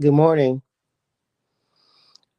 Good 0.00 0.12
morning. 0.12 0.62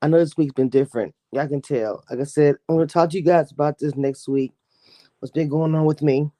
I 0.01 0.07
know 0.07 0.17
this 0.17 0.35
week's 0.35 0.55
been 0.55 0.69
different. 0.69 1.13
Y'all 1.31 1.47
can 1.47 1.61
tell. 1.61 2.03
Like 2.09 2.19
I 2.19 2.23
said, 2.23 2.55
I'm 2.67 2.75
going 2.75 2.87
to 2.87 2.91
talk 2.91 3.11
to 3.11 3.17
you 3.17 3.23
guys 3.23 3.51
about 3.51 3.77
this 3.77 3.95
next 3.95 4.27
week. 4.27 4.51
What's 5.19 5.31
been 5.31 5.47
going 5.47 5.75
on 5.75 5.85
with 5.85 6.01
me? 6.01 6.31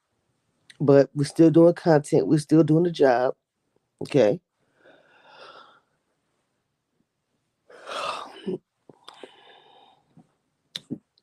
But 0.79 1.12
we're 1.13 1.26
still 1.26 1.52
doing 1.52 1.76
content. 1.76 2.26
We're 2.26 2.40
still 2.40 2.63
doing 2.63 2.86
the 2.86 2.92
job. 2.92 3.36
Okay. 4.02 4.42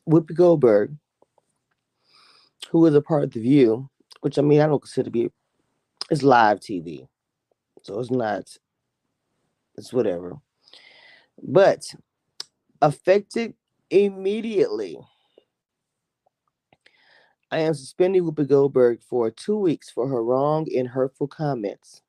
Whoopi 0.09 0.33
Goldberg, 0.33 0.95
who 2.71 2.87
is 2.87 2.95
a 2.95 3.01
part 3.01 3.25
of 3.25 3.33
The 3.33 3.41
View, 3.41 3.91
which 4.21 4.39
I 4.39 4.43
mean, 4.43 4.61
I 4.61 4.69
don't 4.69 4.81
consider 4.81 5.07
to 5.07 5.11
be, 5.11 5.29
it's 6.09 6.23
live 6.23 6.61
TV. 6.61 7.09
So 7.83 7.99
it's 7.99 8.13
not, 8.13 8.45
it's 9.79 9.93
whatever. 9.93 10.37
But 11.43 11.85
affected 12.83 13.55
immediately. 13.91 14.99
I 17.51 17.61
am 17.61 17.73
suspending 17.73 18.25
Whoopi 18.25 18.47
Goldberg 18.47 19.03
for 19.03 19.31
two 19.31 19.57
weeks 19.59 19.91
for 19.91 20.09
her 20.09 20.23
wrong 20.23 20.67
and 20.77 20.87
hurtful 20.87 21.29
comments. 21.29 22.03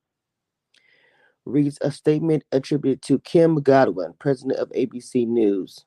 Reads 1.46 1.78
a 1.82 1.92
statement 1.92 2.44
attributed 2.52 3.02
to 3.04 3.20
Kim 3.20 3.62
Godwin, 3.62 4.14
president 4.20 4.60
of 4.60 4.70
ABC 4.72 5.26
News. 5.26 5.86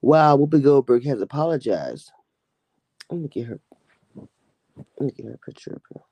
While 0.00 0.38
Whoopi 0.38 0.62
Goldberg 0.62 1.04
has 1.06 1.20
apologized, 1.20 2.12
let 3.10 3.20
me 3.20 3.28
get 3.28 3.46
her. 3.46 3.60
Let 4.76 5.00
me 5.00 5.10
get 5.10 5.26
her 5.26 5.40
picture 5.44 5.74
up 5.74 5.82
here. 5.92 6.02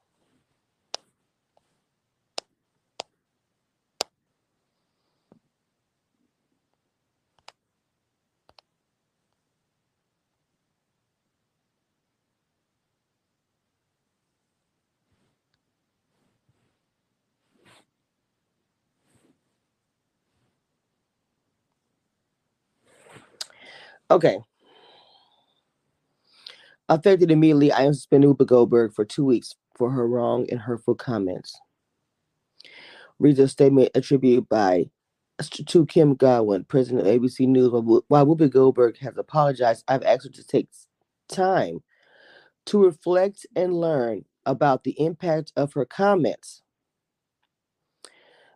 Okay. 24.10 24.38
Affected 26.88 27.30
immediately, 27.30 27.72
I 27.72 27.82
am 27.82 27.94
suspending 27.94 28.32
Whoopi 28.32 28.46
Goldberg 28.46 28.92
for 28.94 29.04
two 29.04 29.24
weeks 29.24 29.54
for 29.76 29.90
her 29.90 30.06
wrong 30.06 30.46
and 30.50 30.60
hurtful 30.60 30.94
comments. 30.94 31.58
Reads 33.18 33.38
a 33.40 33.48
statement 33.48 33.90
attributed 33.94 34.48
by 34.48 34.86
to 35.50 35.84
Kim 35.86 36.14
Godwin, 36.14 36.64
president 36.64 37.06
of 37.06 37.12
ABC 37.12 37.46
News. 37.46 37.70
While 38.08 38.26
Whoopi 38.26 38.50
Goldberg 38.50 38.98
has 38.98 39.16
apologized, 39.18 39.84
I've 39.88 40.04
asked 40.04 40.24
her 40.24 40.30
to 40.30 40.46
take 40.46 40.68
time 41.28 41.80
to 42.66 42.82
reflect 42.82 43.46
and 43.54 43.74
learn 43.74 44.24
about 44.46 44.84
the 44.84 44.98
impact 45.00 45.52
of 45.56 45.72
her 45.72 45.84
comments. 45.84 46.62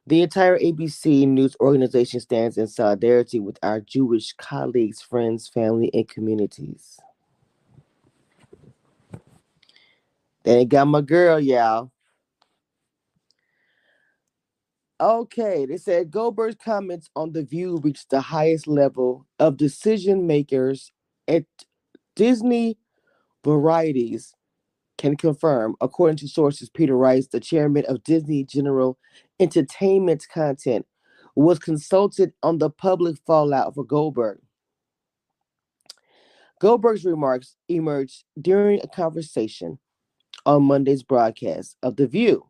The 0.06 0.22
entire 0.22 0.58
ABC 0.58 1.26
News 1.28 1.56
organization 1.60 2.20
stands 2.20 2.58
in 2.58 2.66
solidarity 2.66 3.40
with 3.40 3.58
our 3.62 3.80
Jewish 3.80 4.32
colleagues, 4.34 5.02
friends, 5.02 5.48
family, 5.48 5.90
and 5.94 6.08
communities. 6.08 6.98
They 10.44 10.64
got 10.64 10.86
my 10.86 11.02
girl, 11.02 11.38
y'all. 11.38 11.92
Okay, 15.00 15.66
they 15.66 15.78
said 15.78 16.10
Goldberg's 16.10 16.56
comments 16.62 17.08
on 17.16 17.32
The 17.32 17.42
View 17.42 17.78
reached 17.82 18.10
the 18.10 18.20
highest 18.20 18.66
level 18.66 19.26
of 19.38 19.56
decision 19.56 20.26
makers 20.26 20.92
at 21.28 21.44
Disney 22.16 22.78
Varieties 23.44 24.34
can 24.98 25.16
confirm, 25.16 25.76
according 25.80 26.18
to 26.18 26.28
sources, 26.28 26.68
Peter 26.68 26.96
Rice, 26.96 27.28
the 27.28 27.40
chairman 27.40 27.84
of 27.88 28.04
Disney 28.04 28.44
General 28.44 28.98
Entertainment 29.40 30.26
Content, 30.32 30.86
was 31.36 31.60
consulted 31.60 32.34
on 32.42 32.58
the 32.58 32.70
public 32.70 33.16
fallout 33.26 33.74
for 33.74 33.84
Goldberg. 33.84 34.40
Goldberg's 36.60 37.04
remarks 37.04 37.56
emerged 37.68 38.24
during 38.40 38.80
a 38.82 38.88
conversation 38.88 39.78
on 40.46 40.64
Monday's 40.64 41.02
broadcast 41.04 41.76
of 41.82 41.96
The 41.96 42.06
View, 42.08 42.46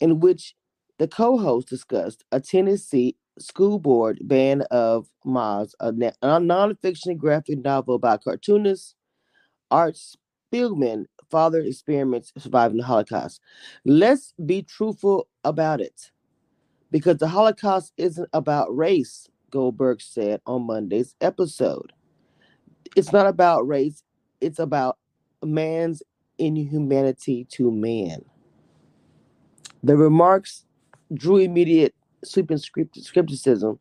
in 0.00 0.20
which 0.20 0.54
the 0.98 1.08
co 1.08 1.38
host 1.38 1.68
discussed 1.68 2.24
a 2.32 2.40
Tennessee 2.40 3.16
school 3.38 3.78
board 3.80 4.18
ban 4.22 4.62
of 4.70 5.08
Maus, 5.26 5.74
a, 5.80 5.88
a 5.88 6.40
nonfiction 6.40 7.18
graphic 7.18 7.60
novel 7.64 7.98
by 7.98 8.18
cartoonist 8.18 8.94
Art 9.70 9.96
Spiegelman 9.96 11.06
father 11.30 11.60
experiments 11.60 12.32
surviving 12.38 12.78
the 12.78 12.84
Holocaust. 12.84 13.40
Let's 13.84 14.32
be 14.44 14.62
truthful 14.62 15.28
about 15.44 15.80
it. 15.80 16.10
Because 16.90 17.18
the 17.18 17.28
Holocaust 17.28 17.92
isn't 17.96 18.28
about 18.32 18.74
race, 18.76 19.28
Goldberg 19.50 20.00
said 20.00 20.40
on 20.46 20.62
Monday's 20.62 21.14
episode. 21.20 21.92
It's 22.94 23.12
not 23.12 23.26
about 23.26 23.66
race, 23.66 24.02
it's 24.40 24.58
about 24.58 24.98
man's 25.42 26.02
inhumanity 26.38 27.46
to 27.50 27.70
man. 27.70 28.24
The 29.82 29.96
remarks 29.96 30.64
drew 31.14 31.36
immediate 31.36 31.94
sweeping 32.24 32.58
skepticism 32.58 33.78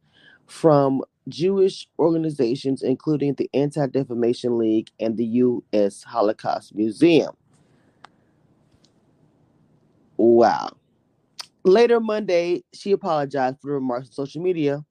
from 0.47 1.03
Jewish 1.27 1.87
organizations, 1.97 2.83
including 2.83 3.33
the 3.35 3.49
Anti 3.53 3.87
Defamation 3.87 4.57
League 4.57 4.89
and 4.99 5.17
the 5.17 5.25
U.S. 5.25 6.03
Holocaust 6.03 6.75
Museum. 6.75 7.35
Wow. 10.17 10.69
Later 11.63 11.99
Monday, 11.99 12.63
she 12.73 12.91
apologized 12.91 13.59
for 13.59 13.67
the 13.67 13.73
remarks 13.73 14.07
on 14.07 14.13
social 14.13 14.41
media, 14.41 14.85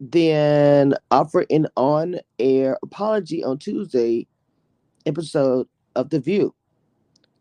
then 0.00 0.94
offered 1.10 1.46
an 1.50 1.66
on 1.76 2.16
air 2.38 2.78
apology 2.82 3.42
on 3.42 3.58
Tuesday 3.58 4.26
episode 5.06 5.66
of 5.94 6.10
The 6.10 6.20
View. 6.20 6.54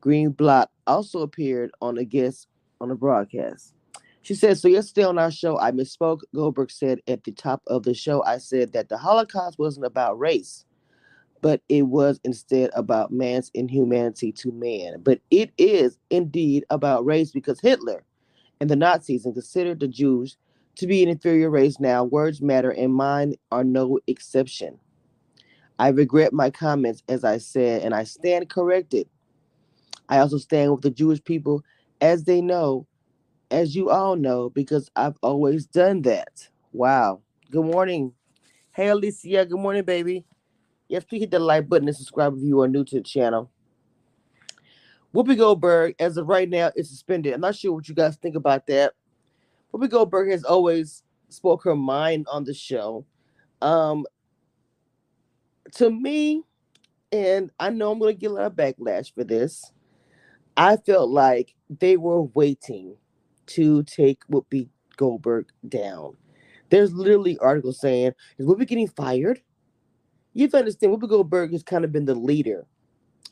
Greenblatt 0.01 0.67
also 0.87 1.21
appeared 1.21 1.71
on 1.81 1.97
a 1.97 2.05
guest 2.05 2.47
on 2.79 2.89
the 2.89 2.95
broadcast. 2.95 3.74
She 4.25 4.33
said, 4.33 4.57
So 4.57 4.67
yesterday 4.67 5.05
on 5.05 5.19
our 5.19 5.29
show, 5.29 5.59
I 5.59 5.69
misspoke. 5.69 6.21
Goldberg 6.33 6.71
said 6.71 6.99
at 7.07 7.23
the 7.25 7.31
top 7.31 7.61
of 7.67 7.83
the 7.83 7.93
show, 7.93 8.23
I 8.23 8.39
said 8.39 8.73
that 8.73 8.89
the 8.89 8.97
Holocaust 8.97 9.59
wasn't 9.59 9.85
about 9.85 10.17
race, 10.17 10.65
but 11.41 11.61
it 11.69 11.83
was 11.83 12.19
instead 12.23 12.71
about 12.73 13.11
man's 13.11 13.51
inhumanity 13.53 14.31
to 14.31 14.51
man. 14.51 14.95
But 15.03 15.19
it 15.29 15.51
is 15.59 15.99
indeed 16.09 16.65
about 16.71 17.05
race 17.05 17.29
because 17.29 17.59
Hitler 17.59 18.03
and 18.59 18.67
the 18.67 18.75
Nazis 18.75 19.27
considered 19.31 19.79
the 19.79 19.87
Jews 19.87 20.37
to 20.77 20.87
be 20.87 21.03
an 21.03 21.09
inferior 21.09 21.51
race 21.51 21.79
now. 21.79 22.03
Words 22.03 22.41
matter, 22.41 22.71
and 22.71 22.95
mine 22.95 23.35
are 23.51 23.63
no 23.63 23.99
exception. 24.07 24.79
I 25.77 25.89
regret 25.89 26.33
my 26.33 26.49
comments, 26.49 27.03
as 27.07 27.23
I 27.23 27.37
said, 27.37 27.83
and 27.83 27.93
I 27.93 28.05
stand 28.05 28.49
corrected. 28.49 29.07
I 30.09 30.17
also 30.17 30.39
stand 30.39 30.71
with 30.71 30.81
the 30.81 30.89
Jewish 30.89 31.23
people 31.23 31.63
as 32.01 32.23
they 32.23 32.41
know 32.41 32.87
as 33.51 33.75
you 33.75 33.89
all 33.89 34.15
know, 34.15 34.49
because 34.49 34.89
I've 34.95 35.17
always 35.21 35.65
done 35.65 36.01
that. 36.03 36.49
Wow. 36.71 37.21
Good 37.51 37.65
morning. 37.65 38.13
Hey, 38.71 38.87
Alicia. 38.87 39.45
Good 39.45 39.59
morning, 39.59 39.83
baby. 39.83 40.25
Yes, 40.87 41.03
please 41.03 41.21
hit 41.21 41.31
the 41.31 41.39
like 41.39 41.67
button 41.67 41.87
and 41.87 41.97
subscribe 41.97 42.35
if 42.35 42.43
you 42.43 42.61
are 42.61 42.67
new 42.67 42.83
to 42.83 42.95
the 42.95 43.01
channel. 43.01 43.51
Whoopi 45.13 45.37
Goldberg, 45.37 45.95
as 45.99 46.17
of 46.17 46.27
right 46.27 46.49
now, 46.49 46.71
is 46.75 46.89
suspended. 46.89 47.33
I'm 47.33 47.41
not 47.41 47.55
sure 47.55 47.73
what 47.73 47.87
you 47.87 47.95
guys 47.95 48.17
think 48.17 48.35
about 48.35 48.67
that. 48.67 48.93
Whoopi 49.73 49.89
Goldberg 49.89 50.29
has 50.31 50.43
always 50.43 51.03
spoke 51.29 51.63
her 51.63 51.75
mind 51.75 52.27
on 52.29 52.43
the 52.43 52.53
show. 52.53 53.05
Um, 53.61 54.05
to 55.75 55.89
me, 55.89 56.43
and 57.11 57.49
I 57.59 57.69
know 57.69 57.91
I'm 57.91 57.99
going 57.99 58.13
to 58.13 58.19
get 58.19 58.31
a 58.31 58.33
lot 58.33 58.45
of 58.45 58.53
backlash 58.53 59.13
for 59.13 59.23
this. 59.23 59.71
I 60.57 60.77
felt 60.77 61.09
like 61.09 61.55
they 61.69 61.97
were 61.97 62.23
waiting 62.23 62.97
to 63.47 63.83
take 63.83 64.25
Whoopi 64.27 64.69
Goldberg 64.97 65.47
down. 65.67 66.17
There's 66.69 66.93
literally 66.93 67.37
articles 67.37 67.79
saying, 67.79 68.13
is 68.37 68.45
Whoopi 68.45 68.67
getting 68.67 68.87
fired? 68.87 69.41
You 70.33 70.43
have 70.43 70.51
to 70.51 70.57
understand, 70.57 70.93
Whoopi 70.93 71.09
Goldberg 71.09 71.51
has 71.51 71.63
kind 71.63 71.85
of 71.85 71.91
been 71.91 72.05
the 72.05 72.15
leader 72.15 72.65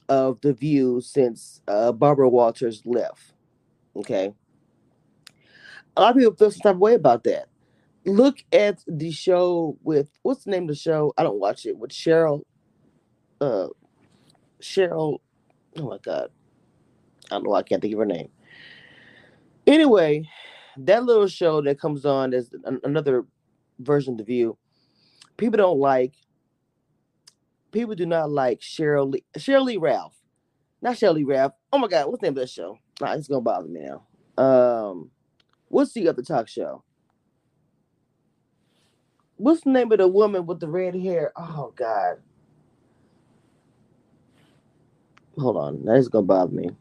of 0.10 0.39
The 0.42 0.54
View 0.54 1.01
since 1.01 1.62
uh, 1.68 1.92
Barbara 1.92 2.30
Walters 2.30 2.81
left. 2.86 3.33
Okay. 3.95 4.33
A 5.95 6.01
lot 6.01 6.12
of 6.12 6.18
people 6.18 6.36
feel 6.36 6.51
some 6.51 6.62
type 6.62 6.75
of 6.75 6.80
way 6.80 6.94
about 6.94 7.24
that. 7.25 7.48
Look 8.06 8.44
at 8.51 8.83
the 8.88 9.12
show 9.12 9.77
with, 9.83 10.07
what's 10.24 10.44
the 10.44 10.51
name 10.51 10.63
of 10.63 10.69
the 10.69 10.75
show? 10.75 11.13
I 11.18 11.24
don't 11.24 11.39
watch 11.39 11.65
it, 11.65 11.77
with 11.77 11.92
Sheryl. 11.92 12.42
Uh, 13.39 13.68
Sheryl, 14.62 15.19
oh 15.77 15.89
my 15.89 15.98
God. 16.00 16.30
I 17.31 17.36
don't 17.36 17.44
know, 17.45 17.54
I 17.54 17.63
can't 17.63 17.81
think 17.81 17.94
of 17.94 18.00
her 18.00 18.06
name. 18.06 18.30
Anyway, 19.68 20.30
that 20.77 21.06
little 21.06 21.27
show 21.27 21.62
that 21.62 21.80
comes 21.80 22.06
on 22.06 22.33
as 22.33 22.51
another 22.83 23.25
version 23.80 24.13
of 24.13 24.18
the 24.19 24.24
View. 24.24 24.57
People 25.38 25.57
don't 25.57 25.80
like. 25.80 26.13
People 27.71 27.95
do 27.95 28.06
not 28.06 28.31
like 28.31 28.62
Sheryl 28.62 29.12
Lee 29.65 29.77
Ralph, 29.77 30.15
not 30.81 31.01
Lee 31.01 31.24
Ralph. 31.24 31.54
Oh 31.74 31.77
my 31.80 31.88
God, 31.88 32.07
what's 32.07 32.21
the 32.21 32.27
name 32.27 32.33
of 32.38 32.42
that 32.42 32.50
show? 32.50 32.77
Nah, 33.01 33.13
it's 33.13 33.27
gonna 33.27 33.42
bother 33.42 33.68
me 33.68 33.81
now. 33.81 34.44
Um, 34.44 35.12
what's 35.69 35.94
the 35.94 36.10
other 36.10 36.24
talk 36.24 36.48
show? 36.48 36.83
What's 39.38 39.62
the 39.62 39.71
name 39.71 39.92
of 39.92 40.00
the 40.00 40.07
woman 40.07 40.45
with 40.45 40.60
the 40.60 40.69
red 40.69 40.95
hair? 40.95 41.33
Oh 41.38 41.74
God. 41.75 42.18
Hold 45.39 45.57
on, 45.57 45.86
that 45.86 45.98
is 45.98 46.10
gonna 46.10 46.25
bother 46.25 46.54
me. 46.54 46.71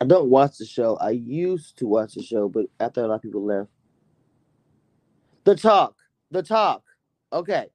I 0.00 0.06
don't 0.06 0.30
watch 0.30 0.56
the 0.58 0.64
show. 0.64 0.96
I 0.96 1.10
used 1.10 1.76
to 1.78 1.86
watch 1.86 2.14
the 2.14 2.22
show, 2.22 2.48
but 2.48 2.66
after 2.80 3.04
a 3.04 3.06
lot 3.06 3.16
of 3.16 3.22
people 3.22 3.44
left. 3.44 3.68
The 5.44 5.54
Talk. 5.54 5.96
The 6.30 6.42
Talk. 6.42 6.82
Okay. 7.32 7.66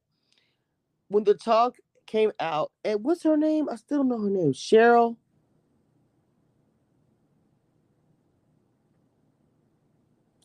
When 1.10 1.24
The 1.24 1.36
Talk 1.36 1.76
came 2.08 2.32
out, 2.40 2.72
and 2.84 3.04
what's 3.04 3.24
her 3.24 3.38
name? 3.38 3.70
I 3.70 3.76
still 3.76 4.00
don't 4.00 4.10
know 4.10 4.22
her 4.22 4.30
name. 4.30 4.54
Sheryl. 4.54 5.18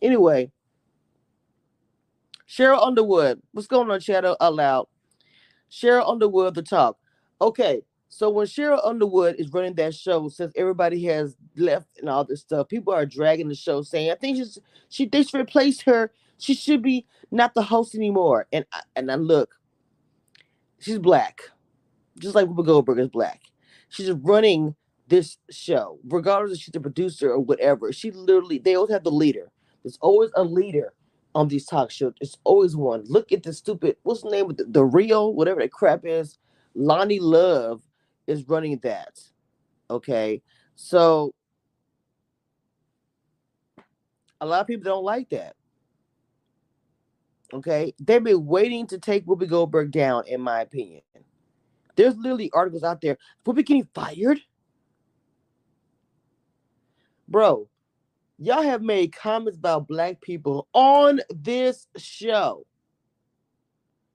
Anyway, 0.02 0.50
Sheryl 2.48 2.82
Underwood. 2.82 3.40
What's 3.52 3.68
going 3.68 3.90
on, 3.90 4.00
Shadow? 4.00 4.36
Aloud. 4.40 4.86
Sheryl 5.70 6.08
Underwood, 6.10 6.54
The 6.54 6.62
Talk. 6.62 6.98
Okay. 7.40 7.82
So 8.10 8.30
when 8.30 8.46
Sheryl 8.46 8.86
Underwood 8.86 9.36
is 9.38 9.52
running 9.52 9.74
that 9.76 9.94
show, 9.94 10.28
since 10.30 10.52
everybody 10.56 11.04
has 11.06 11.36
left 11.56 11.98
and 12.00 12.10
all 12.10 12.24
this 12.24 12.42
stuff, 12.42 12.68
people 12.68 12.94
are 12.94 13.06
dragging 13.06 13.48
the 13.48 13.56
show, 13.56 13.82
saying, 13.82 14.10
"I 14.12 14.16
think 14.16 14.38
she's 14.38 14.58
she 14.90 15.06
they 15.06 15.24
should 15.24 15.40
replace 15.40 15.82
her. 15.82 16.12
She 16.38 16.54
should 16.54 16.82
be 16.82 17.06
not 17.32 17.54
the 17.54 17.62
host 17.62 17.94
anymore." 17.96 18.48
And 18.52 18.66
I, 18.72 18.82
and 18.96 19.12
I 19.12 19.16
look, 19.16 19.56
she's 20.80 20.98
black, 20.98 21.42
just 22.18 22.34
like 22.34 22.48
Whoopi 22.48 22.66
Goldberg 22.66 23.00
is 23.00 23.08
black. 23.08 23.42
She's 23.90 24.10
running 24.12 24.76
this 25.08 25.38
show, 25.50 26.00
regardless 26.08 26.58
if 26.58 26.64
she's 26.64 26.72
the 26.72 26.80
producer 26.80 27.30
or 27.30 27.40
whatever. 27.40 27.92
She 27.92 28.10
literally, 28.12 28.58
they 28.58 28.76
always 28.76 28.92
have 28.92 29.04
the 29.04 29.12
leader. 29.12 29.52
There's 29.84 29.98
always 30.02 30.30
a 30.36 30.44
leader 30.44 30.94
on 31.34 31.48
these 31.48 31.66
talk 31.66 31.90
shows. 31.90 32.14
It's 32.20 32.38
always 32.44 32.76
one. 32.76 33.04
Look 33.06 33.32
at 33.32 33.44
the 33.44 33.52
stupid, 33.52 33.96
what's 34.02 34.22
the 34.22 34.30
name 34.30 34.50
of 34.50 34.56
the, 34.56 34.64
the 34.64 34.84
Real, 34.84 35.34
whatever 35.34 35.60
that 35.60 35.72
crap 35.72 36.02
is. 36.04 36.38
Loni 36.76 37.18
Love 37.20 37.82
is 38.26 38.48
running 38.48 38.78
that. 38.78 39.20
Okay. 39.88 40.42
So 40.76 41.34
a 44.40 44.46
lot 44.46 44.60
of 44.60 44.66
people 44.66 44.84
don't 44.84 45.04
like 45.04 45.28
that. 45.30 45.56
Okay. 47.52 47.94
They've 47.98 48.22
been 48.22 48.46
waiting 48.46 48.86
to 48.88 48.98
take 48.98 49.26
Whoopi 49.26 49.48
Goldberg 49.48 49.90
down, 49.90 50.24
in 50.26 50.40
my 50.40 50.60
opinion. 50.60 51.02
There's 51.96 52.16
literally 52.16 52.50
articles 52.52 52.84
out 52.84 53.00
there. 53.00 53.18
Whoopi 53.44 53.66
getting 53.66 53.88
fired? 53.92 54.40
Bro, 57.28 57.68
y'all 58.38 58.62
have 58.62 58.82
made 58.82 59.12
comments 59.12 59.58
about 59.58 59.86
black 59.86 60.20
people 60.20 60.66
on 60.72 61.20
this 61.30 61.86
show. 61.96 62.66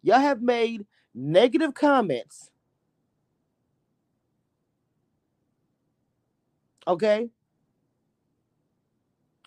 Y'all 0.01 0.19
have 0.19 0.41
made 0.41 0.85
negative 1.13 1.73
comments 1.73 2.51
okay, 6.87 7.29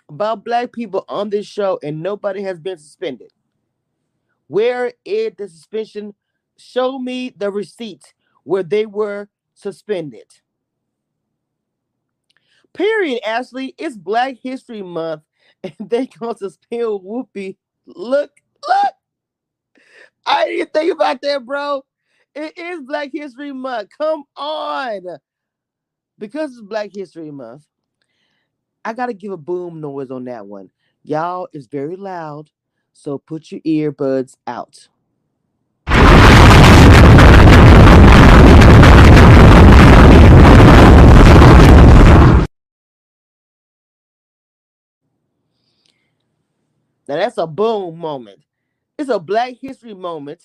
about 0.08 0.44
black 0.44 0.73
people 0.73 1.05
on 1.08 1.31
this 1.31 1.46
show, 1.46 1.79
and 1.82 2.02
nobody 2.02 2.43
has 2.43 2.58
been 2.58 2.79
suspended. 2.79 3.31
Where 4.46 4.93
is 5.05 5.32
the 5.37 5.49
suspension? 5.49 6.14
Show 6.56 6.99
me 6.99 7.32
the 7.37 7.50
receipt 7.50 8.14
where 8.44 8.62
they 8.62 8.87
were 8.87 9.29
suspended. 9.55 10.26
Period, 12.73 13.20
Ashley. 13.26 13.75
It's 13.79 13.96
Black 13.96 14.37
History 14.43 14.82
Month, 14.82 15.23
and 15.62 15.75
they 15.91 16.06
gonna 16.06 16.37
suspend 16.37 16.82
Whoopi. 16.82 17.56
Look, 17.87 18.31
look. 18.67 18.93
I 20.26 20.46
didn't 20.46 20.73
think 20.73 20.93
about 20.93 21.23
that, 21.23 21.44
bro. 21.44 21.84
It 22.34 22.56
is 22.56 22.81
Black 22.82 23.11
History 23.12 23.52
Month. 23.52 23.91
Come 23.99 24.25
on 24.37 25.19
because 26.19 26.53
it's 26.53 26.61
Black 26.62 26.91
History 26.94 27.31
Month, 27.31 27.67
I 28.85 28.93
gotta 28.93 29.15
give 29.15 29.32
a 29.32 29.37
boom 29.37 29.81
noise 29.81 30.11
on 30.11 30.25
that 30.25 30.47
one. 30.47 30.70
Y'all 31.05 31.49
is 31.53 31.67
very 31.67 31.97
loud, 31.97 32.50
so 32.93 33.19
put 33.19 33.53
your 33.53 33.61
earbuds 33.62 34.37
out. 34.47 34.88
Now 47.09 47.17
that's 47.17 47.38
a 47.38 47.47
boom 47.47 47.99
moment. 47.99 48.41
It's 48.99 49.11
a 49.11 49.19
Black 49.19 49.55
History 49.61 49.94
moment. 49.94 50.43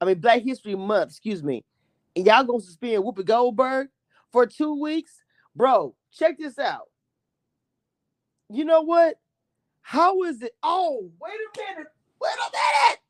I 0.00 0.06
mean 0.06 0.20
Black 0.20 0.42
History 0.42 0.74
Month, 0.76 1.10
excuse 1.10 1.42
me. 1.42 1.64
And 2.16 2.26
y'all 2.26 2.44
gonna 2.44 2.60
suspend 2.60 3.04
Whoopi 3.04 3.24
Goldberg? 3.24 3.88
For 4.32 4.46
two 4.46 4.80
weeks, 4.80 5.22
bro. 5.54 5.94
Check 6.12 6.38
this 6.38 6.58
out. 6.58 6.88
You 8.48 8.64
know 8.64 8.82
what? 8.82 9.16
How 9.82 10.22
is 10.24 10.42
it? 10.42 10.52
Oh, 10.62 11.10
wait 11.20 11.32
a 11.32 11.60
minute. 11.74 11.92
Wait 12.20 12.30
a 12.36 12.50
minute. 12.52 13.00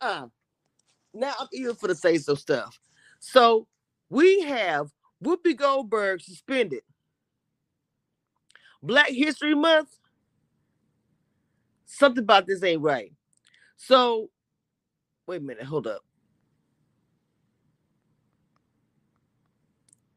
Uh-uh. 0.00 0.26
Now 1.14 1.34
I'm 1.40 1.48
eager 1.52 1.74
for 1.74 1.88
the 1.88 1.94
say 1.94 2.18
so 2.18 2.34
stuff. 2.34 2.78
So 3.20 3.66
we 4.10 4.42
have 4.42 4.90
Whoopi 5.24 5.56
Goldberg 5.56 6.20
suspended. 6.20 6.82
Black 8.82 9.08
History 9.08 9.54
Month. 9.54 9.88
Something 11.86 12.22
about 12.22 12.46
this 12.46 12.62
ain't 12.62 12.82
right. 12.82 13.12
So, 13.76 14.30
wait 15.26 15.40
a 15.40 15.44
minute. 15.44 15.64
Hold 15.64 15.86
up. 15.86 16.02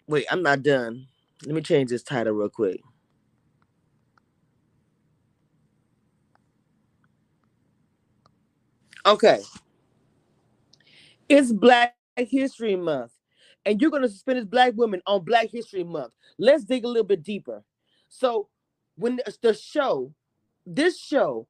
Wait, 0.08 0.26
I'm 0.30 0.44
not 0.44 0.64
done. 0.64 1.08
Let 1.46 1.56
me 1.56 1.62
change 1.62 1.90
this 1.90 2.04
title 2.04 2.34
real 2.34 2.50
quick. 2.50 2.82
Okay. 9.06 9.42
It's 11.30 11.52
Black 11.52 11.96
History 12.18 12.76
Month, 12.76 13.14
and 13.66 13.82
you're 13.82 13.90
going 13.90 14.04
to 14.04 14.10
suspend 14.10 14.38
this 14.38 14.46
black 14.46 14.74
woman 14.76 15.02
on 15.08 15.24
Black 15.24 15.50
History 15.50 15.84
Month. 15.84 16.14
Let's 16.38 16.66
dig 16.66 16.84
a 16.84 16.88
little 16.88 17.06
bit 17.06 17.24
deeper. 17.24 17.64
So, 18.10 18.50
when 18.96 19.20
the 19.42 19.54
show, 19.54 20.14
this 20.66 21.00
show, 21.00 21.48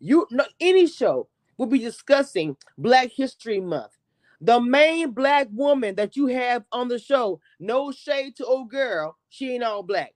you 0.00 0.26
no, 0.30 0.44
any 0.60 0.86
show 0.86 1.28
will 1.58 1.66
be 1.66 1.80
discussing 1.80 2.56
Black 2.78 3.10
History 3.10 3.60
Month. 3.60 3.97
The 4.40 4.60
main 4.60 5.12
black 5.12 5.48
woman 5.52 5.96
that 5.96 6.16
you 6.16 6.26
have 6.28 6.64
on 6.72 6.88
the 6.88 6.98
show, 6.98 7.40
no 7.58 7.92
shade 7.92 8.36
to 8.36 8.46
old 8.46 8.70
girl, 8.70 9.16
she 9.28 9.54
ain't 9.54 9.64
all 9.64 9.82
black. 9.82 10.14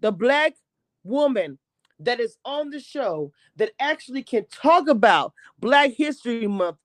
The 0.00 0.12
black 0.12 0.54
woman 1.04 1.58
that 2.00 2.20
is 2.20 2.36
on 2.44 2.70
the 2.70 2.80
show 2.80 3.32
that 3.56 3.70
actually 3.78 4.22
can 4.24 4.46
talk 4.50 4.88
about 4.88 5.32
Black 5.60 5.92
History 5.92 6.46
Month 6.48 6.78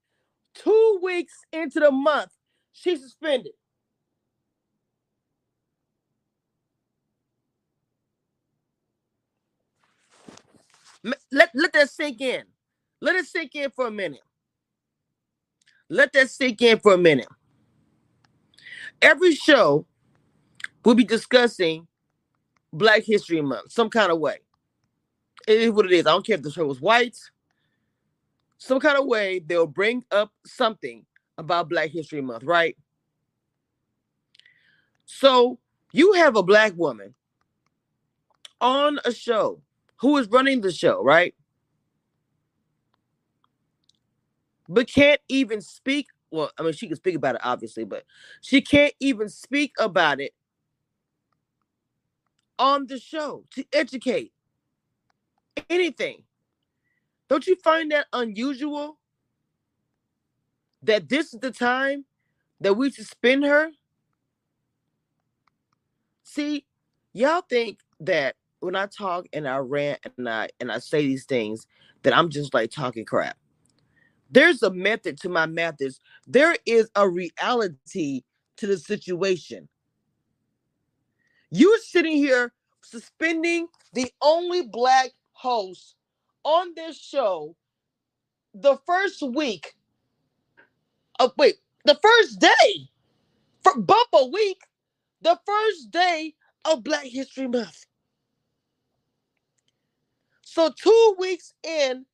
two 0.54 1.00
weeks 1.02 1.34
into 1.52 1.80
the 1.80 1.92
month, 1.92 2.32
she's 2.74 3.02
suspended. 3.02 3.54
Let, 11.32 11.50
let 11.54 11.74
that 11.74 11.90
sink 11.90 12.22
in. 12.22 12.44
Let 13.02 13.16
it 13.16 13.26
sink 13.26 13.56
in 13.56 13.72
for 13.72 13.88
a 13.88 13.92
minute. 13.92 14.22
Let 15.90 16.14
that 16.14 16.30
sink 16.30 16.62
in 16.62 16.80
for 16.80 16.94
a 16.94 16.98
minute. 16.98 17.28
Every 19.02 19.34
show 19.36 19.86
will 20.86 20.96
be 20.96 21.04
discussing 21.04 21.88
Black 22.74 23.04
History 23.04 23.42
Month 23.42 23.72
some 23.72 23.90
kind 23.90 24.12
of 24.12 24.20
way. 24.20 24.38
It 25.48 25.62
is 25.62 25.72
what 25.72 25.86
it 25.86 25.92
is. 25.92 26.06
I 26.06 26.12
don't 26.12 26.26
care 26.26 26.36
if 26.36 26.44
the 26.44 26.52
show 26.52 26.66
was 26.66 26.82
white. 26.82 27.18
Some 28.58 28.80
kind 28.80 28.98
of 28.98 29.06
way 29.06 29.40
they'll 29.40 29.68
bring 29.68 30.04
up 30.12 30.32
something 30.46 31.06
about 31.38 31.70
Black 31.70 31.92
History 31.92 32.22
Month, 32.22 32.44
right? 32.44 32.76
So 35.06 35.60
you 35.92 36.14
have 36.14 36.36
a 36.36 36.44
black 36.44 36.74
woman 36.78 37.16
on 38.62 39.00
a 39.06 39.12
show 39.12 39.62
who 39.98 40.18
is 40.18 40.28
running 40.30 40.62
the 40.62 40.72
show, 40.72 41.04
right? 41.04 41.34
But 44.70 44.88
can't 44.88 45.20
even 45.28 45.62
speak. 45.62 46.08
Well, 46.32 46.52
I 46.58 46.62
mean, 46.62 46.74
she 46.74 46.88
can 46.88 46.96
speak 46.96 47.16
about 47.16 47.36
it, 47.36 47.42
obviously, 47.44 47.84
but 47.84 48.06
she 48.42 48.62
can't 48.62 48.94
even 49.00 49.28
speak 49.28 49.74
about 49.80 50.22
it 50.22 50.34
on 52.60 52.86
the 52.86 53.00
show 53.00 53.46
to 53.56 53.66
educate. 53.74 54.32
Anything. 55.70 56.24
Don't 57.28 57.46
you 57.48 57.56
find 57.58 57.92
that 57.92 58.06
unusual? 58.14 59.00
That 60.84 61.10
this 61.10 61.34
is 61.34 61.40
the 61.40 61.52
time 61.52 62.06
that 62.62 62.76
we 62.76 62.92
suspend 62.92 63.44
her? 63.44 63.72
See, 66.24 66.66
y'all 67.12 67.42
think 67.42 67.80
that 68.00 68.36
when 68.60 68.76
I 68.76 68.86
talk 68.86 69.26
and 69.34 69.48
I 69.48 69.58
rant 69.58 70.00
and 70.18 70.30
I 70.30 70.50
and 70.60 70.72
I 70.72 70.80
say 70.80 71.02
these 71.02 71.26
things, 71.26 71.66
that 72.04 72.16
I'm 72.16 72.30
just 72.30 72.54
like 72.54 72.72
talking 72.72 73.04
crap. 73.04 73.36
There's 74.30 74.64
a 74.64 74.72
method 74.72 75.20
to 75.22 75.30
my 75.30 75.46
methods. 75.46 76.00
There 76.28 76.56
is 76.66 76.90
a 76.96 77.10
reality 77.10 78.24
to 78.58 78.68
the 78.68 78.78
situation. 78.78 79.68
You're 81.52 81.80
sitting 81.80 82.18
here 82.18 82.54
suspending 82.84 83.68
the 83.94 84.12
only 84.22 84.64
black 84.64 85.12
host 85.34 85.96
on 86.44 86.74
this 86.76 87.00
show 87.00 87.56
the 88.54 88.78
first 88.86 89.22
week 89.22 89.76
of 91.20 91.34
wait, 91.38 91.56
the 91.86 92.00
first 92.02 92.40
day 92.40 92.90
for 93.64 93.78
bump 93.80 94.10
a 94.14 94.26
week, 94.28 94.62
the 95.22 95.40
first 95.46 95.92
day 95.92 96.36
of 96.66 96.84
Black 96.84 97.06
History 97.06 97.48
Month. 97.48 97.86
So 100.44 100.72
two 100.82 101.16
weeks 101.20 101.54
in, 101.64 102.06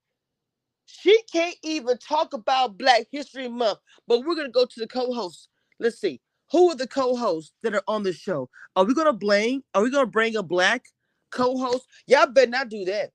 she 0.85 1.21
can't 1.31 1.55
even 1.63 1.97
talk 1.97 2.33
about 2.33 2.77
Black 2.77 3.07
History 3.11 3.47
Month. 3.47 3.79
But 4.07 4.25
we're 4.25 4.35
gonna 4.35 4.49
go 4.49 4.65
to 4.65 4.79
the 4.79 4.87
co-hosts. 4.87 5.49
Let's 5.79 5.99
see. 5.99 6.21
Who 6.51 6.69
are 6.71 6.75
the 6.75 6.87
co-hosts 6.87 7.53
that 7.63 7.75
are 7.75 7.83
on 7.87 8.03
the 8.03 8.13
show? 8.13 8.49
Are 8.75 8.85
we 8.85 8.93
gonna 8.93 9.13
blame? 9.13 9.63
Are 9.73 9.83
we 9.83 9.91
gonna 9.91 10.05
bring 10.05 10.35
a 10.35 10.43
black 10.43 10.85
co-host? 11.31 11.87
Y'all 12.07 12.27
better 12.27 12.51
not 12.51 12.69
do 12.69 12.85
that. 12.85 13.11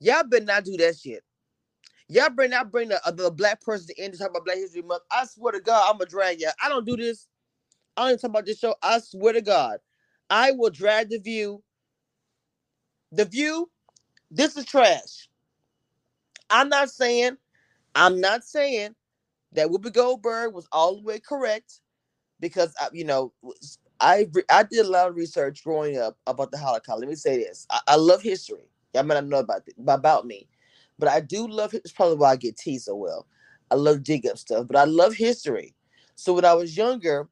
Y'all 0.00 0.24
better 0.24 0.44
not 0.44 0.64
do 0.64 0.76
that 0.78 0.96
shit. 0.98 1.22
Y'all 2.08 2.28
better 2.30 2.48
not 2.48 2.70
bring 2.70 2.88
the, 2.88 3.00
the 3.16 3.30
black 3.30 3.60
person 3.62 3.94
in 3.96 4.12
to 4.12 4.18
talk 4.18 4.30
about 4.30 4.44
Black 4.44 4.58
History 4.58 4.82
Month. 4.82 5.02
I 5.10 5.24
swear 5.24 5.52
to 5.52 5.60
God, 5.60 5.88
I'm 5.88 5.98
gonna 5.98 6.10
drag 6.10 6.40
y'all. 6.40 6.52
I 6.62 6.68
don't 6.68 6.84
do 6.86 6.96
this. 6.96 7.26
I 7.96 8.02
don't 8.02 8.10
even 8.10 8.20
talk 8.20 8.30
about 8.30 8.46
this 8.46 8.58
show. 8.58 8.74
I 8.82 8.98
swear 9.00 9.32
to 9.32 9.42
God, 9.42 9.78
I 10.28 10.52
will 10.52 10.70
drag 10.70 11.10
the 11.10 11.18
view. 11.18 11.62
The 13.12 13.24
view, 13.24 13.70
this 14.30 14.56
is 14.56 14.64
trash. 14.66 15.28
I'm 16.52 16.70
not 16.70 16.90
saying, 16.90 17.38
I'm 17.96 18.20
not 18.20 18.44
saying 18.44 18.96
that 19.52 19.68
Whoopi 19.68 19.92
Goldberg 19.92 20.54
was 20.54 20.68
all 20.72 20.96
the 20.96 21.02
way 21.02 21.20
correct 21.20 21.80
because 22.40 22.74
I, 22.80 22.88
you 22.92 23.04
know 23.04 23.32
I 24.00 24.28
I 24.50 24.64
did 24.64 24.86
a 24.86 24.90
lot 24.90 25.08
of 25.08 25.16
research 25.16 25.64
growing 25.64 25.98
up 25.98 26.18
about 26.26 26.50
the 26.50 26.58
Holocaust. 26.58 27.00
Let 27.00 27.08
me 27.08 27.14
say 27.14 27.38
this: 27.38 27.66
I, 27.70 27.80
I 27.88 27.96
love 27.96 28.22
history. 28.22 28.68
Y'all 28.94 29.04
might 29.04 29.14
not 29.14 29.26
know 29.26 29.38
about 29.38 29.62
about 29.86 30.26
me, 30.26 30.48
but 30.98 31.08
I 31.08 31.20
do 31.20 31.46
love 31.48 31.74
it. 31.74 31.82
It's 31.84 31.92
probably 31.92 32.16
why 32.16 32.32
I 32.32 32.36
get 32.36 32.56
teased 32.56 32.86
so 32.86 32.96
well. 32.96 33.26
I 33.70 33.76
love 33.76 34.02
dig 34.02 34.26
up 34.26 34.38
stuff, 34.38 34.66
but 34.68 34.76
I 34.76 34.84
love 34.84 35.14
history. 35.14 35.74
So 36.14 36.34
when 36.34 36.44
I 36.44 36.54
was 36.54 36.76
younger, 36.76 37.28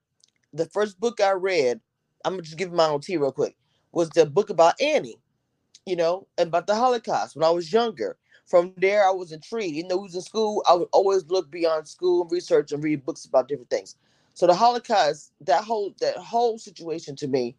the 0.53 0.67
first 0.67 1.00
book 1.00 1.21
I 1.21 1.33
read, 1.33 1.81
I'm 2.25 2.35
gonna 2.35 2.43
just 2.43 2.59
give 2.59 2.73
my 2.73 2.87
own 2.89 3.00
tea 3.00 3.19
real 3.19 3.33
quick, 3.33 3.57
was 3.93 4.11
the 4.11 4.27
book 4.27 4.50
about 4.50 4.81
Annie, 4.81 5.19
you 5.87 5.97
know, 5.97 6.29
about 6.39 6.67
the 6.67 6.75
Holocaust 6.77 7.37
when 7.37 7.45
I 7.45 7.50
was 7.50 7.73
younger. 7.73 8.19
From 8.50 8.75
there, 8.76 9.07
I 9.07 9.12
was 9.12 9.30
intrigued. 9.30 9.76
You 9.76 9.87
know, 9.87 9.97
we 9.99 10.02
was 10.04 10.16
in 10.16 10.23
school. 10.23 10.64
I 10.69 10.75
would 10.75 10.88
always 10.92 11.25
look 11.28 11.52
beyond 11.52 11.87
school 11.87 12.23
and 12.23 12.33
research 12.33 12.73
and 12.73 12.83
read 12.83 13.04
books 13.07 13.25
about 13.25 13.47
different 13.47 13.71
things. 13.71 13.95
So 14.35 14.49
the 14.49 14.54
Holocaust, 14.54 15.33
that 15.42 15.62
whole 15.62 15.95
that 16.00 16.16
whole 16.16 16.59
situation 16.59 17.14
to 17.16 17.28
me, 17.28 17.54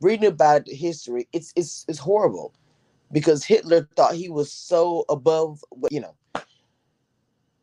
reading 0.00 0.26
about 0.26 0.66
history, 0.66 1.28
it's 1.32 1.52
it's 1.54 1.84
it's 1.86 2.00
horrible 2.00 2.52
because 3.12 3.44
Hitler 3.44 3.88
thought 3.94 4.16
he 4.16 4.28
was 4.30 4.52
so 4.52 5.04
above, 5.08 5.64
you 5.90 6.00
know. 6.00 6.16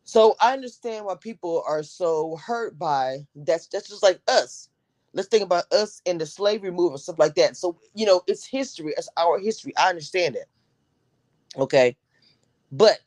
So 0.05 0.37
I 0.39 0.53
understand 0.53 1.03
why 1.05 1.15
people 1.15 1.63
are 1.67 1.83
so 1.83 2.37
hurt 2.37 2.79
by 2.79 3.27
that's 3.35 3.67
that's 3.67 3.89
just 3.89 4.03
like 4.03 4.21
us. 4.29 4.69
Let's 5.13 5.27
think 5.27 5.43
about 5.43 5.65
us 5.73 6.01
and 6.05 6.21
the 6.21 6.25
slavery 6.25 6.71
movement, 6.71 7.01
stuff 7.01 7.19
like 7.19 7.35
that. 7.35 7.57
So 7.57 7.77
you 7.93 8.05
know, 8.05 8.21
it's 8.25 8.45
history. 8.45 8.93
It's 8.95 9.09
our 9.17 9.37
history. 9.37 9.75
I 9.75 9.89
understand 9.89 10.37
it. 10.37 10.47
Okay, 11.57 11.97
but 12.71 12.99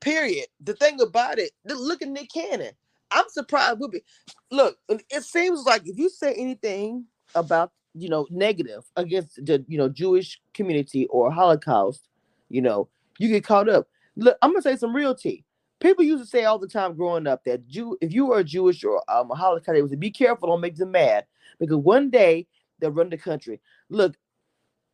period. 0.00 0.46
The 0.60 0.74
thing 0.74 1.00
about 1.00 1.38
it, 1.38 1.52
look 1.64 2.02
at 2.02 2.08
Nick 2.08 2.32
Cannon. 2.32 2.72
I'm 3.10 3.24
surprised. 3.28 3.78
We'll 3.78 3.88
be 3.88 4.02
look. 4.50 4.76
It 4.88 5.22
seems 5.22 5.64
like 5.64 5.82
if 5.86 5.98
you 5.98 6.08
say 6.08 6.34
anything 6.34 7.06
about 7.34 7.72
you 7.94 8.08
know 8.08 8.26
negative 8.30 8.84
against 8.96 9.44
the 9.44 9.64
you 9.68 9.78
know 9.78 9.88
Jewish 9.88 10.40
community 10.54 11.06
or 11.06 11.30
Holocaust, 11.30 12.08
you 12.48 12.60
know 12.60 12.88
you 13.18 13.28
get 13.28 13.44
caught 13.44 13.68
up. 13.68 13.88
Look, 14.16 14.36
I'm 14.42 14.50
gonna 14.50 14.62
say 14.62 14.76
some 14.76 14.94
real 14.94 15.14
tea. 15.14 15.44
People 15.80 16.04
used 16.04 16.22
to 16.24 16.28
say 16.28 16.44
all 16.44 16.58
the 16.58 16.66
time 16.66 16.96
growing 16.96 17.26
up 17.26 17.44
that 17.44 17.66
Jew, 17.68 17.96
if 18.00 18.12
you 18.12 18.26
were 18.26 18.40
a 18.40 18.44
Jewish 18.44 18.82
or 18.82 19.02
um, 19.10 19.30
a 19.30 19.34
Holocaust, 19.34 19.74
they 19.74 19.80
would 19.80 19.90
say, 19.90 19.96
"Be 19.96 20.10
careful, 20.10 20.48
don't 20.48 20.60
make 20.60 20.76
them 20.76 20.90
mad," 20.90 21.24
because 21.58 21.76
one 21.76 22.10
day 22.10 22.46
they'll 22.78 22.90
run 22.90 23.10
the 23.10 23.16
country. 23.16 23.60
Look, 23.88 24.16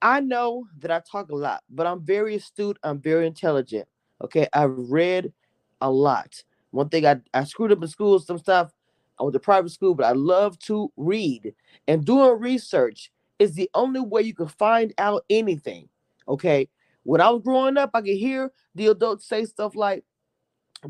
I 0.05 0.21
know 0.21 0.67
that 0.81 0.91
I 0.91 1.01
talk 1.11 1.31
a 1.31 1.35
lot, 1.35 1.63
but 1.71 1.87
I'm 1.87 2.05
very 2.05 2.37
astute. 2.37 2.79
I'm 2.83 3.01
very 3.01 3.27
intelligent. 3.27 3.89
Okay, 4.23 4.47
I've 4.53 4.75
read 4.77 5.33
a 5.81 5.91
lot. 5.91 6.45
One 6.73 6.91
thing 6.91 7.07
I, 7.07 7.21
I 7.33 7.45
screwed 7.45 7.73
up 7.73 7.83
in 7.83 7.89
school, 7.89 8.19
some 8.19 8.39
stuff. 8.39 8.71
I 9.19 9.23
went 9.23 9.33
to 9.33 9.41
private 9.41 9.71
school, 9.71 9.95
but 9.95 10.05
I 10.05 10.13
love 10.13 10.59
to 10.61 10.93
read. 10.99 11.55
And 11.89 12.05
doing 12.05 12.39
research 12.39 13.11
is 13.39 13.55
the 13.55 13.71
only 13.75 14.01
way 14.01 14.21
you 14.23 14.35
can 14.35 14.49
find 14.49 14.93
out 14.99 15.25
anything. 15.31 15.89
Okay. 16.29 16.69
When 17.05 17.23
I 17.23 17.31
was 17.31 17.43
growing 17.43 17.79
up, 17.79 17.91
I 17.95 18.03
could 18.03 18.17
hear 18.17 18.51
the 18.75 18.89
adults 18.89 19.27
say 19.27 19.47
stuff 19.47 19.75
like, 19.75 20.05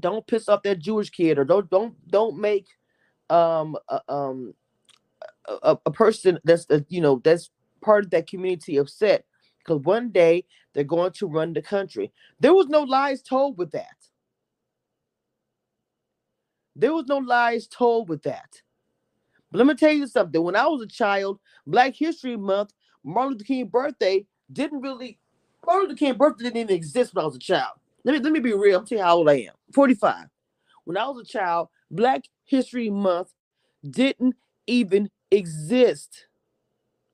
don't 0.01 0.27
piss 0.27 0.49
off 0.49 0.63
that 0.65 0.81
Jewish 0.81 1.11
kid, 1.11 1.39
or 1.39 1.45
don't 1.45 1.71
don't 1.71 1.95
don't 2.09 2.37
make 2.37 2.67
um 3.31 3.77
a, 3.89 4.01
um 4.13 4.55
a, 5.63 5.79
a 5.87 5.91
person 5.91 6.39
that's 6.45 6.67
uh, 6.71 6.81
you 6.89 7.01
know 7.01 7.21
that's 7.23 7.51
part 7.85 8.05
of 8.05 8.11
that 8.13 8.29
community 8.29 8.79
upset 8.79 9.25
because 9.61 9.83
one 9.83 10.11
day 10.11 10.47
they're 10.75 10.85
going 10.85 11.13
to 11.13 11.29
run 11.29 11.53
the 11.55 11.63
country. 11.63 12.13
There 12.41 12.55
was 12.55 12.69
no 12.69 12.83
lies 12.83 13.23
told 13.23 13.59
with 13.59 13.73
that. 13.73 13.97
There 16.77 16.95
was 16.95 17.07
no 17.07 17.19
lies 17.19 17.67
told 17.69 18.09
with 18.09 18.23
that. 18.25 18.51
But 19.51 19.59
let 19.59 19.67
me 19.67 19.75
tell 19.75 19.93
you 19.93 20.07
something. 20.07 20.43
When 20.43 20.57
I 20.57 20.67
was 20.67 20.83
a 20.83 20.87
child, 20.89 21.41
Black 21.67 21.95
History 21.97 22.37
Month, 22.37 22.73
Martin 23.05 23.33
Luther 23.35 23.45
King 23.45 23.69
birthday 23.69 24.27
didn't 24.53 24.81
really 24.83 25.19
Martin 25.67 25.89
Luther 25.91 25.99
King 25.99 26.15
birthday 26.17 26.45
didn't 26.45 26.59
even 26.59 26.77
exist 26.77 27.15
when 27.15 27.23
I 27.23 27.27
was 27.27 27.37
a 27.37 27.41
child. 27.41 27.79
Let 28.05 28.15
me 28.15 28.19
let 28.21 28.33
me 28.33 28.41
be 28.41 28.55
real. 28.55 28.81
I'm 28.81 28.87
tell 28.87 28.99
you 28.99 29.05
how 29.05 29.17
old 29.17 29.29
I 29.31 29.35
am. 29.35 29.55
45. 29.75 30.27
When 30.85 30.97
I 30.99 31.07
was 31.09 31.21
a 31.21 31.25
child, 31.33 31.69
Black 31.91 32.25
History 32.45 32.91
Month 32.91 33.33
didn't 33.89 34.37
even 34.67 35.11
exist. 35.31 36.27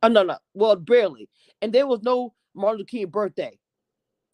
Oh 0.02 0.08
no, 0.08 0.22
no. 0.22 0.38
Well, 0.54 0.76
barely. 0.76 1.28
And 1.62 1.72
there 1.72 1.86
was 1.86 2.02
no 2.02 2.34
Martin 2.54 2.78
Luther 2.78 2.88
King 2.88 3.06
birthday. 3.08 3.58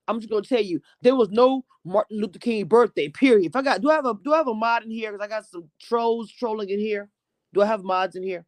I'm 0.09 0.21
just 0.21 0.31
gonna 0.31 0.43
tell 0.43 0.63
you, 0.63 0.81
there 1.03 1.17
was 1.17 1.31
no 1.31 1.65
Martin 1.85 2.19
Luther 2.21 2.39
King 2.39 2.67
birthday. 2.67 3.09
Period. 3.09 3.47
If 3.47 3.57
I 3.57 3.63
got, 3.63 3.81
do 3.81 3.91
I 3.91 3.95
have 3.97 4.07
a 4.07 4.15
do 4.23 4.33
I 4.33 4.39
have 4.39 4.49
a 4.49 4.55
mod 4.55 4.85
in 4.85 4.91
here? 4.91 5.13
Because 5.13 5.25
I 5.25 5.29
got 5.29 5.47
some 5.47 5.71
trolls 5.83 6.31
trolling 6.31 6.71
in 6.71 6.79
here. 6.79 7.09
Do 7.53 7.63
I 7.63 7.67
have 7.67 7.83
mods 7.83 8.17
in 8.17 8.23
here? 8.23 8.45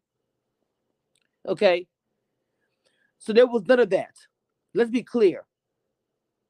Okay. 1.47 1.87
So 3.17 3.33
there 3.33 3.47
was 3.47 3.63
none 3.67 3.79
of 3.79 3.89
that. 3.89 4.15
Let's 4.73 4.91
be 4.91 5.03
clear. 5.03 5.45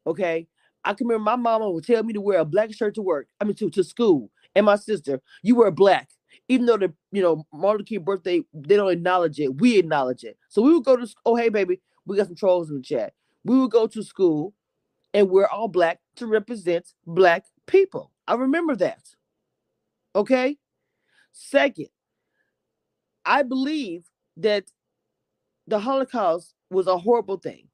Okay. 0.06 0.48
I 0.84 0.94
can 0.94 1.08
remember 1.08 1.24
my 1.24 1.36
mama 1.36 1.70
would 1.70 1.86
tell 1.86 2.04
me 2.04 2.14
to 2.14 2.22
wear 2.22 2.40
a 2.40 2.46
black 2.46 2.74
shirt 2.74 2.96
to 2.96 3.02
work. 3.02 3.28
I 3.40 3.46
mean 3.46 3.56
to, 3.56 3.70
to 3.72 3.84
school. 3.84 4.32
And 4.56 4.66
my 4.66 4.76
sister, 4.76 5.22
you 5.42 5.56
wear 5.56 5.72
black. 5.72 6.10
Even 6.48 6.65
though 6.65 6.77
the 6.77 6.93
you 7.12 7.21
know 7.21 7.45
Martin 7.53 7.86
King 7.86 8.03
birthday, 8.03 8.41
they 8.53 8.75
don't 8.75 8.91
acknowledge 8.91 9.39
it. 9.39 9.59
We 9.59 9.77
acknowledge 9.77 10.24
it. 10.24 10.38
So 10.50 10.62
we 10.62 10.74
would 10.74 10.86
go 10.86 10.95
to 10.95 11.07
oh 11.25 11.36
hey 11.36 11.50
baby, 11.50 11.81
we 12.05 12.17
got 12.17 12.27
some 12.27 12.36
trolls 12.36 12.69
in 12.69 12.77
the 12.77 12.83
chat. 12.83 13.13
We 13.43 13.59
would 13.59 13.71
go 13.71 13.88
to 13.88 14.03
school 14.03 14.53
and 15.13 15.29
we're 15.29 15.48
all 15.48 15.67
black 15.67 16.00
to 16.17 16.27
represent 16.27 16.88
black 17.05 17.45
people. 17.67 18.12
I 18.27 18.36
remember 18.36 18.75
that. 18.77 19.01
Okay. 20.15 20.57
Second, 21.31 21.89
I 23.25 23.43
believe 23.43 24.05
that 24.38 24.65
the 25.67 25.79
Holocaust 25.79 26.53
was 26.69 26.88
a 26.88 26.98
horrible 26.98 27.38
thing. 27.38 27.67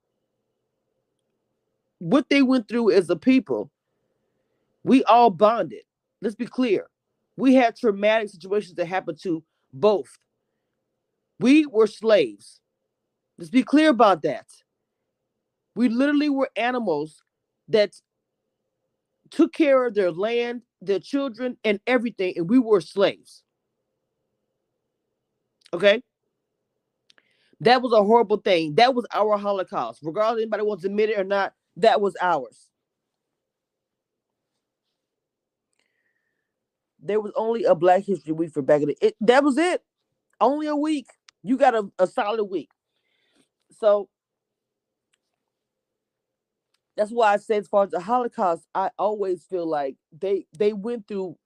What 2.00 2.30
they 2.30 2.42
went 2.42 2.68
through 2.68 2.92
as 2.92 3.10
a 3.10 3.16
people, 3.16 3.72
we 4.84 5.04
all 5.06 5.30
bonded. 5.30 5.84
Let's 6.22 6.36
be 6.36 6.46
clear. 6.46 6.88
We 7.38 7.56
had 7.56 7.76
traumatic 7.76 8.30
situations 8.30 8.76
that 8.76 8.86
happened 8.86 9.20
to 9.24 9.44
both. 9.74 10.10
We 11.40 11.66
were 11.66 11.88
slaves. 11.88 12.62
Let's 13.38 13.52
be 13.52 13.64
clear 13.64 13.90
about 13.90 14.22
that. 14.22 14.48
We 15.76 15.90
literally 15.90 16.30
were 16.30 16.50
animals 16.56 17.22
that 17.68 17.94
took 19.30 19.52
care 19.54 19.86
of 19.86 19.94
their 19.94 20.12
land, 20.12 20.62
their 20.82 21.00
children, 21.00 21.58
and 21.66 21.80
everything, 21.86 22.34
and 22.38 22.50
we 22.50 22.60
were 22.60 22.80
slaves. 22.80 23.44
Okay? 25.74 26.02
That 27.60 27.82
was 27.82 27.92
a 27.92 28.04
horrible 28.04 28.38
thing. 28.38 28.76
That 28.76 28.96
was 28.96 29.06
our 29.14 29.38
Holocaust. 29.38 30.00
Regardless 30.04 30.44
anybody 30.44 30.64
wants 30.64 30.84
to 30.84 30.88
admit 30.90 31.10
it 31.10 31.20
or 31.20 31.24
not, 31.24 31.54
that 31.78 32.00
was 32.00 32.16
ours. 32.22 32.70
There 37.06 37.22
was 37.22 37.34
only 37.38 37.66
a 37.66 37.76
Black 37.76 38.06
History 38.06 38.34
Week 38.34 38.54
for 38.54 38.64
back 38.64 38.84
in 38.84 38.90
the 38.90 38.98
it, 39.02 39.16
that 39.22 39.44
was 39.44 39.58
it. 39.60 39.84
Only 40.42 40.68
a 40.68 40.76
week. 40.76 41.08
You 41.44 41.58
got 41.58 41.76
a, 41.76 41.90
a 42.00 42.08
solid 42.08 42.46
week. 42.46 42.72
So 43.72 44.10
that's 46.98 47.12
why 47.12 47.34
I 47.34 47.38
say 47.38 47.58
as 47.58 47.68
far 47.68 47.86
as 47.86 47.92
the 47.92 48.02
Holocaust, 48.02 48.66
I 48.76 48.92
always 49.00 49.44
feel 49.46 49.68
like 49.68 49.98
they 50.18 50.46
they 50.58 50.74
went 50.74 51.08
through 51.08 51.38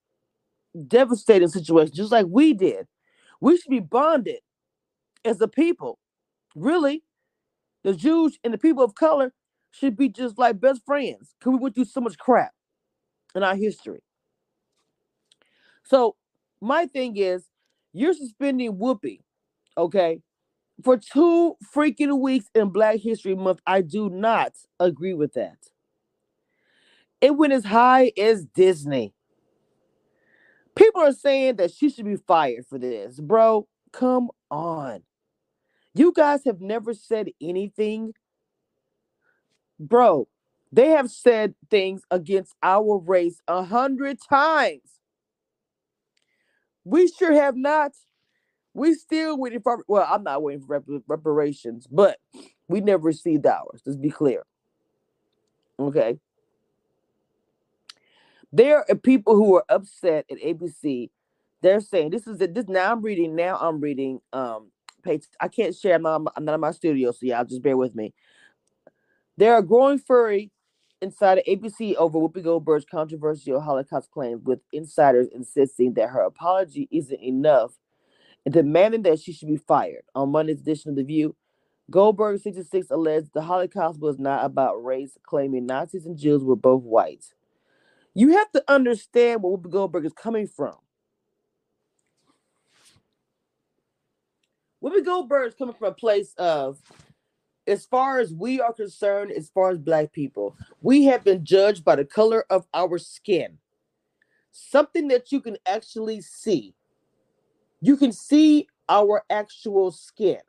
devastating 0.88 1.50
situations 1.50 1.98
just 1.98 2.12
like 2.12 2.28
we 2.30 2.54
did. 2.54 2.88
We 3.42 3.58
should 3.58 3.72
be 3.72 3.80
bonded 3.82 4.40
as 5.26 5.42
a 5.42 5.48
people. 5.50 6.00
Really, 6.56 7.04
the 7.84 7.96
Jews 7.96 8.40
and 8.44 8.54
the 8.54 8.60
people 8.60 8.84
of 8.84 8.96
color 8.96 9.34
should 9.72 9.98
be 9.98 10.10
just 10.10 10.38
like 10.40 10.60
best 10.62 10.82
friends 10.86 11.36
because 11.40 11.54
we 11.54 11.60
went 11.60 11.76
through 11.76 11.86
so 11.86 12.02
much 12.02 12.18
crap 12.18 12.54
in 13.36 13.44
our 13.44 13.56
history. 13.56 14.02
So 15.90 16.16
my 16.62 16.86
thing 16.86 17.18
is, 17.18 17.46
you're 17.94 18.14
suspending 18.14 18.74
Whoopi, 18.78 19.22
okay, 19.76 20.22
for 20.84 20.98
two 20.98 21.56
freaking 21.76 22.20
weeks 22.20 22.46
in 22.54 22.70
Black 22.70 23.00
History 23.00 23.36
Month. 23.36 23.60
I 23.66 23.82
do 23.82 24.10
not 24.10 24.54
agree 24.80 25.16
with 25.16 25.34
that. 25.34 25.58
It 27.22 27.36
went 27.36 27.54
as 27.54 27.66
high 27.66 28.12
as 28.18 28.46
Disney. 28.46 29.14
People 30.76 31.02
are 31.02 31.12
saying 31.12 31.56
that 31.58 31.72
she 31.74 31.90
should 31.90 32.06
be 32.06 32.16
fired 32.16 32.66
for 32.68 32.78
this. 32.78 33.20
Bro, 33.20 33.68
come 33.92 34.30
on. 34.52 35.02
You 35.96 36.14
guys 36.16 36.46
have 36.46 36.62
never 36.62 36.94
said 36.94 37.30
anything. 37.42 38.14
Bro, 39.80 40.28
they 40.72 40.90
have 40.90 41.10
said 41.10 41.56
things 41.72 42.04
against 42.12 42.54
our 42.62 43.00
race 43.00 43.42
a 43.48 43.64
hundred 43.64 44.20
times. 44.30 44.99
We 46.90 47.08
sure 47.08 47.34
have 47.34 47.56
not. 47.56 47.92
We 48.74 48.96
still 48.96 49.38
waiting 49.38 49.62
for 49.62 49.84
well, 49.88 50.08
I'm 50.10 50.24
not 50.24 50.42
waiting 50.42 50.62
for 50.62 50.80
rep- 50.80 51.04
reparations, 51.08 51.86
but 51.88 52.18
we 52.68 52.82
never 52.82 53.04
received 53.04 53.46
ours. 53.46 53.82
Let's 53.86 53.98
be 53.98 54.10
clear. 54.10 54.44
Okay. 55.80 56.18
There 58.52 58.84
are 58.90 58.96
people 58.96 59.36
who 59.36 59.56
are 59.56 59.66
upset 59.70 60.26
at 60.32 60.40
ABC. 60.40 61.10
They're 61.62 61.82
saying 61.82 62.10
this 62.10 62.26
is 62.26 62.42
it. 62.42 62.56
This 62.56 62.68
now 62.68 62.92
I'm 62.92 63.02
reading. 63.02 63.36
Now 63.36 63.58
I'm 63.58 63.80
reading. 63.80 64.22
Um, 64.34 64.72
page. 65.04 65.26
I 65.40 65.48
can't 65.48 65.76
share. 65.76 65.96
I'm 65.96 66.02
not, 66.04 66.34
I'm 66.36 66.46
not 66.46 66.56
in 66.56 66.62
my 66.62 66.72
studio, 66.72 67.12
so 67.12 67.20
y'all 67.26 67.46
just 67.46 67.62
bear 67.62 67.78
with 67.78 67.94
me. 67.94 68.14
There 69.38 69.54
are 69.54 69.62
growing 69.62 70.00
fury 70.00 70.52
inside 71.02 71.40
of 71.40 71.46
ABC 71.46 71.96
over 71.96 72.20
Whoopi 72.20 72.44
Goldberg's 72.44 72.86
controversial 72.86 73.62
Holocaust 73.62 74.12
claims, 74.12 74.44
with 74.44 74.60
insiders 74.72 75.28
insisting 75.34 75.94
that 75.94 76.10
her 76.10 76.22
apology 76.22 76.88
isn't 76.92 77.22
enough 77.22 77.74
and 78.46 78.54
demanding 78.54 79.04
that 79.04 79.20
she 79.20 79.32
should 79.32 79.48
be 79.48 79.58
fired. 79.58 80.04
On 80.16 80.32
Monday's 80.32 80.62
edition 80.62 80.90
of 80.92 80.96
The 80.96 81.04
View, 81.04 81.36
Goldberg, 81.90 82.40
66, 82.40 82.92
alleged 82.92 83.30
the 83.34 83.42
Holocaust 83.42 84.00
was 84.00 84.20
not 84.20 84.46
about 84.46 84.84
race, 84.84 85.18
claiming 85.24 85.66
Nazis 85.66 86.06
and 86.06 86.18
Jews 86.18 86.44
were 86.44 86.56
both 86.56 86.84
white. 86.84 87.26
You 88.14 88.30
have 88.34 88.52
to 88.52 88.64
understand 88.68 89.42
where 89.42 89.58
Whoopi 89.58 89.72
Goldberg 89.72 90.06
is 90.06 90.14
coming 90.14 90.48
from. 90.48 90.76
Whoopi 94.84 95.04
Goldberg 95.04 95.48
is 95.48 95.56
coming 95.56 95.76
from 95.76 95.90
a 95.90 95.96
place 95.96 96.34
of, 96.38 96.80
as 97.70 97.86
far 97.86 98.20
as 98.20 98.34
we 98.34 98.60
are 98.60 98.74
concerned, 98.74 99.32
as 99.32 99.50
far 99.50 99.70
as 99.70 99.78
Black 99.78 100.12
people, 100.12 100.58
we 100.82 101.06
have 101.06 101.24
been 101.24 101.46
judged 101.46 101.86
by 101.86 101.96
the 101.96 102.06
color 102.06 102.44
of 102.50 102.68
our 102.74 102.98
skin. 102.98 103.58
Something 104.52 105.08
that 105.10 105.32
you 105.32 105.40
can 105.40 105.58
actually 105.66 106.22
see. 106.22 106.74
You 107.82 107.96
can 107.96 108.12
see 108.12 108.68
our 108.90 109.24
actual 109.30 109.92
skin. 109.92 110.40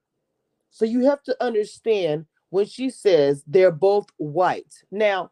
So 0.71 0.85
you 0.85 1.05
have 1.05 1.23
to 1.25 1.45
understand 1.45 2.27
when 2.49 2.67
she 2.67 2.91
says 2.91 3.45
they're 3.47 3.71
both 3.71 4.07
white. 4.17 4.83
Now, 4.91 5.31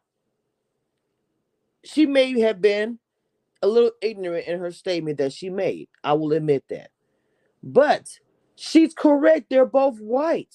she 1.85 2.07
may 2.07 2.39
have 2.41 2.61
been 2.61 2.99
a 3.63 3.67
little 3.67 3.93
ignorant 4.03 4.47
in 4.47 4.59
her 4.61 4.71
statement 4.71 5.19
that 5.19 5.33
she 5.33 5.49
made. 5.49 5.89
I 6.05 6.13
will 6.13 6.33
admit 6.33 6.65
that. 6.69 6.91
But 7.63 8.09
she's 8.55 8.95
correct. 8.95 9.49
They're 9.49 9.67
both 9.67 9.99
white. 9.99 10.55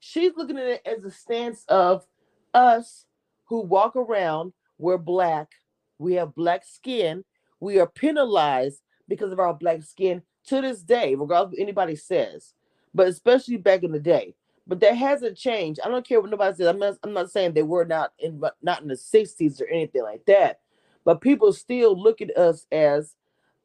She's 0.00 0.32
looking 0.36 0.58
at 0.58 0.66
it 0.66 0.82
as 0.86 1.04
a 1.04 1.10
stance 1.10 1.64
of 1.68 2.06
us 2.54 3.04
who 3.44 3.60
walk 3.60 3.96
around, 3.96 4.52
we're 4.78 4.98
black, 4.98 5.52
we 5.98 6.14
have 6.14 6.34
black 6.34 6.64
skin, 6.64 7.24
we 7.60 7.78
are 7.78 7.86
penalized 7.86 8.80
because 9.08 9.32
of 9.32 9.38
our 9.38 9.52
black 9.52 9.82
skin 9.82 10.22
to 10.46 10.62
this 10.62 10.82
day, 10.82 11.14
regardless 11.14 11.48
of 11.48 11.50
what 11.52 11.62
anybody 11.62 11.94
says, 11.94 12.54
but 12.94 13.06
especially 13.08 13.58
back 13.58 13.82
in 13.82 13.92
the 13.92 14.00
day. 14.00 14.34
But 14.66 14.80
that 14.80 14.96
hasn't 14.96 15.36
changed. 15.36 15.80
I 15.84 15.88
don't 15.88 16.06
care 16.06 16.20
what 16.20 16.30
nobody 16.30 16.56
says. 16.56 16.68
I'm 16.68 16.78
not, 16.78 16.96
I'm 17.02 17.12
not 17.12 17.30
saying 17.30 17.52
they 17.52 17.62
were 17.62 17.84
not 17.84 18.12
in 18.18 18.40
not 18.62 18.82
in 18.82 18.88
the 18.88 18.94
60s 18.94 19.60
or 19.60 19.66
anything 19.66 20.02
like 20.02 20.24
that. 20.26 20.60
But 21.04 21.20
people 21.20 21.52
still 21.52 22.00
look 22.00 22.20
at 22.20 22.36
us 22.36 22.66
as 22.70 23.16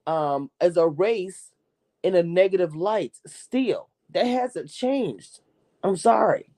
um 0.07 0.49
as 0.59 0.77
a 0.77 0.87
race 0.87 1.51
in 2.01 2.15
a 2.15 2.23
negative 2.23 2.75
light 2.75 3.17
still. 3.27 3.89
That 4.11 4.25
hasn't 4.25 4.71
changed. 4.71 5.41
I'm 5.83 5.97
sorry. 5.97 6.49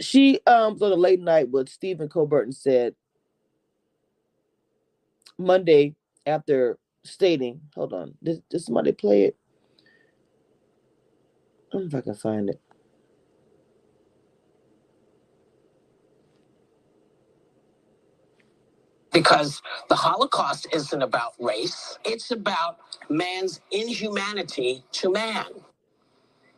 She 0.00 0.40
um 0.46 0.74
was 0.74 0.82
on 0.82 0.92
a 0.92 0.96
late 0.96 1.20
night 1.20 1.50
with 1.50 1.68
Stephen 1.68 2.08
Colbert 2.08 2.52
said 2.54 2.94
Monday 5.38 5.94
after 6.26 6.78
stating, 7.04 7.60
hold 7.74 7.92
on, 7.92 8.14
did, 8.22 8.42
did 8.50 8.60
somebody 8.62 8.92
play 8.92 9.24
it? 9.24 9.36
I 11.58 11.78
don't 11.78 11.82
know 11.82 11.88
if 11.88 11.94
I 11.96 12.00
can 12.02 12.14
find 12.14 12.50
it. 12.50 12.60
Because 19.20 19.62
the 19.90 19.96
Holocaust 19.96 20.68
isn't 20.74 21.02
about 21.02 21.34
race, 21.40 21.98
it's 22.04 22.32
about 22.32 22.78
man's 23.10 23.60
inhumanity 23.72 24.84
to 24.92 25.12
man. 25.12 25.46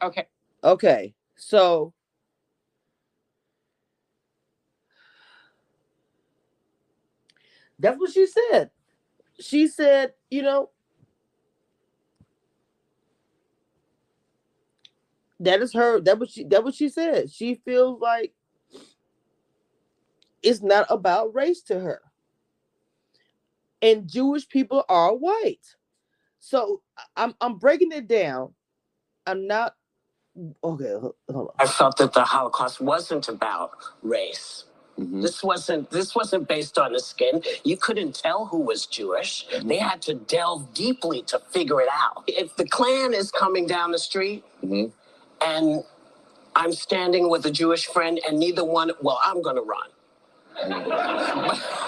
Okay. 0.02 0.26
Okay, 0.64 1.14
so 1.36 1.94
that's 7.78 7.98
what 7.98 8.12
she 8.12 8.26
said. 8.26 8.70
She 9.40 9.68
said, 9.68 10.14
you 10.30 10.42
know, 10.42 10.70
that 15.40 15.62
is 15.62 15.74
her. 15.74 16.00
That 16.00 16.18
was 16.18 16.30
she. 16.32 16.44
That 16.44 16.64
what 16.64 16.74
she 16.74 16.88
said. 16.90 17.30
She 17.32 17.56
feels 17.56 18.00
like 18.00 18.34
it's 20.42 20.62
not 20.62 20.86
about 20.90 21.34
race 21.34 21.62
to 21.64 21.80
her, 21.80 22.02
and 23.82 24.08
Jewish 24.08 24.48
people 24.48 24.84
are 24.88 25.14
white. 25.14 25.76
So 26.38 26.82
I'm 27.16 27.34
I'm 27.40 27.58
breaking 27.58 27.92
it 27.92 28.08
down. 28.08 28.54
I'm 29.26 29.46
not 29.46 29.74
okay. 30.64 30.94
Hold 31.00 31.14
on. 31.30 31.48
I 31.58 31.66
felt 31.66 31.96
that 31.98 32.12
the 32.12 32.24
Holocaust 32.24 32.80
wasn't 32.80 33.28
about 33.28 33.72
race. 34.02 34.64
Mm-hmm. 34.98 35.20
This 35.20 35.42
wasn't 35.44 35.90
this 35.90 36.14
wasn't 36.14 36.48
based 36.48 36.78
on 36.78 36.92
the 36.92 37.00
skin. 37.00 37.42
You 37.64 37.76
couldn't 37.76 38.14
tell 38.14 38.46
who 38.46 38.58
was 38.58 38.86
Jewish. 38.86 39.46
Mm-hmm. 39.52 39.68
They 39.68 39.78
had 39.78 40.02
to 40.02 40.14
delve 40.14 40.74
deeply 40.74 41.22
to 41.22 41.38
figure 41.38 41.80
it 41.80 41.88
out. 41.92 42.24
If 42.26 42.56
the 42.56 42.66
Klan 42.66 43.14
is 43.14 43.30
coming 43.30 43.66
down 43.66 43.92
the 43.92 43.98
street 43.98 44.44
mm-hmm. 44.62 44.86
and 45.44 45.84
I'm 46.56 46.72
standing 46.72 47.30
with 47.30 47.46
a 47.46 47.50
Jewish 47.50 47.86
friend 47.86 48.20
and 48.26 48.38
neither 48.38 48.64
one, 48.64 48.90
well, 49.02 49.20
I'm 49.24 49.40
gonna 49.42 49.62
run. 49.62 49.90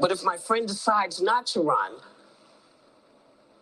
but, 0.00 0.10
if 0.12 0.24
my 0.24 0.36
friend 0.36 0.66
decides 0.66 1.20
not 1.20 1.46
to 1.48 1.60
run, 1.60 1.92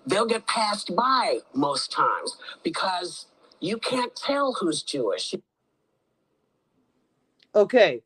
they'll 0.06 0.26
get 0.26 0.46
passed 0.46 0.94
by 0.94 1.38
most 1.54 1.92
times 1.92 2.36
because 2.62 3.26
you 3.60 3.78
can't 3.78 4.14
tell 4.14 4.52
who's 4.54 4.82
Jewish. 4.82 5.34
Okay. 7.54 8.02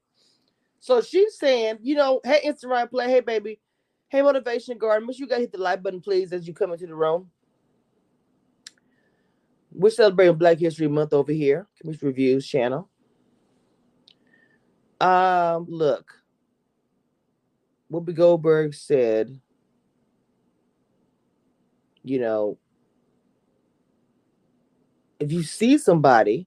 So 0.78 1.02
she's 1.02 1.36
saying, 1.36 1.78
you 1.82 1.94
know, 1.94 2.20
hey, 2.24 2.40
Instagram 2.46 2.88
play, 2.88 3.08
hey, 3.10 3.20
baby, 3.20 3.60
hey, 4.08 4.22
Motivation 4.22 4.78
Garden, 4.78 5.06
make 5.06 5.16
sure 5.16 5.24
you 5.24 5.30
guys 5.30 5.40
hit 5.40 5.52
the 5.52 5.58
like 5.58 5.82
button, 5.82 6.00
please, 6.00 6.32
as 6.32 6.46
you 6.48 6.54
come 6.54 6.72
into 6.72 6.86
the 6.86 6.94
room. 6.94 7.30
We're 9.72 9.90
celebrating 9.90 10.36
Black 10.36 10.58
History 10.58 10.88
Month 10.88 11.12
over 11.12 11.32
here, 11.32 11.68
Cameshia 11.84 12.02
Reviews 12.02 12.46
channel. 12.46 12.88
Um, 15.00 15.66
look, 15.68 16.19
Whoopi 17.90 18.14
Goldberg 18.14 18.74
said 18.74 19.40
you 22.02 22.18
know, 22.18 22.58
if 25.18 25.32
you 25.32 25.42
see 25.42 25.76
somebody 25.78 26.46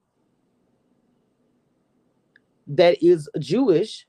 that 2.66 3.02
is 3.02 3.28
Jewish, 3.38 4.06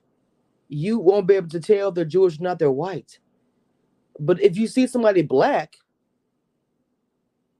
you 0.68 0.98
won't 0.98 1.26
be 1.26 1.34
able 1.34 1.48
to 1.50 1.60
tell 1.60 1.92
they're 1.92 2.04
Jewish, 2.04 2.40
not 2.40 2.58
they're 2.58 2.70
white. 2.70 3.18
But 4.18 4.40
if 4.42 4.56
you 4.56 4.66
see 4.66 4.86
somebody 4.86 5.22
black, 5.22 5.76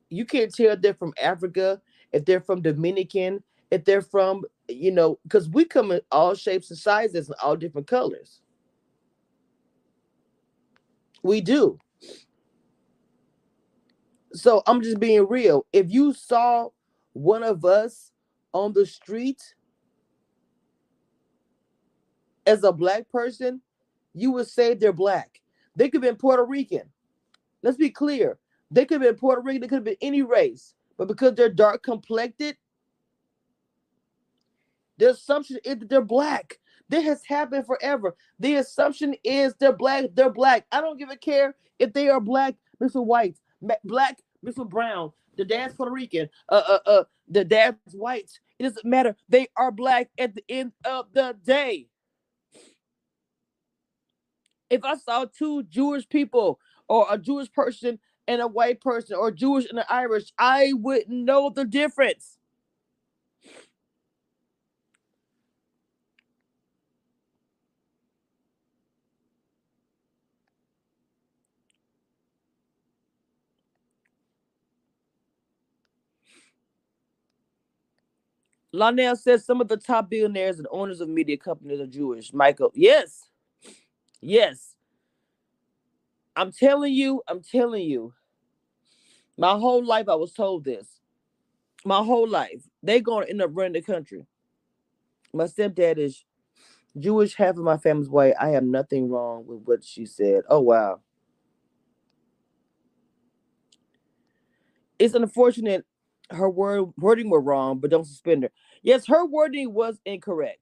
you 0.08 0.24
can't 0.24 0.52
tell 0.54 0.72
if 0.72 0.80
they're 0.80 0.94
from 0.94 1.12
Africa, 1.22 1.80
if 2.12 2.24
they're 2.24 2.40
from 2.40 2.62
Dominican, 2.62 3.42
if 3.70 3.84
they're 3.84 4.02
from, 4.02 4.44
you 4.68 4.90
know, 4.90 5.18
because 5.24 5.48
we 5.48 5.64
come 5.64 5.92
in 5.92 6.00
all 6.10 6.34
shapes 6.34 6.70
and 6.70 6.78
sizes 6.78 7.28
and 7.28 7.36
all 7.42 7.56
different 7.56 7.86
colors. 7.86 8.40
We 11.26 11.42
do. 11.42 11.78
So 14.32 14.62
I'm 14.66 14.82
just 14.82 15.00
being 15.00 15.26
real. 15.28 15.66
If 15.72 15.90
you 15.90 16.12
saw 16.14 16.70
one 17.14 17.42
of 17.42 17.64
us 17.64 18.12
on 18.54 18.72
the 18.72 18.86
street 18.86 19.42
as 22.46 22.64
a 22.64 22.72
black 22.72 23.08
person, 23.10 23.62
you 24.14 24.32
would 24.32 24.48
say 24.48 24.74
they're 24.74 24.92
black. 24.92 25.40
They 25.76 25.88
could 25.88 26.02
have 26.02 26.10
been 26.12 26.18
Puerto 26.18 26.44
Rican. 26.44 26.90
Let's 27.62 27.76
be 27.76 27.90
clear. 27.90 28.38
They 28.70 28.84
could 28.86 29.02
have 29.02 29.10
been 29.10 29.20
Puerto 29.20 29.42
Rican, 29.42 29.62
they 29.62 29.68
could 29.68 29.76
have 29.76 29.84
been 29.84 29.96
any 30.00 30.22
race, 30.22 30.74
but 30.98 31.08
because 31.08 31.34
they're 31.34 31.50
dark 31.50 31.82
complected, 31.82 32.56
the 34.98 35.10
assumption 35.10 35.58
is 35.64 35.78
that 35.78 35.88
they're 35.88 36.02
black. 36.02 36.58
This 36.88 37.04
has 37.04 37.24
happened 37.24 37.66
forever. 37.66 38.14
The 38.38 38.56
assumption 38.56 39.14
is 39.24 39.54
they're 39.58 39.72
black, 39.72 40.06
they're 40.14 40.30
black. 40.30 40.66
I 40.70 40.80
don't 40.80 40.98
give 40.98 41.10
a 41.10 41.16
care 41.16 41.54
if 41.78 41.92
they 41.92 42.08
are 42.08 42.20
black, 42.20 42.54
Mr. 42.82 43.04
White, 43.04 43.38
black, 43.84 44.18
Mr. 44.44 44.68
Brown, 44.68 45.12
the 45.36 45.44
dad's 45.44 45.74
Puerto 45.74 45.92
Rican, 45.92 46.28
uh, 46.48 46.62
uh, 46.66 46.78
uh, 46.86 47.04
the 47.28 47.44
dad's 47.44 47.78
white. 47.92 48.30
It 48.58 48.64
doesn't 48.64 48.86
matter. 48.86 49.16
They 49.28 49.48
are 49.56 49.72
black 49.72 50.10
at 50.18 50.34
the 50.34 50.44
end 50.48 50.72
of 50.84 51.06
the 51.12 51.36
day. 51.44 51.88
If 54.70 54.84
I 54.84 54.96
saw 54.96 55.26
two 55.26 55.64
Jewish 55.64 56.08
people 56.08 56.58
or 56.88 57.06
a 57.10 57.18
Jewish 57.18 57.52
person 57.52 57.98
and 58.26 58.40
a 58.40 58.46
white 58.46 58.80
person 58.80 59.16
or 59.16 59.30
Jewish 59.30 59.68
and 59.68 59.78
an 59.78 59.84
Irish, 59.88 60.32
I 60.38 60.72
wouldn't 60.74 61.08
know 61.10 61.50
the 61.50 61.64
difference. 61.64 62.38
Lonell 78.76 79.16
says 79.16 79.44
some 79.44 79.60
of 79.60 79.68
the 79.68 79.76
top 79.76 80.10
billionaires 80.10 80.58
and 80.58 80.68
owners 80.70 81.00
of 81.00 81.08
media 81.08 81.36
companies 81.38 81.80
are 81.80 81.86
Jewish. 81.86 82.32
Michael, 82.32 82.70
yes, 82.74 83.30
yes. 84.20 84.74
I'm 86.36 86.52
telling 86.52 86.92
you, 86.92 87.22
I'm 87.26 87.42
telling 87.42 87.84
you. 87.84 88.12
My 89.38 89.52
whole 89.52 89.84
life, 89.84 90.08
I 90.08 90.14
was 90.14 90.32
told 90.32 90.64
this. 90.64 91.00
My 91.84 92.02
whole 92.02 92.28
life, 92.28 92.62
they 92.82 93.00
gonna 93.00 93.26
end 93.26 93.40
up 93.40 93.50
running 93.52 93.72
the 93.74 93.82
country. 93.82 94.26
My 95.32 95.44
stepdad 95.44 95.98
is 95.98 96.24
Jewish. 96.98 97.34
Half 97.34 97.56
of 97.56 97.64
my 97.64 97.76
family's 97.78 98.08
white. 98.08 98.34
I 98.40 98.50
have 98.50 98.64
nothing 98.64 99.08
wrong 99.08 99.46
with 99.46 99.62
what 99.64 99.84
she 99.84 100.04
said. 100.04 100.44
Oh 100.48 100.60
wow. 100.60 101.00
It's 104.98 105.14
unfortunate 105.14 105.84
her 106.30 106.48
word 106.50 106.86
wording 106.98 107.30
were 107.30 107.40
wrong, 107.40 107.78
but 107.78 107.90
don't 107.90 108.06
suspend 108.06 108.44
her. 108.44 108.50
Yes, 108.82 109.06
her 109.06 109.26
wording 109.26 109.72
was 109.72 110.00
incorrect. 110.04 110.60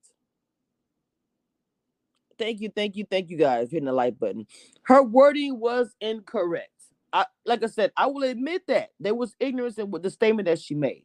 Thank 2.38 2.60
you, 2.60 2.70
thank 2.74 2.96
you, 2.96 3.04
thank 3.08 3.30
you 3.30 3.36
guys 3.36 3.70
hitting 3.70 3.86
the 3.86 3.92
like 3.92 4.18
button. 4.18 4.46
Her 4.82 5.02
wording 5.02 5.60
was 5.60 5.94
incorrect. 6.00 6.70
I 7.12 7.26
like 7.46 7.62
I 7.62 7.66
said, 7.66 7.92
I 7.96 8.06
will 8.06 8.24
admit 8.24 8.66
that 8.66 8.90
there 8.98 9.14
was 9.14 9.36
ignorance 9.38 9.78
in 9.78 9.90
with 9.90 10.02
the 10.02 10.10
statement 10.10 10.46
that 10.46 10.60
she 10.60 10.74
made. 10.74 11.04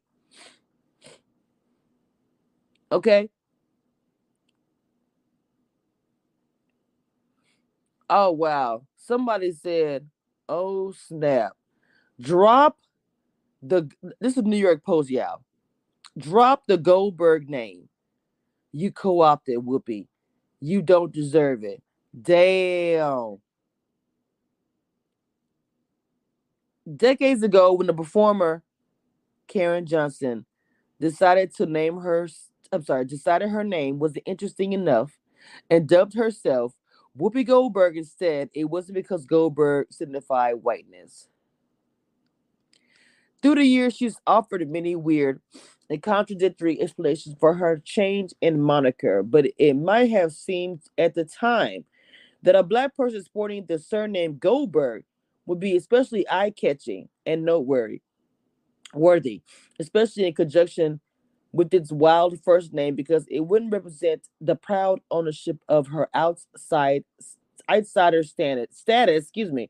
Okay. 2.92 3.30
Oh 8.10 8.32
wow. 8.32 8.84
Somebody 8.98 9.52
said, 9.52 10.08
"Oh 10.50 10.92
snap. 10.94 11.54
Drop 12.20 12.78
the 13.62 13.90
this 14.20 14.38
is 14.38 14.44
New 14.44 14.58
York 14.58 14.84
Post, 14.84 15.10
y'all. 15.10 15.42
Drop 16.18 16.64
the 16.68 16.78
Goldberg 16.78 17.50
name. 17.50 17.90
You 18.72 18.92
co-opted 18.92 19.60
Whoopi. 19.60 20.08
You 20.60 20.82
don't 20.82 21.12
deserve 21.12 21.64
it. 21.64 21.82
Damn. 22.22 23.38
Decades 26.96 27.44
ago, 27.44 27.74
when 27.74 27.88
the 27.88 27.94
performer 27.94 28.64
Caryn 29.48 29.86
Johnson 29.86 30.46
decided 31.00 31.54
to 31.56 31.66
name 31.66 31.98
her, 31.98 32.28
I'm 32.72 32.84
sorry, 32.84 33.06
decided 33.06 33.50
her 33.50 33.64
name 33.64 34.00
was 34.00 34.18
interesting 34.26 34.74
enough 34.74 35.18
and 35.70 35.88
dubbed 35.88 36.16
herself 36.16 36.74
Whoopi 37.18 37.46
Goldberg 37.46 37.98
instead, 37.98 38.50
it 38.54 38.66
wasn't 38.66 38.96
because 38.96 39.26
Goldberg 39.26 39.88
signified 39.92 40.56
whiteness. 40.56 41.28
Through 43.42 43.56
the 43.56 43.66
years, 43.66 43.96
she's 43.96 44.18
offered 44.28 44.70
many 44.70 44.96
weird 44.96 45.42
and 45.90 46.04
contradictory 46.04 46.80
explanations 46.82 47.36
for 47.40 47.54
her 47.54 47.82
change 47.84 48.34
in 48.42 48.62
moniker, 48.62 49.24
but 49.24 49.48
it 49.58 49.76
might 49.76 50.12
have 50.12 50.34
seemed 50.34 50.82
at 50.98 51.16
the 51.16 51.26
time 51.26 51.86
that 52.44 52.56
a 52.56 52.64
black 52.64 52.96
person 52.96 53.24
sporting 53.24 53.66
the 53.66 53.80
surname 53.80 54.38
Goldberg 54.38 55.04
would 55.46 55.60
be 55.60 55.76
especially 55.76 56.30
eye-catching 56.30 57.10
and 57.26 57.44
noteworthy, 57.44 58.02
worthy, 58.94 59.42
especially 59.80 60.28
in 60.28 60.34
conjunction 60.34 61.00
with 61.52 61.74
its 61.74 61.92
wild 61.92 62.40
first 62.44 62.74
name, 62.74 62.94
because 62.94 63.26
it 63.32 63.40
wouldn't 63.40 63.74
represent 63.74 64.28
the 64.40 64.56
proud 64.56 65.00
ownership 65.10 65.58
of 65.68 65.88
her 65.88 66.08
outside 66.14 67.04
outsider 67.70 68.24
status. 68.24 68.68
Status, 68.72 69.24
excuse 69.24 69.52
me. 69.52 69.70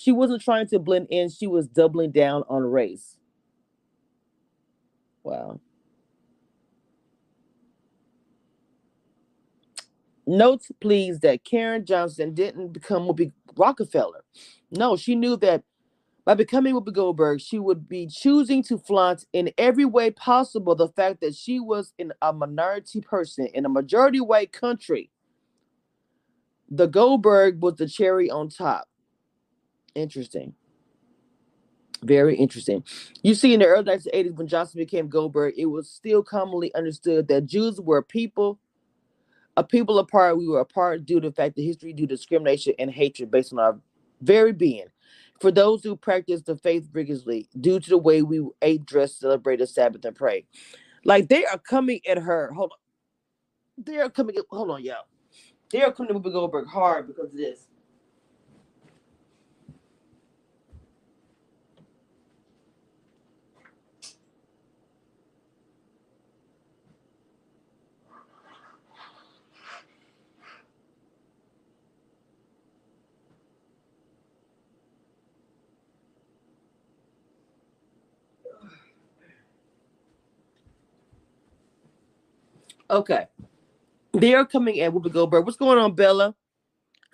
She 0.00 0.12
wasn't 0.12 0.42
trying 0.42 0.66
to 0.68 0.80
blend 0.80 1.08
in; 1.10 1.28
she 1.28 1.46
was 1.46 1.68
doubling 1.68 2.12
down 2.12 2.44
on 2.48 2.62
race. 2.64 3.18
Wow. 5.24 5.60
Note, 10.26 10.62
please, 10.80 11.20
that 11.20 11.44
Caryn 11.44 11.84
Johnson 11.86 12.34
didn't 12.34 12.72
become 12.72 13.04
Whoopi 13.08 13.32
Rockefeller. 13.56 14.24
No, 14.70 14.96
she 14.96 15.16
knew 15.16 15.36
that 15.38 15.64
by 16.24 16.34
becoming 16.34 16.74
Whoopi 16.74 16.94
Goldberg, 16.94 17.40
she 17.40 17.58
would 17.58 17.88
be 17.88 18.06
choosing 18.08 18.62
to 18.64 18.78
flaunt 18.78 19.26
in 19.34 19.52
every 19.58 19.86
way 19.86 20.12
possible 20.12 20.76
the 20.76 20.88
fact 20.88 21.22
that 21.22 21.34
she 21.36 21.60
was 21.60 21.94
in 21.98 22.12
a 22.22 22.32
minority 22.32 23.02
person 23.02 23.46
in 23.54 23.66
a 23.66 23.70
majority 23.70 24.20
white 24.20 24.52
country. 24.52 25.10
The 26.70 26.88
Goldberg 26.88 27.62
was 27.62 27.76
the 27.76 27.88
cherry 27.88 28.30
on 28.30 28.50
top. 28.50 28.89
Interesting. 29.94 30.54
Very 32.02 32.36
interesting. 32.36 32.84
You 33.22 33.34
see, 33.34 33.54
in 33.54 33.60
the 33.60 33.66
early 33.66 33.84
1980s, 33.84 34.36
when 34.36 34.48
Johnson 34.48 34.78
became 34.78 35.08
Goldberg, 35.08 35.54
it 35.58 35.66
was 35.66 35.90
still 35.90 36.22
commonly 36.22 36.74
understood 36.74 37.28
that 37.28 37.46
Jews 37.46 37.80
were 37.80 38.02
people, 38.02 38.58
a 39.56 39.64
people 39.64 39.98
apart. 39.98 40.38
We 40.38 40.48
were 40.48 40.60
apart 40.60 41.06
due 41.06 41.20
to 41.20 41.30
the 41.30 41.34
fact 41.34 41.56
that 41.56 41.62
history, 41.62 41.92
due 41.92 42.06
to 42.06 42.14
discrimination 42.16 42.74
and 42.78 42.90
hatred 42.90 43.30
based 43.30 43.52
on 43.52 43.60
our 43.60 43.80
very 44.22 44.52
being. 44.52 44.86
For 45.40 45.52
those 45.52 45.84
who 45.84 45.96
practice 45.96 46.42
the 46.42 46.56
faith 46.56 46.88
rigorously, 46.92 47.48
due 47.60 47.80
to 47.80 47.90
the 47.90 47.98
way 47.98 48.22
we 48.22 48.46
ate, 48.62 48.86
dressed, 48.86 49.20
celebrated 49.20 49.68
Sabbath, 49.68 50.04
and 50.04 50.16
pray. 50.16 50.46
Like 51.04 51.28
they 51.28 51.44
are 51.46 51.58
coming 51.58 52.00
at 52.08 52.18
her. 52.18 52.52
Hold 52.54 52.72
on. 53.64 53.84
They 53.84 53.98
are 53.98 54.10
coming. 54.10 54.36
At, 54.36 54.44
hold 54.50 54.70
on, 54.70 54.84
y'all. 54.84 55.06
They 55.72 55.82
are 55.82 55.92
coming 55.92 56.14
to 56.22 56.30
Goldberg 56.30 56.68
hard 56.68 57.08
because 57.08 57.32
of 57.32 57.38
this. 57.38 57.68
Okay. 82.90 83.26
They 84.12 84.34
are 84.34 84.44
coming 84.44 84.80
at 84.80 84.92
Whoopi 84.92 85.12
Goldberg. 85.12 85.44
What's 85.44 85.56
going 85.56 85.78
on, 85.78 85.94
Bella? 85.94 86.34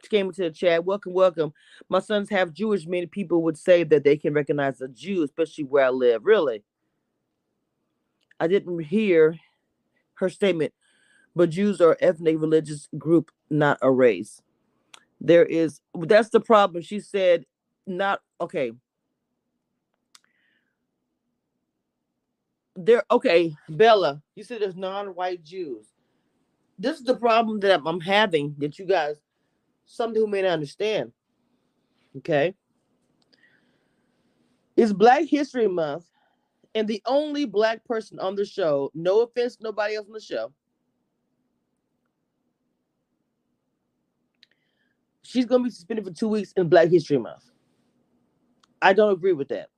She 0.02 0.08
came 0.08 0.28
into 0.28 0.42
the 0.42 0.50
chat. 0.50 0.84
Welcome, 0.84 1.12
welcome. 1.12 1.52
My 1.90 1.98
son's 1.98 2.30
half 2.30 2.50
Jewish. 2.52 2.86
Many 2.86 3.06
people 3.06 3.42
would 3.42 3.58
say 3.58 3.84
that 3.84 4.02
they 4.02 4.16
can 4.16 4.32
recognize 4.32 4.80
a 4.80 4.88
Jew, 4.88 5.22
especially 5.22 5.64
where 5.64 5.84
I 5.84 5.90
live. 5.90 6.24
Really? 6.24 6.62
I 8.40 8.46
didn't 8.46 8.78
hear 8.80 9.36
her 10.14 10.30
statement, 10.30 10.72
but 11.34 11.50
Jews 11.50 11.80
are 11.82 11.96
ethnic 12.00 12.40
religious 12.40 12.88
group, 12.96 13.30
not 13.50 13.78
a 13.82 13.90
race. 13.90 14.40
There 15.20 15.44
is 15.44 15.80
that's 15.94 16.30
the 16.30 16.40
problem. 16.40 16.82
She 16.82 17.00
said, 17.00 17.44
not 17.86 18.20
okay. 18.40 18.72
There, 22.76 23.02
okay, 23.10 23.54
Bella, 23.70 24.22
you 24.34 24.44
said 24.44 24.60
there's 24.60 24.76
non-white 24.76 25.42
Jews. 25.42 25.86
This 26.78 26.98
is 26.98 27.04
the 27.04 27.16
problem 27.16 27.58
that 27.60 27.80
I'm 27.86 28.00
having 28.00 28.54
that 28.58 28.78
you 28.78 28.84
guys, 28.84 29.16
some 29.86 30.14
who 30.14 30.26
may 30.26 30.42
not 30.42 30.50
understand. 30.50 31.12
Okay. 32.18 32.54
It's 34.76 34.92
Black 34.92 35.24
History 35.24 35.68
Month, 35.68 36.04
and 36.74 36.86
the 36.86 37.02
only 37.06 37.46
black 37.46 37.82
person 37.86 38.18
on 38.18 38.34
the 38.34 38.44
show, 38.44 38.90
no 38.94 39.22
offense, 39.22 39.56
nobody 39.58 39.94
else 39.94 40.06
on 40.06 40.12
the 40.12 40.20
show, 40.20 40.52
she's 45.22 45.46
going 45.46 45.62
to 45.62 45.64
be 45.64 45.70
suspended 45.70 46.04
for 46.04 46.12
two 46.12 46.28
weeks 46.28 46.52
in 46.58 46.68
Black 46.68 46.88
History 46.88 47.16
Month. 47.16 47.50
I 48.82 48.92
don't 48.92 49.12
agree 49.12 49.32
with 49.32 49.48
that. 49.48 49.70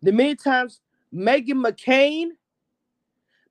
The 0.00 0.12
many 0.12 0.34
times 0.34 0.80
Meghan 1.14 1.64
McCain, 1.64 2.28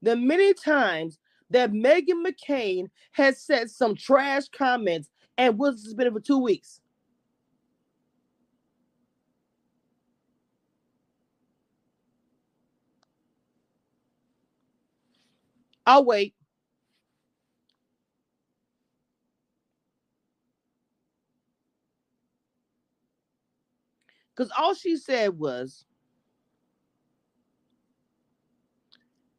the 0.01 0.15
many 0.15 0.53
times 0.53 1.19
that 1.49 1.71
Meghan 1.71 2.25
McCain 2.25 2.87
has 3.13 3.41
said 3.41 3.69
some 3.69 3.95
trash 3.95 4.47
comments 4.49 5.09
and 5.37 5.57
was 5.57 5.83
suspended 5.83 6.13
for 6.13 6.19
two 6.19 6.39
weeks. 6.39 6.81
I'll 15.85 16.03
wait. 16.03 16.33
Because 24.35 24.51
all 24.57 24.75
she 24.75 24.97
said 24.97 25.39
was, 25.39 25.85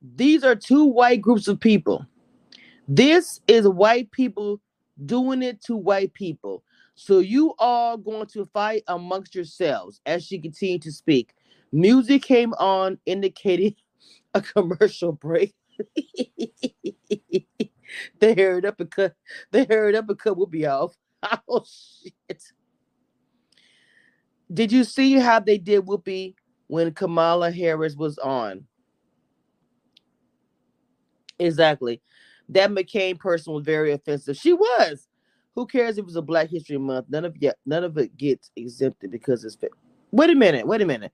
these 0.02 0.44
are 0.44 0.56
two 0.56 0.84
white 0.84 1.22
groups 1.22 1.48
of 1.48 1.60
people. 1.60 2.06
This 2.88 3.40
is 3.48 3.68
white 3.68 4.10
people 4.12 4.60
doing 5.06 5.42
it 5.42 5.62
to 5.64 5.76
white 5.76 6.14
people. 6.14 6.64
So 6.94 7.18
you 7.20 7.54
are 7.58 7.96
going 7.98 8.26
to 8.28 8.46
fight 8.46 8.84
amongst 8.88 9.34
yourselves 9.34 10.00
as 10.06 10.24
she 10.26 10.38
continued 10.38 10.82
to 10.82 10.92
speak. 10.92 11.34
Music 11.72 12.22
came 12.22 12.54
on, 12.54 12.98
indicating 13.06 13.74
a 14.34 14.42
commercial 14.42 15.12
break. 15.12 15.54
they 18.20 18.34
heard 18.34 18.66
up 18.66 18.80
and 18.80 18.90
cut. 18.90 19.16
They 19.52 19.64
heard 19.66 19.94
up 19.96 20.08
and 20.10 20.18
cut 20.18 20.36
will 20.38 20.46
be 20.46 20.66
off. 20.66 20.96
Oh 21.48 21.64
shit. 21.66 22.42
Did 24.54 24.72
you 24.72 24.84
see 24.84 25.14
how 25.14 25.40
they 25.40 25.58
did 25.58 25.86
Whoopi 25.86 26.36
when 26.68 26.94
Kamala 26.94 27.50
Harris 27.50 27.96
was 27.96 28.18
on? 28.18 28.67
Exactly. 31.38 32.00
That 32.48 32.70
McCain 32.70 33.18
person 33.18 33.52
was 33.52 33.64
very 33.64 33.92
offensive. 33.92 34.36
She 34.36 34.52
was. 34.52 35.08
Who 35.54 35.66
cares 35.66 35.98
if 35.98 36.02
it 36.02 36.06
was 36.06 36.16
a 36.16 36.22
Black 36.22 36.48
History 36.48 36.78
Month? 36.78 37.06
None 37.08 37.24
of 37.24 37.36
it, 37.40 37.54
none 37.66 37.84
of 37.84 37.98
it 37.98 38.16
gets 38.16 38.50
exempted 38.56 39.10
because 39.10 39.44
it's. 39.44 39.56
Wait 40.12 40.30
a 40.30 40.34
minute. 40.34 40.66
Wait 40.66 40.80
a 40.80 40.86
minute. 40.86 41.12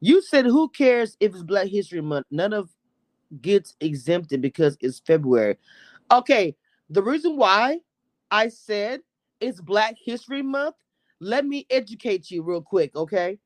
You 0.00 0.20
said 0.20 0.44
who 0.44 0.68
cares 0.68 1.16
if 1.20 1.32
it's 1.32 1.42
Black 1.42 1.68
History 1.68 2.00
Month? 2.00 2.26
None 2.30 2.52
of 2.52 2.70
gets 3.40 3.74
exempted 3.80 4.40
because 4.40 4.76
it's 4.80 5.00
February. 5.00 5.56
Okay, 6.10 6.54
the 6.90 7.02
reason 7.02 7.36
why 7.36 7.78
I 8.30 8.48
said 8.48 9.00
it's 9.40 9.60
Black 9.60 9.96
History 10.02 10.42
Month, 10.42 10.76
let 11.20 11.46
me 11.46 11.66
educate 11.70 12.30
you 12.30 12.42
real 12.42 12.62
quick, 12.62 12.94
okay? 12.96 13.38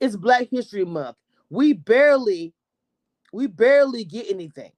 It's 0.00 0.16
Black 0.16 0.48
History 0.50 0.84
Month. 0.84 1.16
We 1.50 1.72
barely, 1.72 2.54
we 3.32 3.46
barely 3.46 4.04
get 4.04 4.30
anything, 4.30 4.72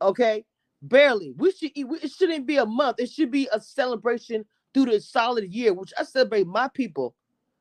okay? 0.00 0.44
Barely. 0.82 1.32
We 1.36 1.52
should. 1.52 1.72
It 1.74 2.10
shouldn't 2.10 2.46
be 2.46 2.56
a 2.56 2.66
month. 2.66 3.00
It 3.00 3.10
should 3.10 3.30
be 3.30 3.48
a 3.52 3.60
celebration 3.60 4.44
through 4.72 4.86
the 4.86 5.00
solid 5.00 5.52
year, 5.52 5.74
which 5.74 5.92
I 5.98 6.04
celebrate 6.04 6.46
my 6.46 6.68
people, 6.68 7.14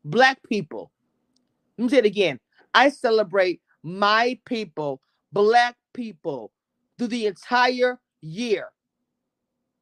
Black 0.05 0.39
people. 0.47 0.91
Let 1.77 1.83
me 1.83 1.89
say 1.89 1.97
it 1.97 2.05
again. 2.05 2.39
I 2.73 2.89
celebrate 2.89 3.61
my 3.83 4.39
people, 4.45 5.01
Black 5.33 5.75
people 5.93 6.51
through 6.97 7.07
the 7.07 7.25
entire 7.25 7.99
year. 8.21 8.69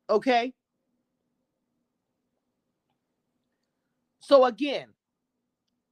Okay? 0.09 0.53
So 4.19 4.45
again, 4.45 4.87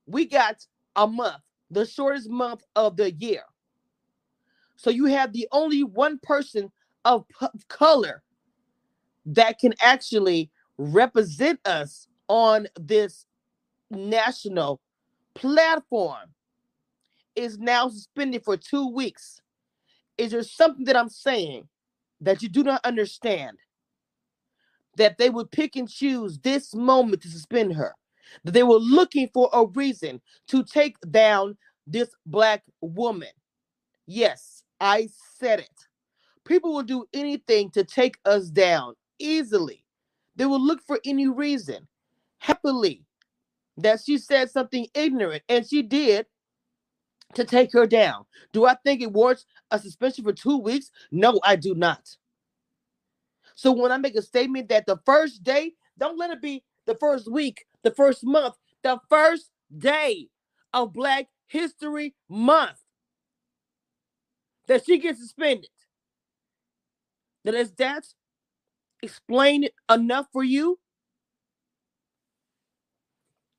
we 0.05 0.25
got 0.25 0.65
a 0.95 1.07
month, 1.07 1.41
the 1.71 1.85
shortest 1.85 2.29
month 2.29 2.63
of 2.75 2.97
the 2.97 3.11
year. 3.11 3.43
So 4.75 4.89
you 4.89 5.05
have 5.05 5.33
the 5.33 5.47
only 5.51 5.83
one 5.83 6.19
person 6.19 6.71
of 7.05 7.25
p- 7.29 7.47
color 7.69 8.23
that 9.27 9.59
can 9.59 9.73
actually 9.81 10.51
represent 10.77 11.59
us 11.65 12.07
on 12.27 12.67
this 12.79 13.25
national 13.91 14.81
platform 15.35 16.29
is 17.35 17.57
now 17.57 17.89
suspended 17.89 18.43
for 18.43 18.57
two 18.57 18.89
weeks. 18.89 19.41
Is 20.17 20.31
there 20.31 20.43
something 20.43 20.85
that 20.85 20.95
I'm 20.95 21.09
saying 21.09 21.67
that 22.21 22.41
you 22.41 22.49
do 22.49 22.63
not 22.63 22.83
understand? 22.85 23.57
That 24.97 25.17
they 25.17 25.29
would 25.29 25.51
pick 25.51 25.75
and 25.75 25.89
choose 25.89 26.39
this 26.39 26.73
moment 26.73 27.21
to 27.23 27.29
suspend 27.29 27.73
her, 27.73 27.93
that 28.45 28.53
they 28.53 28.63
were 28.63 28.77
looking 28.77 29.29
for 29.33 29.49
a 29.51 29.65
reason 29.65 30.21
to 30.47 30.63
take 30.63 30.95
down 31.11 31.57
this 31.85 32.09
black 32.25 32.63
woman. 32.81 33.29
Yes, 34.07 34.63
I 34.79 35.09
said 35.37 35.59
it. 35.59 35.87
People 36.45 36.73
will 36.73 36.83
do 36.83 37.05
anything 37.13 37.71
to 37.71 37.83
take 37.83 38.17
us 38.25 38.49
down 38.49 38.93
easily. 39.19 39.83
They 40.35 40.45
will 40.45 40.61
look 40.61 40.81
for 40.85 40.99
any 41.05 41.27
reason, 41.27 41.87
happily, 42.39 43.03
that 43.77 44.01
she 44.05 44.17
said 44.17 44.51
something 44.51 44.87
ignorant, 44.93 45.43
and 45.49 45.67
she 45.67 45.81
did 45.81 46.27
to 47.33 47.43
take 47.43 47.71
her 47.73 47.87
down. 47.87 48.25
Do 48.53 48.65
I 48.65 48.75
think 48.85 49.01
it 49.01 49.11
warrants 49.11 49.45
a 49.71 49.79
suspension 49.79 50.23
for 50.23 50.33
two 50.33 50.57
weeks? 50.57 50.91
No, 51.11 51.39
I 51.43 51.55
do 51.55 51.73
not. 51.75 52.15
So 53.55 53.71
when 53.71 53.91
I 53.91 53.97
make 53.97 54.15
a 54.15 54.21
statement 54.21 54.69
that 54.69 54.85
the 54.85 54.99
first 55.05 55.43
day, 55.43 55.73
don't 55.97 56.17
let 56.17 56.31
it 56.31 56.41
be 56.41 56.63
the 56.85 56.95
first 56.95 57.31
week, 57.31 57.65
the 57.83 57.91
first 57.91 58.23
month, 58.23 58.55
the 58.83 58.99
first 59.09 59.49
day 59.77 60.27
of 60.73 60.93
Black 60.93 61.27
History 61.47 62.13
Month 62.29 62.84
that 64.67 64.85
she 64.85 64.97
gets 64.97 65.19
suspended. 65.19 65.69
That 67.43 67.53
is 67.53 67.71
that 67.73 68.05
explain 69.01 69.67
enough 69.91 70.27
for 70.31 70.43
you? 70.43 70.79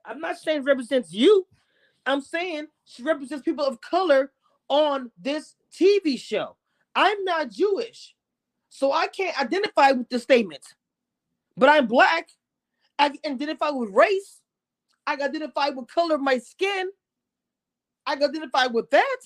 I'm 0.05 0.21
not 0.21 0.39
saying 0.39 0.65
represents 0.65 1.13
you. 1.13 1.47
I'm 2.05 2.21
saying 2.21 2.67
she 2.85 3.03
represents 3.03 3.45
people 3.45 3.65
of 3.65 3.81
color 3.81 4.33
on 4.69 5.11
this 5.21 5.55
TV 5.73 6.19
show. 6.19 6.57
I'm 6.95 7.25
not 7.25 7.51
Jewish, 7.51 8.15
so 8.69 8.93
I 8.93 9.09
can't 9.09 9.39
identify 9.41 9.93
with 9.93 10.09
the 10.09 10.19
statement. 10.19 10.63
But 11.57 11.69
I'm 11.69 11.87
black. 11.87 12.29
I 12.99 13.11
can 13.11 13.33
identify 13.33 13.71
with 13.71 13.91
race. 13.91 14.41
I 15.07 15.17
can 15.17 15.29
identify 15.29 15.69
with 15.71 15.89
color 15.89 16.15
of 16.15 16.21
my 16.21 16.39
skin. 16.39 16.89
I 18.07 18.15
can 18.15 18.31
identify 18.31 18.67
with 18.67 18.91
that. 18.91 19.19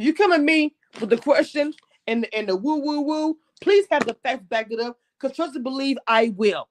You 0.00 0.14
come 0.14 0.32
at 0.32 0.40
me 0.40 0.74
with 0.98 1.10
the 1.10 1.18
question 1.18 1.74
and, 2.06 2.26
and 2.32 2.48
the 2.48 2.56
woo 2.56 2.80
woo 2.80 3.02
woo, 3.02 3.38
please 3.60 3.86
have 3.90 4.06
the 4.06 4.14
facts 4.14 4.44
back 4.48 4.68
it 4.70 4.80
up. 4.80 4.98
Because 5.18 5.36
trust 5.36 5.54
and 5.54 5.62
believe 5.62 5.98
I 6.06 6.32
will. 6.36 6.70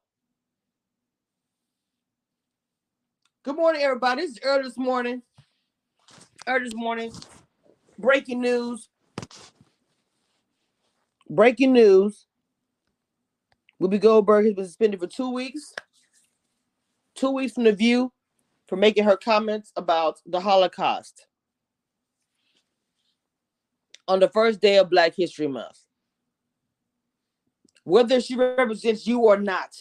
Good 3.44 3.56
morning, 3.56 3.84
everybody. 3.84 4.24
It's 4.24 4.39
early 4.42 4.63
this 4.63 4.80
morning. 4.80 5.22
Early 6.48 6.63
this 6.63 6.74
morning. 6.74 7.12
Breaking 8.00 8.42
news. 8.42 8.89
Breaking 11.30 11.72
news. 11.72 12.26
Whoopi 13.80 14.02
Goldberg 14.02 14.46
has 14.46 14.56
been 14.56 14.65
suspended 14.65 15.00
for 15.00 15.08
two 15.08 15.30
weeks. 15.30 15.76
Two 17.13 17.30
weeks 17.30 17.54
from 17.54 17.65
the 17.65 17.74
view 17.74 18.12
for 18.68 18.76
making 18.76 19.04
her 19.04 19.18
comments 19.18 19.72
about 19.76 20.20
the 20.26 20.39
Holocaust 20.39 21.28
on 24.10 24.19
the 24.19 24.28
first 24.28 24.60
day 24.60 24.78
of 24.78 24.89
Black 24.89 25.13
History 25.15 25.48
Month. 25.48 25.80
whether 27.86 28.22
she 28.22 28.36
represents 28.36 29.08
you 29.08 29.19
or 29.19 29.38
not. 29.38 29.76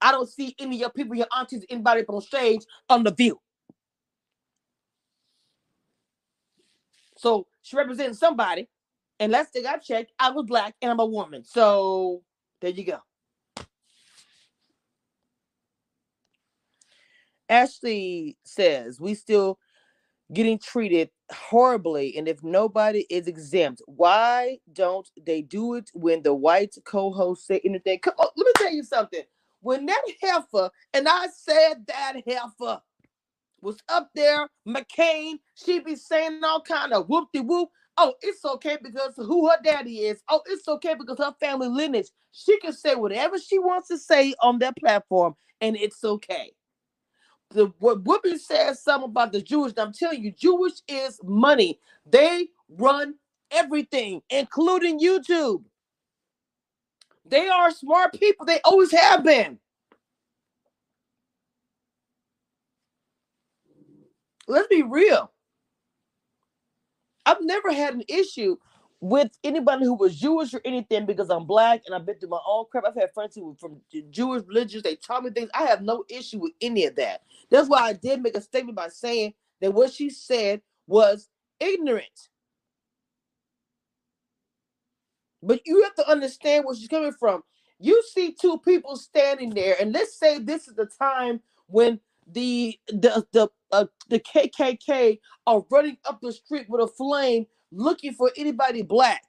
I 0.00 0.12
don't 0.12 0.28
see 0.28 0.54
any 0.58 0.76
of 0.76 0.80
your 0.80 0.90
people, 0.90 1.14
your 1.16 1.26
aunties, 1.34 1.64
anybody 1.70 2.04
on 2.08 2.20
stage 2.20 2.62
on 2.88 3.04
the 3.04 3.12
view. 3.12 3.40
So 7.16 7.46
she 7.62 7.76
represents 7.76 8.18
somebody. 8.18 8.68
And 9.18 9.32
last 9.32 9.52
thing 9.52 9.66
I 9.66 9.76
checked, 9.76 10.12
I 10.18 10.30
was 10.30 10.46
black 10.46 10.74
and 10.80 10.90
I'm 10.90 11.00
a 11.00 11.06
woman. 11.06 11.44
So 11.44 12.22
there 12.60 12.70
you 12.70 12.84
go. 12.84 12.98
Ashley 17.48 18.38
says 18.44 19.00
we 19.00 19.14
still 19.14 19.58
getting 20.32 20.58
treated 20.58 21.10
horribly 21.32 22.16
and 22.16 22.28
if 22.28 22.42
nobody 22.42 23.06
is 23.10 23.26
exempt 23.26 23.82
why 23.86 24.58
don't 24.72 25.08
they 25.24 25.42
do 25.42 25.74
it 25.74 25.90
when 25.94 26.22
the 26.22 26.34
white 26.34 26.74
co-host 26.84 27.46
say 27.46 27.60
anything? 27.64 27.98
Come 28.00 28.14
on, 28.18 28.28
let 28.36 28.46
me 28.46 28.52
tell 28.56 28.72
you 28.72 28.82
something. 28.84 29.22
When 29.60 29.86
that 29.86 30.02
heifer 30.22 30.70
and 30.94 31.06
i 31.08 31.26
said 31.28 31.86
that 31.86 32.14
heifer 32.26 32.80
was 33.60 33.78
up 33.88 34.10
there 34.14 34.48
mccain 34.66 35.38
she 35.54 35.80
be 35.80 35.94
saying 35.96 36.40
all 36.44 36.62
kind 36.62 36.92
of 36.92 37.08
whoop-de-whoop. 37.08 37.68
Oh 37.98 38.14
it's 38.22 38.44
okay 38.44 38.78
because 38.82 39.14
who 39.16 39.48
her 39.50 39.56
daddy 39.62 39.98
is. 40.00 40.22
Oh 40.28 40.40
it's 40.46 40.66
okay 40.68 40.94
because 40.98 41.18
her 41.18 41.34
family 41.40 41.68
lineage. 41.68 42.08
She 42.32 42.58
can 42.60 42.72
say 42.72 42.94
whatever 42.94 43.38
she 43.38 43.58
wants 43.58 43.88
to 43.88 43.98
say 43.98 44.34
on 44.42 44.58
that 44.60 44.76
platform 44.78 45.34
and 45.60 45.76
it's 45.76 46.02
okay 46.04 46.52
the 47.50 47.72
what 47.78 48.04
Whoopi 48.04 48.38
said 48.38 48.74
something 48.76 49.10
about 49.10 49.32
the 49.32 49.42
Jewish. 49.42 49.72
I'm 49.78 49.92
telling 49.92 50.22
you, 50.22 50.32
Jewish 50.32 50.74
is 50.88 51.20
money. 51.24 51.80
They 52.06 52.48
run 52.68 53.14
everything, 53.50 54.22
including 54.30 55.00
YouTube. 55.00 55.64
They 57.26 57.48
are 57.48 57.70
smart 57.70 58.14
people. 58.18 58.46
They 58.46 58.60
always 58.64 58.92
have 58.92 59.24
been. 59.24 59.58
Let's 64.48 64.68
be 64.68 64.82
real. 64.82 65.32
I've 67.26 67.42
never 67.42 67.72
had 67.72 67.94
an 67.94 68.04
issue 68.08 68.56
with 69.00 69.30
anybody 69.44 69.84
who 69.84 69.94
was 69.94 70.16
Jewish 70.16 70.54
or 70.54 70.60
anything 70.64 71.06
because 71.06 71.30
I'm 71.30 71.46
black 71.46 71.82
and 71.86 71.94
I've 71.94 72.06
been 72.06 72.16
through 72.18 72.30
my 72.30 72.40
own 72.46 72.66
crap. 72.70 72.84
I've 72.86 72.94
had 72.94 73.14
friends 73.14 73.34
who 73.34 73.48
were 73.48 73.54
from 73.54 73.80
Jewish 74.10 74.44
religions. 74.46 74.82
They 74.82 74.96
taught 74.96 75.24
me 75.24 75.30
things. 75.30 75.50
I 75.54 75.64
have 75.64 75.82
no 75.82 76.04
issue 76.08 76.38
with 76.40 76.52
any 76.60 76.84
of 76.86 76.96
that. 76.96 77.22
That's 77.50 77.68
why 77.68 77.80
I 77.80 77.92
did 77.94 78.22
make 78.22 78.36
a 78.36 78.42
statement 78.42 78.76
by 78.76 78.88
saying 78.88 79.34
that 79.60 79.72
what 79.72 79.92
she 79.92 80.10
said 80.10 80.62
was 80.86 81.28
ignorant. 81.60 82.28
But 85.42 85.60
you 85.64 85.82
have 85.84 85.94
to 85.96 86.08
understand 86.10 86.64
where 86.64 86.74
she's 86.76 86.88
coming 86.88 87.12
from. 87.18 87.42
You 87.78 88.02
see 88.12 88.36
two 88.38 88.58
people 88.58 88.96
standing 88.96 89.50
there, 89.50 89.76
and 89.80 89.92
let's 89.92 90.18
say 90.18 90.38
this 90.38 90.68
is 90.68 90.74
the 90.74 90.86
time 91.00 91.40
when 91.66 92.00
the 92.26 92.78
the 92.88 93.26
the 93.32 93.48
uh, 93.72 93.86
the 94.08 94.20
KKK 94.20 95.18
are 95.46 95.64
running 95.70 95.96
up 96.04 96.20
the 96.20 96.32
street 96.32 96.66
with 96.68 96.82
a 96.82 96.88
flame 96.88 97.46
looking 97.72 98.14
for 98.14 98.30
anybody 98.36 98.82
black. 98.82 99.24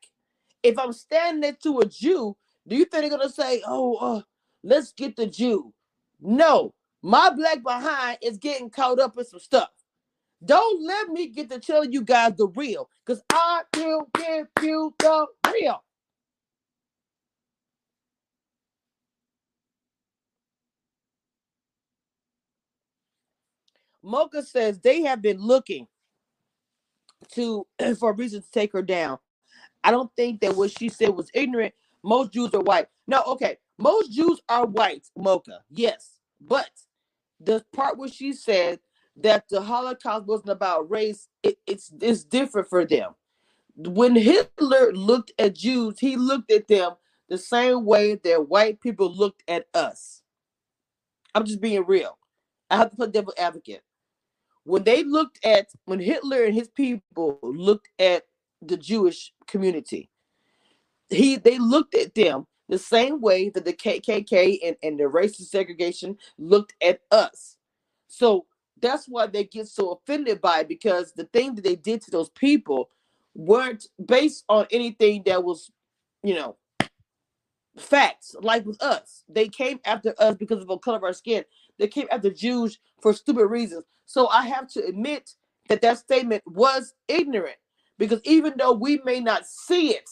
If 0.63 0.77
I'm 0.77 0.93
standing 0.93 1.41
next 1.41 1.63
to 1.63 1.79
a 1.79 1.85
Jew, 1.85 2.37
do 2.67 2.75
you 2.75 2.85
think 2.85 3.01
they're 3.01 3.09
gonna 3.17 3.29
say, 3.29 3.61
"Oh, 3.65 3.95
uh, 3.95 4.21
let's 4.63 4.91
get 4.93 5.15
the 5.15 5.27
Jew"? 5.27 5.73
No, 6.19 6.73
my 7.01 7.29
black 7.31 7.63
behind 7.63 8.19
is 8.21 8.37
getting 8.37 8.69
caught 8.69 8.99
up 8.99 9.17
in 9.17 9.25
some 9.25 9.39
stuff. 9.39 9.69
Don't 10.43 10.83
let 10.83 11.09
me 11.09 11.27
get 11.27 11.49
to 11.49 11.59
telling 11.59 11.93
you 11.93 12.03
guys 12.03 12.33
the 12.35 12.47
real, 12.49 12.89
because 13.05 13.23
I 13.31 13.63
will 13.77 14.09
give 14.15 14.47
you 14.63 14.93
the 14.99 15.27
real. 15.51 15.83
Mocha 24.03 24.43
says 24.43 24.79
they 24.79 25.03
have 25.03 25.21
been 25.21 25.39
looking 25.39 25.87
to 27.33 27.65
for 27.99 28.11
a 28.11 28.15
reason 28.15 28.41
to 28.41 28.51
take 28.51 28.73
her 28.73 28.81
down. 28.81 29.17
I 29.83 29.91
don't 29.91 30.11
think 30.15 30.41
that 30.41 30.55
what 30.55 30.71
she 30.71 30.89
said 30.89 31.09
was 31.09 31.29
ignorant. 31.33 31.73
Most 32.03 32.33
Jews 32.33 32.53
are 32.53 32.61
white. 32.61 32.87
No, 33.07 33.23
okay. 33.27 33.57
Most 33.77 34.11
Jews 34.11 34.39
are 34.47 34.65
white, 34.65 35.07
Mocha. 35.17 35.61
Yes. 35.69 36.19
But 36.39 36.69
the 37.39 37.63
part 37.73 37.97
where 37.97 38.09
she 38.09 38.33
said 38.33 38.79
that 39.17 39.45
the 39.49 39.61
Holocaust 39.61 40.25
wasn't 40.25 40.49
about 40.49 40.89
race, 40.89 41.27
it, 41.43 41.57
it's 41.65 41.91
it's 42.01 42.23
different 42.23 42.69
for 42.69 42.85
them. 42.85 43.15
When 43.75 44.15
Hitler 44.15 44.93
looked 44.93 45.31
at 45.39 45.55
Jews, 45.55 45.99
he 45.99 46.15
looked 46.15 46.51
at 46.51 46.67
them 46.67 46.93
the 47.29 47.37
same 47.37 47.85
way 47.85 48.15
that 48.15 48.49
white 48.49 48.81
people 48.81 49.11
looked 49.13 49.43
at 49.47 49.65
us. 49.73 50.21
I'm 51.33 51.45
just 51.45 51.61
being 51.61 51.85
real. 51.85 52.17
I 52.69 52.77
have 52.77 52.91
to 52.91 52.95
play 52.95 53.07
devil 53.07 53.33
advocate 53.37 53.81
when 54.65 54.83
they 54.83 55.03
looked 55.03 55.43
at 55.45 55.69
when 55.85 55.99
Hitler 55.99 56.43
and 56.45 56.55
his 56.55 56.69
people 56.69 57.39
looked 57.43 57.89
at 57.99 58.23
the 58.61 58.77
Jewish 58.77 59.33
community, 59.47 60.09
he 61.09 61.37
they 61.37 61.59
looked 61.59 61.95
at 61.95 62.15
them 62.15 62.47
the 62.69 62.77
same 62.79 63.21
way 63.21 63.49
that 63.49 63.65
the 63.65 63.73
KKK 63.73 64.59
and, 64.65 64.77
and 64.83 64.99
the 64.99 65.03
racist 65.05 65.49
segregation 65.49 66.17
looked 66.37 66.73
at 66.81 67.01
us. 67.11 67.57
So 68.07 68.45
that's 68.81 69.07
why 69.07 69.27
they 69.27 69.43
get 69.45 69.67
so 69.67 69.91
offended 69.91 70.41
by 70.41 70.61
it 70.61 70.69
because 70.69 71.13
the 71.13 71.25
thing 71.25 71.55
that 71.55 71.63
they 71.63 71.75
did 71.75 72.01
to 72.03 72.11
those 72.11 72.29
people 72.29 72.89
weren't 73.35 73.87
based 74.05 74.45
on 74.49 74.67
anything 74.71 75.23
that 75.25 75.43
was, 75.43 75.71
you 76.23 76.35
know, 76.35 76.57
facts 77.79 78.35
like 78.41 78.65
with 78.65 78.81
us. 78.83 79.23
They 79.29 79.47
came 79.47 79.79
after 79.85 80.13
us 80.19 80.35
because 80.35 80.61
of 80.61 80.67
the 80.67 80.77
color 80.77 80.97
of 80.97 81.03
our 81.03 81.13
skin. 81.13 81.43
They 81.81 81.87
came 81.87 82.07
after 82.11 82.29
Jews 82.29 82.77
for 83.01 83.11
stupid 83.11 83.47
reasons. 83.47 83.85
So 84.05 84.27
I 84.27 84.45
have 84.45 84.67
to 84.73 84.85
admit 84.85 85.31
that 85.67 85.81
that 85.81 85.97
statement 85.97 86.43
was 86.45 86.93
ignorant 87.07 87.57
because 87.97 88.21
even 88.23 88.53
though 88.55 88.73
we 88.73 89.01
may 89.03 89.19
not 89.19 89.47
see 89.47 89.89
it 89.89 90.07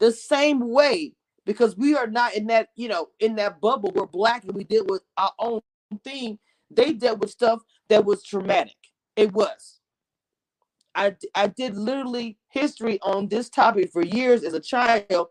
the 0.00 0.10
same 0.10 0.68
way, 0.68 1.14
because 1.46 1.76
we 1.76 1.94
are 1.94 2.08
not 2.08 2.34
in 2.34 2.48
that, 2.48 2.70
you 2.74 2.88
know, 2.88 3.10
in 3.20 3.36
that 3.36 3.60
bubble, 3.60 3.92
we're 3.94 4.06
black 4.06 4.42
and 4.42 4.54
we 4.54 4.64
deal 4.64 4.84
with 4.88 5.02
our 5.16 5.30
own 5.38 5.60
thing. 6.02 6.36
They 6.68 6.92
dealt 6.92 7.20
with 7.20 7.30
stuff 7.30 7.60
that 7.88 8.04
was 8.04 8.24
traumatic. 8.24 8.76
It 9.14 9.32
was. 9.32 9.78
I, 10.96 11.14
I 11.32 11.46
did 11.46 11.76
literally 11.76 12.38
history 12.48 12.98
on 13.02 13.28
this 13.28 13.48
topic 13.48 13.92
for 13.92 14.02
years 14.02 14.42
as 14.42 14.52
a 14.52 14.60
child 14.60 15.28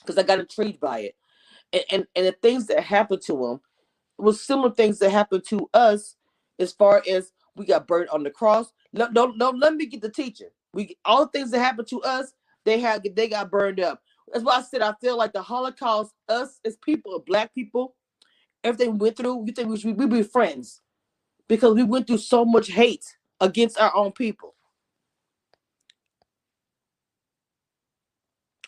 because 0.00 0.16
I 0.16 0.22
got 0.22 0.40
intrigued 0.40 0.80
by 0.80 1.00
it. 1.00 1.16
And, 1.70 1.82
and, 1.90 2.06
and 2.16 2.26
the 2.26 2.32
things 2.32 2.66
that 2.68 2.82
happened 2.82 3.20
to 3.26 3.34
them 3.34 3.60
was 4.22 4.40
similar 4.42 4.70
things 4.72 4.98
that 5.00 5.10
happened 5.10 5.44
to 5.48 5.68
us 5.74 6.16
as 6.58 6.72
far 6.72 7.02
as 7.10 7.32
we 7.56 7.66
got 7.66 7.88
burned 7.88 8.10
on 8.10 8.22
the 8.24 8.30
cross. 8.30 8.72
No, 8.92 9.10
don't, 9.12 9.38
don't 9.38 9.60
let 9.60 9.74
me 9.76 9.86
get 9.86 10.02
the 10.02 10.10
teaching. 10.10 10.48
We 10.74 10.96
all 11.04 11.26
the 11.26 11.32
things 11.32 11.52
that 11.52 11.60
happened 11.60 11.88
to 11.88 12.02
us, 12.02 12.32
they 12.64 12.80
had 12.80 13.06
they 13.16 13.28
got 13.28 13.50
burned 13.50 13.80
up. 13.80 14.02
That's 14.32 14.44
why 14.44 14.58
I 14.58 14.62
said 14.62 14.82
I 14.82 14.94
feel 15.00 15.18
like 15.18 15.32
the 15.32 15.42
Holocaust, 15.42 16.14
us 16.28 16.60
as 16.64 16.76
people, 16.78 17.22
black 17.26 17.54
people, 17.54 17.96
everything 18.64 18.92
we 18.92 19.06
went 19.06 19.18
through, 19.18 19.44
you 19.46 19.52
think 19.52 19.68
we 19.70 19.78
should 19.78 19.98
we 19.98 20.06
be 20.06 20.22
friends 20.22 20.82
because 21.48 21.74
we 21.74 21.84
went 21.84 22.06
through 22.06 22.18
so 22.18 22.44
much 22.44 22.68
hate 22.72 23.04
against 23.40 23.78
our 23.80 23.94
own 23.96 24.12
people. 24.12 24.54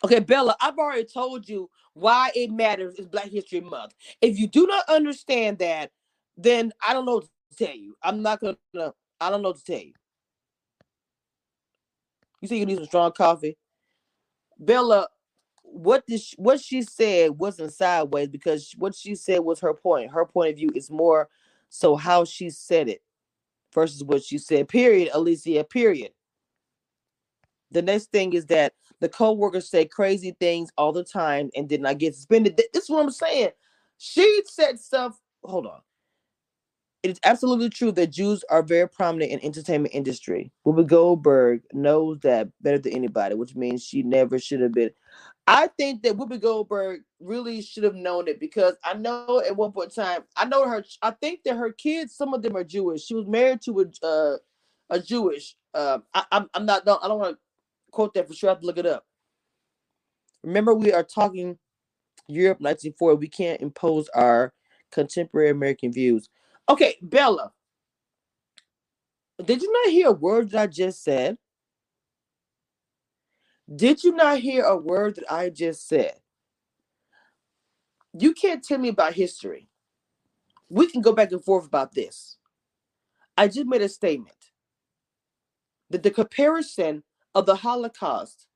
Okay, 0.03 0.19
Bella, 0.21 0.57
I've 0.61 0.79
already 0.79 1.05
told 1.05 1.47
you 1.49 1.69
why 1.93 2.31
it 2.35 2.51
matters 2.51 2.95
is 2.95 3.07
Black 3.07 3.29
History 3.29 3.61
Month. 3.61 3.93
If 4.21 4.39
you 4.39 4.47
do 4.47 4.67
not 4.67 4.85
understand 4.89 5.59
that, 5.59 5.91
then 6.37 6.73
I 6.87 6.93
don't 6.93 7.05
know 7.05 7.17
what 7.17 7.27
to 7.57 7.65
tell 7.67 7.75
you. 7.75 7.95
I'm 8.03 8.23
not 8.23 8.41
gonna. 8.41 8.57
I 9.21 9.29
don't 9.29 9.43
know 9.43 9.49
what 9.51 9.59
to 9.59 9.65
tell 9.65 9.81
you. 9.81 9.93
You 12.41 12.49
say 12.49 12.57
you 12.57 12.65
need 12.67 12.77
some 12.77 12.85
strong 12.87 13.13
coffee, 13.13 13.57
Bella. 14.59 15.07
What 15.63 16.07
did 16.07 16.21
what 16.37 16.61
she 16.61 16.83
said 16.83 17.31
wasn't 17.31 17.73
sideways 17.73 18.29
because 18.29 18.73
what 18.77 18.95
she 18.95 19.15
said 19.15 19.39
was 19.41 19.59
her 19.61 19.73
point. 19.73 20.11
Her 20.11 20.25
point 20.25 20.51
of 20.51 20.57
view 20.57 20.71
is 20.75 20.91
more 20.91 21.29
so 21.69 21.95
how 21.95 22.25
she 22.25 22.49
said 22.51 22.89
it 22.89 23.01
versus 23.73 24.03
what 24.03 24.23
she 24.23 24.37
said. 24.39 24.69
Period, 24.69 25.09
Alicia. 25.13 25.63
Period. 25.65 26.11
The 27.73 27.81
next 27.81 28.11
thing 28.11 28.33
is 28.33 28.45
that 28.47 28.73
the 29.01 29.09
co-workers 29.09 29.69
say 29.69 29.85
crazy 29.85 30.35
things 30.39 30.69
all 30.77 30.91
the 30.91 31.03
time 31.03 31.49
and 31.55 31.67
did 31.67 31.81
not 31.81 31.97
get 31.97 32.15
suspended. 32.15 32.57
This 32.73 32.83
is 32.83 32.89
what 32.89 33.03
I'm 33.03 33.11
saying. 33.11 33.49
She 33.97 34.41
said 34.45 34.79
stuff. 34.79 35.19
Hold 35.43 35.65
on. 35.65 35.81
It 37.01 37.11
is 37.11 37.19
absolutely 37.25 37.69
true 37.69 37.91
that 37.93 38.11
Jews 38.11 38.45
are 38.49 38.63
very 38.63 38.87
prominent 38.87 39.31
in 39.31 39.43
entertainment 39.43 39.93
industry. 39.93 40.53
Whoopi 40.65 40.87
Goldberg 40.87 41.63
knows 41.73 42.19
that 42.21 42.47
better 42.61 42.77
than 42.77 42.93
anybody, 42.93 43.35
which 43.35 43.55
means 43.55 43.83
she 43.83 44.03
never 44.03 44.39
should 44.39 44.61
have 44.61 44.71
been. 44.71 44.91
I 45.45 45.67
think 45.67 46.03
that 46.03 46.15
Whoopi 46.15 46.39
Goldberg 46.39 47.01
really 47.19 47.61
should 47.61 47.83
have 47.83 47.95
known 47.95 48.29
it 48.29 48.39
because 48.39 48.75
I 48.85 48.93
know 48.93 49.43
at 49.45 49.57
one 49.57 49.73
point 49.73 49.97
in 49.97 50.03
time, 50.03 50.21
I 50.37 50.45
know 50.45 50.65
her. 50.65 50.85
I 51.01 51.11
think 51.11 51.41
that 51.43 51.57
her 51.57 51.73
kids, 51.73 52.15
some 52.15 52.33
of 52.33 52.41
them 52.41 52.55
are 52.55 52.63
Jewish. 52.63 53.03
She 53.03 53.15
was 53.15 53.27
married 53.27 53.61
to 53.63 53.81
a 53.81 54.05
uh, 54.05 54.37
a 54.89 54.99
Jewish. 55.01 55.57
Uh, 55.73 55.99
I, 56.13 56.23
I'm 56.31 56.49
I'm 56.53 56.65
not. 56.65 56.87
I 56.87 57.07
don't 57.09 57.19
want 57.19 57.35
to 57.35 57.42
quote 57.93 58.13
that 58.15 58.27
for 58.27 58.33
sure. 58.33 58.49
I 58.49 58.53
have 58.53 58.61
to 58.61 58.65
look 58.65 58.77
it 58.77 58.85
up. 58.85 59.05
Remember, 60.43 60.73
we 60.73 60.91
are 60.91 61.03
talking 61.03 61.57
Europe 62.27 62.59
1940. 62.59 63.17
We 63.17 63.29
can't 63.29 63.61
impose 63.61 64.09
our 64.09 64.53
contemporary 64.91 65.51
American 65.51 65.93
views. 65.93 66.29
Okay, 66.67 66.97
Bella. 67.01 67.53
Did 69.43 69.61
you 69.61 69.71
not 69.71 69.91
hear 69.91 70.07
a 70.09 70.13
word 70.13 70.51
that 70.51 70.61
I 70.61 70.67
just 70.67 71.03
said? 71.03 71.37
Did 73.73 74.03
you 74.03 74.11
not 74.13 74.39
hear 74.39 74.63
a 74.63 74.75
word 74.75 75.15
that 75.15 75.31
I 75.31 75.49
just 75.49 75.87
said? 75.87 76.15
You 78.17 78.33
can't 78.33 78.63
tell 78.63 78.77
me 78.77 78.89
about 78.89 79.13
history. 79.13 79.69
We 80.69 80.87
can 80.87 81.01
go 81.01 81.13
back 81.13 81.31
and 81.31 81.43
forth 81.43 81.65
about 81.65 81.93
this. 81.93 82.37
I 83.37 83.47
just 83.47 83.65
made 83.65 83.81
a 83.81 83.89
statement 83.89 84.37
that 85.89 86.03
the 86.03 86.11
comparison 86.11 87.03
of 87.35 87.45
the 87.47 87.57
Holocaust 87.57 88.47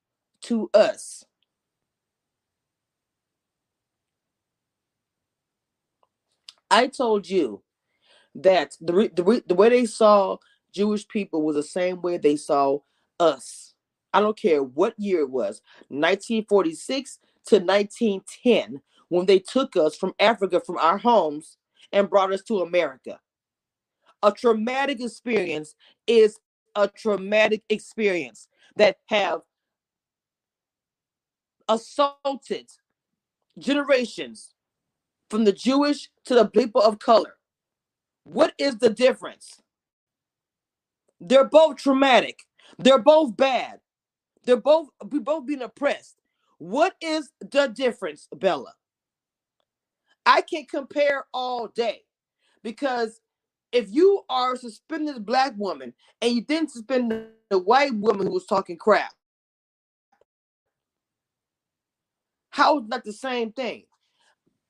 to 0.42 0.70
us 0.74 1.24
I 6.70 6.88
told 6.88 7.30
you 7.30 7.62
that 8.36 8.76
the, 8.80 9.10
the, 9.14 9.22
the 9.46 9.54
way 9.56 9.70
they 9.70 9.86
saw 9.86 10.38
Jewish 10.74 11.08
people 11.08 11.42
was 11.44 11.56
the 11.56 11.64
same 11.64 12.02
way 12.02 12.18
they 12.18 12.36
saw 12.36 12.80
us. 13.20 13.74
I 14.14 14.20
don't 14.20 14.38
care 14.38 14.62
what 14.62 14.94
year 14.98 15.20
it 15.22 15.30
was, 15.30 15.62
1946 15.88 17.20
to 17.48 17.56
1910, 17.60 18.82
when 19.08 19.26
they 19.26 19.40
took 19.40 19.76
us 19.76 19.96
from 19.96 20.14
Africa, 20.20 20.60
from 20.64 20.78
our 20.78 20.98
homes, 20.98 21.58
and 21.92 22.10
brought 22.10 22.32
us 22.32 22.42
to 22.44 22.60
America. 22.60 23.20
A 24.22 24.32
traumatic 24.32 25.00
experience 25.02 25.76
is 26.06 26.38
a 26.76 26.88
traumatic 26.88 27.64
experience 27.70 28.47
that 28.78 28.96
have 29.06 29.42
assaulted 31.68 32.70
generations 33.58 34.54
from 35.28 35.44
the 35.44 35.52
Jewish 35.52 36.08
to 36.24 36.34
the 36.34 36.46
people 36.46 36.80
of 36.80 36.98
color. 36.98 37.34
What 38.24 38.54
is 38.58 38.78
the 38.78 38.90
difference? 38.90 39.60
They're 41.20 41.48
both 41.48 41.76
traumatic. 41.76 42.40
They're 42.78 43.02
both 43.02 43.36
bad. 43.36 43.80
They're 44.44 44.56
both 44.56 44.88
we 45.10 45.18
both 45.18 45.46
being 45.46 45.62
oppressed. 45.62 46.16
What 46.58 46.94
is 47.00 47.30
the 47.40 47.68
difference, 47.68 48.28
Bella? 48.34 48.72
I 50.24 50.42
can 50.42 50.66
compare 50.66 51.24
all 51.32 51.68
day 51.68 52.02
because 52.62 53.20
if 53.72 53.90
you 53.90 54.22
are 54.28 54.56
suspending 54.56 55.06
this 55.06 55.18
black 55.18 55.54
woman 55.56 55.94
and 56.22 56.32
you 56.32 56.42
didn't 56.42 56.70
suspend 56.70 57.28
the 57.50 57.58
white 57.58 57.94
woman 57.94 58.26
who 58.28 58.34
was 58.34 58.46
talking 58.46 58.76
crap, 58.78 59.14
how 62.50 62.80
is 62.80 62.88
that 62.88 63.04
the 63.04 63.12
same 63.14 63.52
thing? 63.52 63.84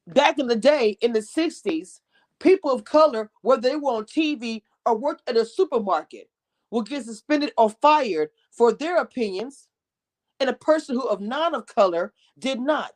Back 0.09 0.39
in 0.39 0.49
the 0.49 0.57
day, 0.57 0.99
in 1.03 1.15
the 1.15 1.21
60s, 1.21 2.01
people 2.41 2.73
of 2.73 2.85
color, 2.85 3.31
whether 3.43 3.63
they 3.63 3.77
were 3.77 3.93
on 3.93 4.05
TV 4.05 4.63
or 4.87 4.97
worked 4.99 5.29
at 5.29 5.39
a 5.39 5.47
supermarket, 5.47 6.31
would 6.73 6.89
get 6.89 7.07
suspended 7.07 7.53
or 7.59 7.71
fired 7.71 8.31
for 8.53 8.73
their 8.73 8.99
opinions, 8.99 9.69
and 10.41 10.51
a 10.51 10.55
person 10.55 10.97
who 10.97 11.09
of 11.09 11.21
non 11.21 11.55
of 11.55 11.67
color 11.67 12.13
did 12.39 12.61
not. 12.61 12.93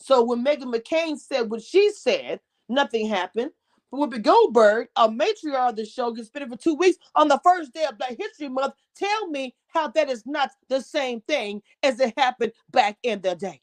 So 0.00 0.22
when 0.24 0.44
Meghan 0.44 0.74
McCain 0.74 1.18
said 1.18 1.50
what 1.50 1.62
she 1.62 1.92
said, 1.92 2.40
nothing 2.68 3.08
happened. 3.08 3.52
Whoopi 3.92 4.22
Goldberg, 4.22 4.88
a 4.96 5.08
matriarch 5.08 5.70
of 5.70 5.76
the 5.76 5.86
show, 5.86 6.12
gets 6.12 6.28
suspended 6.28 6.50
for 6.50 6.62
two 6.62 6.74
weeks 6.74 6.98
on 7.14 7.28
the 7.28 7.40
first 7.44 7.72
day 7.72 7.84
of 7.86 7.98
Black 7.98 8.16
History 8.18 8.48
Month. 8.48 8.74
Tell 8.96 9.28
me 9.28 9.54
how 9.68 9.88
that 9.88 10.10
is 10.10 10.24
not 10.26 10.50
the 10.68 10.82
same 10.82 11.22
thing 11.22 11.62
as 11.82 11.98
it 12.00 12.14
happened 12.18 12.52
back 12.70 12.98
in 13.02 13.22
the 13.22 13.34
day. 13.34 13.62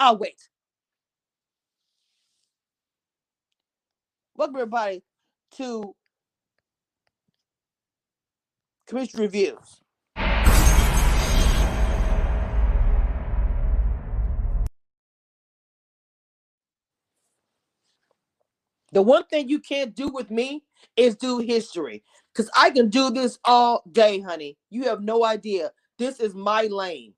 I'll 0.00 0.18
wait. 0.18 0.48
Welcome 4.36 4.56
everybody 4.56 5.02
to 5.56 5.94
Cameshia 8.88 9.20
Reviews. 9.20 9.82
The 18.92 19.02
one 19.02 19.24
thing 19.26 19.48
you 19.48 19.60
can't 19.60 19.94
do 19.94 20.08
with 20.08 20.30
me 20.30 20.62
is 20.96 21.16
do 21.16 21.38
history. 21.38 22.02
Because 22.32 22.50
I 22.56 22.70
can 22.70 22.88
do 22.88 23.10
this 23.10 23.38
all 23.44 23.82
day, 23.92 24.20
honey. 24.20 24.56
You 24.70 24.84
have 24.84 25.02
no 25.02 25.24
idea. 25.24 25.72
This 25.98 26.20
is 26.20 26.34
my 26.34 26.62
lane. 26.64 27.14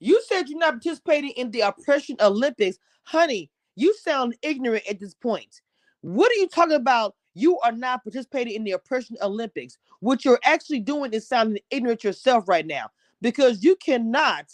You 0.00 0.22
said 0.26 0.48
you're 0.48 0.58
not 0.58 0.74
participating 0.74 1.30
in 1.30 1.50
the 1.50 1.60
oppression 1.62 2.16
Olympics. 2.20 2.78
Honey, 3.04 3.50
you 3.76 3.94
sound 3.94 4.36
ignorant 4.42 4.84
at 4.88 5.00
this 5.00 5.14
point. 5.14 5.62
What 6.00 6.30
are 6.30 6.34
you 6.34 6.48
talking 6.48 6.76
about? 6.76 7.14
You 7.34 7.58
are 7.60 7.72
not 7.72 8.04
participating 8.04 8.54
in 8.54 8.64
the 8.64 8.72
oppression 8.72 9.16
Olympics. 9.22 9.78
What 10.00 10.24
you're 10.24 10.40
actually 10.44 10.80
doing 10.80 11.12
is 11.12 11.26
sounding 11.26 11.62
ignorant 11.70 12.04
yourself 12.04 12.48
right 12.48 12.66
now 12.66 12.90
because 13.20 13.64
you 13.64 13.76
cannot. 13.76 14.46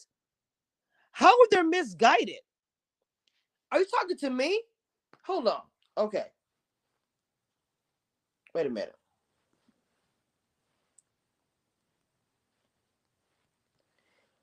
How 1.13 1.29
are 1.31 1.49
they 1.51 1.63
misguided? 1.63 2.39
Are 3.73 3.81
you 3.81 3.87
talking 4.01 4.17
to 4.19 4.31
me? 4.31 4.63
Hold 5.27 5.49
on. 5.49 5.63
Okay. 5.99 6.27
Wait 8.55 8.67
a 8.67 8.71
minute. 8.71 8.97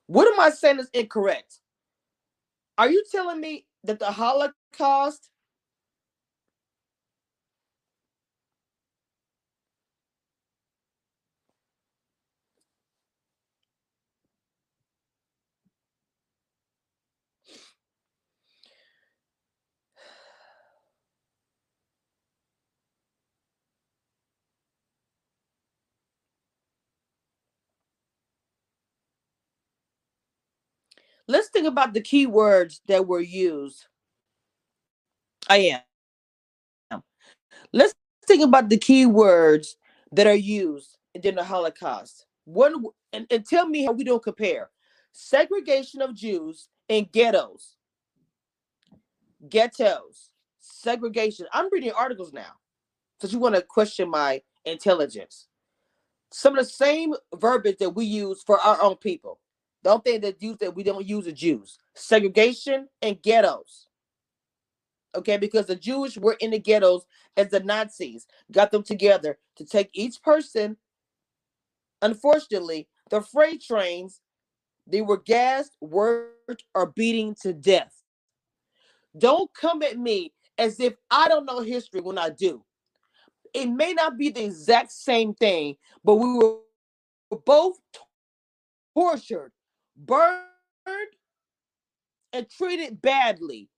What 0.07 0.31
am 0.31 0.39
I 0.39 0.51
saying 0.51 0.79
is 0.79 0.89
incorrect? 0.93 1.59
Are 2.77 2.89
you 2.89 3.03
telling 3.11 3.41
me 3.41 3.65
that 3.85 3.99
the 3.99 4.11
Holocaust 4.11 5.29
let's 31.27 31.49
think 31.49 31.67
about 31.67 31.93
the 31.93 32.01
key 32.01 32.25
words 32.25 32.81
that 32.87 33.07
were 33.07 33.21
used. 33.21 33.85
I 35.49 35.81
am. 36.91 37.03
Let's 37.73 37.93
think 38.25 38.43
about 38.43 38.69
the 38.69 38.77
key 38.77 39.05
words 39.05 39.77
that 40.11 40.27
are 40.27 40.35
used 40.35 40.97
during 41.19 41.35
the 41.35 41.43
Holocaust. 41.43 42.25
One 42.45 42.85
and, 43.13 43.25
and 43.29 43.45
tell 43.45 43.67
me 43.67 43.85
how 43.85 43.91
we 43.91 44.03
don't 44.03 44.23
compare. 44.23 44.69
Segregation 45.11 46.01
of 46.01 46.15
Jews 46.15 46.69
in 46.87 47.07
ghettos. 47.11 47.75
Ghettos. 49.49 50.29
Segregation. 50.59 51.47
I'm 51.53 51.69
reading 51.71 51.91
articles 51.91 52.33
now. 52.33 52.53
Because 53.17 53.33
you 53.33 53.39
want 53.39 53.55
to 53.55 53.61
question 53.61 54.09
my 54.09 54.41
intelligence. 54.65 55.47
Some 56.31 56.57
of 56.57 56.65
the 56.65 56.69
same 56.69 57.13
verbiage 57.35 57.77
that 57.79 57.89
we 57.89 58.05
use 58.05 58.43
for 58.45 58.59
our 58.59 58.81
own 58.81 58.95
people. 58.97 59.39
Don't 59.87 60.03
think 60.03 60.21
that 60.23 60.37
Jews 60.37 60.57
that 60.57 60.75
we 60.75 60.83
don't 60.83 61.07
use 61.07 61.23
the 61.23 61.31
Jews. 61.31 61.79
Segregation 61.95 62.89
and 63.01 63.21
ghettos. 63.21 63.87
Okay, 65.15 65.37
because 65.37 65.67
the 65.67 65.77
Jewish 65.77 66.17
were 66.17 66.35
in 66.41 66.51
the 66.51 66.59
ghettos 66.59 67.05
as 67.37 67.47
the 67.51 67.61
Nazis 67.61 68.27
got 68.51 68.69
them 68.69 68.83
together 68.83 69.39
to 69.55 69.63
take 69.63 69.89
each 69.93 70.21
person. 70.21 70.75
Unfortunately, 72.01 72.89
the 73.11 73.21
freight 73.21 73.61
trains, 73.61 74.19
they 74.85 74.99
were 74.99 75.21
gassed, 75.21 75.77
worked, 75.79 76.65
or 76.75 76.87
beating 76.87 77.33
to 77.43 77.53
death. 77.53 78.03
Don't 79.17 79.49
come 79.53 79.81
at 79.83 79.97
me 79.97 80.33
as 80.57 80.81
if 80.81 80.95
I 81.09 81.29
don't 81.29 81.45
know 81.45 81.61
history 81.61 82.01
when 82.01 82.17
I 82.17 82.31
do. 82.31 82.61
It 83.53 83.67
may 83.67 83.93
not 83.93 84.17
be 84.17 84.31
the 84.31 84.43
exact 84.43 84.91
same 84.91 85.33
thing, 85.33 85.77
but 86.03 86.15
we 86.15 86.33
were 86.33 86.57
both 87.45 87.79
tortured 88.93 89.53
burned 89.97 90.43
and 92.33 92.49
treated 92.49 93.01
badly 93.01 93.69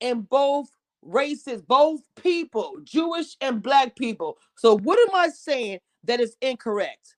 in 0.00 0.22
both 0.22 0.68
races, 1.02 1.62
both 1.62 2.00
people, 2.20 2.76
Jewish 2.84 3.36
and 3.40 3.62
black 3.62 3.96
people. 3.96 4.38
So, 4.56 4.78
what 4.78 4.98
am 5.08 5.14
I 5.14 5.28
saying 5.28 5.80
that 6.04 6.20
is 6.20 6.36
incorrect? 6.40 7.16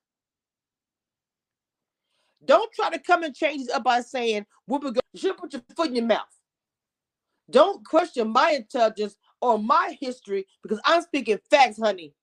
Don't 2.43 2.71
try 2.73 2.89
to 2.89 2.99
come 2.99 3.23
and 3.23 3.35
change 3.35 3.63
it 3.63 3.71
up 3.71 3.83
by 3.83 4.01
saying, 4.01 4.45
"What 4.65 4.83
we 4.83 4.91
go." 4.91 5.01
You 5.13 5.19
should 5.19 5.37
put 5.37 5.53
your 5.53 5.63
foot 5.75 5.89
in 5.89 5.95
your 5.95 6.05
mouth. 6.05 6.27
Don't 7.49 7.85
question 7.85 8.27
my 8.29 8.51
intelligence 8.51 9.15
or 9.41 9.59
my 9.59 9.97
history 9.99 10.47
because 10.61 10.79
I'm 10.85 11.01
speaking 11.01 11.39
facts, 11.49 11.79
honey. 11.79 12.13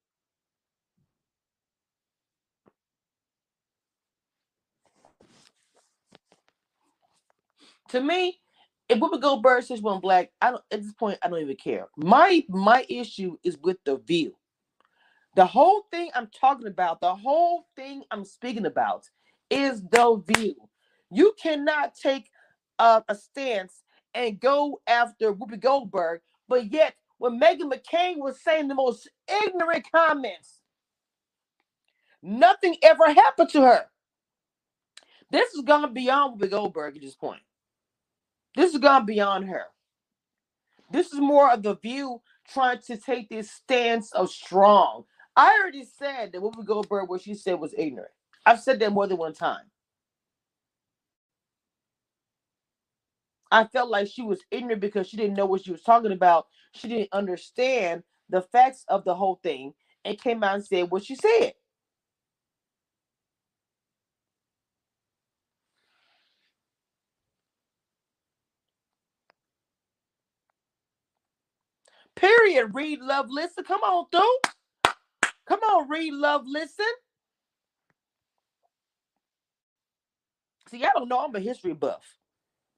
To 7.93 8.01
me, 8.01 8.41
if 8.89 8.97
Whoopi 8.97 9.21
Goldberg 9.21 9.63
says 9.63 9.79
one 9.79 9.99
black, 9.99 10.31
I 10.41 10.49
don't 10.49 10.63
at 10.71 10.81
this 10.81 10.93
point 10.93 11.19
I 11.21 11.27
don't 11.27 11.41
even 11.41 11.55
care. 11.55 11.89
My 11.95 12.43
my 12.49 12.83
issue 12.89 13.37
is 13.43 13.55
with 13.61 13.77
the 13.85 13.97
view. 13.97 14.35
The 15.35 15.45
whole 15.45 15.83
thing 15.91 16.09
I'm 16.15 16.27
talking 16.27 16.65
about, 16.65 17.01
the 17.01 17.13
whole 17.13 17.67
thing 17.75 18.01
I'm 18.09 18.25
speaking 18.25 18.65
about 18.65 19.07
is 19.51 19.83
the 19.83 20.23
view. 20.25 20.55
You 21.11 21.35
cannot 21.39 21.93
take 21.93 22.31
a 22.79 23.03
stance 23.13 23.83
and 24.15 24.39
go 24.39 24.81
after 24.87 25.31
Whoopi 25.31 25.59
Goldberg, 25.59 26.21
but 26.47 26.73
yet 26.73 26.95
when 27.19 27.39
Meghan 27.39 27.71
McCain 27.71 28.17
was 28.17 28.41
saying 28.41 28.69
the 28.69 28.75
most 28.75 29.07
ignorant 29.45 29.85
comments, 29.93 30.61
nothing 32.23 32.75
ever 32.81 33.13
happened 33.13 33.49
to 33.49 33.61
her. 33.61 33.85
This 35.29 35.53
has 35.53 35.63
gone 35.63 35.93
beyond 35.93 36.41
Whoopi 36.41 36.49
Goldberg 36.49 36.95
at 36.95 37.03
this 37.03 37.13
point. 37.13 37.41
This 38.55 38.71
has 38.71 38.81
gone 38.81 39.05
beyond 39.05 39.45
her. 39.45 39.63
This 40.91 41.11
is 41.11 41.19
more 41.19 41.51
of 41.51 41.63
the 41.63 41.75
view 41.77 42.21
trying 42.47 42.79
to 42.87 42.97
take 42.97 43.29
this 43.29 43.49
stance 43.49 44.11
of 44.13 44.29
strong. 44.29 45.05
I 45.35 45.59
already 45.59 45.85
said 45.85 46.31
that 46.31 46.41
Whoopi 46.41 46.65
Goldberg, 46.65 47.09
what 47.09 47.21
she 47.21 47.33
said 47.33 47.59
was 47.59 47.73
ignorant. 47.77 48.11
I've 48.45 48.59
said 48.59 48.79
that 48.79 48.91
more 48.91 49.07
than 49.07 49.17
one 49.17 49.33
time. 49.33 49.63
I 53.51 53.65
felt 53.65 53.89
like 53.89 54.07
she 54.07 54.23
was 54.23 54.41
ignorant 54.51 54.81
because 54.81 55.07
she 55.07 55.17
didn't 55.17 55.35
know 55.35 55.45
what 55.45 55.63
she 55.63 55.71
was 55.71 55.83
talking 55.83 56.11
about. 56.11 56.47
She 56.73 56.87
didn't 56.87 57.13
understand 57.13 58.03
the 58.29 58.41
facts 58.41 58.83
of 58.87 59.03
the 59.05 59.15
whole 59.15 59.39
thing 59.43 59.73
and 60.05 60.19
came 60.19 60.43
out 60.43 60.55
and 60.55 60.65
said 60.65 60.91
what 60.91 61.05
she 61.05 61.15
said. 61.15 61.53
Period. 72.15 72.71
Read, 72.73 73.01
love, 73.01 73.27
listen. 73.29 73.63
Come 73.65 73.81
on, 73.81 74.07
through. 74.11 74.51
Come 75.47 75.61
on, 75.61 75.89
read, 75.89 76.13
love, 76.13 76.43
listen. 76.47 76.85
See, 80.69 80.83
I 80.83 80.89
don't 80.95 81.09
know. 81.09 81.19
I'm 81.19 81.35
a 81.35 81.39
history 81.41 81.73
buff. 81.73 82.03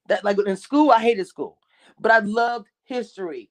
That 0.08 0.24
like 0.26 0.38
in 0.46 0.58
school, 0.58 0.92
I 0.92 1.02
hated 1.02 1.28
school, 1.28 1.60
but 2.00 2.12
I 2.12 2.20
loved 2.20 2.68
history. 2.86 3.50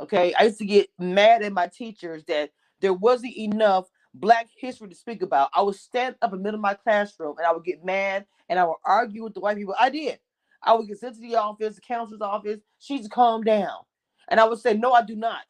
Okay, 0.00 0.34
I 0.34 0.44
used 0.44 0.58
to 0.58 0.66
get 0.66 0.90
mad 0.98 1.42
at 1.42 1.52
my 1.52 1.68
teachers 1.68 2.24
that 2.26 2.50
there 2.80 2.94
wasn't 2.94 3.36
enough 3.38 3.88
Black 4.16 4.48
history 4.56 4.88
to 4.88 4.94
speak 4.96 5.22
about. 5.22 5.50
I 5.54 5.62
would 5.62 5.76
stand 5.76 6.16
up 6.22 6.32
in 6.32 6.38
the 6.38 6.44
middle 6.44 6.58
of 6.58 6.62
my 6.62 6.74
classroom 6.74 7.36
and 7.38 7.46
I 7.46 7.52
would 7.52 7.64
get 7.64 7.84
mad 7.84 8.26
and 8.48 8.58
I 8.60 8.64
would 8.64 8.76
argue 8.86 9.24
with 9.24 9.34
the 9.34 9.40
white 9.40 9.56
people. 9.58 9.74
I 9.78 9.90
did. 9.90 10.20
I 10.62 10.74
would 10.74 10.88
get 10.88 11.00
sent 11.00 11.16
to 11.16 11.20
the 11.22 11.36
office, 11.36 11.76
the 11.76 11.82
counselor's 11.82 12.22
office. 12.22 12.60
She's 12.78 13.08
calm 13.08 13.42
down, 13.44 13.80
and 14.28 14.40
I 14.40 14.46
would 14.46 14.60
say, 14.60 14.74
"No, 14.74 14.92
I 14.92 15.02
do 15.02 15.16
not. 15.16 15.44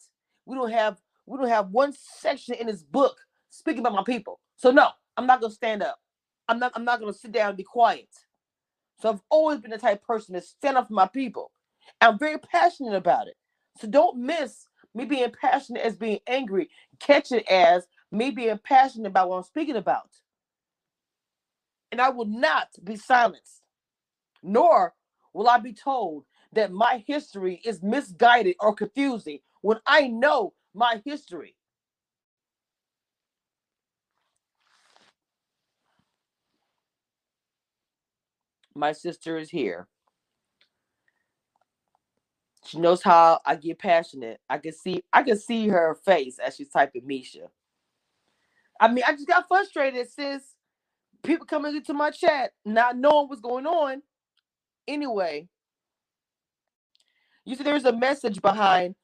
We 0.47 0.57
don't 0.57 0.73
have 0.73 1.01
we 1.27 1.39
don't 1.39 1.49
have 1.49 1.71
one 1.71 1.93
section 1.95 2.55
in 2.57 2.69
this 2.69 2.83
book 2.83 3.19
speaking 3.51 3.81
about 3.81 3.95
my 3.95 4.05
people. 4.05 4.41
So 4.57 4.71
no, 4.73 4.91
I'm 5.17 5.27
not 5.27 5.41
gonna 5.41 5.55
stand 5.55 5.83
up. 5.83 6.01
I'm 6.49 6.59
not 6.61 6.73
I'm 6.77 6.85
not 6.85 7.01
gonna 7.01 7.13
sit 7.15 7.33
down 7.33 7.51
and 7.51 7.59
be 7.59 7.65
quiet." 7.65 8.11
So 9.01 9.11
I've 9.11 9.23
always 9.31 9.61
been 9.61 9.71
the 9.73 9.79
type 9.79 10.03
of 10.03 10.07
person 10.07 10.35
to 10.35 10.41
stand 10.43 10.77
up 10.77 10.89
for 10.89 10.95
my 10.95 11.09
people. 11.09 11.53
I'm 12.01 12.19
very 12.19 12.39
passionate 12.39 12.95
about 12.97 13.29
it. 13.29 13.37
So 13.81 13.89
don't 13.89 14.19
miss 14.19 14.67
me 14.95 15.05
being 15.05 15.33
passionate 15.41 15.83
as 15.85 15.97
being 15.97 16.21
angry. 16.27 16.71
Catch 17.01 17.33
it 17.33 17.47
as 17.51 17.87
me 18.13 18.31
being 18.31 18.59
passionate 18.65 19.09
about 19.09 19.29
what 19.31 19.39
I'm 19.39 19.43
speaking 19.45 19.77
about. 19.77 20.11
And 21.93 22.01
I 22.01 22.11
will 22.11 22.27
not 22.27 22.69
be 22.85 22.97
silenced, 22.97 23.63
nor 24.43 24.95
will 25.35 25.49
I 25.49 25.59
be 25.59 25.75
told 25.75 26.25
that 26.55 26.73
my 26.73 27.05
history 27.07 27.61
is 27.65 27.83
misguided 27.83 28.57
or 28.61 28.75
confusing 28.75 29.41
when 29.63 29.79
I 29.87 30.09
know 30.09 30.55
my 30.75 31.03
history. 31.05 31.57
My 38.75 38.93
sister 38.93 39.39
is 39.39 39.51
here. 39.51 39.89
She 42.67 42.79
knows 42.81 43.03
how 43.03 43.41
I 43.47 43.57
get 43.57 43.79
passionate. 43.81 44.41
I 44.51 44.59
can 44.59 44.73
see 44.73 45.03
I 45.13 45.23
can 45.25 45.39
see 45.39 45.69
her 45.69 45.97
face 46.07 46.39
as 46.39 46.57
she's 46.57 46.71
typing 46.71 47.07
Misha. 47.07 47.49
I 48.81 48.89
mean, 48.89 49.05
I 49.07 49.13
just 49.13 49.29
got 49.29 49.49
frustrated 49.49 50.11
since 50.11 50.45
people 51.25 51.47
coming 51.47 51.77
into 51.77 51.95
my 51.95 52.11
chat 52.11 52.53
not 52.65 52.99
knowing 52.99 53.29
what's 53.29 53.43
going 53.43 53.67
on. 53.67 54.03
Anyway, 54.89 55.49
you 57.45 57.57
see, 57.57 57.65
there's 57.65 57.85
a 57.85 57.93
message 57.93 58.41
behind 58.41 58.95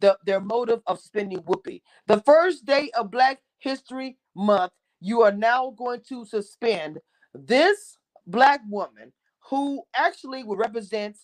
the, 0.00 0.16
their 0.24 0.40
motive 0.40 0.80
of 0.86 0.98
spending 1.00 1.40
Whoopi. 1.40 1.82
The 2.06 2.20
first 2.22 2.64
day 2.64 2.90
of 2.98 3.10
Black 3.10 3.40
History 3.58 4.16
Month, 4.34 4.72
you 5.00 5.22
are 5.22 5.32
now 5.32 5.74
going 5.76 6.00
to 6.08 6.24
suspend 6.24 6.98
this 7.34 7.96
black 8.26 8.60
woman 8.68 9.12
who 9.48 9.82
actually 9.94 10.44
would 10.44 10.58
represent. 10.58 11.16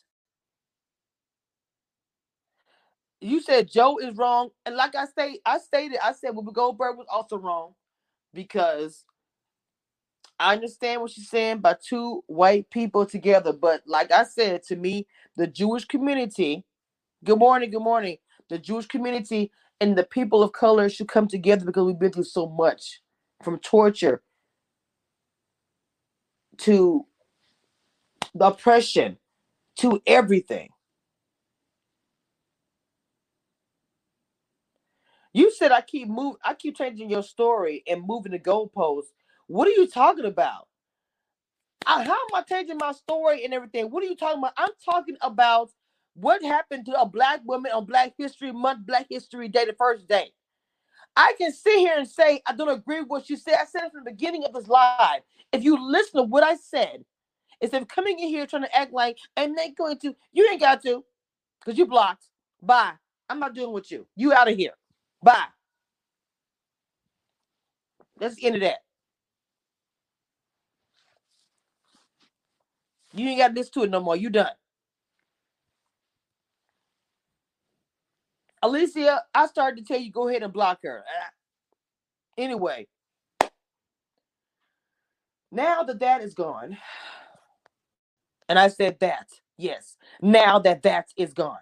You 3.20 3.41
said 3.41 3.70
Joe 3.70 3.99
is 3.99 4.16
wrong, 4.16 4.51
and 4.66 4.77
like 4.77 4.95
I 4.95 5.07
say, 5.07 5.41
I 5.47 5.59
stated, 5.59 5.99
I 6.03 6.12
said 6.12 6.33
Whoopi 6.33 6.53
Goldberg 6.53 6.99
was 6.99 7.07
also 7.11 7.39
wrong 7.39 7.74
because 8.35 9.05
I 10.39 10.55
understand 10.55 11.01
what 11.01 11.11
she's 11.12 11.30
saying 11.30 11.59
by 11.61 11.76
two 11.82 12.22
white 12.26 12.70
people 12.70 13.07
together, 13.07 13.53
but 13.53 13.82
like 13.87 14.12
I 14.12 14.24
said, 14.24 14.62
to 14.64 14.76
me, 14.76 15.07
the 15.37 15.47
Jewish 15.47 15.87
community, 15.87 16.64
good 17.24 17.39
morning, 17.39 17.70
good 17.70 17.82
morning, 17.82 18.18
the 18.51 18.59
Jewish 18.59 18.87
community 18.87 19.53
and 19.80 19.97
the 19.97 20.05
people 20.05 20.43
of 20.43 20.53
color 20.53 20.89
should 20.91 21.09
come 21.09 21.28
together 21.28 21.64
because 21.66 21.84
we've 21.87 21.99
been 21.99 22.12
through 22.12 22.24
so 22.24 22.49
much 22.49 23.01
from 23.45 23.59
torture 23.61 24.22
to 26.59 27.07
the 28.34 28.47
oppression 28.47 29.18
to 29.78 30.03
everything. 30.07 30.70
You 35.32 35.53
said 35.53 35.72
I 35.72 35.82
keep 35.82 36.09
moving, 36.09 36.39
I 36.45 36.55
keep 36.55 36.76
changing 36.76 37.11
your 37.11 37.22
story 37.22 37.84
and 37.87 38.03
moving 38.07 38.32
the 38.32 38.39
goalposts. 38.39 39.12
What 39.47 39.69
are 39.69 39.73
you 39.73 39.87
talking 39.87 40.25
about? 40.25 40.69
I, 41.87 42.03
how 42.03 42.13
am 42.13 42.35
I 42.35 42.43
changing 42.43 42.79
my 42.79 42.93
story 42.93 43.45
and 43.45 43.55
everything? 43.55 43.91
What 43.91 44.03
are 44.03 44.07
you 44.07 44.17
talking 44.17 44.39
about? 44.39 44.55
I'm 44.57 44.71
talking 44.85 45.17
about 45.21 45.71
what 46.15 46.43
happened 46.43 46.87
to 46.87 47.01
a 47.01 47.07
black 47.07 47.41
woman 47.45 47.71
on 47.73 47.85
Black 47.85 48.15
History 48.19 48.51
Month, 48.51 48.87
Black 48.87 49.07
History 49.09 49.49
Day, 49.49 49.67
the 49.67 49.75
first 49.75 50.09
day. 50.09 50.33
I 51.15 51.35
can 51.39 51.53
sit 51.53 51.79
here 51.79 51.95
and 51.97 52.09
say 52.09 52.43
I 52.47 52.55
don't 52.55 52.69
agree 52.69 53.01
with 53.01 53.09
what 53.09 53.31
you 53.31 53.37
said. 53.37 53.55
I 53.61 53.65
said 53.67 53.85
it 53.85 53.93
from 53.93 54.05
the 54.05 54.11
beginning 54.11 54.45
of 54.45 54.53
this 54.53 54.67
live. 54.67 55.23
If 55.53 55.63
you 55.63 55.81
listen 55.81 56.21
to 56.21 56.23
what 56.25 56.43
I 56.43 56.57
said, 56.57 57.05
instead 57.61 57.83
of 57.83 57.89
coming 57.89 58.19
in 58.19 58.29
here 58.29 58.47
trying 58.47 58.63
to 58.65 58.77
act 58.77 58.93
like 58.93 59.19
I'm 59.37 59.55
not 59.55 59.77
going 59.77 59.99
to, 59.99 60.15
you 60.33 60.49
ain't 60.51 60.61
got 60.61 60.83
to, 60.83 61.05
because 61.61 61.79
you 61.79 61.87
blocked. 61.87 62.25
Bye. 62.63 62.93
I'm 63.29 63.39
not 63.39 63.55
dealing 63.55 63.73
with 63.73 63.91
you. 63.91 64.07
You 64.17 64.33
out 64.33 64.51
of 64.51 64.57
here. 64.57 64.73
Bye. 65.23 65.47
That's 68.19 68.37
the 68.37 68.47
end 68.47 68.57
of 68.57 68.61
that. 68.63 68.79
You 73.17 73.29
ain't 73.31 73.41
got 73.41 73.55
this 73.55 73.71
to 73.73 73.85
it 73.85 73.91
no 73.91 74.01
more. 74.01 74.17
You 74.17 74.31
done. 74.31 74.53
Alicia, 78.62 79.23
I 79.35 79.47
started 79.49 79.79
to 79.87 79.93
tell 79.95 80.03
you 80.03 80.12
go 80.12 80.29
ahead 80.29 80.43
and 80.45 80.53
block 80.53 80.81
her. 80.85 81.05
Ah. 81.09 81.31
Anyway, 82.39 82.89
now 85.53 85.83
that 85.85 86.01
that 86.01 86.23
is 86.23 86.35
gone, 86.35 86.79
and 88.49 88.59
I 88.59 88.69
said 88.69 88.99
that, 89.01 89.29
yes, 89.59 89.97
now 90.23 90.59
that 90.61 90.83
that 90.85 91.09
is 91.17 91.35
gone. 91.35 91.59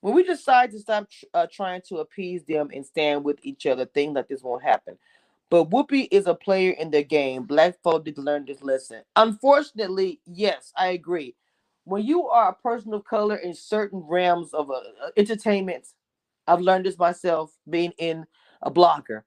When 0.00 0.14
we 0.14 0.22
decide 0.24 0.70
to 0.72 0.78
stop 0.80 1.08
uh, 1.34 1.46
trying 1.52 1.82
to 1.88 1.98
appease 1.98 2.44
them 2.44 2.70
and 2.74 2.86
stand 2.86 3.24
with 3.24 3.38
each 3.42 3.66
other, 3.66 3.86
things 3.86 4.14
like 4.14 4.28
this 4.28 4.42
won't 4.42 4.62
happen. 4.62 4.98
But 5.50 5.70
Whoopi 5.70 6.08
is 6.10 6.26
a 6.26 6.34
player 6.34 6.72
in 6.72 6.90
the 6.90 7.02
game. 7.02 7.44
Black 7.44 7.80
folk 7.82 8.04
need 8.04 8.16
to 8.16 8.22
learn 8.22 8.44
this 8.44 8.62
lesson. 8.62 9.02
Unfortunately, 9.16 10.20
yes, 10.26 10.72
I 10.76 10.88
agree. 10.88 11.34
When 11.84 12.04
you 12.04 12.28
are 12.28 12.50
a 12.50 12.54
person 12.54 12.92
of 12.92 13.04
color 13.04 13.36
in 13.36 13.54
certain 13.54 14.00
realms 14.00 14.52
of 14.52 14.70
uh, 14.70 14.80
entertainment, 15.16 15.86
I've 16.46 16.60
learned 16.60 16.84
this 16.86 16.98
myself 16.98 17.52
being 17.68 17.92
in 17.98 18.26
a 18.62 18.70
blogger 18.70 19.22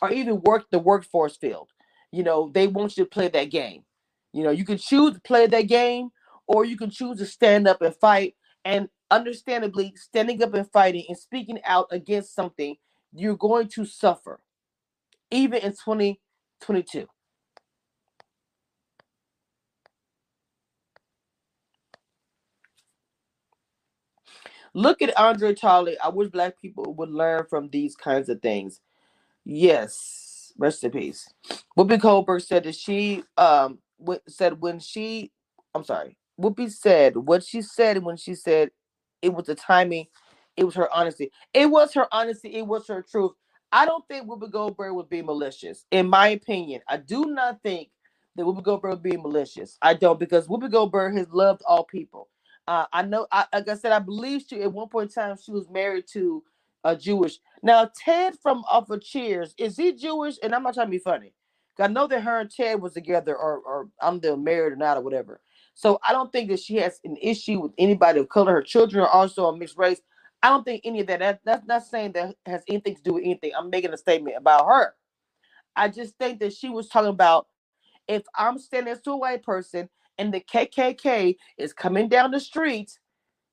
or 0.00 0.10
even 0.10 0.40
work 0.42 0.66
the 0.70 0.78
workforce 0.78 1.36
field. 1.36 1.68
You 2.10 2.24
know, 2.24 2.50
they 2.52 2.66
want 2.66 2.96
you 2.96 3.04
to 3.04 3.10
play 3.10 3.28
that 3.28 3.50
game. 3.50 3.84
You 4.32 4.42
know, 4.44 4.50
you 4.50 4.64
can 4.64 4.78
choose 4.78 5.14
to 5.14 5.20
play 5.20 5.46
that 5.46 5.62
game 5.62 6.10
or 6.46 6.64
you 6.64 6.76
can 6.76 6.90
choose 6.90 7.18
to 7.18 7.26
stand 7.26 7.68
up 7.68 7.82
and 7.82 7.94
fight. 7.94 8.34
And 8.64 8.88
understandably, 9.10 9.94
standing 9.96 10.42
up 10.42 10.54
and 10.54 10.70
fighting 10.70 11.04
and 11.08 11.18
speaking 11.18 11.60
out 11.64 11.86
against 11.90 12.34
something, 12.34 12.76
you're 13.12 13.36
going 13.36 13.68
to 13.68 13.84
suffer, 13.84 14.40
even 15.32 15.60
in 15.62 15.72
2022. 15.72 17.06
Look 24.74 25.02
at 25.02 25.18
Andre 25.18 25.54
Talley. 25.54 25.96
I 26.04 26.10
wish 26.10 26.30
black 26.30 26.60
people 26.60 26.94
would 26.94 27.10
learn 27.10 27.46
from 27.50 27.70
these 27.70 27.96
kinds 27.96 28.28
of 28.30 28.42
things. 28.42 28.80
Yes, 29.44 30.52
rest 30.58 30.84
in 30.84 30.92
peace. 30.92 31.28
Whoopi 31.78 32.00
Goldberg 32.00 32.42
said 32.42 32.64
that 32.64 32.76
she 32.76 33.24
um 33.38 33.80
w- 34.00 34.20
said 34.28 34.60
when 34.62 34.80
she, 34.80 35.32
I'm 35.74 35.84
sorry, 35.84 36.18
Whoopi 36.40 36.70
said 36.70 37.16
what 37.18 37.44
she 37.44 37.62
said 37.62 38.04
when 38.04 38.18
she 38.18 38.36
said 38.36 38.70
it 39.22 39.34
was 39.34 39.46
the 39.46 39.56
timing, 39.56 40.06
it 40.56 40.64
was 40.64 40.76
her 40.76 40.92
honesty. 40.94 41.32
It 41.54 41.66
was 41.70 41.94
her 41.94 42.08
honesty. 42.12 42.54
It 42.54 42.66
was 42.66 42.88
her 42.88 43.02
truth. 43.02 43.32
I 43.72 43.86
don't 43.86 44.06
think 44.08 44.26
Whoopi 44.28 44.50
Goldberg 44.50 44.94
would 44.94 45.08
be 45.08 45.22
malicious, 45.22 45.86
in 45.90 46.08
my 46.08 46.28
opinion. 46.28 46.82
I 46.88 46.98
do 46.98 47.26
not 47.26 47.62
think 47.62 47.88
that 48.36 48.44
Whoopi 48.44 48.62
Goldberg 48.62 48.92
would 48.92 49.02
be 49.02 49.16
malicious. 49.16 49.78
I 49.82 49.94
don't 49.94 50.20
because 50.20 50.46
Whoopi 50.46 50.70
Goldberg 50.70 51.16
has 51.16 51.28
loved 51.30 51.62
all 51.66 51.84
people. 51.84 52.28
Uh, 52.68 52.84
I 52.92 53.02
know, 53.02 53.26
I, 53.32 53.46
like 53.52 53.68
I 53.68 53.74
said, 53.74 53.92
I 53.92 53.98
believe 53.98 54.44
she 54.48 54.62
at 54.62 54.72
one 54.72 54.88
point 54.88 55.10
in 55.10 55.22
time 55.22 55.36
she 55.42 55.50
was 55.50 55.68
married 55.70 56.04
to 56.12 56.44
a 56.84 56.96
Jewish. 56.96 57.38
Now 57.62 57.90
Ted 57.96 58.36
from 58.42 58.64
Off 58.70 58.90
of 58.90 59.02
Cheers 59.02 59.54
is 59.58 59.76
he 59.76 59.92
Jewish? 59.92 60.36
And 60.42 60.54
I'm 60.54 60.62
not 60.62 60.74
trying 60.74 60.86
to 60.86 60.90
be 60.92 60.98
funny. 60.98 61.32
I 61.78 61.88
know 61.88 62.06
that 62.06 62.20
her 62.22 62.40
and 62.40 62.50
Ted 62.50 62.80
was 62.80 62.92
together, 62.92 63.36
or 63.36 63.58
or 63.58 63.88
I'm 64.00 64.18
still 64.18 64.36
married 64.36 64.74
or 64.74 64.76
not, 64.76 64.98
or 64.98 65.00
whatever. 65.00 65.40
So 65.74 65.98
I 66.06 66.12
don't 66.12 66.30
think 66.30 66.50
that 66.50 66.60
she 66.60 66.76
has 66.76 67.00
an 67.04 67.16
issue 67.20 67.60
with 67.60 67.72
anybody 67.78 68.20
of 68.20 68.28
color. 68.28 68.52
Her 68.52 68.62
children 68.62 69.02
are 69.02 69.08
also 69.08 69.46
a 69.46 69.56
mixed 69.56 69.78
race. 69.78 70.00
I 70.42 70.48
don't 70.48 70.64
think 70.64 70.82
any 70.84 71.00
of 71.00 71.06
that, 71.08 71.20
that 71.20 71.40
that's 71.44 71.66
not 71.66 71.86
saying 71.86 72.12
that 72.12 72.36
has 72.46 72.62
anything 72.68 72.96
to 72.96 73.02
do 73.02 73.14
with 73.14 73.24
anything. 73.24 73.52
I'm 73.56 73.70
making 73.70 73.92
a 73.92 73.96
statement 73.96 74.36
about 74.36 74.66
her. 74.66 74.94
I 75.76 75.88
just 75.88 76.16
think 76.18 76.40
that 76.40 76.52
she 76.52 76.68
was 76.68 76.88
talking 76.88 77.10
about 77.10 77.46
if 78.08 78.22
I'm 78.36 78.58
standing 78.58 78.92
next 78.92 79.04
to 79.04 79.12
a 79.12 79.16
white 79.16 79.42
person 79.42 79.88
and 80.18 80.32
the 80.34 80.40
KKK 80.40 81.36
is 81.58 81.72
coming 81.72 82.08
down 82.08 82.30
the 82.30 82.40
street, 82.40 82.98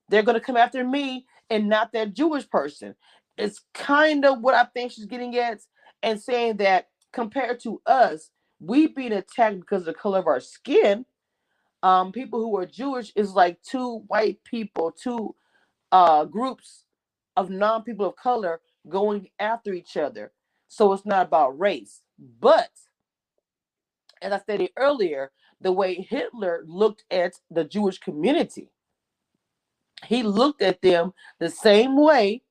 they're 0.10 0.24
going 0.24 0.40
to 0.40 0.46
come 0.46 0.58
after 0.58 0.84
me 0.84 1.26
and 1.50 1.70
not 1.70 1.94
that 1.94 2.14
Jewish 2.14 2.50
person. 2.50 2.96
It's 3.38 3.62
kind 3.74 4.26
of 4.26 4.42
what 4.42 4.56
I 4.56 4.66
think 4.66 4.92
she's 4.92 5.06
getting 5.06 5.36
at 5.38 5.60
and 6.04 6.20
saying 6.20 6.58
that 6.58 6.90
compared 7.14 7.60
to 7.62 7.82
us, 7.86 8.32
we 8.60 8.88
being 8.88 9.14
attacked 9.14 9.60
because 9.62 9.82
of 9.84 9.86
the 9.88 9.94
color 9.94 10.20
of 10.20 10.28
our 10.28 10.40
skin, 10.42 11.06
um, 11.84 12.12
people 12.12 12.42
who 12.42 12.58
are 12.58 12.66
Jewish 12.66 13.14
is 13.16 13.32
like 13.34 13.62
two 13.64 14.04
white 14.08 14.40
people, 14.44 14.92
two 14.92 15.36
uh, 15.92 16.26
groups 16.26 16.86
of 17.38 17.50
non 17.50 17.84
people 17.84 18.08
of 18.08 18.16
color 18.16 18.62
going 18.90 19.30
after 19.40 19.74
each 19.74 19.98
other. 19.98 20.32
So 20.68 20.94
it's 20.94 21.06
not 21.06 21.28
about 21.28 21.60
race. 21.60 22.02
But 22.42 22.72
as 24.22 24.34
I 24.34 24.40
stated 24.40 24.72
earlier, 24.78 25.32
the 25.62 25.72
way 25.72 25.96
Hitler 25.96 26.64
looked 26.68 27.06
at 27.12 27.34
the 27.52 27.66
Jewish 27.66 28.00
community, 28.00 28.72
he 30.06 30.24
looked 30.24 30.62
at 30.62 30.82
them 30.82 31.14
the 31.40 31.50
same 31.50 31.98
way 31.98 32.44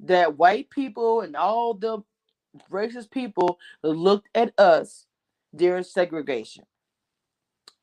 that 0.00 0.38
white 0.38 0.70
people 0.70 1.22
and 1.22 1.36
all 1.36 1.74
the 1.74 1.98
racist 2.70 3.10
people 3.10 3.58
looked 3.82 4.28
at 4.34 4.52
us 4.58 5.06
during 5.54 5.84
segregation. 5.84 6.64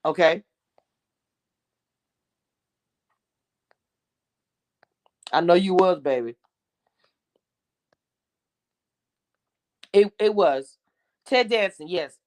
Okay. 0.06 0.44
I 5.34 5.42
know 5.42 5.56
you 5.56 5.76
was, 5.76 6.00
baby. 6.02 6.36
It 9.94 10.14
it 10.20 10.36
was. 10.36 10.78
Ted 11.26 11.50
Danson, 11.50 11.88
yes. 11.90 12.18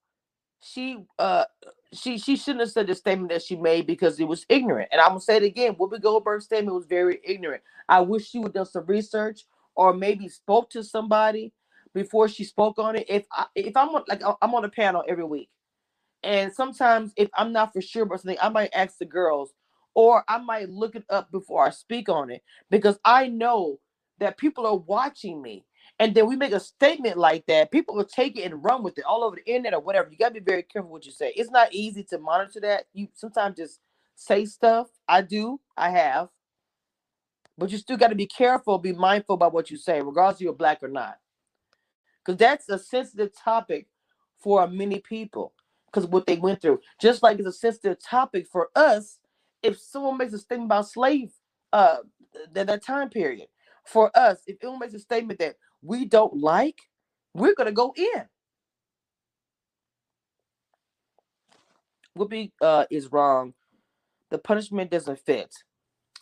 She 0.63 0.99
uh 1.19 1.45
she 1.93 2.19
she 2.19 2.37
shouldn't 2.37 2.61
have 2.63 2.71
said 2.73 2.87
the 2.89 2.95
statement 2.95 3.31
that 3.33 3.43
she 3.43 3.57
made 3.57 3.87
because 3.87 4.21
it 4.21 4.29
was 4.29 4.47
ignorant. 4.49 4.91
And 4.93 5.01
I'm 5.01 5.11
gonna 5.11 5.21
say 5.21 5.39
it 5.39 5.43
again. 5.45 5.77
Whoopi 5.77 6.01
Goldberg's 6.03 6.47
statement 6.47 6.75
was 6.77 6.87
very 6.87 7.21
ignorant. 7.25 7.63
I 7.89 8.01
wish 8.03 8.29
she 8.31 8.39
would 8.41 8.55
done 8.55 8.67
some 8.67 8.87
research 8.87 9.47
or 9.77 9.95
maybe 9.95 10.29
spoke 10.29 10.71
to 10.71 10.85
somebody 10.85 11.53
before 11.95 12.29
she 12.29 12.45
spoke 12.45 12.79
on 12.79 12.97
it. 12.97 13.07
If 13.09 13.27
I, 13.33 13.47
if 13.55 13.77
I'm 13.77 13.91
on, 13.91 14.05
like 14.09 14.23
I'm 14.43 14.55
on 14.55 14.65
a 14.65 14.71
panel 14.71 15.05
every 15.09 15.25
week, 15.25 15.51
and 16.25 16.53
sometimes 16.53 17.13
if 17.17 17.31
I'm 17.37 17.53
not 17.53 17.73
for 17.73 17.83
sure 17.83 18.05
about 18.05 18.21
something, 18.23 18.39
I 18.43 18.51
might 18.51 18.71
ask 18.75 18.99
the 18.99 19.07
girls, 19.07 19.53
or 20.01 20.25
I 20.29 20.39
might 20.39 20.71
look 20.71 20.97
it 20.97 21.05
up 21.11 21.33
before 21.33 21.67
I 21.67 21.71
speak 21.71 22.09
on 22.11 22.31
it 22.31 22.43
because 22.71 22.99
I 23.05 23.29
know 23.29 23.81
that 24.21 24.39
people 24.39 24.67
are 24.67 24.77
watching 24.77 25.43
me. 25.43 25.67
And 26.01 26.15
then 26.15 26.29
we 26.29 26.37
make 26.37 26.53
a 26.53 26.61
statement 26.61 27.19
like 27.19 27.47
that, 27.47 27.73
people 27.73 27.97
will 27.97 28.05
take 28.07 28.39
it 28.39 28.45
and 28.45 28.65
run 28.65 28.83
with 28.85 28.99
it 28.99 29.05
all 29.05 29.25
over 29.25 29.37
the 29.37 29.47
internet 29.47 29.75
or 29.75 29.81
whatever. 29.81 30.11
You 30.11 30.19
gotta 30.19 30.35
be 30.35 30.41
very 30.41 30.65
careful 30.65 30.91
what 30.93 31.07
you 31.07 31.13
say. 31.13 31.33
It's 31.37 31.51
not 31.53 31.75
easy 31.75 32.05
to 32.05 32.19
monitor 32.19 32.61
that. 32.63 32.87
You 32.95 33.09
sometimes 33.15 33.59
just 33.59 33.81
say 34.17 34.47
stuff. 34.47 34.89
I 35.09 35.23
do, 35.23 35.61
I 35.77 35.91
have. 35.91 36.31
But 37.59 37.71
you 37.73 37.79
still 37.79 37.99
got 37.99 38.09
to 38.09 38.17
be 38.17 38.27
careful, 38.27 38.79
be 38.79 38.95
mindful 38.95 39.37
about 39.37 39.55
what 39.55 39.71
you 39.71 39.79
say, 39.79 40.03
regardless 40.03 40.39
if 40.39 40.43
you're 40.43 40.55
black 40.55 40.83
or 40.83 40.89
not. 40.89 41.19
Because 42.25 42.39
that's 42.39 42.69
a 42.71 42.79
sensitive 42.79 43.33
topic 43.37 43.89
for 44.41 44.67
many 44.69 45.01
people 45.01 45.55
because 45.87 46.07
what 46.09 46.27
they 46.27 46.37
went 46.37 46.63
through. 46.63 46.81
Just 47.01 47.23
like 47.23 47.39
it's 47.39 47.49
a 47.49 47.53
sensitive 47.53 47.99
topic 48.03 48.47
for 48.53 48.71
us 48.77 49.19
if 49.63 49.79
someone 49.81 50.19
makes 50.19 50.35
a 50.35 50.39
statement 50.39 50.69
about 50.69 50.89
slave 50.89 51.31
uh 51.73 51.99
that, 52.55 52.69
that 52.69 52.85
time 52.85 53.11
period. 53.11 53.49
For 53.87 54.11
us, 54.17 54.39
if 54.47 54.59
anyone 54.63 54.81
makes 54.81 54.95
a 54.95 55.01
statement 55.01 55.41
that 55.41 55.57
we 55.83 56.05
don't 56.07 56.37
like, 56.37 56.79
we're 57.35 57.55
gonna 57.57 57.73
go 57.73 57.95
in. 57.97 58.25
Whoopi 62.19 62.53
uh, 62.63 62.87
is 62.91 63.13
wrong. 63.13 63.55
The 64.31 64.39
punishment 64.39 64.91
doesn't 64.91 65.21
fit. 65.21 65.55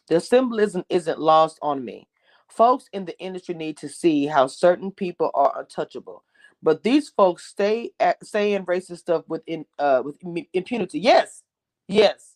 The 0.09 0.21
symbolism 0.21 0.85
isn't 0.91 1.21
lost 1.21 1.59
on 1.63 1.85
me. 1.85 2.09
Folks 2.49 2.87
in 2.93 3.07
the 3.07 3.19
industry 3.19 3.55
need 3.55 3.77
to 3.79 3.89
see 3.89 4.27
how 4.27 4.47
certain 4.47 4.93
people 4.93 5.31
are 5.35 5.59
untouchable. 5.59 6.25
But 6.63 6.83
these 6.83 7.09
folks 7.11 7.47
stay 7.47 7.93
at 8.01 8.25
saying 8.27 8.67
racist 8.67 8.99
stuff 8.99 9.25
with 9.29 9.43
in, 9.47 9.65
uh 9.79 10.03
with 10.05 10.19
impunity. 10.53 11.01
Yes, 11.01 11.43
yes. 11.89 12.28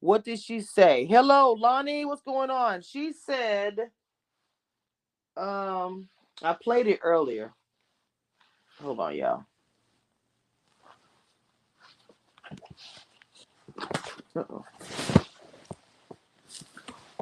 What 0.00 0.24
did 0.24 0.40
she 0.40 0.60
say? 0.60 1.06
Hello, 1.06 1.52
Lonnie. 1.52 2.04
What's 2.04 2.22
going 2.22 2.50
on? 2.50 2.82
She 2.82 3.12
said, 3.12 3.90
um, 5.36 6.08
I 6.42 6.54
played 6.54 6.86
it 6.88 7.00
earlier. 7.02 7.52
Hold 8.82 9.00
on, 9.00 9.16
y'all. 9.16 9.44
Uh-oh. 14.36 14.64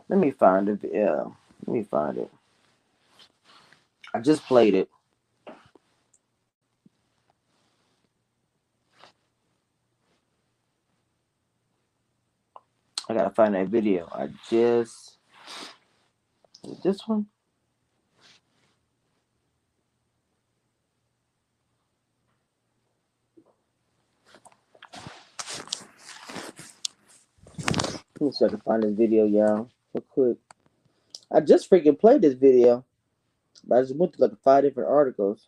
Let 0.09 0.19
me 0.21 0.31
find 0.33 0.69
it. 0.69 0.81
Yeah, 0.93 1.25
let 1.67 1.75
me 1.75 1.85
find 1.85 2.19
it. 2.19 2.31
I 4.15 4.21
just 4.21 4.45
played 4.47 4.75
it. 4.75 4.89
I 13.09 13.15
gotta 13.15 13.31
find 13.31 13.55
that 13.55 13.69
video. 13.69 14.07
I 14.13 14.29
just 14.51 15.17
this 16.85 17.07
one. 17.09 17.27
Let 28.21 28.27
me 28.27 28.33
see 28.33 28.45
if 28.45 28.49
I 28.49 28.55
can 28.55 28.61
find 28.61 28.83
this 28.83 28.93
video, 28.95 29.25
y'all, 29.25 29.71
real 29.95 30.05
quick. 30.11 30.37
I 31.33 31.41
just 31.41 31.71
freaking 31.71 31.99
played 31.99 32.21
this 32.21 32.35
video, 32.35 32.85
but 33.65 33.79
I 33.79 33.83
just 33.83 33.97
went 33.97 34.13
to 34.15 34.23
like 34.23 34.33
five 34.43 34.65
different 34.65 34.91
articles. 34.91 35.47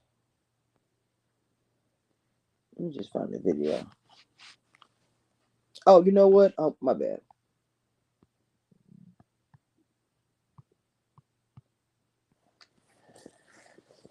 Let 2.76 2.86
me 2.86 2.94
just 2.94 3.12
find 3.12 3.32
the 3.32 3.40
video. 3.40 3.86
Oh, 5.86 6.02
you 6.04 6.12
know 6.12 6.28
what? 6.28 6.54
Oh, 6.56 6.76
my 6.80 6.94
bad. 6.94 7.20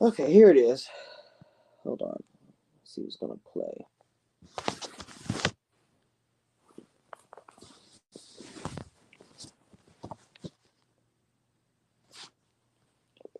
Okay, 0.02 0.32
here 0.32 0.50
it 0.50 0.56
is. 0.56 0.88
Hold 1.84 2.02
on. 2.02 2.24
Let's 2.78 2.96
see 2.96 3.02
who's 3.04 3.18
gonna 3.18 3.36
play. 3.52 3.86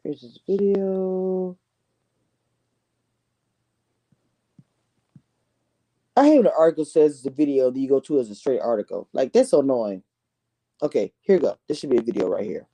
Here's 0.04 0.22
this 0.22 0.40
video. 0.46 1.58
I 6.18 6.26
hate 6.26 6.36
when 6.36 6.44
the 6.44 6.54
article 6.58 6.84
says 6.84 7.22
the 7.22 7.30
video 7.30 7.72
that 7.72 7.80
you 7.80 7.88
go 7.88 8.02
to 8.02 8.20
as 8.20 8.30
a 8.30 8.36
straight 8.36 8.60
article. 8.60 9.08
Like 9.14 9.32
that's 9.32 9.54
annoying. 9.54 10.04
Okay, 10.82 11.14
here 11.22 11.38
you 11.38 11.42
go. 11.42 11.58
This 11.70 11.80
should 11.80 11.90
be 11.90 11.98
a 11.98 12.02
video 12.02 12.28
right 12.28 12.44
here. 12.44 12.68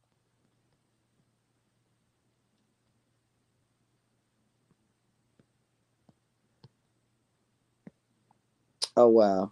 Oh 8.98 9.10
wow. 9.10 9.52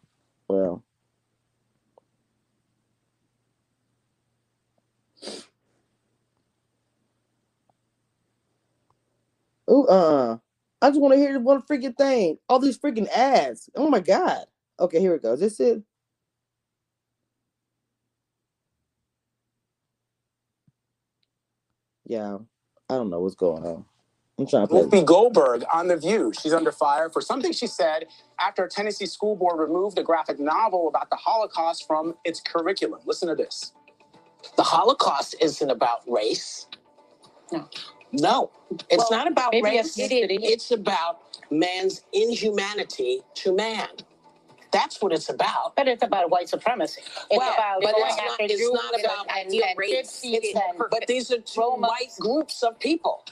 Well. 0.49 0.83
Ooh, 9.71 9.87
uh, 9.87 10.37
I 10.81 10.89
just 10.91 11.01
want 11.01 11.15
to 11.15 11.19
hear 11.19 11.39
one 11.39 11.63
freaking 11.63 11.97
thing. 11.97 12.37
All 12.49 12.59
these 12.59 12.79
freaking 12.79 13.09
ads. 13.09 13.69
Oh 13.75 13.89
my 13.89 14.01
god. 14.01 14.45
Okay, 14.79 15.01
here 15.01 15.15
it 15.15 15.23
goes. 15.23 15.41
This 15.41 15.59
it. 15.61 15.83
Yeah, 22.05 22.39
I 22.89 22.95
don't 22.95 23.09
know 23.11 23.21
what's 23.21 23.35
going 23.35 23.65
on. 23.65 23.85
I'm 24.39 24.47
trying 24.47 24.67
to. 24.67 24.73
Whoopi 24.73 25.05
Goldberg 25.05 25.63
on 25.73 25.87
The 25.87 25.97
View. 25.97 26.33
She's 26.39 26.53
under 26.53 26.71
fire 26.71 27.09
for 27.09 27.21
something 27.21 27.53
she 27.53 27.67
said 27.67 28.07
after 28.39 28.65
a 28.65 28.69
Tennessee 28.69 29.05
school 29.05 29.35
board 29.35 29.59
removed 29.59 29.97
a 29.99 30.03
graphic 30.03 30.39
novel 30.39 30.89
about 30.89 31.09
the 31.09 31.15
Holocaust 31.17 31.87
from 31.87 32.15
its 32.25 32.41
curriculum. 32.41 32.99
Listen 33.05 33.29
to 33.29 33.35
this. 33.35 33.73
The 34.57 34.63
Holocaust 34.63 35.35
isn't 35.41 35.69
about 35.71 36.01
race. 36.07 36.67
No. 37.51 37.69
No, 38.13 38.51
it's 38.89 39.09
Well, 39.09 39.19
not 39.19 39.27
about 39.31 39.53
race. 39.53 39.97
ethnicity. 39.97 40.37
It's 40.41 40.71
about 40.71 41.21
man's 41.51 42.03
inhumanity 42.13 43.21
to 43.35 43.53
man. 43.55 43.89
That's 44.71 45.01
what 45.01 45.13
it's 45.13 45.29
about. 45.29 45.75
But 45.75 45.87
it's 45.87 46.03
about 46.03 46.29
white 46.31 46.49
supremacy. 46.49 47.01
It's 47.31 47.39
Well, 47.39 47.53
about 47.53 47.81
but 47.83 47.95
it's 47.97 48.17
not, 48.17 48.39
it's 48.41 48.73
not 48.73 48.99
about 48.99 49.27
and, 49.37 49.53
and 49.53 49.77
race. 49.79 50.21
gypsies 50.21 50.33
It's- 50.35 50.63
and 50.69 50.83
but 50.91 51.05
these 51.07 51.31
are 51.31 51.39
two 51.39 51.61
Roma. 51.61 51.87
white 51.89 52.11
groups 52.19 52.63
of 52.63 52.79
people. 52.79 53.23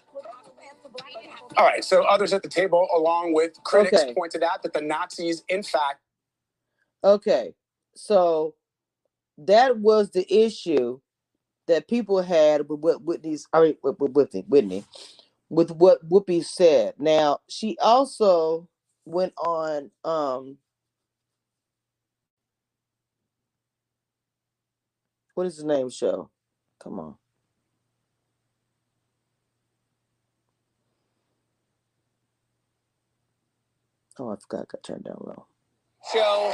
All 1.58 1.66
right, 1.66 1.84
so 1.84 2.04
others 2.04 2.34
at 2.34 2.44
the 2.44 2.50
table, 2.50 2.88
along 2.96 3.34
with 3.34 3.62
critics, 3.64 4.02
Okay. 4.02 4.14
pointed 4.14 4.44
out 4.44 4.64
that 4.64 4.74
the 4.74 4.82
Nazis, 4.82 5.44
in 5.50 5.64
fact, 5.64 6.00
Okay, 7.04 7.56
so 7.96 8.54
that 9.39 9.80
was 9.80 10.12
the 10.12 10.32
issue 10.32 11.00
that 11.68 11.88
people 11.88 12.22
had 12.22 12.70
with 12.70 12.80
what 12.80 13.02
Whitney's. 13.04 13.48
I 13.54 13.62
mean, 13.62 13.78
with, 13.84 14.00
with 14.00 14.12
Whitney, 14.14 14.46
Whitney, 14.48 14.84
with 15.50 15.72
what 15.72 16.08
Whoopi 16.08 16.46
said. 16.46 16.96
Now 17.00 17.39
she 17.50 17.78
also 17.82 18.68
went 19.06 19.34
on. 19.38 19.92
Um, 20.04 20.58
what 25.36 25.48
is 25.48 25.58
the 25.58 25.66
name 25.66 25.89
show? 25.89 26.30
Come 26.80 27.00
on. 27.00 27.16
Oh, 34.22 34.30
I 34.30 34.36
forgot. 34.36 34.61
I 34.61 34.65
got 34.72 34.84
turned 34.84 35.03
down 35.03 35.17
low. 35.22 35.47
show. 36.13 36.53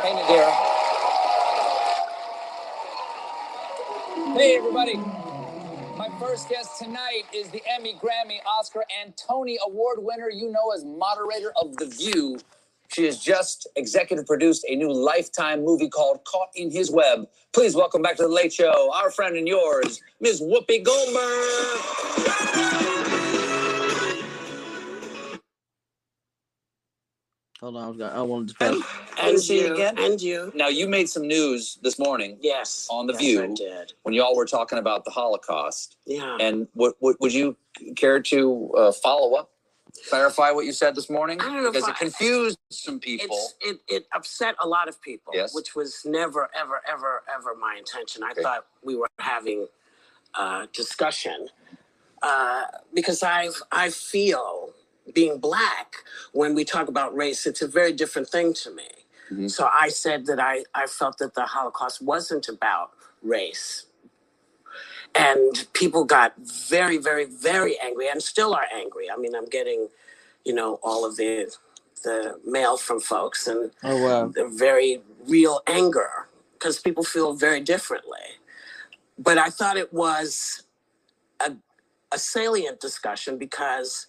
Hey, 0.00 0.12
Nadira. 0.14 0.50
Hey, 4.34 4.56
everybody. 4.56 4.96
My 5.98 6.08
first 6.18 6.48
guest 6.48 6.78
tonight 6.78 7.24
is 7.34 7.50
the 7.50 7.60
Emmy, 7.76 7.92
Grammy, 7.92 8.38
Oscar, 8.46 8.84
and 9.02 9.14
Tony 9.18 9.58
Award 9.66 9.98
winner 10.00 10.30
you 10.30 10.50
know 10.50 10.72
as 10.74 10.86
moderator 10.86 11.52
of 11.60 11.76
The 11.76 11.86
View. 11.86 12.38
She 12.90 13.04
has 13.04 13.18
just 13.22 13.68
executive 13.76 14.26
produced 14.26 14.64
a 14.66 14.74
new 14.74 14.90
Lifetime 14.90 15.62
movie 15.62 15.90
called 15.90 16.24
Caught 16.24 16.52
in 16.54 16.70
His 16.70 16.90
Web. 16.90 17.28
Please 17.52 17.74
welcome 17.74 18.00
back 18.00 18.16
to 18.16 18.22
The 18.22 18.28
Late 18.28 18.54
Show, 18.54 18.90
our 18.94 19.10
friend 19.10 19.36
and 19.36 19.46
yours, 19.46 20.00
Ms. 20.22 20.40
Whoopi 20.40 20.82
Goldberg. 20.82 21.78
Hold 27.60 27.76
on, 27.76 27.84
I, 27.84 27.88
was 27.88 27.96
gonna, 27.98 28.12
I 28.14 28.22
wanted 28.22 28.48
to. 28.50 28.54
Press. 28.54 28.82
And 29.20 29.40
see 29.40 29.60
you, 29.66 29.74
again? 29.74 29.94
and 29.98 30.20
you. 30.22 30.52
Now, 30.54 30.68
you 30.68 30.86
made 30.88 31.08
some 31.08 31.26
news 31.26 31.78
this 31.82 31.98
morning 31.98 32.38
Yes. 32.40 32.86
On 32.90 33.06
The 33.08 33.14
yes, 33.14 33.20
View. 33.22 33.42
I 33.42 33.46
did. 33.54 33.92
when 34.02 34.14
y'all 34.14 34.36
were 34.36 34.46
talking 34.46 34.78
about 34.78 35.04
the 35.04 35.10
Holocaust. 35.10 35.96
Yeah. 36.06 36.36
And 36.40 36.68
what, 36.74 36.94
what 37.00 37.20
would 37.20 37.32
you 37.34 37.56
care 37.96 38.20
to 38.20 38.70
uh, 38.78 38.92
follow 38.92 39.34
up, 39.34 39.50
clarify 40.08 40.52
what 40.52 40.66
you 40.66 40.72
said 40.72 40.94
this 40.94 41.10
morning? 41.10 41.40
I 41.40 41.46
don't 41.46 41.62
know 41.64 41.66
if 41.66 41.72
because 41.74 41.88
I- 41.88 41.92
it 41.92 41.96
confused 41.98 42.58
some 42.70 43.00
people. 43.00 43.26
It's, 43.36 43.54
it, 43.60 43.78
it 43.88 44.06
upset 44.14 44.54
a 44.62 44.68
lot 44.68 44.88
of 44.88 45.00
people, 45.02 45.32
Yes. 45.34 45.52
which 45.52 45.74
was 45.74 46.02
never, 46.04 46.48
ever, 46.56 46.80
ever, 46.88 47.22
ever 47.34 47.56
my 47.60 47.74
intention. 47.76 48.22
I 48.22 48.30
Okay. 48.32 48.42
thought 48.42 48.66
we 48.84 48.94
were 48.94 49.08
having 49.18 49.66
a 50.38 50.68
discussion 50.72 51.48
uh, 52.22 52.62
because 52.94 53.22
I 53.24 53.48
I 53.72 53.90
feel 53.90 54.70
being 55.14 55.38
black 55.38 55.96
when 56.32 56.54
we 56.54 56.64
talk 56.64 56.88
about 56.88 57.16
race, 57.16 57.46
it's 57.46 57.62
a 57.62 57.68
very 57.68 57.92
different 57.92 58.28
thing 58.28 58.54
to 58.54 58.72
me. 58.74 58.88
Mhm. 59.32 59.50
So 59.50 59.68
I 59.72 59.88
said 59.90 60.26
that 60.26 60.40
I, 60.40 60.64
I 60.74 60.86
felt 60.86 61.18
that 61.18 61.34
the 61.34 61.46
Holocaust 61.46 62.02
wasn't 62.02 62.48
about 62.48 62.92
race. 63.22 63.86
And 65.14 65.66
people 65.74 66.04
got 66.04 66.34
very, 66.38 66.98
very, 66.98 67.26
very 67.26 67.78
angry 67.80 68.08
and 68.08 68.22
still 68.22 68.54
are 68.54 68.66
angry. 68.74 69.10
I 69.10 69.16
mean, 69.18 69.34
I'm 69.36 69.46
getting, 69.46 69.88
you 70.44 70.54
know, 70.54 70.80
all 70.82 71.04
of 71.06 71.16
the 71.16 71.54
the 72.04 72.40
mail 72.46 72.76
from 72.78 73.00
folks 73.00 73.46
and 73.48 73.72
Oh 73.84 73.96
wow. 73.98 74.28
the 74.28 74.48
very 74.48 75.02
real 75.26 75.62
anger 75.66 76.28
because 76.54 76.80
people 76.80 77.04
feel 77.04 77.34
very 77.34 77.60
differently. 77.60 78.38
But 79.18 79.38
I 79.38 79.50
thought 79.50 79.76
it 79.78 79.92
was 79.92 80.64
a, 81.40 81.54
a 82.12 82.18
salient 82.18 82.80
discussion 82.80 83.38
because 83.38 84.08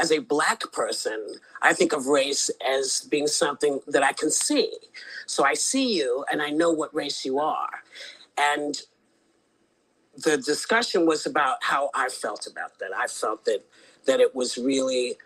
as 0.00 0.10
a 0.10 0.18
black 0.18 0.62
person, 0.72 1.34
I 1.62 1.74
think 1.74 1.92
of 1.92 2.06
race 2.06 2.50
as 2.66 3.06
being 3.10 3.26
something 3.26 3.80
that 3.86 4.02
I 4.02 4.12
can 4.12 4.30
see. 4.30 4.72
So 5.26 5.44
I 5.44 5.54
see 5.54 5.96
you 5.96 6.24
and 6.32 6.40
I 6.40 6.50
know 6.50 6.70
what 6.72 6.94
race 6.94 7.24
you 7.24 7.38
are. 7.38 7.70
And 8.38 8.80
the 10.24 10.38
discussion 10.38 11.06
was 11.06 11.26
about 11.26 11.58
how 11.62 11.90
I 11.94 12.08
felt 12.08 12.46
about 12.46 12.78
that. 12.80 12.90
I 12.96 13.06
felt 13.06 13.44
that 13.44 13.64
that 14.06 14.20
it 14.20 14.34
was 14.34 14.56
really 14.56 15.16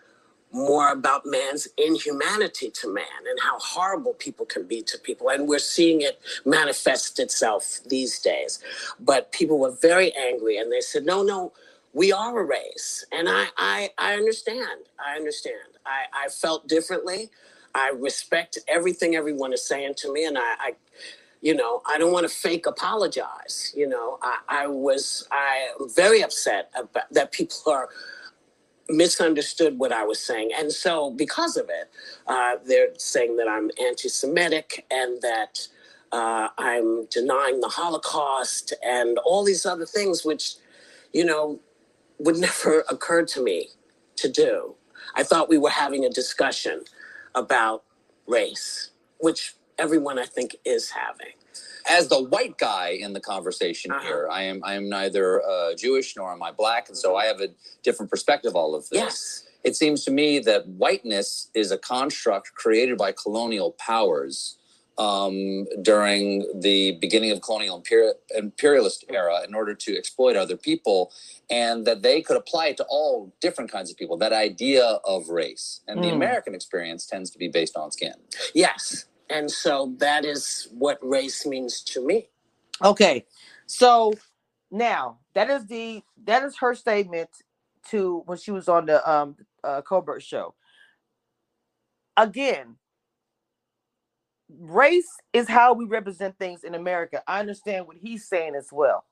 more 0.52 0.90
about 0.92 1.26
man's 1.26 1.68
inhumanity 1.78 2.70
to 2.70 2.92
man 2.92 3.04
and 3.28 3.38
how 3.42 3.58
horrible 3.58 4.14
people 4.14 4.46
can 4.46 4.66
be 4.66 4.82
to 4.82 4.98
people. 4.98 5.28
And 5.28 5.48
we're 5.48 5.58
seeing 5.58 6.00
it 6.00 6.20
manifest 6.44 7.18
itself 7.18 7.80
these 7.88 8.18
days. 8.20 8.60
But 9.00 9.32
people 9.32 9.58
were 9.58 9.72
very 9.72 10.12
angry 10.14 10.56
and 10.58 10.72
they 10.72 10.80
said, 10.80 11.04
no, 11.04 11.22
no, 11.22 11.52
we 11.94 12.12
are 12.12 12.40
a 12.40 12.44
race. 12.44 13.06
And 13.12 13.28
I, 13.28 13.46
I, 13.58 13.90
I 13.98 14.14
understand. 14.16 14.82
I 15.04 15.16
understand. 15.16 15.56
I, 15.86 16.26
I 16.26 16.28
felt 16.30 16.68
differently. 16.68 17.30
I 17.74 17.92
respect 17.96 18.58
everything 18.68 19.16
everyone 19.16 19.54
is 19.54 19.66
saying 19.66 19.94
to 19.98 20.12
me. 20.12 20.26
And 20.26 20.38
I, 20.38 20.54
I 20.60 20.72
you 21.42 21.54
know, 21.54 21.82
I 21.86 21.98
don't 21.98 22.12
want 22.12 22.28
to 22.28 22.34
fake 22.34 22.66
apologize. 22.66 23.72
You 23.76 23.88
know, 23.88 24.18
I, 24.22 24.38
I 24.48 24.66
was, 24.66 25.28
I 25.30 25.68
am 25.80 25.88
very 25.90 26.22
upset 26.22 26.70
about 26.76 27.12
that 27.12 27.32
people 27.32 27.72
are 27.72 27.88
misunderstood 28.88 29.78
what 29.78 29.92
I 29.92 30.04
was 30.04 30.20
saying. 30.20 30.50
And 30.58 30.72
so, 30.72 31.10
because 31.10 31.56
of 31.56 31.68
it, 31.70 31.90
uh, 32.26 32.56
they're 32.66 32.90
saying 32.98 33.36
that 33.36 33.48
I'm 33.48 33.70
anti 33.86 34.08
Semitic 34.08 34.86
and 34.90 35.20
that 35.22 35.68
uh, 36.12 36.48
I'm 36.58 37.06
denying 37.06 37.60
the 37.60 37.68
Holocaust 37.68 38.74
and 38.84 39.18
all 39.18 39.44
these 39.44 39.66
other 39.66 39.86
things, 39.86 40.24
which, 40.24 40.56
you 41.12 41.24
know, 41.24 41.60
would 42.18 42.36
never 42.36 42.84
occur 42.90 43.24
to 43.24 43.42
me 43.42 43.68
to 44.16 44.28
do. 44.30 44.74
I 45.14 45.22
thought 45.22 45.48
we 45.48 45.58
were 45.58 45.70
having 45.70 46.04
a 46.04 46.10
discussion 46.10 46.84
about 47.34 47.84
race, 48.26 48.90
which 49.18 49.54
everyone 49.78 50.18
I 50.18 50.24
think 50.26 50.56
is 50.64 50.90
having. 50.90 51.32
As 51.88 52.08
the 52.08 52.22
white 52.22 52.56
guy 52.56 52.90
in 53.00 53.12
the 53.12 53.20
conversation 53.20 53.90
Uh-huh. 53.92 54.02
here, 54.02 54.28
I 54.30 54.42
am 54.42 54.62
I 54.64 54.74
am 54.74 54.88
neither 54.88 55.42
uh, 55.44 55.74
Jewish 55.74 56.16
nor 56.16 56.32
am 56.32 56.42
I 56.42 56.50
black, 56.50 56.88
and 56.88 56.96
so 56.96 57.14
I 57.16 57.26
have 57.26 57.40
a 57.40 57.48
different 57.82 58.10
perspective 58.10 58.56
all 58.56 58.74
of 58.74 58.88
this. 58.88 58.98
Yes. 59.00 59.44
It 59.64 59.76
seems 59.76 60.04
to 60.04 60.10
me 60.10 60.38
that 60.40 60.66
whiteness 60.68 61.50
is 61.54 61.70
a 61.70 61.78
construct 61.78 62.54
created 62.54 62.96
by 62.98 63.12
colonial 63.12 63.72
powers 63.72 64.58
um, 64.98 65.66
during 65.82 66.46
the 66.60 66.92
beginning 67.00 67.30
of 67.32 67.42
colonial 67.42 67.80
imperi- 67.82 68.14
imperialist 68.36 69.04
era 69.10 69.42
in 69.46 69.54
order 69.54 69.74
to 69.74 69.96
exploit 69.96 70.36
other 70.36 70.56
people, 70.56 71.12
and 71.50 71.86
that 71.86 72.02
they 72.02 72.22
could 72.22 72.36
apply 72.36 72.68
it 72.68 72.76
to 72.78 72.84
all 72.88 73.34
different 73.40 73.70
kinds 73.72 73.90
of 73.90 73.96
people. 73.96 74.16
That 74.16 74.32
idea 74.32 74.84
of 75.04 75.28
race 75.28 75.80
and 75.88 76.02
the 76.02 76.08
Mm. 76.08 76.16
American 76.16 76.54
experience 76.54 77.06
tends 77.06 77.30
to 77.30 77.38
be 77.38 77.48
based 77.48 77.76
on 77.76 77.90
skin. 77.90 78.14
Yes. 78.54 79.06
And 79.30 79.50
so 79.50 79.94
that 79.98 80.24
is 80.24 80.68
what 80.72 80.98
race 81.02 81.46
means 81.46 81.82
to 81.82 82.04
me. 82.04 82.28
Okay, 82.84 83.26
so 83.66 84.14
now 84.70 85.18
that 85.34 85.50
is 85.50 85.66
the 85.66 86.02
that 86.24 86.42
is 86.44 86.58
her 86.58 86.74
statement 86.74 87.30
to 87.90 88.22
when 88.26 88.38
she 88.38 88.50
was 88.50 88.68
on 88.68 88.86
the 88.86 89.10
um 89.10 89.36
uh, 89.64 89.82
Colbert 89.82 90.22
show. 90.22 90.54
Again, 92.16 92.76
race 94.48 95.08
is 95.32 95.48
how 95.48 95.72
we 95.74 95.84
represent 95.84 96.38
things 96.38 96.64
in 96.64 96.74
America. 96.74 97.22
I 97.26 97.40
understand 97.40 97.86
what 97.86 97.96
he's 97.96 98.28
saying 98.28 98.54
as 98.54 98.68
well. 98.72 99.04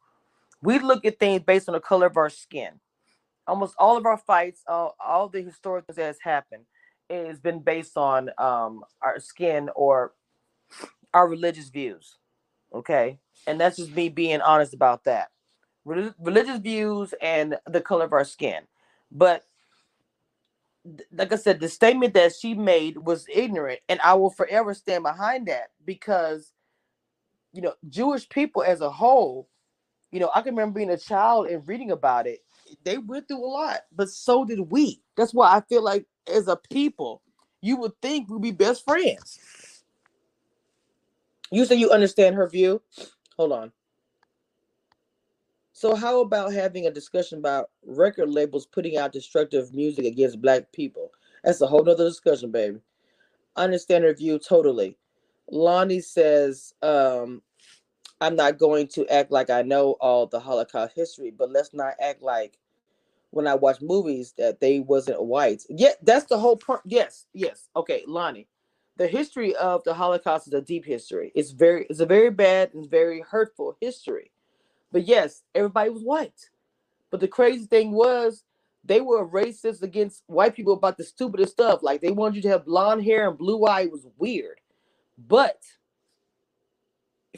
We 0.62 0.78
look 0.78 1.04
at 1.04 1.18
things 1.18 1.42
based 1.42 1.68
on 1.68 1.72
the 1.72 1.80
color 1.80 2.06
of 2.06 2.16
our 2.16 2.30
skin. 2.30 2.80
Almost 3.46 3.74
all 3.78 3.96
of 3.96 4.06
our 4.06 4.18
fights, 4.18 4.62
all, 4.68 4.94
all 5.04 5.28
the 5.28 5.42
historic 5.42 5.86
things 5.86 5.96
that 5.96 6.04
has 6.06 6.18
happened, 6.22 6.64
has 7.10 7.40
been 7.40 7.60
based 7.60 7.96
on 7.96 8.30
um, 8.38 8.84
our 9.02 9.18
skin 9.18 9.68
or 9.74 10.12
our 11.12 11.28
religious 11.28 11.68
views. 11.68 12.18
Okay, 12.74 13.18
and 13.46 13.60
that's 13.60 13.76
just 13.76 13.94
me 13.94 14.08
being 14.08 14.40
honest 14.40 14.72
about 14.72 15.04
that. 15.04 15.28
Reli- 15.86 16.14
religious 16.18 16.58
views 16.58 17.12
and 17.20 17.58
the 17.66 17.80
color 17.80 18.04
of 18.04 18.12
our 18.12 18.24
skin. 18.24 18.62
But 19.10 19.44
like 21.12 21.32
I 21.32 21.36
said, 21.36 21.60
the 21.60 21.68
statement 21.68 22.14
that 22.14 22.32
she 22.34 22.54
made 22.54 22.98
was 22.98 23.26
ignorant, 23.32 23.80
and 23.88 24.00
I 24.02 24.14
will 24.14 24.30
forever 24.30 24.74
stand 24.74 25.04
behind 25.04 25.48
that 25.48 25.70
because, 25.84 26.52
you 27.52 27.62
know, 27.62 27.74
Jewish 27.88 28.28
people 28.28 28.62
as 28.62 28.80
a 28.80 28.90
whole, 28.90 29.48
you 30.10 30.20
know, 30.20 30.30
I 30.34 30.42
can 30.42 30.54
remember 30.54 30.78
being 30.78 30.90
a 30.90 30.98
child 30.98 31.46
and 31.48 31.66
reading 31.66 31.90
about 31.90 32.26
it. 32.26 32.40
They 32.84 32.98
went 32.98 33.28
through 33.28 33.44
a 33.44 33.48
lot, 33.48 33.80
but 33.94 34.08
so 34.10 34.44
did 34.44 34.60
we. 34.60 35.02
That's 35.16 35.34
why 35.34 35.56
I 35.56 35.60
feel 35.62 35.82
like 35.82 36.06
as 36.32 36.48
a 36.48 36.56
people, 36.56 37.22
you 37.60 37.76
would 37.76 37.92
think 38.02 38.28
we'd 38.28 38.42
be 38.42 38.50
best 38.52 38.84
friends. 38.84 39.38
You 41.50 41.64
say 41.64 41.76
you 41.76 41.90
understand 41.90 42.36
her 42.36 42.48
view. 42.48 42.82
Hold 43.36 43.52
on. 43.52 43.72
So 45.82 45.96
how 45.96 46.20
about 46.20 46.52
having 46.52 46.86
a 46.86 46.92
discussion 46.92 47.38
about 47.40 47.70
record 47.84 48.30
labels 48.30 48.66
putting 48.66 48.98
out 48.98 49.12
destructive 49.12 49.74
music 49.74 50.04
against 50.04 50.40
black 50.40 50.70
people? 50.70 51.10
That's 51.42 51.60
a 51.60 51.66
whole 51.66 51.82
nother 51.82 52.04
discussion, 52.04 52.52
baby. 52.52 52.78
Understand 53.56 54.04
her 54.04 54.14
view 54.14 54.38
totally. 54.38 54.96
Lonnie 55.50 55.98
says, 55.98 56.72
um, 56.82 57.42
I'm 58.20 58.36
not 58.36 58.58
going 58.58 58.86
to 58.94 59.08
act 59.08 59.32
like 59.32 59.50
I 59.50 59.62
know 59.62 59.96
all 60.00 60.28
the 60.28 60.38
Holocaust 60.38 60.94
history, 60.94 61.32
but 61.36 61.50
let's 61.50 61.74
not 61.74 61.94
act 62.00 62.22
like 62.22 62.60
when 63.32 63.48
I 63.48 63.56
watch 63.56 63.80
movies 63.80 64.34
that 64.38 64.60
they 64.60 64.78
wasn't 64.78 65.24
white. 65.24 65.64
Yeah, 65.68 65.94
that's 66.02 66.26
the 66.26 66.38
whole 66.38 66.58
point. 66.58 66.82
Yes, 66.84 67.26
yes. 67.34 67.70
Okay, 67.74 68.04
Lonnie. 68.06 68.46
The 68.98 69.08
history 69.08 69.56
of 69.56 69.82
the 69.82 69.94
Holocaust 69.94 70.46
is 70.46 70.54
a 70.54 70.60
deep 70.60 70.84
history. 70.84 71.32
It's 71.34 71.50
very 71.50 71.86
it's 71.90 71.98
a 71.98 72.06
very 72.06 72.30
bad 72.30 72.72
and 72.72 72.88
very 72.88 73.20
hurtful 73.28 73.76
history. 73.80 74.31
But 74.92 75.08
yes, 75.08 75.42
everybody 75.54 75.90
was 75.90 76.02
white. 76.02 76.50
But 77.10 77.20
the 77.20 77.28
crazy 77.28 77.66
thing 77.66 77.92
was 77.92 78.44
they 78.84 79.00
were 79.00 79.28
racist 79.28 79.82
against 79.82 80.22
white 80.26 80.54
people 80.54 80.74
about 80.74 80.96
the 80.96 81.04
stupidest 81.04 81.52
stuff. 81.52 81.82
Like 81.82 82.00
they 82.00 82.10
wanted 82.10 82.36
you 82.36 82.42
to 82.42 82.48
have 82.50 82.66
blonde 82.66 83.04
hair 83.04 83.28
and 83.28 83.38
blue 83.38 83.64
eye 83.64 83.82
it 83.82 83.92
was 83.92 84.06
weird. 84.18 84.60
But 85.18 85.62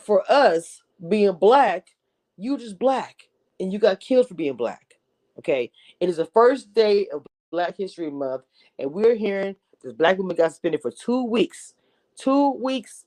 for 0.03 0.25
us 0.31 0.83
being 1.09 1.35
black, 1.35 1.89
you 2.37 2.59
just 2.59 2.79
black 2.79 3.29
and 3.61 3.73
you 3.73 3.79
got 3.79 4.01
killed 4.01 4.29
for 4.29 4.35
being 4.35 4.57
black. 4.57 4.95
Okay. 5.39 5.71
It 6.01 6.09
is 6.09 6.17
the 6.17 6.27
first 6.27 6.73
day 6.75 7.09
of 7.13 7.27
Black 7.51 7.77
History 7.77 8.11
Month, 8.11 8.43
and 8.81 8.93
we're 8.93 9.15
hearing 9.15 9.55
this 9.83 9.93
black 9.93 10.19
woman 10.19 10.37
got 10.37 10.51
suspended 10.51 10.83
for 10.83 10.91
two 10.91 11.25
weeks. 11.25 11.75
Two 12.17 12.53
weeks 12.55 13.05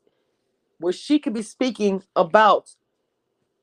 where 0.79 0.93
she 0.93 1.19
could 1.19 1.33
be 1.33 1.41
speaking 1.41 2.03
about 2.15 2.75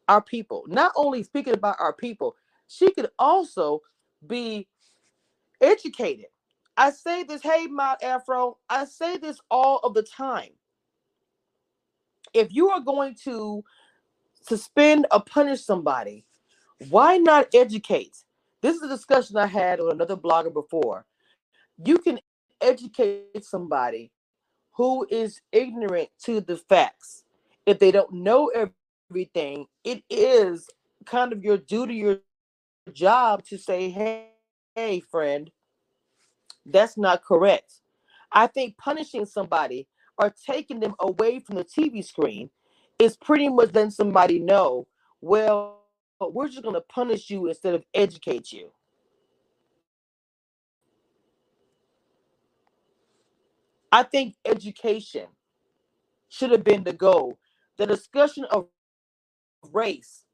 our 0.08 0.22
people. 0.22 0.64
Not 0.68 0.92
only 0.96 1.22
speaking 1.22 1.54
about 1.54 1.76
our 1.80 1.92
people, 1.92 2.36
she 2.68 2.90
could 2.92 3.10
also 3.18 3.80
be 4.26 4.68
educated. 5.60 6.26
I 6.76 6.90
say 6.90 7.22
this, 7.22 7.42
hey, 7.42 7.66
my 7.66 7.96
Afro, 8.02 8.58
I 8.68 8.84
say 8.84 9.16
this 9.16 9.38
all 9.50 9.78
of 9.78 9.94
the 9.94 10.02
time. 10.02 10.50
If 12.32 12.52
you 12.52 12.70
are 12.70 12.80
going 12.80 13.16
to 13.24 13.62
suspend 14.42 15.06
or 15.12 15.22
punish 15.22 15.62
somebody, 15.62 16.26
why 16.90 17.18
not 17.18 17.54
educate? 17.54 18.16
This 18.60 18.76
is 18.76 18.82
a 18.82 18.88
discussion 18.88 19.36
I 19.36 19.46
had 19.46 19.80
with 19.80 19.92
another 19.92 20.16
blogger 20.16 20.52
before. 20.52 21.06
You 21.84 21.98
can 21.98 22.18
educate 22.60 23.44
somebody 23.44 24.10
who 24.72 25.06
is 25.10 25.40
ignorant 25.52 26.08
to 26.24 26.40
the 26.40 26.56
facts. 26.56 27.24
If 27.66 27.78
they 27.78 27.92
don't 27.92 28.12
know 28.12 28.48
everything, 29.14 29.64
it 29.84 30.02
is 30.10 30.68
kind 31.06 31.32
of 31.32 31.44
your 31.44 31.56
duty, 31.56 31.94
your 31.94 32.18
job 32.92 33.44
to 33.44 33.56
say, 33.56 33.88
hey, 33.88 34.30
hey, 34.74 34.98
friend, 34.98 35.52
that's 36.66 36.96
not 36.98 37.22
correct. 37.22 37.74
I 38.32 38.48
think 38.48 38.76
punishing 38.76 39.24
somebody 39.24 39.86
or 40.18 40.34
taking 40.44 40.80
them 40.80 40.96
away 40.98 41.38
from 41.38 41.54
the 41.54 41.64
TV 41.64 42.04
screen 42.04 42.50
is 42.98 43.16
pretty 43.16 43.48
much 43.48 43.72
letting 43.72 43.92
somebody 43.92 44.40
know, 44.40 44.88
well, 45.20 45.82
we're 46.20 46.48
just 46.48 46.64
going 46.64 46.74
to 46.74 46.80
punish 46.80 47.30
you 47.30 47.46
instead 47.46 47.74
of 47.74 47.84
educate 47.94 48.50
you. 48.50 48.72
I 53.92 54.02
think 54.02 54.34
education 54.44 55.26
should 56.28 56.50
have 56.50 56.64
been 56.64 56.82
the 56.82 56.92
goal. 56.92 57.38
The 57.76 57.86
discussion 57.86 58.44
of 58.50 58.66
race 59.72 60.24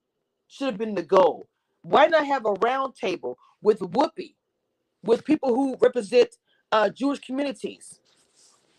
should 0.49 0.66
have 0.68 0.78
been 0.78 0.95
the 0.95 1.03
goal. 1.03 1.49
Why 1.83 2.07
not 2.07 2.26
have 2.26 2.47
a 2.47 2.53
round 2.55 2.95
table 2.97 3.39
with 3.62 3.81
Whoopi, 3.81 4.35
with 5.03 5.24
people 5.24 5.55
who 5.55 5.76
represent 5.81 6.31
uh, 6.72 6.91
Jewish 6.91 7.20
communities? 7.20 8.01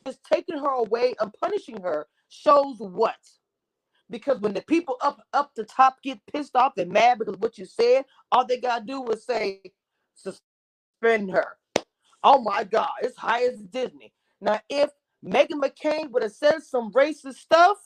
Just 0.05 0.19
taking 0.31 0.57
her 0.57 0.69
away 0.69 1.15
and 1.19 1.33
punishing 1.41 1.81
her 1.81 2.07
shows 2.29 2.77
what? 2.79 3.15
Because 4.09 4.39
when 4.41 4.53
the 4.53 4.61
people 4.63 4.97
up 5.01 5.21
up 5.33 5.51
the 5.55 5.63
top 5.65 5.97
get 6.03 6.19
pissed 6.33 6.55
off 6.55 6.73
and 6.77 6.91
mad 6.91 7.19
because 7.19 7.37
what 7.37 7.57
you 7.57 7.65
said, 7.65 8.05
all 8.31 8.45
they 8.45 8.59
gotta 8.59 8.85
do 8.85 9.05
is 9.09 9.25
say 9.25 9.61
suspend 10.87 11.31
her. 11.31 11.57
Oh 12.23 12.41
my 12.41 12.63
God, 12.65 12.89
it's 13.01 13.17
high 13.17 13.43
as 13.45 13.59
Disney. 13.61 14.13
Now, 14.41 14.59
if 14.69 14.89
Meghan 15.25 15.61
McCain 15.63 16.11
would 16.11 16.23
have 16.23 16.33
said 16.33 16.63
some 16.63 16.91
racist 16.91 17.35
stuff, 17.35 17.77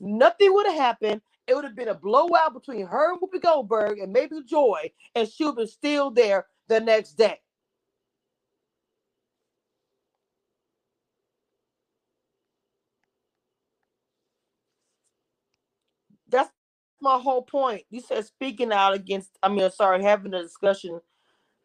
nothing 0.00 0.52
would 0.54 0.66
have 0.66 0.76
happened. 0.76 1.22
It 1.46 1.54
would 1.54 1.64
have 1.64 1.74
been 1.74 1.88
a 1.88 1.94
blowout 1.94 2.54
between 2.54 2.86
her 2.86 3.12
and 3.12 3.20
Whoopi 3.20 3.42
Goldberg 3.42 3.98
and 3.98 4.12
maybe 4.12 4.42
Joy, 4.46 4.92
and 5.14 5.28
she 5.28 5.44
would 5.44 5.56
be 5.56 5.66
still 5.66 6.10
there 6.10 6.46
the 6.68 6.80
next 6.80 7.14
day. 7.14 7.40
That's 16.28 16.50
my 17.00 17.18
whole 17.18 17.42
point. 17.42 17.82
You 17.90 18.00
said 18.00 18.24
speaking 18.24 18.72
out 18.72 18.94
against, 18.94 19.36
I 19.42 19.48
mean, 19.48 19.68
sorry, 19.70 20.02
having 20.02 20.32
a 20.32 20.42
discussion, 20.42 21.00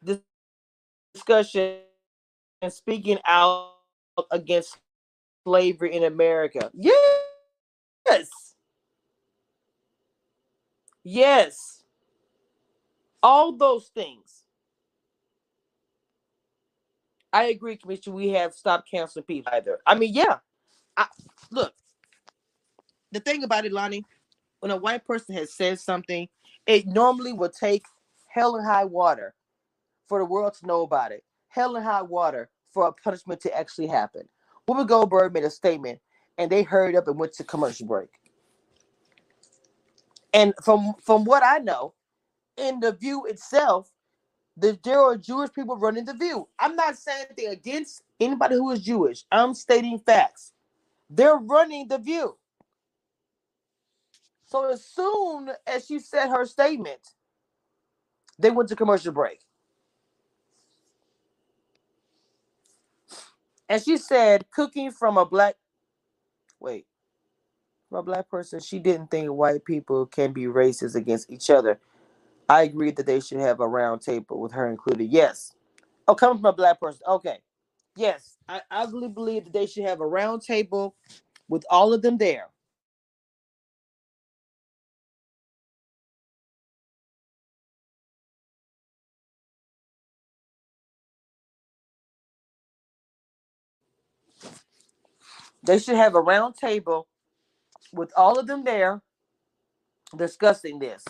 this 0.01 0.19
discussion 1.13 1.79
and 2.61 2.73
speaking 2.73 3.19
out 3.25 3.75
against 4.31 4.77
slavery 5.45 5.95
in 5.95 6.03
America. 6.03 6.71
Yes. 6.73 7.26
Yes. 11.09 11.83
All 13.23 13.53
those 13.53 13.87
things. 13.95 14.43
I 17.31 17.45
agree, 17.45 17.77
Commissioner. 17.77 18.13
We 18.17 18.29
have 18.29 18.53
stopped 18.53 18.91
canceling 18.91 19.23
people 19.23 19.53
either. 19.53 19.79
I 19.85 19.95
mean, 19.95 20.13
yeah. 20.13 20.39
I, 20.97 21.07
look, 21.49 21.73
the 23.13 23.21
thing 23.21 23.45
about 23.45 23.63
it, 23.63 23.71
Lonnie, 23.71 24.03
when 24.59 24.71
a 24.71 24.75
white 24.75 25.05
person 25.05 25.33
has 25.35 25.53
said 25.53 25.79
something, 25.79 26.27
it 26.65 26.85
normally 26.85 27.31
will 27.31 27.51
take 27.51 27.85
hell 28.27 28.57
and 28.57 28.65
high 28.65 28.83
water 28.83 29.33
for 30.09 30.19
the 30.19 30.25
world 30.25 30.55
to 30.55 30.67
know 30.67 30.81
about 30.81 31.13
it. 31.13 31.23
Hell 31.47 31.77
and 31.77 31.85
high 31.85 32.01
water 32.01 32.49
for 32.73 32.85
a 32.85 32.91
punishment 32.91 33.39
to 33.41 33.57
actually 33.57 33.87
happen. 33.87 34.27
Whoopi 34.67 34.85
Goldberg 34.85 35.33
made 35.33 35.45
a 35.45 35.49
statement, 35.49 35.99
and 36.37 36.51
they 36.51 36.63
hurried 36.63 36.97
up 36.97 37.07
and 37.07 37.17
went 37.17 37.31
to 37.33 37.45
commercial 37.45 37.87
break. 37.87 38.09
And 40.33 40.53
from 40.63 40.95
from 41.03 41.25
what 41.25 41.43
I 41.43 41.59
know, 41.59 41.93
in 42.57 42.79
the 42.81 42.93
view 42.93 43.25
itself, 43.27 43.91
the, 44.57 44.77
there 44.83 45.01
are 45.01 45.17
Jewish 45.17 45.51
people 45.53 45.77
running 45.77 46.05
the 46.05 46.13
view. 46.13 46.47
I'm 46.59 46.75
not 46.75 46.97
saying 46.97 47.25
anything 47.29 47.53
against 47.53 48.03
anybody 48.19 48.55
who 48.55 48.71
is 48.71 48.81
Jewish. 48.83 49.25
I'm 49.31 49.53
stating 49.53 49.99
facts. 49.99 50.53
They're 51.09 51.37
running 51.37 51.87
the 51.89 51.99
view. 51.99 52.37
So 54.47 54.65
as 54.71 54.85
soon 54.85 55.51
as 55.67 55.85
she 55.87 55.99
said 55.99 56.29
her 56.29 56.45
statement, 56.45 56.99
they 58.39 58.51
went 58.51 58.69
to 58.69 58.77
commercial 58.77 59.13
break. 59.13 59.39
And 63.69 63.81
she 63.83 63.97
said, 63.97 64.49
cooking 64.51 64.91
from 64.91 65.17
a 65.17 65.25
black 65.25 65.55
wait, 66.59 66.87
from 67.89 67.99
a 67.99 68.03
black 68.03 68.29
person, 68.29 68.59
she 68.61 68.79
didn't 68.79 69.11
think 69.11 69.29
white 69.29 69.65
people 69.65 70.07
can 70.07 70.33
be 70.33 70.45
racist 70.45 70.95
against 70.95 71.31
each 71.31 71.49
other. 71.49 71.79
I 72.49 72.63
agreed 72.63 72.97
that 72.97 73.07
they 73.07 73.19
should 73.21 73.39
have 73.39 73.59
a 73.61 73.67
round 73.67 74.01
table 74.01 74.39
with 74.41 74.53
her 74.53 74.69
included. 74.69 75.05
Yes. 75.11 75.53
Oh, 76.07 76.15
coming 76.15 76.37
from 76.39 76.47
a 76.47 76.53
black 76.53 76.79
person. 76.81 77.01
Okay. 77.07 77.39
Yes. 77.97 78.37
I, 78.49 78.61
I 78.71 78.85
believe 79.09 79.45
that 79.45 79.53
they 79.53 79.67
should 79.67 79.85
have 79.85 80.01
a 80.01 80.07
round 80.07 80.43
table 80.43 80.95
with 81.49 81.65
all 81.69 81.93
of 81.93 82.01
them 82.03 82.17
there. 82.17 82.47
They 95.63 95.79
should 95.79 95.97
have 95.97 96.15
a 96.15 96.21
round 96.21 96.55
table 96.55 97.07
with 97.93 98.11
all 98.17 98.39
of 98.39 98.47
them 98.47 98.63
there 98.63 99.01
discussing 100.17 100.79
this. 100.79 101.03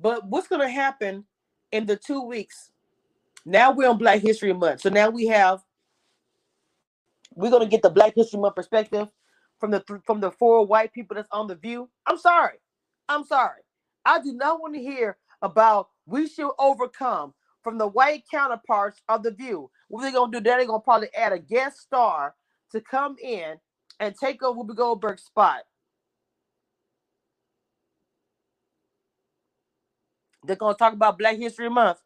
But 0.00 0.26
what's 0.26 0.48
going 0.48 0.62
to 0.62 0.68
happen 0.68 1.24
in 1.72 1.86
the 1.86 1.96
two 1.96 2.22
weeks. 2.22 2.70
Now 3.44 3.72
we're 3.72 3.88
on 3.88 3.98
Black 3.98 4.20
History 4.20 4.52
Month. 4.52 4.82
So 4.82 4.90
now 4.90 5.10
we 5.10 5.26
have 5.26 5.60
we're 7.34 7.50
gonna 7.50 7.66
get 7.66 7.82
the 7.82 7.90
Black 7.90 8.14
History 8.14 8.40
Month 8.40 8.54
perspective 8.56 9.08
from 9.58 9.70
the 9.70 9.82
from 10.04 10.20
the 10.20 10.30
four 10.30 10.66
white 10.66 10.92
people 10.92 11.16
that's 11.16 11.28
on 11.32 11.48
the 11.48 11.56
view. 11.56 11.88
I'm 12.06 12.18
sorry. 12.18 12.58
I'm 13.08 13.24
sorry. 13.24 13.62
I 14.04 14.20
do 14.22 14.32
not 14.32 14.60
want 14.60 14.74
to 14.74 14.80
hear 14.80 15.16
about 15.42 15.88
we 16.06 16.28
should 16.28 16.50
overcome 16.58 17.34
from 17.64 17.78
the 17.78 17.88
white 17.88 18.24
counterparts 18.30 19.00
of 19.08 19.22
the 19.22 19.32
view. 19.32 19.70
What 19.88 20.02
they're 20.02 20.12
gonna 20.12 20.32
do, 20.32 20.40
they're 20.40 20.66
gonna 20.66 20.80
probably 20.80 21.10
add 21.16 21.32
a 21.32 21.38
guest 21.40 21.80
star 21.80 22.34
to 22.72 22.80
come 22.80 23.16
in 23.22 23.56
and 24.00 24.14
take 24.16 24.42
over 24.42 24.60
Whoopi 24.60 24.76
Goldberg's 24.76 25.24
spot. 25.24 25.62
They're 30.44 30.56
gonna 30.56 30.76
talk 30.76 30.94
about 30.94 31.18
Black 31.18 31.38
History 31.38 31.70
Month. 31.70 31.98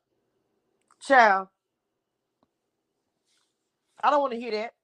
Child. 1.03 1.49
I 4.05 4.11
don't 4.11 4.23
want 4.23 4.35
to 4.35 4.41
hear 4.41 4.53
that. 4.53 4.75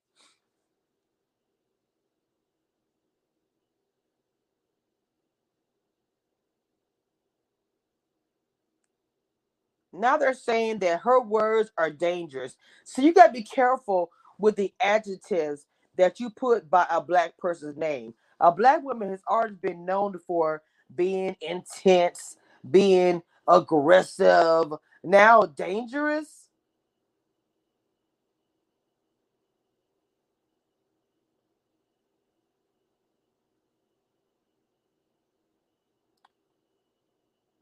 Now 9.92 10.16
they're 10.18 10.34
saying 10.34 10.80
that 10.80 11.02
her 11.02 11.20
words 11.20 11.70
are 11.78 11.90
dangerous. 11.90 12.56
So 12.84 13.02
you 13.02 13.14
got 13.14 13.28
to 13.28 13.32
be 13.32 13.44
careful 13.44 14.10
with 14.38 14.56
the 14.56 14.74
adjectives 14.82 15.66
that 15.98 16.20
you 16.20 16.30
put 16.30 16.70
by 16.70 16.86
a 16.90 17.00
black 17.02 17.38
person's 17.38 17.76
name. 17.78 18.14
A 18.40 18.52
black 18.52 18.82
woman 18.84 19.10
has 19.10 19.22
always 19.28 19.56
been 19.56 19.86
known 19.86 20.18
for 20.26 20.62
being 20.94 21.36
intense, 21.42 22.36
being 22.70 23.22
aggressive, 23.48 24.74
now 25.04 25.42
dangerous. 25.42 26.48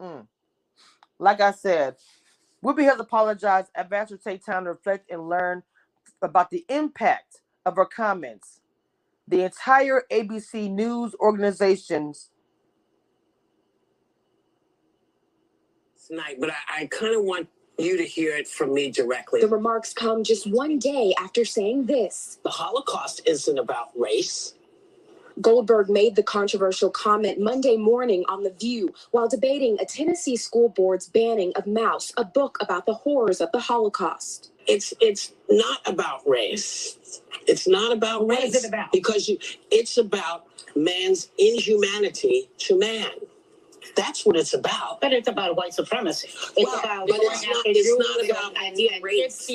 Mm. 0.03 0.27
Like 1.19 1.41
I 1.41 1.53
said, 1.53 1.97
Whoopi 2.65 2.85
has 2.85 3.01
apologized. 3.01 3.71
Advance 3.75 4.13
take 4.23 4.45
time 4.45 4.65
to 4.65 4.71
reflect 4.71 5.11
and 5.11 5.29
learn 5.29 5.63
about 6.23 6.51
the 6.51 6.65
impact 6.69 7.41
of 7.65 7.77
her 7.77 7.87
comments. 7.87 8.61
The 9.29 9.45
entire 9.45 10.05
ABC 10.11 10.71
News 10.71 11.15
organizations 11.21 12.31
tonight, 16.07 16.37
but 16.41 16.51
I, 16.51 16.83
I 16.83 16.87
kind 16.87 17.15
of 17.15 17.23
want 17.23 17.49
you 17.79 17.97
to 17.97 18.05
hear 18.05 18.37
it 18.37 18.49
from 18.49 18.75
me 18.75 18.91
directly. 18.91 19.41
The 19.41 19.49
remarks 19.49 19.93
come 19.95 20.25
just 20.25 20.51
one 20.51 20.79
day 20.79 21.15
after 21.19 21.45
saying 21.45 21.87
this. 21.87 22.39
The 22.43 22.51
Holocaust 22.51 23.23
isn't 23.27 23.59
about 23.59 23.91
race. 23.97 24.55
Goldberg 25.41 25.91
made 25.91 26.17
the 26.17 26.23
controversial 26.23 26.91
comment 26.91 27.41
Monday 27.41 27.77
morning 27.77 28.25
on 28.29 28.43
The 28.43 28.51
View 28.53 28.95
while 29.13 29.29
debating 29.29 29.79
a 29.81 29.85
Tennessee 29.85 30.37
school 30.37 30.69
board's 30.71 31.09
banning 31.09 31.53
of 31.57 31.65
Maus, 31.67 32.13
a 32.17 32.25
book 32.25 32.59
about 32.61 32.87
the 32.87 32.95
horrors 32.95 33.41
of 33.41 33.53
the 33.53 33.61
Holocaust. 33.61 34.53
It's 34.67 34.95
it's 35.01 35.33
not 35.49 35.81
about 35.87 36.29
race. 36.29 37.23
It's 37.47 37.69
not 37.69 37.93
about 37.93 38.29
race. 38.29 38.55
is 38.55 38.65
it 38.65 38.69
about? 38.69 38.93
Because 38.93 39.29
you, 39.29 39.39
it's 39.71 39.99
about 39.99 40.47
man's 40.77 41.31
inhumanity 41.39 42.51
to 42.59 42.79
man. 42.79 43.11
That's 43.97 44.25
what 44.27 44.37
it's 44.37 44.55
about. 44.55 45.01
But 45.01 45.13
it's 45.13 45.29
about 45.29 45.57
white 45.57 45.75
supremacy. 45.75 46.29
It's 46.57 46.71
Well, 46.71 46.81
about 46.81 47.09
going 47.09 47.21
it's 47.23 47.47
not, 47.47 47.63
it's 47.67 47.99
not 47.99 48.31
about 48.31 48.57
and 48.57 49.05
race. 49.05 49.51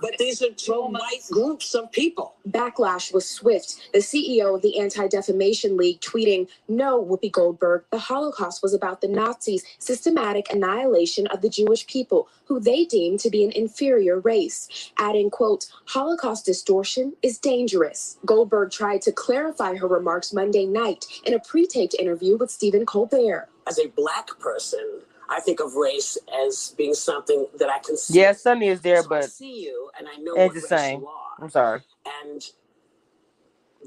But 0.00 0.18
these 0.18 0.42
are 0.42 0.50
two 0.52 0.72
Romans. 0.72 1.02
white 1.02 1.22
groups 1.30 1.74
of 1.74 1.90
people. 1.92 2.36
Backlash 2.48 3.12
was 3.12 3.28
swift. 3.28 3.90
The 3.92 3.98
CEO 4.00 4.54
of 4.56 4.62
the 4.62 4.78
Anti 4.78 5.08
Defamation 5.08 5.76
League 5.76 6.00
tweeting, 6.00 6.48
No, 6.68 7.02
Whoopi 7.04 7.30
Goldberg, 7.32 7.84
the 7.90 7.98
Holocaust 7.98 8.62
was 8.62 8.74
about 8.74 9.00
the 9.00 9.08
Nazis' 9.08 9.64
systematic 9.78 10.52
annihilation 10.52 11.26
of 11.28 11.42
the 11.42 11.48
Jewish 11.50 11.86
people, 11.86 12.28
who 12.46 12.60
they 12.60 12.84
deemed 12.84 13.20
to 13.20 13.30
be 13.30 13.44
an 13.44 13.52
inferior 13.52 14.20
race. 14.20 14.90
Adding, 14.98 15.30
quote, 15.30 15.66
Holocaust 15.86 16.44
distortion 16.46 17.14
is 17.22 17.38
dangerous. 17.38 18.18
Goldberg 18.26 18.70
tried 18.70 19.02
to 19.02 19.12
clarify 19.12 19.76
her 19.76 19.88
remarks 19.88 20.32
Monday 20.32 20.66
night 20.66 21.06
in 21.24 21.34
a 21.34 21.40
pre 21.40 21.66
taped 21.66 21.94
interview 21.98 22.36
with 22.36 22.50
Stephen 22.50 22.86
Colbert. 22.86 23.48
As 23.66 23.78
a 23.78 23.88
black 23.88 24.28
person, 24.38 25.00
I 25.28 25.40
think 25.40 25.60
of 25.60 25.74
race 25.74 26.16
as 26.46 26.74
being 26.76 26.94
something 26.94 27.46
that 27.58 27.68
I 27.68 27.78
can 27.80 27.96
see. 27.96 28.20
Yeah, 28.20 28.32
Sunny 28.32 28.68
is 28.68 28.80
there, 28.80 29.02
So 29.02 29.06
I 29.06 29.20
but 29.20 29.24
see 29.30 29.64
you 29.64 29.90
and 29.98 30.06
I 30.08 30.16
know 30.18 30.34
it's 30.34 30.46
what 30.46 30.54
the 30.54 30.60
race 30.60 30.68
same. 30.82 31.00
you 31.00 31.06
are. 31.08 31.30
I'm 31.40 31.50
sorry. 31.50 31.80
And 32.22 32.42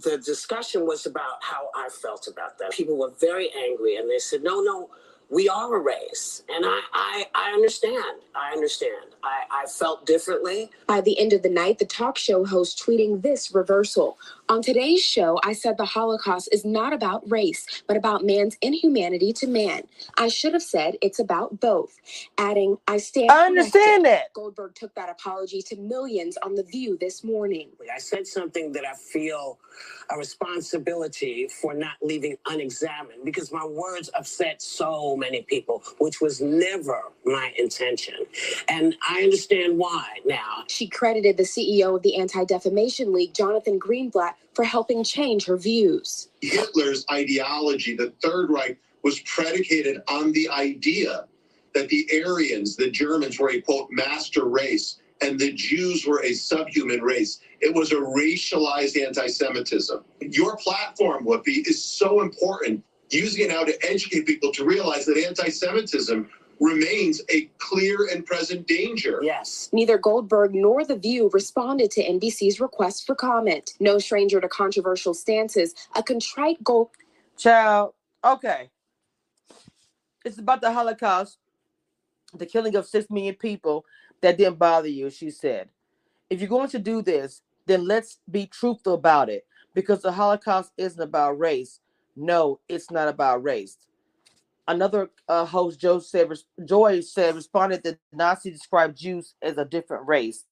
the 0.04 0.18
discussion 0.18 0.86
was 0.86 1.06
about 1.06 1.42
how 1.42 1.70
I 1.76 1.90
felt 1.90 2.28
about 2.28 2.58
that. 2.60 2.72
People 2.72 2.98
were 2.98 3.12
very 3.20 3.50
angry 3.52 3.96
and 3.98 4.10
they 4.10 4.20
said, 4.20 4.44
no, 4.44 4.62
no, 4.62 4.90
we 5.30 5.48
are 5.48 5.76
a 5.76 5.80
race. 5.80 6.44
And 6.50 6.66
I, 6.66 6.82
I, 6.94 7.26
I 7.36 7.52
understand. 7.54 8.22
I 8.36 8.52
understand. 8.52 9.14
I, 9.24 9.44
I 9.64 9.66
felt 9.68 10.06
differently. 10.06 10.72
By 10.88 11.02
the 11.02 11.20
end 11.20 11.34
of 11.34 11.44
the 11.44 11.50
night, 11.50 11.80
the 11.80 11.86
talk 11.86 12.18
show 12.18 12.46
host 12.46 12.84
tweeting 12.84 13.22
this 13.22 13.54
reversal. 13.54 14.18
On 14.50 14.62
today's 14.64 15.04
show, 15.04 15.40
I 15.44 15.54
said 15.54 15.78
the 15.78 15.86
Holocaust 15.86 16.50
is 16.52 16.66
not 16.66 16.94
about 16.94 17.30
race, 17.32 17.84
but 17.88 17.98
about 17.98 18.26
man's 18.26 18.58
inhumanity 18.62 19.34
to 19.34 19.48
man. 19.48 19.84
I 20.18 20.30
should 20.30 20.54
have 20.54 20.64
said 20.64 20.98
it's 21.02 21.20
about 21.20 21.60
both. 21.60 21.98
Adding, 22.38 22.78
I 22.88 22.98
stand. 22.98 23.32
I 23.32 23.46
understand 23.48 24.06
corrected." 24.06 24.06
that. 24.06 24.34
Goldberg 24.36 24.76
took 24.76 24.96
that 24.96 25.10
apology 25.10 25.62
to 25.64 25.78
millions 25.78 26.38
on 26.44 26.56
The 26.56 26.64
View 26.64 26.98
this 27.02 27.24
morning. 27.24 27.70
I 27.94 28.00
said 28.00 28.28
something 28.28 28.72
that 28.74 28.86
I 28.86 28.94
feel 28.96 29.60
a 30.12 30.18
responsibility 30.18 31.48
for 31.62 31.74
not 31.74 31.94
leaving 32.02 32.38
unexamined 32.48 33.26
because 33.26 33.52
my 33.52 33.66
words 33.66 34.10
upset 34.18 34.62
so 34.62 35.16
many 35.18 35.44
people, 35.44 35.84
which 36.00 36.22
was 36.22 36.42
never 36.42 37.02
my 37.26 37.54
intention. 37.58 38.16
And 38.70 38.96
I 39.08 39.24
understand 39.24 39.78
why 39.78 40.06
now. 40.26 40.66
She 40.70 40.88
credited 40.88 41.38
the 41.38 41.44
CEO 41.44 41.96
of 41.96 42.04
the 42.04 42.18
Anti 42.18 42.46
Defamation 42.46 43.14
League, 43.14 43.34
Jonathan 43.34 43.80
Greenblatt, 43.80 44.36
for 44.54 44.64
helping 44.64 45.04
change 45.04 45.46
her 45.46 45.58
views. 45.58 46.30
Hitler's 46.42 47.06
ideology, 47.12 47.96
the 47.96 48.14
Third 48.22 48.50
Reich, 48.50 48.78
was 49.04 49.20
predicated 49.22 50.02
on 50.10 50.32
the 50.34 50.50
idea 50.50 51.26
that 51.74 51.90
the 51.90 52.10
Aryans, 52.26 52.76
the 52.76 52.90
Germans, 52.90 53.40
were 53.40 53.52
a 53.52 53.62
quote 53.62 53.88
master 53.92 54.46
race 54.46 55.00
and 55.22 55.40
the 55.40 55.52
Jews 55.54 56.06
were 56.06 56.24
a 56.24 56.34
subhuman 56.34 57.02
race. 57.02 57.40
It 57.62 57.74
was 57.74 57.92
a 57.92 57.96
racialized 57.96 59.02
anti 59.02 59.28
Semitism. 59.28 60.04
Your 60.22 60.56
platform, 60.58 61.26
Whoopi, 61.26 61.68
is 61.68 61.84
so 61.84 62.22
important, 62.22 62.84
using 63.10 63.46
it 63.46 63.50
now 63.50 63.64
to 63.64 63.86
educate 63.86 64.26
people 64.26 64.52
to 64.54 64.64
realize 64.64 65.06
that 65.06 65.18
anti 65.18 65.50
Semitism 65.50 66.30
remains 66.60 67.22
a 67.30 67.50
clear 67.58 68.10
and 68.12 68.26
present 68.26 68.68
danger. 68.68 69.20
Yes. 69.22 69.70
Neither 69.72 69.98
Goldberg 69.98 70.54
nor 70.54 70.84
The 70.86 70.96
View 70.96 71.30
responded 71.34 71.92
to 71.92 72.04
NBC's 72.04 72.60
request 72.60 73.06
for 73.06 73.16
comment. 73.16 73.74
No 73.80 74.00
stranger 74.00 74.42
to 74.42 74.48
controversial 74.48 75.14
stances, 75.14 75.74
a 75.96 76.04
contrite 76.04 76.64
Gold. 76.64 76.90
Child, 77.38 77.94
okay. 78.24 78.70
It's 80.26 80.38
about 80.38 80.62
the 80.62 80.74
Holocaust, 80.74 81.38
the 82.34 82.46
killing 82.46 82.76
of 82.76 82.86
six 82.86 83.10
million 83.10 83.36
people 83.36 83.86
that 84.22 84.38
didn't 84.38 84.60
bother 84.60 84.90
you, 84.90 85.10
she 85.10 85.32
said. 85.32 85.70
If 86.30 86.42
you're 86.42 86.50
going 86.50 86.70
to 86.70 86.80
do 86.80 87.02
this, 87.02 87.42
then 87.66 87.88
let's 87.88 88.20
be 88.30 88.46
truthful 88.46 88.94
about 88.96 89.30
it 89.30 89.46
because 89.74 90.02
the 90.02 90.12
Holocaust 90.12 90.72
isn't 90.78 91.02
about 91.02 91.40
race. 91.40 91.80
No, 92.16 92.60
it's 92.68 92.92
not 92.92 93.08
about 93.08 93.44
race. 93.44 93.78
Another 94.70 95.10
uh, 95.28 95.46
host, 95.46 95.80
Joe 95.80 95.98
said, 95.98 96.30
Joy 96.64 97.02
said, 97.02 97.34
responded 97.34 97.82
that 97.82 97.98
Nazi 98.14 98.52
described 98.52 98.96
Jews 98.96 99.34
as 99.42 99.58
a 99.58 99.66
different 99.66 100.08
race. 100.08 100.46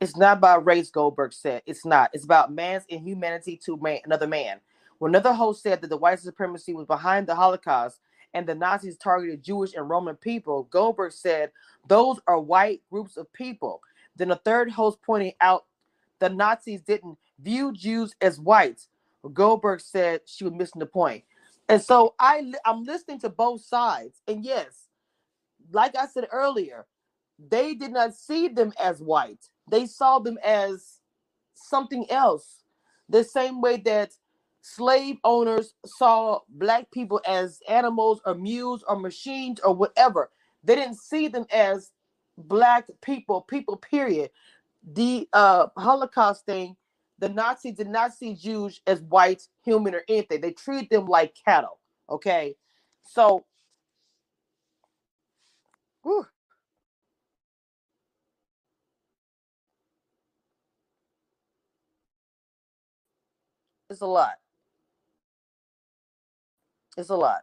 It's 0.00 0.16
not 0.16 0.38
about 0.38 0.66
race, 0.66 0.90
Goldberg 0.90 1.32
said. 1.32 1.62
It's 1.66 1.86
not. 1.86 2.10
It's 2.12 2.24
about 2.24 2.52
man's 2.52 2.84
inhumanity 2.88 3.60
to 3.66 3.76
man, 3.76 4.00
another 4.04 4.26
man. 4.26 4.58
When 4.98 5.12
another 5.12 5.32
host 5.32 5.62
said 5.62 5.80
that 5.82 5.86
the 5.86 5.96
white 5.96 6.18
supremacy 6.18 6.74
was 6.74 6.86
behind 6.86 7.28
the 7.28 7.36
Holocaust 7.36 8.00
and 8.34 8.44
the 8.44 8.56
Nazis 8.56 8.96
targeted 8.96 9.44
Jewish 9.44 9.74
and 9.74 9.88
Roman 9.88 10.16
people, 10.16 10.64
Goldberg 10.64 11.12
said 11.12 11.52
those 11.86 12.18
are 12.26 12.40
white 12.40 12.82
groups 12.90 13.16
of 13.16 13.32
people. 13.32 13.82
Then 14.16 14.32
a 14.32 14.36
third 14.36 14.72
host 14.72 14.98
pointing 15.00 15.34
out 15.40 15.66
the 16.18 16.28
Nazis 16.28 16.80
didn't 16.80 17.18
view 17.38 17.72
Jews 17.72 18.16
as 18.20 18.40
whites. 18.40 18.88
Goldberg 19.32 19.80
said 19.80 20.22
she 20.26 20.42
was 20.42 20.54
missing 20.54 20.80
the 20.80 20.86
point. 20.86 21.22
And 21.70 21.82
so 21.82 22.16
I 22.20 22.52
I'm 22.66 22.84
listening 22.84 23.20
to 23.22 23.30
both 23.30 23.62
sides. 23.62 24.22
And 24.28 24.44
yes, 24.44 24.88
like 25.72 25.96
I 25.96 26.06
said 26.06 26.28
earlier, 26.32 26.86
they 27.38 27.74
did 27.74 27.92
not 27.92 28.14
see 28.14 28.48
them 28.48 28.72
as 28.82 29.00
white. 29.02 29.44
They 29.70 29.86
saw 29.86 30.20
them 30.20 30.38
as 30.44 30.98
something 31.54 32.10
else. 32.10 32.62
The 33.08 33.24
same 33.24 33.60
way 33.60 33.78
that 33.78 34.12
slave 34.62 35.18
owners 35.24 35.74
saw 35.86 36.40
black 36.48 36.90
people 36.92 37.20
as 37.26 37.60
animals 37.68 38.22
or 38.26 38.34
mules 38.34 38.84
or 38.88 38.98
machines 38.98 39.60
or 39.60 39.74
whatever. 39.74 40.30
They 40.64 40.76
didn't 40.76 40.98
see 41.00 41.28
them 41.28 41.46
as 41.52 41.90
black 42.38 42.86
people, 43.02 43.42
people, 43.42 43.76
period. 43.76 44.30
The 44.92 45.28
uh, 45.32 45.68
Holocaust 45.78 46.46
thing, 46.46 46.76
the 47.20 47.30
Nazis 47.30 47.76
did 47.76 47.88
not 47.88 48.14
see 48.14 48.34
Jews 48.34 48.82
as 48.88 49.02
white, 49.02 49.44
human, 49.64 49.94
or 49.96 50.02
anything. 50.08 50.42
They 50.42 50.52
treated 50.52 50.90
them 50.90 51.06
like 51.06 51.36
cattle. 51.46 51.80
Okay. 52.10 52.56
So, 53.04 53.46
whew. 56.02 56.26
it's 63.90 64.02
a 64.02 64.06
lot. 64.06 64.34
It's 66.96 67.10
a 67.10 67.16
lot. 67.16 67.42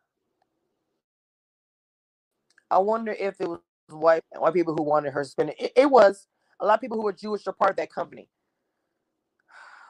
I 2.71 2.79
wonder 2.79 3.13
if 3.13 3.39
it 3.41 3.47
was 3.47 3.59
white 3.89 4.23
white 4.37 4.53
people 4.53 4.75
who 4.75 4.83
wanted 4.83 5.13
her 5.13 5.23
spending. 5.23 5.55
It, 5.59 5.73
it 5.75 5.89
was 5.91 6.27
a 6.59 6.65
lot 6.65 6.75
of 6.75 6.81
people 6.81 6.97
who 6.97 7.03
were 7.03 7.13
Jewish 7.13 7.47
are 7.47 7.53
part 7.53 7.71
of 7.71 7.77
that 7.77 7.91
company. 7.91 8.29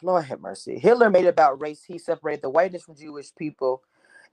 Lord 0.03 0.25
have 0.25 0.41
mercy. 0.41 0.79
Hitler 0.79 1.09
made 1.09 1.25
it 1.25 1.29
about 1.29 1.61
race. 1.61 1.83
He 1.83 1.97
separated 1.97 2.43
the 2.43 2.49
whiteness 2.49 2.83
from 2.83 2.95
Jewish 2.95 3.33
people 3.35 3.83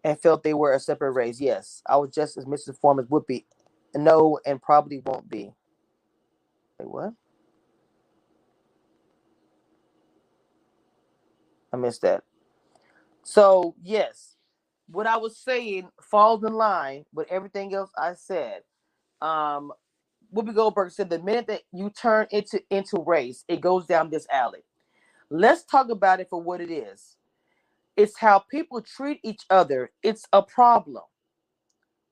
and 0.05 0.21
felt 0.21 0.43
they 0.43 0.55
were 0.55 0.73
a 0.73 0.81
separate 0.81 1.13
race. 1.13 1.41
Yes, 1.41 1.83
I 1.89 1.97
was 1.97 2.11
just 2.11 2.37
as 2.37 2.47
misinformed 2.47 3.01
as 3.01 3.11
would 3.11 3.27
be. 3.27 3.47
No, 3.95 4.39
and 4.45 4.61
probably 4.61 5.01
won't 5.05 5.29
be. 5.29 5.53
Wait, 6.79 6.91
what? 6.91 7.15
I 11.73 11.77
missed 11.77 12.03
that. 12.03 12.25
So, 13.25 13.75
yes, 13.83 14.37
what 14.89 15.07
I 15.07 15.17
was 15.17 15.39
saying 15.39 15.89
falls 16.03 16.45
in 16.45 16.53
line 16.53 17.05
with 17.15 17.31
everything 17.31 17.75
else 17.75 17.91
I 17.97 18.15
said. 18.15 18.63
Um, 19.23 19.73
Whoopi 20.35 20.55
Goldberg 20.55 20.91
said 20.93 21.11
the 21.11 21.21
minute 21.21 21.47
that 21.47 21.63
you 21.73 21.91
turn 21.91 22.27
into 22.31 22.61
into 22.71 23.03
race, 23.07 23.45
it 23.49 23.61
goes 23.61 23.87
down 23.87 24.11
this 24.11 24.27
alley. 24.31 24.65
Let's 25.37 25.65
talk 25.65 25.91
about 25.91 26.21
it 26.21 26.29
for 26.31 26.41
what 26.41 26.61
it 26.61 26.71
is. 26.71 27.17
It's 27.97 28.17
how 28.17 28.39
people 28.39 28.81
treat 28.83 29.19
each 29.25 29.43
other. 29.51 29.91
It's 30.01 30.25
a 30.33 30.41
problem. 30.43 31.03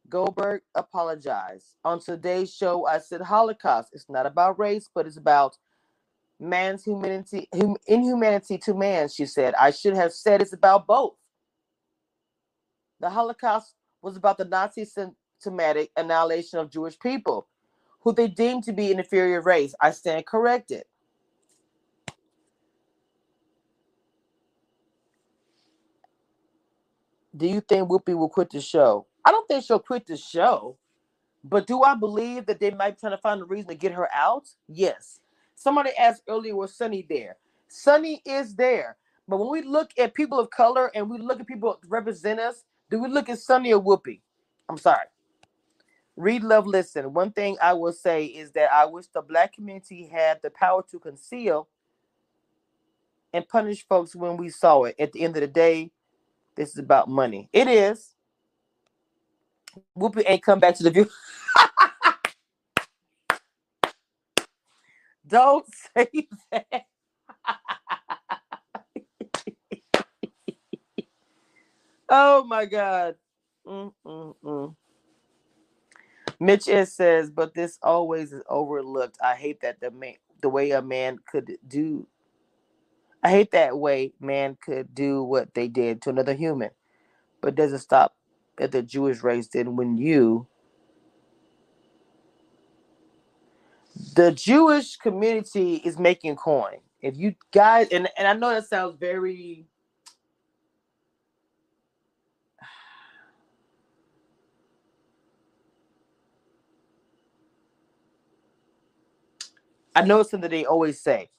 Goldberg 0.09 0.63
apologized. 0.75 1.67
On 1.85 2.01
today's 2.01 2.53
show, 2.53 2.85
I 2.85 2.99
said 2.99 3.21
Holocaust. 3.21 3.91
It's 3.93 4.09
not 4.09 4.27
about 4.27 4.59
race, 4.59 4.91
but 4.93 5.07
it's 5.07 5.19
about 5.19 5.57
man's 6.41 6.83
humanity, 6.83 7.49
hum, 7.55 7.77
inhumanity 7.87 8.59
to 8.59 8.75
man, 8.75 9.09
she 9.09 9.27
said. 9.27 9.55
I 9.55 9.71
should 9.71 9.95
have 9.95 10.13
said 10.13 10.43
it's 10.43 10.53
about 10.53 10.89
both. 10.89 11.15
The 12.99 13.09
Holocaust 13.09 13.77
was 14.03 14.17
about 14.17 14.37
the 14.37 14.47
Nazi 14.47 14.85
systematic 14.85 15.93
annihilation 15.97 16.59
of 16.59 16.71
Jewish 16.73 16.99
people, 16.99 17.47
who 18.01 18.13
they 18.13 18.27
deemed 18.27 18.65
to 18.65 18.73
be 18.73 18.91
an 18.91 18.99
inferior 18.99 19.43
race. 19.43 19.77
I 19.81 19.93
stand 19.93 20.27
corrected. 20.27 20.83
Do 27.37 27.47
you 27.47 27.61
think 27.61 27.89
Whoopi 27.89 28.17
will 28.17 28.29
quit 28.29 28.51
the 28.51 28.61
show? 28.61 29.07
I 29.25 29.31
don't 29.31 29.47
think 29.49 29.65
she'll 29.65 29.79
quit 29.79 30.07
the 30.07 30.17
show, 30.17 30.77
but 31.45 31.67
do 31.67 31.83
I 31.83 31.95
believe 31.95 32.47
that 32.47 32.61
they 32.61 32.71
might 32.71 32.99
trying 32.99 33.13
to 33.13 33.19
find 33.19 33.41
a 33.41 33.45
reason 33.45 33.69
to 33.69 33.75
get 33.75 33.93
her 33.93 34.09
out? 34.15 34.49
Yes. 34.69 35.21
Somebody 35.55 35.91
asked 35.99 36.23
earlier, 36.29 36.57
was 36.57 36.75
Sunny 36.75 37.07
there? 37.09 37.37
Sunny 37.69 38.21
is 38.25 38.55
there. 38.55 38.97
But 39.29 39.39
when 39.39 39.51
we 39.51 39.63
look 39.63 39.91
at 39.99 40.15
people 40.15 40.39
of 40.39 40.51
color 40.51 40.91
and 40.95 41.09
we 41.09 41.19
look 41.19 41.41
at 41.41 41.47
people 41.47 41.79
represent 41.89 42.41
us, 42.41 42.65
do 42.91 43.01
we 43.01 43.09
look 43.09 43.29
at 43.29 43.39
Sunny 43.39 43.73
or 43.73 43.83
Whoopi? 43.83 44.21
I'm 44.69 44.77
sorry. 44.77 45.07
Read, 46.17 46.43
love, 46.43 46.67
listen. 46.67 47.15
One 47.15 47.33
thing 47.33 47.57
I 47.63 47.73
will 47.73 47.93
say 47.93 48.27
is 48.27 48.53
that 48.53 48.73
I 48.73 48.85
wish 48.85 49.07
the 49.07 49.23
black 49.23 49.55
community 49.55 50.07
had 50.07 50.41
the 50.43 50.51
power 50.51 50.85
to 50.91 50.99
conceal 50.99 51.69
and 53.33 53.49
punish 53.49 53.87
folks 53.89 54.15
when 54.15 54.37
we 54.37 54.51
saw 54.51 54.85
it. 54.85 54.97
At 54.99 55.13
the 55.13 55.23
end 55.23 55.37
of 55.37 55.41
the 55.41 55.47
day, 55.47 55.91
this 56.57 56.71
is 56.71 56.79
about 56.79 57.09
money. 57.09 57.49
It 57.53 57.69
is. 57.69 58.15
Whoopi 59.99 60.25
ain't 60.27 60.43
come 60.45 60.61
back 60.61 60.77
to 60.77 60.85
the 60.85 60.91
view. 60.91 61.09
Don't 65.29 65.67
say 65.97 66.09
that. 66.53 66.85
oh 72.11 72.45
my 72.45 72.67
God. 72.67 73.17
Mm-mm-mm. 73.67 74.77
Mitch 76.41 76.69
S 76.69 76.95
says, 76.95 77.31
but 77.31 77.55
this 77.55 77.79
always 77.83 78.33
is 78.33 78.43
overlooked. 78.49 79.19
I 79.23 79.35
hate 79.35 79.61
that 79.63 79.81
the 79.81 79.91
man, 79.91 80.15
the 80.43 80.49
way 80.51 80.73
a 80.73 80.83
man 80.83 81.19
could 81.31 81.57
do. 81.67 82.07
I 83.23 83.31
hate 83.31 83.53
that 83.53 83.79
way 83.79 84.15
man 84.21 84.59
could 84.65 84.95
do 84.95 85.23
what 85.25 85.55
they 85.55 85.69
did 85.69 86.03
to 86.03 86.11
another 86.11 86.35
human, 86.35 86.71
but 87.43 87.57
doesn't 87.57 87.81
stop 87.81 88.17
at 88.61 88.73
the 88.73 88.83
Jewish 88.83 89.23
race. 89.23 89.49
Then 89.49 89.77
when 89.77 89.97
you, 89.99 90.49
the 94.17 94.33
Jewish 94.33 94.97
community 94.97 95.77
is 95.77 95.99
making 95.99 96.37
coin. 96.37 96.79
If 97.03 97.17
you 97.17 97.35
guys, 97.53 97.89
and 97.93 98.09
and 98.19 98.29
I 98.29 98.35
know 98.35 98.51
that 98.51 98.69
sounds 98.69 98.97
very 99.01 99.67
I 109.95 110.03
know 110.03 110.21
it's 110.21 110.31
something 110.31 110.51
they 110.51 110.65
always 110.65 111.01
say. 111.01 111.31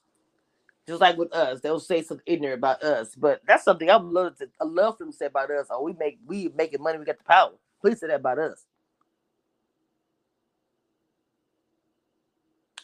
Just 0.86 1.00
like 1.00 1.16
with 1.16 1.32
us, 1.34 1.60
they'll 1.60 1.80
say 1.80 2.02
something 2.02 2.24
ignorant 2.26 2.58
about 2.58 2.82
us, 2.82 3.14
but 3.16 3.40
that's 3.46 3.64
something 3.64 3.90
I 3.90 3.96
love. 3.96 4.36
To, 4.38 4.48
I 4.60 4.64
love 4.64 4.98
them 4.98 5.12
to 5.12 5.16
say 5.16 5.26
about 5.26 5.50
us. 5.50 5.68
Oh, 5.70 5.82
we 5.82 5.94
make 5.94 6.18
we 6.26 6.50
making 6.56 6.82
money. 6.82 6.98
We 6.98 7.06
got 7.06 7.18
the 7.18 7.24
power. 7.24 7.52
Please 7.80 8.00
say 8.00 8.08
that 8.08 8.16
about 8.16 8.38
us. 8.38 8.66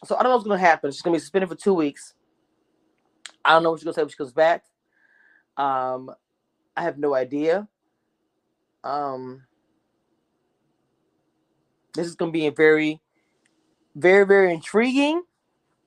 So 0.05 0.17
I 0.17 0.23
don't 0.23 0.31
know 0.31 0.37
what's 0.37 0.49
gonna 0.49 0.61
happen. 0.61 0.93
She's 0.93 1.03
gonna 1.03 1.17
be 1.17 1.21
suspended 1.21 1.51
for 1.51 1.57
two 1.57 1.75
weeks. 1.75 2.15
I 3.45 3.53
don't 3.53 3.63
know 3.65 3.71
what 3.73 3.81
she's 3.81 3.85
gonna 3.85 3.95
say 3.95 4.03
when 4.03 4.11
she 4.11 4.17
comes 4.17 4.33
back. 4.33 4.65
Um, 5.57 6.11
I 6.77 6.83
have 6.83 6.99
no 6.99 7.15
idea. 7.15 7.69
Um, 8.85 9.45
this 11.95 12.07
is 12.07 12.15
gonna 12.17 12.33
be 12.33 12.47
a 12.47 12.53
very, 12.53 13.01
very, 13.97 14.27
very 14.27 14.55
intriguing 14.55 15.23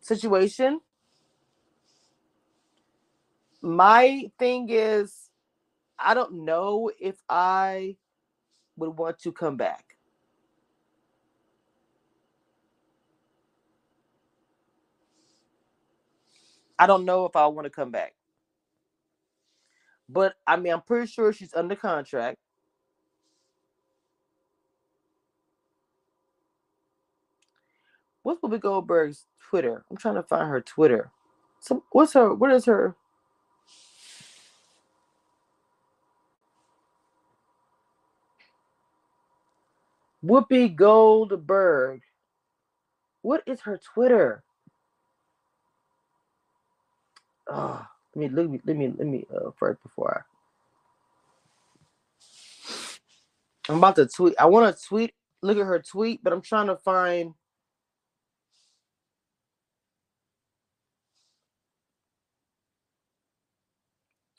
situation. 0.02 0.82
My 3.64 4.30
thing 4.40 4.68
is, 4.70 5.30
I 6.00 6.14
don't 6.14 6.46
know 6.46 6.92
if 7.00 7.18
I 7.30 7.98
would 8.78 8.98
want 8.98 9.20
to 9.20 9.32
come 9.32 9.58
back. 9.58 9.98
I 16.80 16.88
don't 16.88 17.06
know 17.06 17.26
if 17.26 17.36
I 17.36 17.48
want 17.48 17.66
to 17.66 17.72
come 17.72 17.92
back. 17.92 18.14
But 20.10 20.36
I 20.46 20.58
mean, 20.58 20.74
I'm 20.74 20.82
pretty 20.82 21.08
sure 21.08 21.34
she's 21.34 21.54
under 21.54 21.76
contract. 21.76 22.38
What's 28.24 28.42
Whoopi 28.42 28.60
Goldberg's 28.62 29.26
Twitter? 29.50 29.86
I'm 29.90 29.98
trying 29.98 30.16
to 30.16 30.24
find 30.24 30.50
her 30.50 30.62
Twitter. 30.62 31.12
So 31.62 31.84
what's 31.92 32.14
her? 32.14 32.34
What 32.34 32.52
is 32.52 32.66
her? 32.66 32.96
Whoopi 40.24 40.74
Goldberg. 40.76 42.02
What 43.22 43.44
is 43.46 43.62
her 43.62 43.80
Twitter? 43.94 44.44
Oh, 47.50 47.86
let 48.16 48.32
me 48.32 48.36
let 48.36 48.50
me 48.50 48.60
let 48.66 48.78
me 48.78 48.94
let 48.98 49.08
me 49.08 49.26
uh, 49.36 49.52
first 49.58 49.82
before 49.84 50.26
I. 53.70 53.72
I'm 53.72 53.78
about 53.78 53.96
to 53.98 54.08
tweet. 54.08 54.36
I 54.40 54.46
want 54.46 54.76
to 54.76 54.86
tweet. 54.88 55.14
Look 55.42 55.58
at 55.58 55.66
her 55.66 55.80
tweet, 55.80 56.24
but 56.24 56.34
I'm 56.34 56.42
trying 56.42 56.68
to 56.68 56.76
find. 56.78 57.34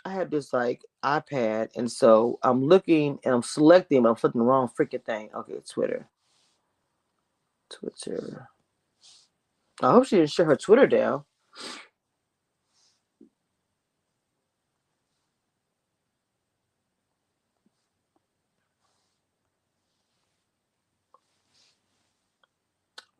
I 0.05 0.10
have 0.12 0.31
this 0.31 0.52
like 0.52 0.82
iPad, 1.05 1.70
and 1.76 1.90
so 1.90 2.39
I'm 2.43 2.64
looking 2.64 3.20
and 3.24 3.35
I'm 3.35 3.43
selecting, 3.43 4.02
but 4.02 4.10
I'm 4.10 4.16
selecting 4.16 4.40
the 4.40 4.47
wrong 4.47 4.68
freaking 4.78 5.05
thing. 5.05 5.31
Okay, 5.35 5.60
Twitter. 5.68 6.09
Twitter. 7.70 8.48
I 9.82 9.93
hope 9.93 10.06
she 10.06 10.16
didn't 10.16 10.31
shut 10.31 10.47
her 10.47 10.56
Twitter 10.56 10.86
down. 10.86 11.24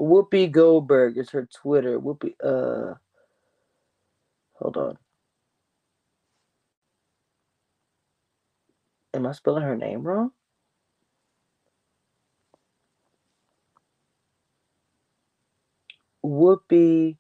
Whoopi 0.01 0.51
Goldberg 0.51 1.19
is 1.19 1.31
her 1.31 1.47
Twitter. 1.47 2.01
Whoopi. 2.01 2.35
Uh, 2.43 2.95
hold 4.55 4.77
on. 4.79 4.99
Am 9.15 9.27
I 9.27 9.33
spelling 9.33 9.65
her 9.65 9.77
name 9.77 10.05
wrong? 10.05 10.33
Whoopi. 16.25 17.19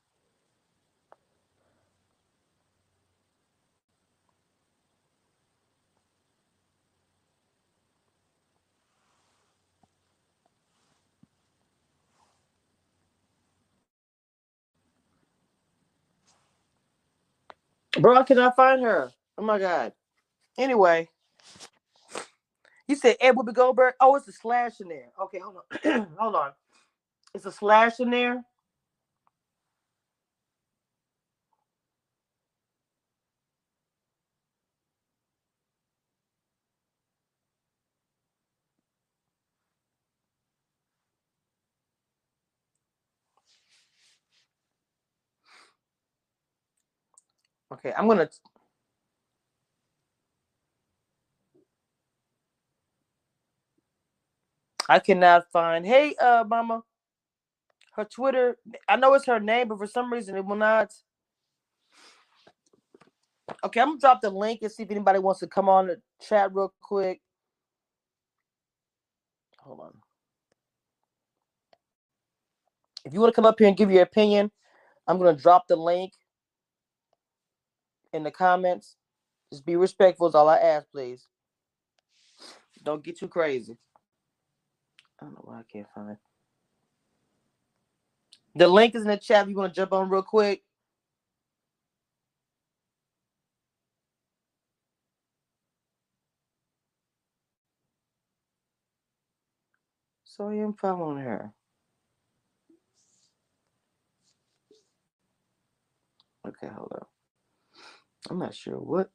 Bro, 18.01 18.17
can 18.17 18.19
I 18.19 18.25
cannot 18.25 18.57
find 18.57 18.83
her. 18.83 19.13
Oh 19.39 19.43
my 19.45 19.59
god. 19.59 19.93
Anyway, 20.59 21.09
you 22.89 22.97
said 22.97 23.17
Ed 23.21 23.37
Whoopi 23.37 23.55
Goldberg. 23.55 23.95
Oh, 24.01 24.17
it's 24.17 24.29
a 24.29 24.33
slash 24.33 24.81
in 24.81 24.89
there. 24.89 25.09
Okay, 25.23 25.41
hold 25.41 25.57
on. 25.59 26.09
hold 26.19 26.37
on. 26.37 26.53
It's 27.35 27.47
a 27.47 27.53
slash 27.53 28.01
in 28.01 28.11
there. 28.11 28.45
Okay, 47.73 47.93
I'm 47.97 48.09
gonna. 48.09 48.31
I 54.89 54.99
cannot 55.01 55.51
find. 55.53 55.87
Hey, 55.87 56.15
uh, 56.17 56.45
Mama. 56.49 56.83
Her 57.95 58.05
Twitter. 58.05 58.59
I 58.89 58.97
know 58.97 59.15
it's 59.15 59.27
her 59.27 59.41
name, 59.41 59.69
but 59.69 59.79
for 59.79 59.87
some 59.87 60.13
reason 60.13 60.37
it 60.37 60.47
will 60.47 60.57
not. 60.57 60.93
Okay, 63.65 63.81
I'm 63.81 63.91
gonna 63.91 64.01
drop 64.01 64.23
the 64.23 64.31
link 64.31 64.61
and 64.63 64.73
see 64.73 64.85
if 64.85 64.91
anybody 64.91 65.19
wants 65.21 65.41
to 65.41 65.47
come 65.49 65.69
on 65.69 65.89
the 65.89 66.01
chat 66.27 66.55
real 66.55 66.75
quick. 66.83 67.21
Hold 69.61 69.81
on. 69.81 69.95
If 73.05 73.15
you 73.15 73.21
want 73.21 73.33
to 73.33 73.37
come 73.37 73.47
up 73.47 73.57
here 73.59 73.69
and 73.69 73.77
give 73.77 73.91
your 73.93 74.03
opinion, 74.03 74.51
I'm 75.09 75.19
gonna 75.19 75.37
drop 75.37 75.69
the 75.69 75.77
link 75.77 76.13
in 78.13 78.25
the 78.25 78.33
comments. 78.33 78.97
Just 79.53 79.67
be 79.67 79.77
respectful 79.77 80.29
is 80.29 80.35
all 80.37 80.49
I 80.49 80.59
ask, 80.59 80.91
please. 80.93 81.29
Don't 82.85 83.05
get 83.05 83.19
too 83.19 83.29
crazy. 83.29 83.79
I 85.21 85.27
don't 85.27 85.35
know 85.35 85.43
why 85.45 85.61
I 85.61 85.65
can't 85.73 85.89
find 85.95 86.11
it. 86.13 86.19
The 88.57 88.69
link 88.69 88.95
is 88.97 89.03
in 89.03 89.09
the 89.09 89.19
chat. 89.19 89.45
If 89.45 89.51
you 89.51 89.57
want 89.57 89.75
to 89.75 89.81
jump 89.81 89.93
on 89.95 90.11
real 90.11 90.23
quick. 90.23 90.65
So 100.25 100.49
I 100.49 100.55
am 100.57 100.75
following 100.75 101.19
her. 101.25 101.53
Okay, 106.47 106.69
hold 106.69 106.93
up. 106.97 107.11
I'm 108.31 108.39
not 108.41 108.55
sure 108.55 108.77
what. 108.79 109.11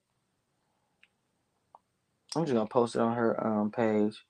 I'm 2.35 2.43
just 2.45 2.53
gonna 2.55 2.67
post 2.67 2.95
it 2.95 3.01
on 3.01 3.15
her 3.15 3.45
um 3.47 3.71
page. 3.71 4.25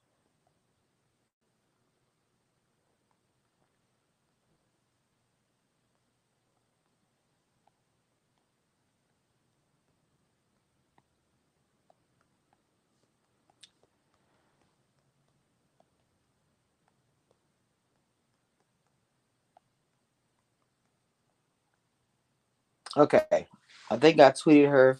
Okay. 22.97 23.47
I 23.91 23.97
think 23.97 24.19
I 24.19 24.31
tweeted 24.31 24.69
her. 24.69 24.99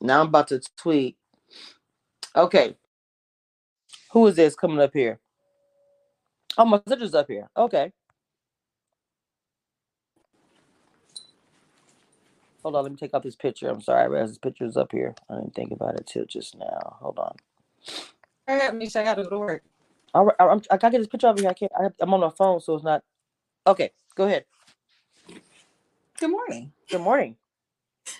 Now 0.00 0.20
I'm 0.20 0.28
about 0.28 0.48
to 0.48 0.60
tweet. 0.76 1.16
Okay. 2.34 2.76
Who 4.12 4.26
is 4.26 4.36
this 4.36 4.54
coming 4.54 4.80
up 4.80 4.92
here? 4.92 5.20
Oh, 6.58 6.64
my 6.64 6.80
sister's 6.86 7.14
up 7.14 7.28
here. 7.28 7.48
Okay. 7.56 7.92
Hold 12.62 12.76
on, 12.76 12.82
let 12.82 12.92
me 12.92 12.98
take 12.98 13.14
off 13.14 13.22
this 13.22 13.36
picture. 13.36 13.68
I'm 13.68 13.80
sorry, 13.80 14.02
I 14.02 14.06
realized 14.06 14.32
this 14.32 14.38
picture 14.38 14.66
is 14.66 14.76
up 14.76 14.92
here. 14.92 15.14
I 15.30 15.36
didn't 15.36 15.54
think 15.54 15.72
about 15.72 15.94
it 15.94 16.06
till 16.06 16.26
just 16.26 16.58
now. 16.58 16.98
Hold 17.00 17.18
on. 17.18 17.34
I 18.46 18.58
got 18.58 18.74
me. 18.76 18.86
I 18.94 19.04
got 19.04 19.14
to 19.14 19.24
go 19.24 19.30
to 19.30 19.38
work. 19.38 19.62
All 20.12 20.26
right, 20.26 20.36
I'm, 20.38 20.60
I 20.70 20.76
gotta 20.76 20.92
get 20.92 20.98
this 20.98 21.06
picture 21.06 21.28
over 21.28 21.40
here. 21.40 21.50
I 21.50 21.54
can't. 21.54 21.72
I, 21.78 21.88
I'm 22.00 22.12
on 22.12 22.20
my 22.20 22.30
phone, 22.30 22.60
so 22.60 22.74
it's 22.74 22.84
not. 22.84 23.02
Okay, 23.66 23.90
go 24.14 24.26
ahead. 24.26 24.44
Good 26.20 26.32
morning. 26.32 26.70
Good 26.90 27.00
morning. 27.00 27.34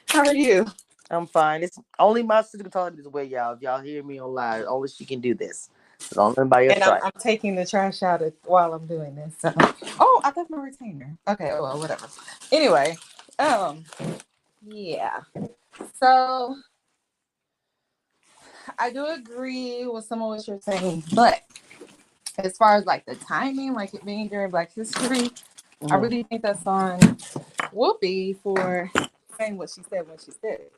How 0.09 0.21
are 0.21 0.35
you? 0.35 0.65
I'm 1.11 1.27
fine. 1.27 1.63
It's 1.63 1.79
only 1.99 2.23
my 2.23 2.41
sister 2.41 2.63
can 2.63 2.71
talk 2.71 2.97
this 2.97 3.05
way, 3.05 3.25
y'all. 3.25 3.53
If 3.53 3.61
y'all 3.61 3.79
hear 3.83 4.03
me 4.03 4.19
on 4.19 4.33
live, 4.33 4.65
only 4.67 4.89
she 4.89 5.05
can 5.05 5.21
do 5.21 5.35
this. 5.35 5.69
Don't 6.15 6.39
anybody 6.39 6.69
else 6.69 6.77
And. 6.77 6.85
I'm, 6.85 7.03
I'm 7.05 7.21
taking 7.21 7.57
the 7.57 7.67
trash 7.67 8.03
out 8.03 8.23
of, 8.23 8.33
while 8.47 8.73
I'm 8.73 8.87
doing 8.87 9.17
this. 9.17 9.35
So. 9.39 9.53
Oh, 10.01 10.23
I 10.25 10.33
left 10.35 10.49
my 10.49 10.63
retainer. 10.63 11.15
Okay, 11.29 11.51
well, 11.53 11.79
whatever. 11.79 12.07
Anyway, 12.51 12.97
um, 13.39 13.85
yeah. 14.67 15.21
So 16.01 16.57
I 18.79 18.91
do 18.95 19.05
agree 19.09 19.87
with 19.87 20.07
some 20.07 20.23
of 20.23 20.29
what 20.29 20.49
you're 20.49 20.59
saying, 20.63 21.05
but 21.15 21.43
as 22.39 22.57
far 22.57 22.77
as 22.77 22.87
like 22.87 23.05
the 23.05 23.17
timing, 23.17 23.75
like 23.75 23.93
it 23.93 24.07
being 24.07 24.29
during 24.29 24.51
Black 24.51 24.73
History, 24.73 25.31
I 25.83 25.97
Mhm. 25.97 26.03
really 26.03 26.23
think 26.23 26.41
that's 26.41 26.67
on 26.67 27.19
Whoopi 27.75 28.37
for 28.43 28.91
saying 29.39 29.57
what 29.57 29.71
she 29.71 29.83
said 29.83 30.09
when 30.09 30.19
she 30.19 30.31
said 30.33 30.61
it. 30.61 30.73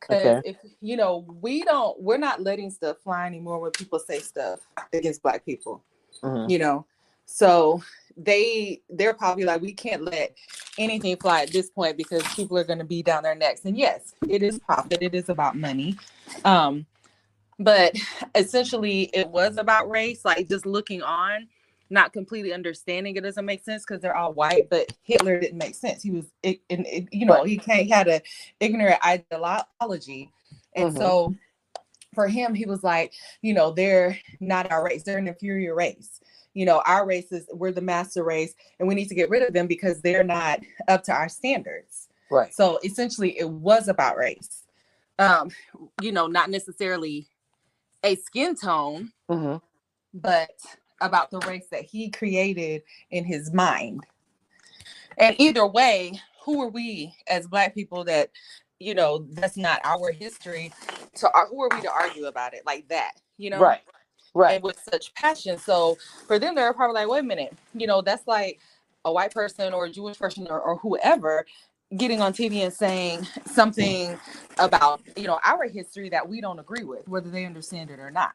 Because 0.00 0.22
Okay. 0.24 0.48
if 0.48 0.56
you 0.80 0.96
know, 0.96 1.24
we 1.40 1.62
don't, 1.62 2.00
we're 2.00 2.18
not 2.18 2.42
letting 2.42 2.70
stuff 2.70 2.98
fly 3.04 3.26
anymore 3.26 3.60
when 3.60 3.70
people 3.70 3.98
say 3.98 4.18
stuff 4.18 4.60
against 4.92 5.22
Black 5.22 5.44
people. 5.44 5.82
Mhm. 6.22 6.50
You 6.50 6.58
know, 6.58 6.86
so 7.26 7.82
they 8.16 8.82
they're 8.90 9.14
probably 9.14 9.44
like, 9.44 9.62
we 9.62 9.72
can't 9.72 10.02
let 10.02 10.34
anything 10.78 11.16
fly 11.16 11.42
at 11.42 11.52
this 11.52 11.70
point 11.70 11.96
because 11.96 12.22
people 12.34 12.58
are 12.58 12.64
going 12.64 12.78
to 12.78 12.84
be 12.84 13.02
down 13.02 13.22
their 13.22 13.34
necks. 13.34 13.64
And 13.64 13.76
yes, 13.78 14.14
it 14.28 14.42
is 14.42 14.58
profit. 14.58 15.02
It 15.02 15.14
is 15.14 15.28
about 15.28 15.56
money. 15.56 15.96
Um, 16.44 16.86
but 17.58 17.94
essentially, 18.34 19.02
it 19.14 19.28
was 19.28 19.56
about 19.56 19.88
race. 19.88 20.24
Like 20.24 20.48
just 20.48 20.66
looking 20.66 21.02
on 21.02 21.46
not 21.92 22.12
completely 22.12 22.52
understanding 22.52 23.16
it 23.16 23.22
doesn't 23.22 23.44
make 23.44 23.62
sense 23.62 23.84
because 23.86 24.00
they're 24.02 24.16
all 24.16 24.32
white, 24.32 24.68
but 24.70 24.92
Hitler 25.02 25.38
didn't 25.38 25.58
make 25.58 25.74
sense. 25.74 26.02
He 26.02 26.10
was, 26.10 26.26
it, 26.42 26.60
and 26.70 26.86
it, 26.86 27.08
you 27.12 27.26
know, 27.26 27.44
he 27.44 27.58
can't, 27.58 27.82
he 27.82 27.90
had 27.90 28.08
a 28.08 28.22
ignorant 28.60 28.98
ideology, 29.06 30.32
and 30.74 30.88
Mhm. 30.88 30.98
so 30.98 31.34
for 32.14 32.26
him, 32.28 32.54
he 32.54 32.66
was 32.66 32.82
like, 32.82 33.12
you 33.42 33.54
know, 33.54 33.70
they're 33.72 34.18
not 34.40 34.70
our 34.70 34.84
race; 34.84 35.02
they're 35.02 35.18
an 35.18 35.28
inferior 35.28 35.74
race. 35.74 36.20
You 36.54 36.66
know, 36.66 36.82
our 36.86 37.06
race 37.06 37.32
is 37.32 37.46
we're 37.52 37.72
the 37.72 37.80
master 37.80 38.24
race, 38.24 38.54
and 38.78 38.88
we 38.88 38.94
need 38.94 39.08
to 39.08 39.14
get 39.14 39.30
rid 39.30 39.42
of 39.42 39.54
them 39.54 39.66
because 39.66 40.00
they're 40.02 40.24
not 40.24 40.60
up 40.88 41.02
to 41.04 41.12
our 41.12 41.28
standards. 41.28 42.08
Right. 42.30 42.52
So 42.54 42.78
essentially, 42.84 43.38
it 43.38 43.48
was 43.48 43.88
about 43.88 44.16
race. 44.16 44.64
Um, 45.18 45.50
you 46.02 46.12
know, 46.12 46.26
not 46.26 46.50
necessarily 46.50 47.28
a 48.02 48.16
skin 48.16 48.56
tone, 48.56 49.12
hmm 49.28 49.56
but 50.14 50.50
about 51.02 51.30
the 51.30 51.38
race 51.40 51.66
that 51.70 51.84
he 51.84 52.08
created 52.08 52.82
in 53.10 53.24
his 53.24 53.52
mind. 53.52 54.06
And 55.18 55.36
either 55.38 55.66
way, 55.66 56.20
who 56.44 56.62
are 56.62 56.68
we 56.68 57.14
as 57.28 57.46
black 57.46 57.74
people 57.74 58.04
that, 58.04 58.30
you 58.78 58.94
know, 58.94 59.26
that's 59.30 59.56
not 59.56 59.80
our 59.84 60.10
history 60.10 60.72
to 61.16 61.30
ar- 61.34 61.48
who 61.48 61.62
are 61.62 61.68
we 61.70 61.82
to 61.82 61.90
argue 61.90 62.26
about 62.26 62.54
it 62.54 62.62
like 62.64 62.88
that, 62.88 63.12
you 63.36 63.50
know? 63.50 63.60
Right. 63.60 63.80
Right. 64.34 64.54
And 64.54 64.64
with 64.64 64.80
such 64.90 65.12
passion. 65.14 65.58
So 65.58 65.98
for 66.26 66.38
them, 66.38 66.54
they're 66.54 66.72
probably 66.72 66.94
like, 66.94 67.08
wait 67.08 67.20
a 67.20 67.22
minute, 67.22 67.54
you 67.74 67.86
know, 67.86 68.00
that's 68.00 68.26
like 68.26 68.60
a 69.04 69.12
white 69.12 69.34
person 69.34 69.74
or 69.74 69.84
a 69.84 69.90
Jewish 69.90 70.18
person 70.18 70.46
or, 70.48 70.58
or 70.58 70.76
whoever 70.76 71.44
getting 71.98 72.22
on 72.22 72.32
TV 72.32 72.62
and 72.62 72.72
saying 72.72 73.26
something 73.44 74.18
about, 74.58 75.02
you 75.16 75.26
know, 75.26 75.38
our 75.44 75.68
history 75.68 76.08
that 76.08 76.26
we 76.26 76.40
don't 76.40 76.58
agree 76.58 76.84
with, 76.84 77.06
whether 77.06 77.28
they 77.28 77.44
understand 77.44 77.90
it 77.90 77.98
or 77.98 78.10
not 78.10 78.32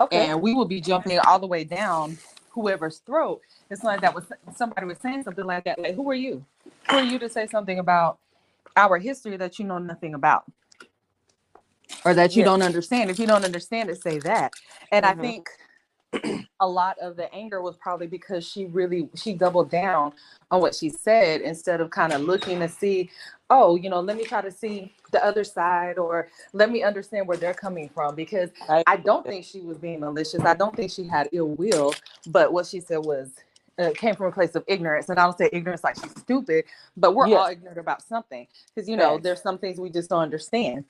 Okay. 0.00 0.26
and 0.28 0.42
we 0.42 0.54
will 0.54 0.66
be 0.66 0.80
jumping 0.80 1.18
all 1.20 1.38
the 1.38 1.46
way 1.46 1.64
down 1.64 2.18
whoever's 2.50 2.98
throat. 3.00 3.40
It's 3.70 3.84
like 3.84 4.00
that 4.02 4.14
was 4.14 4.26
somebody 4.56 4.86
was 4.86 4.98
saying 4.98 5.24
something 5.24 5.44
like 5.46 5.64
that. 5.64 5.78
Like, 5.78 5.94
who 5.94 6.08
are 6.10 6.14
you? 6.14 6.44
Who 6.90 6.98
are 6.98 7.04
you 7.04 7.18
to 7.20 7.28
say 7.28 7.46
something 7.46 7.78
about 7.78 8.18
our 8.76 8.98
history 8.98 9.36
that 9.38 9.58
you 9.58 9.64
know 9.66 9.78
nothing 9.78 10.14
about? 10.14 10.44
Or 12.04 12.14
that 12.14 12.36
you 12.36 12.42
Yeah. 12.42 12.46
don't 12.46 12.62
understand. 12.62 13.10
If 13.10 13.18
you 13.18 13.26
don't 13.26 13.44
understand 13.44 13.90
it, 13.90 14.02
say 14.02 14.18
that. 14.20 14.52
And 14.92 15.06
Mhm. 15.06 15.08
I 15.10 15.14
think 15.14 15.50
a 16.60 16.68
lot 16.68 16.98
of 17.00 17.16
the 17.16 17.32
anger 17.34 17.62
was 17.62 17.76
probably 17.76 18.06
because 18.06 18.46
she 18.48 18.66
really 18.66 19.08
she 19.14 19.34
doubled 19.34 19.70
down 19.70 20.12
on 20.50 20.60
what 20.60 20.74
she 20.74 20.90
said 20.90 21.40
instead 21.42 21.80
of 21.80 21.90
kind 21.90 22.12
of 22.12 22.22
looking 22.22 22.60
to 22.60 22.68
see 22.68 23.10
oh 23.50 23.76
you 23.76 23.90
know 23.90 24.00
let 24.00 24.16
me 24.16 24.24
try 24.24 24.40
to 24.42 24.50
see 24.50 24.92
the 25.12 25.24
other 25.24 25.44
side 25.44 25.98
or 25.98 26.28
let 26.52 26.70
me 26.70 26.82
understand 26.82 27.26
where 27.28 27.36
they're 27.36 27.54
coming 27.54 27.88
from 27.88 28.14
because 28.14 28.50
I- 28.68 28.84
i 28.86 28.96
don't 28.96 29.26
think 29.26 29.44
she 29.44 29.60
was 29.60 29.78
being 29.78 30.00
malicious. 30.00 30.40
I 30.44 30.54
don't 30.54 30.76
think 30.76 30.90
she 30.90 31.04
had 31.04 31.28
ill 31.32 31.48
will 31.50 31.94
but 32.28 32.52
what 32.52 32.66
she 32.66 32.80
said 32.80 32.98
was 33.04 33.30
uh, 33.78 33.90
came 33.96 34.14
from 34.16 34.26
a 34.26 34.32
place 34.32 34.54
of 34.56 34.64
ignorance 34.66 35.08
and 35.08 35.18
i 35.18 35.24
don't 35.24 35.38
say 35.38 35.48
ignorance 35.52 35.84
like 35.84 35.96
she's 35.96 36.12
stupid 36.18 36.64
but 36.96 37.14
we're 37.14 37.28
all 37.28 37.48
ignorant 37.48 37.78
about 37.78 38.02
something 38.02 38.46
because 38.74 38.88
you 38.88 38.96
know 38.96 39.18
there's 39.18 39.42
some 39.42 39.58
things 39.58 39.78
we 39.78 39.90
just 39.90 40.10
don't 40.10 40.22
understand 40.22 40.84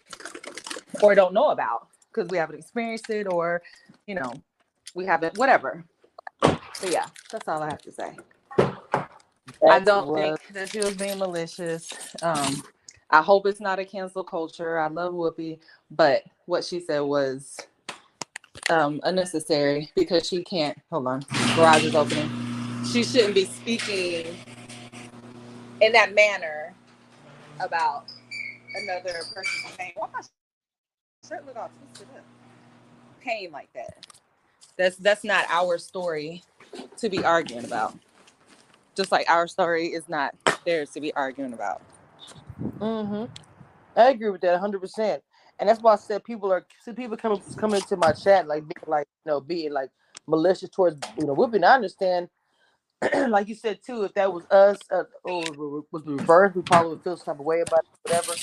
or 1.03 1.15
don't 1.15 1.35
know 1.35 1.51
about 1.51 1.89
because 2.13 2.29
we 2.31 2.39
haven't 2.39 2.59
experienced 2.59 3.11
it 3.11 3.27
or 3.33 3.63
you 4.07 4.15
know 4.15 4.33
we 4.95 5.07
haven't 5.07 5.37
whatever. 5.39 5.85
But 6.81 6.91
yeah 6.93 7.07
that's 7.31 7.49
all 7.49 7.63
i 7.63 7.69
have 7.71 7.83
to 7.83 7.93
say. 7.93 8.17
I 9.69 9.81
don't 9.81 10.13
think 10.15 10.41
that 10.55 10.71
she 10.71 10.81
was 10.81 10.95
being 10.95 11.19
malicious 11.19 11.93
um 12.23 12.63
i 13.11 13.23
hope 13.23 13.47
it's 13.47 13.61
not 13.61 13.79
a 13.79 13.85
cancel 13.85 14.25
culture. 14.25 14.79
I 14.79 14.89
love 14.89 15.15
whoopi 15.15 15.59
but 15.91 16.25
what 16.47 16.65
she 16.65 16.81
said 16.81 17.01
was 17.01 17.59
um 18.71 19.01
unnecessary 19.05 19.91
because 19.97 20.27
she 20.29 20.43
can't 20.45 20.79
hold 20.91 21.07
on 21.07 21.25
garage 21.57 21.85
is 21.85 21.95
opening. 21.95 22.31
She 22.93 23.05
shouldn't 23.05 23.35
be 23.35 23.45
speaking 23.45 24.37
in 25.81 25.93
that 25.93 26.15
manner 26.15 26.75
about 27.61 28.05
another 28.75 29.15
person's 29.35 29.77
pain 29.77 29.93
why 29.97 30.09
my 30.13 30.21
shirt 31.29 31.47
look 31.47 31.57
all 31.57 31.71
twisted 31.79 32.09
up? 32.17 32.25
Pain 33.21 33.51
like 33.51 33.73
that. 33.75 34.07
That's 34.77 34.97
that's 34.97 35.25
not 35.25 35.47
our 35.51 35.79
story 35.79 36.43
to 36.99 37.09
be 37.09 37.25
arguing 37.25 37.65
about. 37.65 37.95
Just 38.97 39.13
like 39.13 39.29
our 39.31 39.47
story 39.49 39.89
is 39.89 40.09
not 40.09 40.35
theirs 40.65 40.91
to 40.91 41.01
be 41.01 41.13
arguing 41.15 41.53
about 41.53 41.83
hmm 42.81 43.25
I 43.97 44.11
agree 44.11 44.31
with 44.31 44.41
that 44.43 44.53
100. 44.53 44.81
percent 44.81 45.23
And 45.59 45.69
that's 45.69 45.81
why 45.83 45.95
I 45.95 45.97
said 45.97 46.25
people 46.25 46.53
are 46.53 46.67
see 46.81 46.93
people 46.93 47.17
coming 47.17 47.43
coming 47.59 47.79
into 47.79 47.97
my 47.97 48.13
chat 48.13 48.47
like 48.49 48.63
being 48.65 48.85
like 48.87 49.07
you 49.27 49.33
know 49.33 49.41
being 49.41 49.73
like 49.73 49.91
malicious 50.29 50.71
towards 50.71 51.03
you 51.19 51.27
know 51.27 51.37
Whoopi. 51.37 51.57
And 51.57 51.65
I 51.67 51.75
understand, 51.75 52.29
like 53.31 53.49
you 53.49 53.57
said 53.57 53.81
too, 53.85 54.05
if 54.05 54.15
that 54.15 54.33
was 54.33 54.47
us 54.51 54.87
uh, 54.93 55.05
or 55.25 55.53
was 55.55 55.85
was 55.93 56.05
reversed, 56.07 56.57
we 56.57 56.63
probably 56.63 56.91
would 56.93 57.05
feel 57.05 57.17
some 57.17 57.35
type 57.35 57.41
of 57.41 57.47
way 57.47 57.61
about 57.63 57.81
it, 58.05 58.11
whatever. 58.11 58.41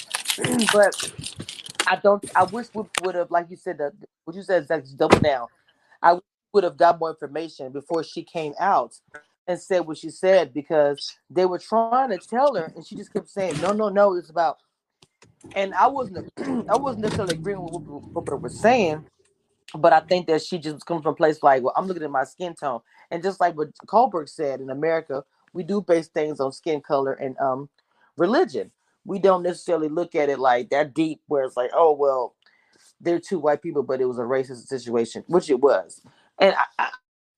but 0.73 0.95
I 1.87 1.97
don't. 1.97 2.23
I 2.35 2.43
wish 2.43 2.67
we 2.73 2.83
would 2.97 3.15
have, 3.15 3.31
like 3.31 3.47
you 3.49 3.57
said, 3.57 3.79
the, 3.79 3.91
what 4.25 4.35
you 4.37 4.43
said 4.43 4.67
is 4.71 4.93
double 4.93 5.19
down. 5.19 5.47
I 6.01 6.19
would 6.53 6.63
have 6.65 6.77
got 6.77 6.99
more 6.99 7.11
information 7.11 7.71
before 7.73 8.03
she 8.03 8.23
came 8.23 8.53
out 8.59 8.95
and 9.47 9.59
said 9.59 9.81
what 9.81 9.97
she 9.97 10.09
said 10.09 10.53
because 10.53 11.17
they 11.29 11.45
were 11.45 11.59
trying 11.59 12.09
to 12.09 12.17
tell 12.17 12.55
her, 12.55 12.71
and 12.75 12.85
she 12.85 12.95
just 12.95 13.13
kept 13.13 13.29
saying, 13.29 13.59
"No, 13.61 13.71
no, 13.71 13.89
no, 13.89 14.15
it's 14.15 14.29
about." 14.29 14.57
And 15.55 15.73
I 15.75 15.87
wasn't, 15.87 16.31
I 16.37 16.75
wasn't 16.75 17.03
necessarily 17.03 17.35
agreeing 17.35 17.61
with 17.61 17.73
what, 17.73 18.25
they 18.25 18.33
were 18.33 18.49
saying, 18.49 19.05
but 19.75 19.93
I 19.93 19.99
think 19.99 20.27
that 20.27 20.43
she 20.43 20.57
just 20.57 20.85
comes 20.85 21.03
from 21.03 21.13
a 21.13 21.15
place 21.15 21.43
like, 21.43 21.61
well, 21.61 21.73
I'm 21.75 21.85
looking 21.85 22.03
at 22.03 22.09
my 22.09 22.23
skin 22.23 22.55
tone, 22.55 22.81
and 23.11 23.21
just 23.21 23.39
like 23.39 23.55
what 23.55 23.69
Goldberg 23.85 24.27
said, 24.27 24.61
in 24.61 24.69
America, 24.69 25.23
we 25.53 25.63
do 25.63 25.81
base 25.81 26.07
things 26.07 26.39
on 26.39 26.51
skin 26.51 26.81
color 26.81 27.13
and 27.13 27.37
um 27.39 27.69
religion. 28.17 28.71
We 29.05 29.19
don't 29.19 29.43
necessarily 29.43 29.89
look 29.89 30.15
at 30.15 30.29
it 30.29 30.39
like 30.39 30.69
that 30.69 30.93
deep, 30.93 31.21
where 31.27 31.43
it's 31.43 31.57
like, 31.57 31.71
oh 31.73 31.93
well, 31.93 32.35
they're 32.99 33.19
two 33.19 33.39
white 33.39 33.61
people, 33.61 33.83
but 33.83 34.01
it 34.01 34.05
was 34.05 34.17
a 34.17 34.23
racist 34.23 34.67
situation, 34.67 35.23
which 35.27 35.49
it 35.49 35.59
was. 35.59 36.01
And 36.39 36.55
I, 36.79 36.89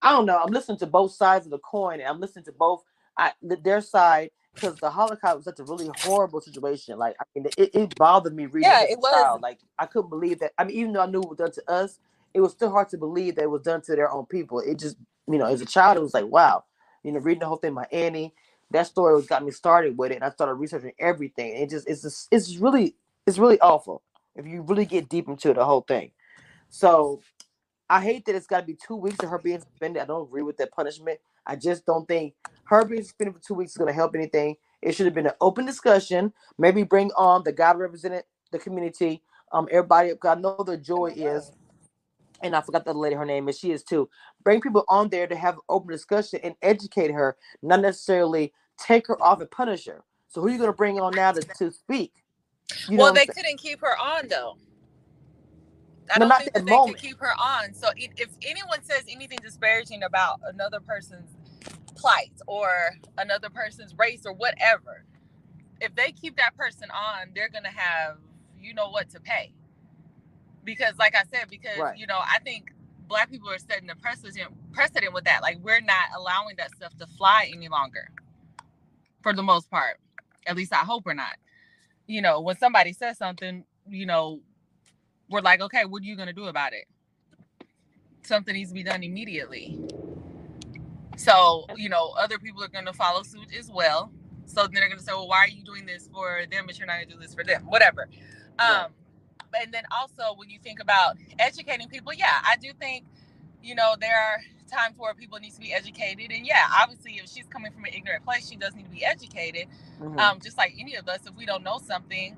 I, 0.01 0.11
don't 0.11 0.25
know. 0.25 0.39
I'm 0.41 0.51
listening 0.51 0.77
to 0.79 0.87
both 0.87 1.13
sides 1.13 1.45
of 1.45 1.51
the 1.51 1.59
coin, 1.59 1.99
and 1.99 2.07
I'm 2.09 2.19
listening 2.19 2.45
to 2.45 2.51
both 2.51 2.83
I, 3.17 3.31
th- 3.47 3.63
their 3.63 3.81
side 3.81 4.31
because 4.53 4.75
the 4.77 4.89
Holocaust 4.89 5.35
was 5.37 5.45
such 5.45 5.59
a 5.59 5.63
really 5.63 5.89
horrible 6.03 6.41
situation. 6.41 6.97
Like, 6.97 7.15
I 7.19 7.23
mean, 7.35 7.47
it, 7.57 7.75
it 7.75 7.95
bothered 7.95 8.35
me 8.35 8.45
reading 8.45 8.69
Yeah, 8.69 8.79
as 8.83 8.89
a 8.89 8.91
it 8.93 8.99
was. 8.99 9.13
child. 9.13 9.41
Like, 9.41 9.59
I 9.77 9.85
couldn't 9.85 10.09
believe 10.09 10.39
that. 10.39 10.53
I 10.57 10.63
mean, 10.63 10.75
even 10.77 10.93
though 10.93 11.01
I 11.01 11.05
knew 11.07 11.21
it 11.21 11.29
was 11.29 11.37
done 11.37 11.51
to 11.51 11.71
us, 11.71 11.99
it 12.33 12.41
was 12.41 12.51
still 12.51 12.71
hard 12.71 12.89
to 12.89 12.97
believe 12.97 13.35
that 13.35 13.43
it 13.43 13.51
was 13.51 13.61
done 13.61 13.81
to 13.81 13.95
their 13.95 14.11
own 14.11 14.25
people. 14.25 14.59
It 14.59 14.79
just, 14.79 14.97
you 15.27 15.37
know, 15.37 15.45
as 15.45 15.61
a 15.61 15.65
child, 15.65 15.97
it 15.97 16.01
was 16.01 16.13
like, 16.13 16.25
wow. 16.25 16.63
You 17.03 17.11
know, 17.11 17.19
reading 17.19 17.41
the 17.41 17.47
whole 17.47 17.57
thing 17.57 17.73
by 17.73 17.87
Annie, 17.91 18.33
that 18.71 18.87
story 18.87 19.15
was 19.15 19.27
got 19.27 19.45
me 19.45 19.51
started 19.51 19.97
with 19.97 20.11
it, 20.11 20.15
and 20.15 20.23
I 20.23 20.29
started 20.29 20.55
researching 20.55 20.91
everything. 20.99 21.55
It 21.55 21.69
just, 21.69 21.87
it's 21.87 22.01
just, 22.01 22.27
it's 22.31 22.57
really, 22.57 22.95
it's 23.25 23.37
really 23.37 23.59
awful 23.61 24.01
if 24.35 24.45
you 24.45 24.61
really 24.61 24.85
get 24.85 25.09
deep 25.09 25.27
into 25.27 25.53
the 25.53 25.63
whole 25.63 25.81
thing. 25.81 26.11
So 26.69 27.21
I 27.89 28.01
hate 28.01 28.25
that 28.27 28.35
it's 28.35 28.47
got 28.47 28.61
to 28.61 28.67
be 28.67 28.75
two 28.75 28.97
weeks 28.97 29.23
of 29.23 29.29
her 29.29 29.39
being 29.39 29.61
suspended. 29.61 30.03
I 30.03 30.07
don't 30.07 30.27
agree 30.27 30.43
with 30.43 30.57
that 30.57 30.73
punishment. 30.73 31.19
I 31.47 31.57
just 31.57 31.85
don't 31.87 32.07
think 32.07 32.35
her 32.65 32.85
being 32.85 33.03
suspended 33.03 33.35
for 33.35 33.41
two 33.41 33.55
weeks 33.55 33.73
is 33.73 33.77
going 33.77 33.89
to 33.89 33.95
help 33.95 34.15
anything. 34.15 34.57
It 34.83 34.95
should 34.95 35.07
have 35.07 35.15
been 35.15 35.27
an 35.27 35.33
open 35.41 35.65
discussion. 35.65 36.33
Maybe 36.59 36.83
bring 36.83 37.11
on 37.17 37.43
the 37.45 37.53
guy 37.53 37.73
represented 37.73 38.25
the 38.51 38.59
community. 38.59 39.23
Um, 39.53 39.69
everybody. 39.71 40.13
I 40.23 40.35
know 40.35 40.57
the 40.65 40.77
joy 40.77 41.13
is, 41.15 41.51
and 42.43 42.55
I 42.55 42.61
forgot 42.61 42.85
the 42.85 42.93
lady. 42.93 43.15
Her 43.15 43.25
name 43.25 43.49
is. 43.49 43.59
She 43.59 43.71
is 43.71 43.83
too. 43.83 44.09
Bring 44.43 44.61
people 44.61 44.85
on 44.89 45.09
there 45.09 45.27
to 45.27 45.35
have 45.37 45.55
an 45.55 45.61
open 45.69 45.91
discussion 45.91 46.41
and 46.43 46.55
educate 46.63 47.11
her, 47.11 47.37
not 47.63 47.81
necessarily 47.81 48.53
take 48.79 49.07
her 49.07 49.21
off 49.23 49.41
and 49.41 49.51
punish 49.51 49.87
her. 49.87 50.03
So 50.29 50.41
who 50.41 50.47
are 50.47 50.51
you 50.51 50.59
going 50.59 50.69
to 50.71 50.75
bring 50.77 50.99
on 50.99 51.15
now 51.15 51.33
to, 51.33 51.43
to 51.59 51.71
speak? 51.71 52.13
You 52.87 52.97
know 52.97 53.03
well 53.03 53.13
they 53.13 53.27
couldn't 53.27 53.57
keep 53.57 53.81
her 53.81 53.97
on 53.99 54.27
though 54.29 54.57
I 56.15 56.19
don't 56.19 56.29
not 56.29 56.39
think 56.39 56.53
that 56.53 56.65
they 56.65 56.71
moment. 56.71 56.97
could 56.99 57.09
keep 57.09 57.19
her 57.19 57.33
on. 57.39 57.73
So 57.73 57.89
i- 57.89 58.09
if 58.17 58.29
anyone 58.43 58.83
says 58.83 59.03
anything 59.09 59.39
disparaging 59.41 60.03
about 60.03 60.39
another 60.45 60.79
person's 60.79 61.35
plight 61.95 62.33
or 62.47 62.91
another 63.17 63.49
person's 63.49 63.95
race 63.97 64.25
or 64.25 64.33
whatever, 64.33 65.05
if 65.81 65.95
they 65.95 66.11
keep 66.11 66.37
that 66.37 66.55
person 66.57 66.89
on, 66.91 67.31
they're 67.35 67.49
gonna 67.49 67.71
have 67.71 68.17
you 68.59 68.73
know 68.73 68.89
what 68.89 69.09
to 69.11 69.19
pay. 69.19 69.53
Because, 70.63 70.97
like 70.97 71.15
I 71.15 71.23
said, 71.31 71.49
because 71.49 71.77
Right. 71.79 71.97
you 71.97 72.07
know, 72.07 72.19
I 72.19 72.39
think 72.39 72.73
black 73.07 73.29
people 73.31 73.49
are 73.49 73.57
setting 73.59 73.87
the 73.87 73.95
precedent 73.95 74.53
precedent 74.73 75.13
with 75.13 75.25
that. 75.25 75.41
Like 75.41 75.57
we're 75.59 75.81
not 75.81 76.09
allowing 76.15 76.55
that 76.57 76.71
stuff 76.75 76.95
to 76.97 77.07
fly 77.07 77.49
any 77.53 77.69
longer, 77.69 78.09
for 79.21 79.33
the 79.33 79.43
most 79.43 79.69
part. 79.69 79.99
At 80.47 80.55
least 80.55 80.73
I 80.73 80.77
hope 80.77 81.05
we're 81.05 81.13
not. 81.13 81.37
You 82.07 82.21
know, 82.21 82.41
when 82.41 82.57
somebody 82.57 82.93
says 82.93 83.17
something, 83.17 83.65
you 83.87 84.05
know, 84.05 84.41
we're 85.29 85.41
like, 85.41 85.61
okay, 85.61 85.85
what 85.85 86.01
are 86.01 86.05
you 86.05 86.15
gonna 86.15 86.33
do 86.33 86.45
about 86.45 86.73
it? 86.73 86.85
Something 88.23 88.55
needs 88.55 88.71
to 88.71 88.73
be 88.73 88.83
done 88.83 89.03
immediately. 89.03 89.79
So, 91.17 91.65
you 91.75 91.89
know, 91.89 92.13
other 92.17 92.37
people 92.37 92.63
are 92.63 92.67
gonna 92.69 92.93
follow 92.93 93.23
suit 93.23 93.53
as 93.57 93.69
well. 93.71 94.11
So 94.45 94.63
then 94.63 94.73
they're 94.75 94.89
gonna 94.89 95.01
say, 95.01 95.13
well, 95.13 95.27
why 95.27 95.39
are 95.39 95.47
you 95.47 95.63
doing 95.63 95.85
this 95.85 96.07
for 96.11 96.41
them, 96.51 96.65
but 96.67 96.77
you're 96.77 96.87
not 96.87 96.95
gonna 97.01 97.13
do 97.13 97.19
this 97.19 97.33
for 97.33 97.43
them? 97.43 97.63
Whatever. 97.67 98.09
Right. 98.59 98.85
Um, 98.85 98.91
and 99.59 99.73
then 99.73 99.83
also 99.91 100.35
when 100.35 100.49
you 100.49 100.59
think 100.59 100.79
about 100.79 101.17
educating 101.39 101.87
people, 101.89 102.13
yeah, 102.13 102.39
I 102.43 102.55
do 102.57 102.71
think, 102.79 103.05
you 103.63 103.75
know, 103.75 103.95
there 103.99 104.15
are 104.17 104.39
times 104.69 104.97
where 104.97 105.13
people 105.13 105.39
need 105.39 105.53
to 105.53 105.59
be 105.59 105.73
educated. 105.73 106.31
And 106.31 106.45
yeah, 106.45 106.67
obviously 106.81 107.13
if 107.23 107.29
she's 107.29 107.47
coming 107.47 107.71
from 107.71 107.85
an 107.85 107.93
ignorant 107.93 108.23
place, 108.25 108.47
she 108.49 108.55
does 108.55 108.75
need 108.75 108.85
to 108.85 108.91
be 108.91 109.05
educated 109.05 109.67
Mhm. 110.01 110.19
um, 110.19 110.39
just 110.39 110.57
like 110.57 110.75
any 110.79 110.95
of 110.95 111.07
us, 111.07 111.25
if 111.25 111.35
we 111.35 111.45
don't 111.45 111.63
know 111.63 111.79
something, 111.79 112.37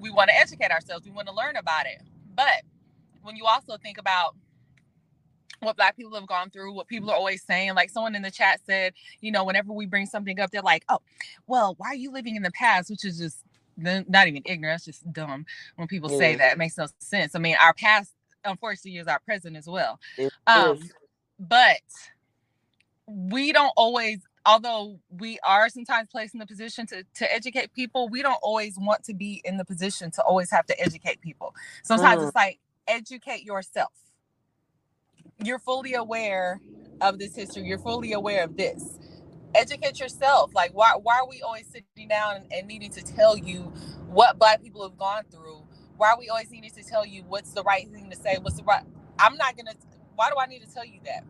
we 0.00 0.10
want 0.10 0.30
to 0.30 0.36
educate 0.36 0.70
ourselves. 0.70 1.04
We 1.04 1.12
want 1.12 1.28
to 1.28 1.34
learn 1.34 1.56
about 1.56 1.86
it. 1.86 2.02
But 2.34 2.62
when 3.22 3.36
you 3.36 3.44
also 3.44 3.76
think 3.76 3.98
about 3.98 4.34
what 5.60 5.76
Black 5.76 5.96
people 5.96 6.14
have 6.14 6.26
gone 6.26 6.50
through, 6.50 6.72
what 6.72 6.88
people 6.88 7.10
are 7.10 7.16
always 7.16 7.42
saying, 7.42 7.74
like 7.74 7.90
someone 7.90 8.14
in 8.14 8.22
the 8.22 8.30
chat 8.30 8.60
said, 8.64 8.94
you 9.20 9.30
know, 9.30 9.44
whenever 9.44 9.72
we 9.72 9.86
bring 9.86 10.06
something 10.06 10.40
up, 10.40 10.50
they're 10.50 10.62
like, 10.62 10.84
"Oh, 10.88 11.00
well, 11.46 11.74
why 11.76 11.88
are 11.88 11.94
you 11.94 12.10
living 12.10 12.34
in 12.36 12.42
the 12.42 12.50
past?" 12.52 12.88
Which 12.90 13.04
is 13.04 13.18
just 13.18 13.44
not 13.76 14.26
even 14.26 14.42
ignorant. 14.46 14.76
It's 14.76 14.84
just 14.86 15.12
dumb 15.12 15.44
when 15.76 15.86
people 15.88 16.08
say 16.08 16.34
that. 16.36 16.52
It 16.52 16.58
makes 16.58 16.78
no 16.78 16.86
sense. 16.98 17.34
I 17.34 17.38
mean, 17.38 17.56
our 17.60 17.74
past, 17.74 18.14
unfortunately, 18.44 18.98
is 18.98 19.06
our 19.06 19.20
present 19.20 19.56
as 19.56 19.66
well. 19.66 20.00
Um, 20.46 20.78
but 21.38 21.80
we 23.06 23.52
don't 23.52 23.72
always 23.76 24.20
although 24.46 25.00
we 25.10 25.38
are 25.46 25.68
sometimes 25.68 26.08
placed 26.10 26.34
in 26.34 26.40
the 26.40 26.46
position 26.46 26.86
to, 26.88 27.04
to 27.14 27.32
educate 27.32 27.72
people 27.74 28.08
we 28.08 28.22
don't 28.22 28.38
always 28.42 28.76
want 28.78 29.04
to 29.04 29.14
be 29.14 29.40
in 29.44 29.56
the 29.56 29.64
position 29.64 30.10
to 30.12 30.22
always 30.22 30.50
have 30.50 30.66
to 30.66 30.80
educate 30.80 31.20
people. 31.20 31.54
Sometimes 31.82 32.22
Mm. 32.22 32.24
it's 32.24 32.34
like 32.34 32.60
educate 32.88 33.44
yourself. 33.44 33.92
You're 35.44 35.60
fully 35.60 35.94
aware 35.94 36.60
of 37.00 37.18
this 37.18 37.36
history. 37.36 37.64
You're 37.64 37.78
fully 37.78 38.12
aware 38.12 38.44
of 38.44 38.56
this. 38.56 38.98
Educate 39.54 40.00
yourself. 40.00 40.52
Like 40.54 40.72
why, 40.74 40.92
why 41.02 41.20
are 41.20 41.28
we 41.28 41.42
always 41.42 41.66
sitting 41.68 42.08
down 42.08 42.36
and, 42.36 42.46
and 42.52 42.68
needing 42.68 42.90
to 42.92 43.02
tell 43.02 43.38
you 43.38 43.72
what 44.08 44.38
black 44.38 44.62
people 44.62 44.82
have 44.82 44.98
gone 44.98 45.24
through? 45.30 45.62
Why 45.96 46.10
are 46.10 46.18
we 46.18 46.28
always 46.30 46.50
needing 46.50 46.70
to 46.72 46.84
tell 46.84 47.06
you 47.06 47.24
what's 47.28 47.52
the 47.52 47.62
right 47.64 47.88
thing 47.90 48.10
to 48.10 48.16
say? 48.16 48.38
What's 48.40 48.56
the 48.58 48.64
right 48.64 48.84
i'm 49.20 49.36
not 49.36 49.56
gonna 49.56 49.72
why 50.16 50.30
do 50.30 50.36
i 50.40 50.46
need 50.46 50.60
to 50.62 50.72
tell 50.74 50.84
you 50.86 51.00
that 51.04 51.24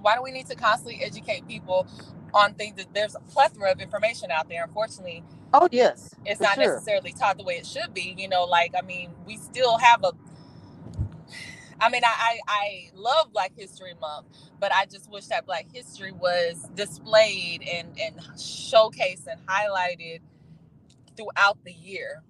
Why 0.00 0.16
do 0.16 0.22
we 0.22 0.32
need 0.32 0.46
to 0.48 0.56
constantly 0.56 1.02
educate 1.04 1.46
people 1.48 1.86
on 2.34 2.54
things 2.54 2.76
that 2.76 2.94
there's 2.94 3.14
a 3.16 3.20
plethora 3.20 3.72
of 3.72 3.80
information 3.80 4.30
out 4.30 4.48
there? 4.48 4.64
Unfortunately, 4.64 5.24
Oh 5.52 5.68
yes, 5.72 6.14
it's 6.26 6.40
not 6.40 6.56
sure. 6.56 6.64
necessarily 6.76 7.12
taught 7.12 7.38
the 7.38 7.44
way 7.44 7.54
it 7.56 7.66
should 7.66 7.94
be. 7.94 8.14
You 8.18 8.28
know, 8.28 8.44
like 8.44 8.74
I 8.78 8.82
mean, 8.82 9.12
we 9.26 9.36
still 9.38 9.78
have 9.78 10.04
a. 10.04 10.12
I 11.80 11.90
mean, 11.90 12.02
I, 12.04 12.08
I 12.08 12.38
I 12.48 12.90
love 12.94 13.32
Black 13.32 13.52
History 13.56 13.94
Month, 14.00 14.26
but 14.60 14.72
I 14.72 14.86
just 14.86 15.10
wish 15.10 15.26
that 15.26 15.46
Black 15.46 15.66
History 15.72 16.12
was 16.12 16.68
displayed 16.74 17.62
and 17.68 17.88
and 18.00 18.16
showcased 18.36 19.26
and 19.28 19.40
highlighted 19.46 20.20
throughout 21.16 21.58
the 21.64 21.72
year. 21.72 22.22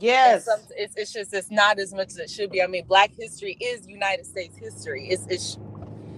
Yes. 0.00 0.46
some, 0.46 0.60
it's, 0.76 0.96
it's 0.96 1.12
just 1.12 1.34
it's 1.34 1.50
not 1.50 1.78
as 1.78 1.94
much 1.94 2.08
as 2.08 2.18
it 2.18 2.30
should 2.30 2.50
be. 2.50 2.62
I 2.62 2.66
mean, 2.68 2.86
Black 2.86 3.12
history 3.18 3.56
is 3.60 3.88
United 3.88 4.26
States 4.26 4.56
history. 4.58 5.08
It's 5.08 5.26
it's 5.28 5.58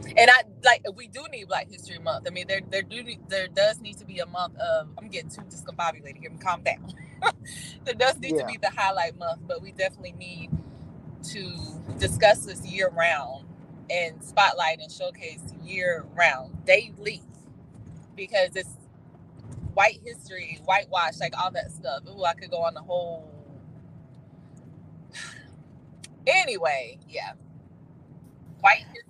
and 0.05 0.31
I 0.31 0.43
like 0.65 0.85
we 0.97 1.09
do 1.09 1.25
need 1.33 1.49
Black 1.49 1.71
History 1.71 1.99
Month. 1.99 2.27
I 2.29 2.31
mean, 2.31 2.47
there 2.49 2.61
there 2.71 2.83
do 2.83 3.03
there 3.29 3.49
does 3.49 3.81
need 3.81 3.99
to 3.99 4.07
be 4.07 4.21
a 4.21 4.27
month 4.27 4.57
of. 4.59 4.89
I'm 4.99 5.09
getting 5.09 5.31
too 5.31 5.43
discombobulated 5.43 6.19
here. 6.19 6.31
Calm 6.43 6.63
down. 6.63 6.93
there 7.85 7.95
does 7.95 8.19
need 8.19 8.37
Yeah. 8.37 8.39
to 8.39 8.45
be 8.45 8.59
the 8.61 8.71
highlight 8.71 9.19
month, 9.19 9.43
but 9.47 9.63
we 9.63 9.73
definitely 9.73 10.13
need 10.13 10.51
to 11.25 11.53
discuss 11.99 12.41
this 12.47 12.67
year 12.67 12.91
round 12.91 13.47
and 13.91 14.23
spotlight 14.25 14.81
and 14.81 14.93
showcase 14.93 15.41
year 15.65 16.07
round 16.15 16.65
daily 16.67 17.23
because 18.17 18.51
it's 18.57 18.71
white 19.75 20.01
history, 20.05 20.61
whitewash, 20.65 21.21
like 21.21 21.35
all 21.39 21.51
that 21.53 21.73
stuff. 21.73 22.03
Ooh, 22.09 22.25
I 22.25 22.35
could 22.35 22.51
go 22.51 22.63
on 22.63 22.75
the 22.75 22.83
whole. 22.83 23.31
Anyway, 26.27 26.99
yeah. 27.09 27.33
White 28.61 28.85
history, 28.93 29.06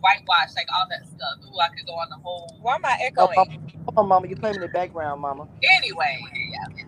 whitewash, 0.00 0.54
like 0.56 0.66
all 0.74 0.86
that 0.90 1.06
stuff. 1.06 1.36
Ooh, 1.44 1.58
I 1.60 1.68
could 1.68 1.86
go 1.86 1.94
on 1.94 2.08
the 2.10 2.16
whole. 2.22 2.58
Why 2.62 2.76
am 2.76 2.84
I 2.84 2.96
Oh, 3.18 3.26
echoing? 3.26 3.36
mama, 3.36 3.50
hold 3.94 4.08
mama. 4.08 4.28
You 4.28 4.36
playing 4.36 4.56
in 4.56 4.62
the 4.62 4.68
background, 4.68 5.20
mama. 5.20 5.48
Anyway, 5.78 6.18
yeah. 6.52 6.86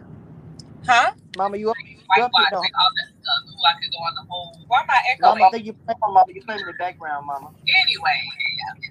Huh? 0.87 1.13
Mama, 1.37 1.57
you 1.57 1.71
up? 1.71 1.77
Whitewash, 2.09 2.53
no. 2.53 2.61
like 2.61 2.73
all 2.81 2.91
that 2.97 3.09
stuff. 3.23 3.55
Ooh, 3.55 3.65
I 3.69 3.73
could 3.81 3.93
go 3.93 3.99
on 3.99 4.15
the 4.15 4.25
whole. 4.29 4.65
Why 4.69 4.81
am 4.81 4.91
I 4.91 5.01
Mama, 5.21 5.45
I 5.47 5.51
think 5.51 5.67
you 5.67 5.75
playing. 5.87 5.99
Mama, 6.03 6.25
you 6.29 6.43
playing 6.43 6.61
in 6.61 6.67
the 6.67 6.73
background, 6.75 7.27
mama. 7.27 7.51
Anyway, 7.85 8.19
yeah. 8.59 8.91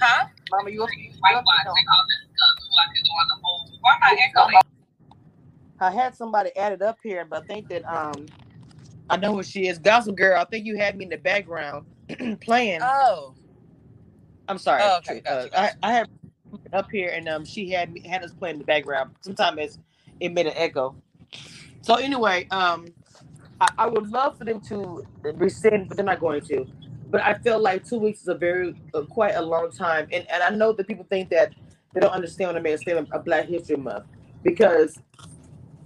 Huh? 0.00 0.26
Mama, 0.50 0.70
you 0.70 0.82
up? 0.82 0.88
Whitewash, 0.88 1.44
no. 1.64 1.72
like 1.72 1.86
all 1.90 2.04
that 2.06 2.22
stuff. 2.28 2.54
Ooh, 2.60 2.76
I 2.78 2.86
could 2.94 3.04
go 3.04 3.12
on 3.12 3.26
the 3.28 3.38
whole. 3.42 3.78
Why 3.80 3.92
am 3.94 4.02
I 4.02 4.18
echoing? 4.22 4.62
I 5.80 5.90
had 5.90 6.14
somebody 6.14 6.54
added 6.56 6.82
up 6.82 6.98
here, 7.02 7.24
but 7.24 7.42
I 7.42 7.46
think 7.46 7.68
that 7.68 7.90
um, 7.90 8.26
I 9.08 9.16
know 9.16 9.34
who 9.34 9.42
she 9.42 9.66
is. 9.66 9.78
Gospel 9.78 10.12
girl. 10.12 10.38
I 10.38 10.44
think 10.44 10.66
you 10.66 10.76
had 10.76 10.96
me 10.96 11.04
in 11.04 11.10
the 11.10 11.16
background 11.16 11.86
playing. 12.40 12.80
Oh. 12.82 13.34
I'm 14.48 14.58
sorry. 14.58 14.82
Oh, 14.84 14.98
okay, 14.98 15.22
uh, 15.26 15.44
gotcha, 15.44 15.58
I, 15.58 15.62
gotcha. 15.66 15.78
I 15.82 15.92
had 15.92 16.08
up 16.72 16.90
here, 16.90 17.10
and 17.10 17.28
um, 17.28 17.44
she 17.44 17.70
had 17.70 17.92
me 17.92 18.00
had 18.00 18.24
us 18.24 18.32
playing 18.32 18.54
in 18.54 18.58
the 18.58 18.64
background. 18.64 19.14
Sometimes 19.20 19.58
it's, 19.60 19.78
it 20.18 20.32
made 20.32 20.46
an 20.46 20.54
echo. 20.56 20.96
So 21.82 21.94
anyway, 21.94 22.48
um, 22.50 22.88
I, 23.60 23.68
I 23.78 23.86
would 23.86 24.08
love 24.10 24.38
for 24.38 24.44
them 24.44 24.60
to 24.62 25.06
rescind, 25.22 25.88
but 25.88 25.96
they're 25.96 26.04
not 26.04 26.20
going 26.20 26.40
to. 26.42 26.66
But 27.08 27.22
I 27.22 27.34
feel 27.34 27.60
like 27.60 27.84
two 27.84 27.98
weeks 27.98 28.22
is 28.22 28.28
a 28.28 28.34
very 28.34 28.74
uh, 28.94 29.02
quite 29.02 29.34
a 29.34 29.42
long 29.42 29.70
time, 29.70 30.08
and 30.12 30.28
and 30.30 30.42
I 30.42 30.50
know 30.50 30.72
that 30.72 30.86
people 30.86 31.06
think 31.08 31.30
that 31.30 31.54
they 31.94 32.00
don't 32.00 32.12
understand 32.12 32.48
what 32.48 32.56
I 32.56 32.60
mean. 32.60 33.06
A 33.12 33.18
Black 33.18 33.46
History 33.46 33.76
Month 33.76 34.06
because 34.42 34.98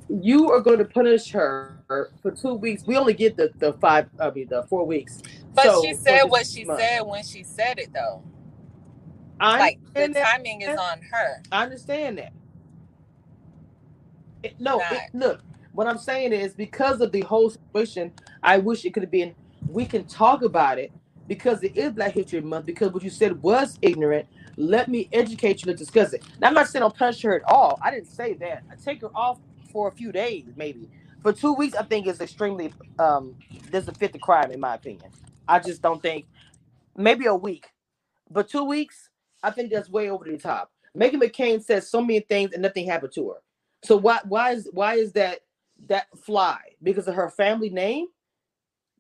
you 0.09 0.51
are 0.51 0.61
going 0.61 0.79
to 0.79 0.85
punish 0.85 1.31
her 1.31 1.79
for 2.23 2.31
two 2.31 2.55
weeks. 2.55 2.87
We 2.87 2.97
only 2.97 3.15
get 3.15 3.37
the 3.37 3.51
the 3.59 3.73
five, 3.75 4.09
I 4.19 4.31
mean 4.31 4.49
the 4.49 4.65
four 4.65 4.87
weeks. 4.87 5.23
But 5.55 5.67
So, 5.67 5.73
she 5.75 5.95
said 5.95 6.25
what 6.25 6.47
she 6.47 6.65
month. 6.65 6.79
said 6.79 7.03
when 7.03 7.25
she 7.25 7.45
said 7.45 7.79
it, 7.79 7.93
though. 7.95 8.25
I 9.41 9.59
Like 9.59 9.79
the 9.97 10.11
that. 10.15 10.31
timing 10.33 10.63
is 10.63 10.77
on 10.77 11.01
her. 11.13 11.43
I 11.53 11.65
understand 11.65 12.19
that. 12.19 12.33
It- 14.43 14.57
no, 14.59 14.87
it, 14.91 15.05
look, 15.15 15.43
what 15.73 15.87
I'm 15.87 15.99
saying 15.99 16.33
is 16.33 16.55
because 16.55 17.01
of 17.01 17.13
the 17.13 17.23
whole 17.23 17.51
situation, 17.51 18.13
I 18.43 18.59
wish 18.59 18.85
it 18.85 18.95
could 18.95 19.05
have 19.05 19.13
been. 19.13 19.37
We 19.67 19.87
can 19.87 20.05
talk 20.07 20.43
about 20.43 20.79
it 20.79 20.95
because 21.29 21.63
it 21.63 21.77
is 21.77 21.93
Black 21.93 22.15
History 22.15 22.41
Month. 22.41 22.67
Because 22.67 22.93
what 22.93 23.05
you 23.05 23.11
said 23.11 23.43
was 23.43 23.79
ignorant. 23.83 24.27
Let 24.57 24.89
me 24.89 25.09
educate 25.13 25.63
you 25.63 25.73
to 25.73 25.79
discuss 25.79 26.13
it. 26.15 26.25
Now, 26.41 26.49
I'm 26.49 26.55
not 26.55 26.69
saying 26.69 26.83
I'll 26.83 26.93
punish 26.93 27.23
her 27.23 27.37
at 27.37 27.43
all. 27.49 27.79
I 27.83 27.91
didn't 27.93 28.09
say 28.09 28.35
that. 28.35 28.65
I 28.71 28.75
take 28.77 29.03
her 29.03 29.11
off 29.17 29.41
for 29.73 29.89
a 29.89 29.93
few 29.93 30.13
days, 30.13 30.53
maybe. 30.57 30.91
For 31.23 31.33
two 31.33 31.55
weeks, 31.55 31.77
I 31.77 31.85
think 31.85 32.07
is 32.09 32.21
extremely 32.21 32.75
um 32.99 33.37
doesn't 33.71 33.99
fit 33.99 34.13
the 34.13 34.19
crime, 34.19 34.51
in 34.53 34.61
my 34.61 34.75
opinion. 34.75 35.11
I 35.49 35.59
just 35.59 35.83
don't 35.83 36.03
think 36.03 36.27
maybe 36.97 37.27
a 37.27 37.35
week, 37.35 37.69
but 38.31 38.49
two 38.49 38.65
weeks, 38.65 39.11
I 39.43 39.51
think 39.51 39.71
that's 39.71 39.91
way 39.91 40.11
over 40.11 40.25
the 40.25 40.39
top. 40.39 40.71
Meghan 40.97 41.23
McCain 41.23 41.63
says 41.63 41.89
so 41.89 42.01
many 42.01 42.21
things 42.21 42.53
and 42.53 42.63
nothing 42.63 42.87
happened 42.87 43.13
to 43.15 43.31
her. 43.31 43.43
So 43.83 43.97
why 43.97 44.21
why 44.25 44.53
is 44.53 44.69
why 44.73 44.95
is 44.95 45.13
that 45.13 45.41
that 45.87 46.07
fly? 46.17 46.59
Because 46.83 47.09
of 47.09 47.15
her 47.15 47.29
family 47.31 47.71
name? 47.71 48.07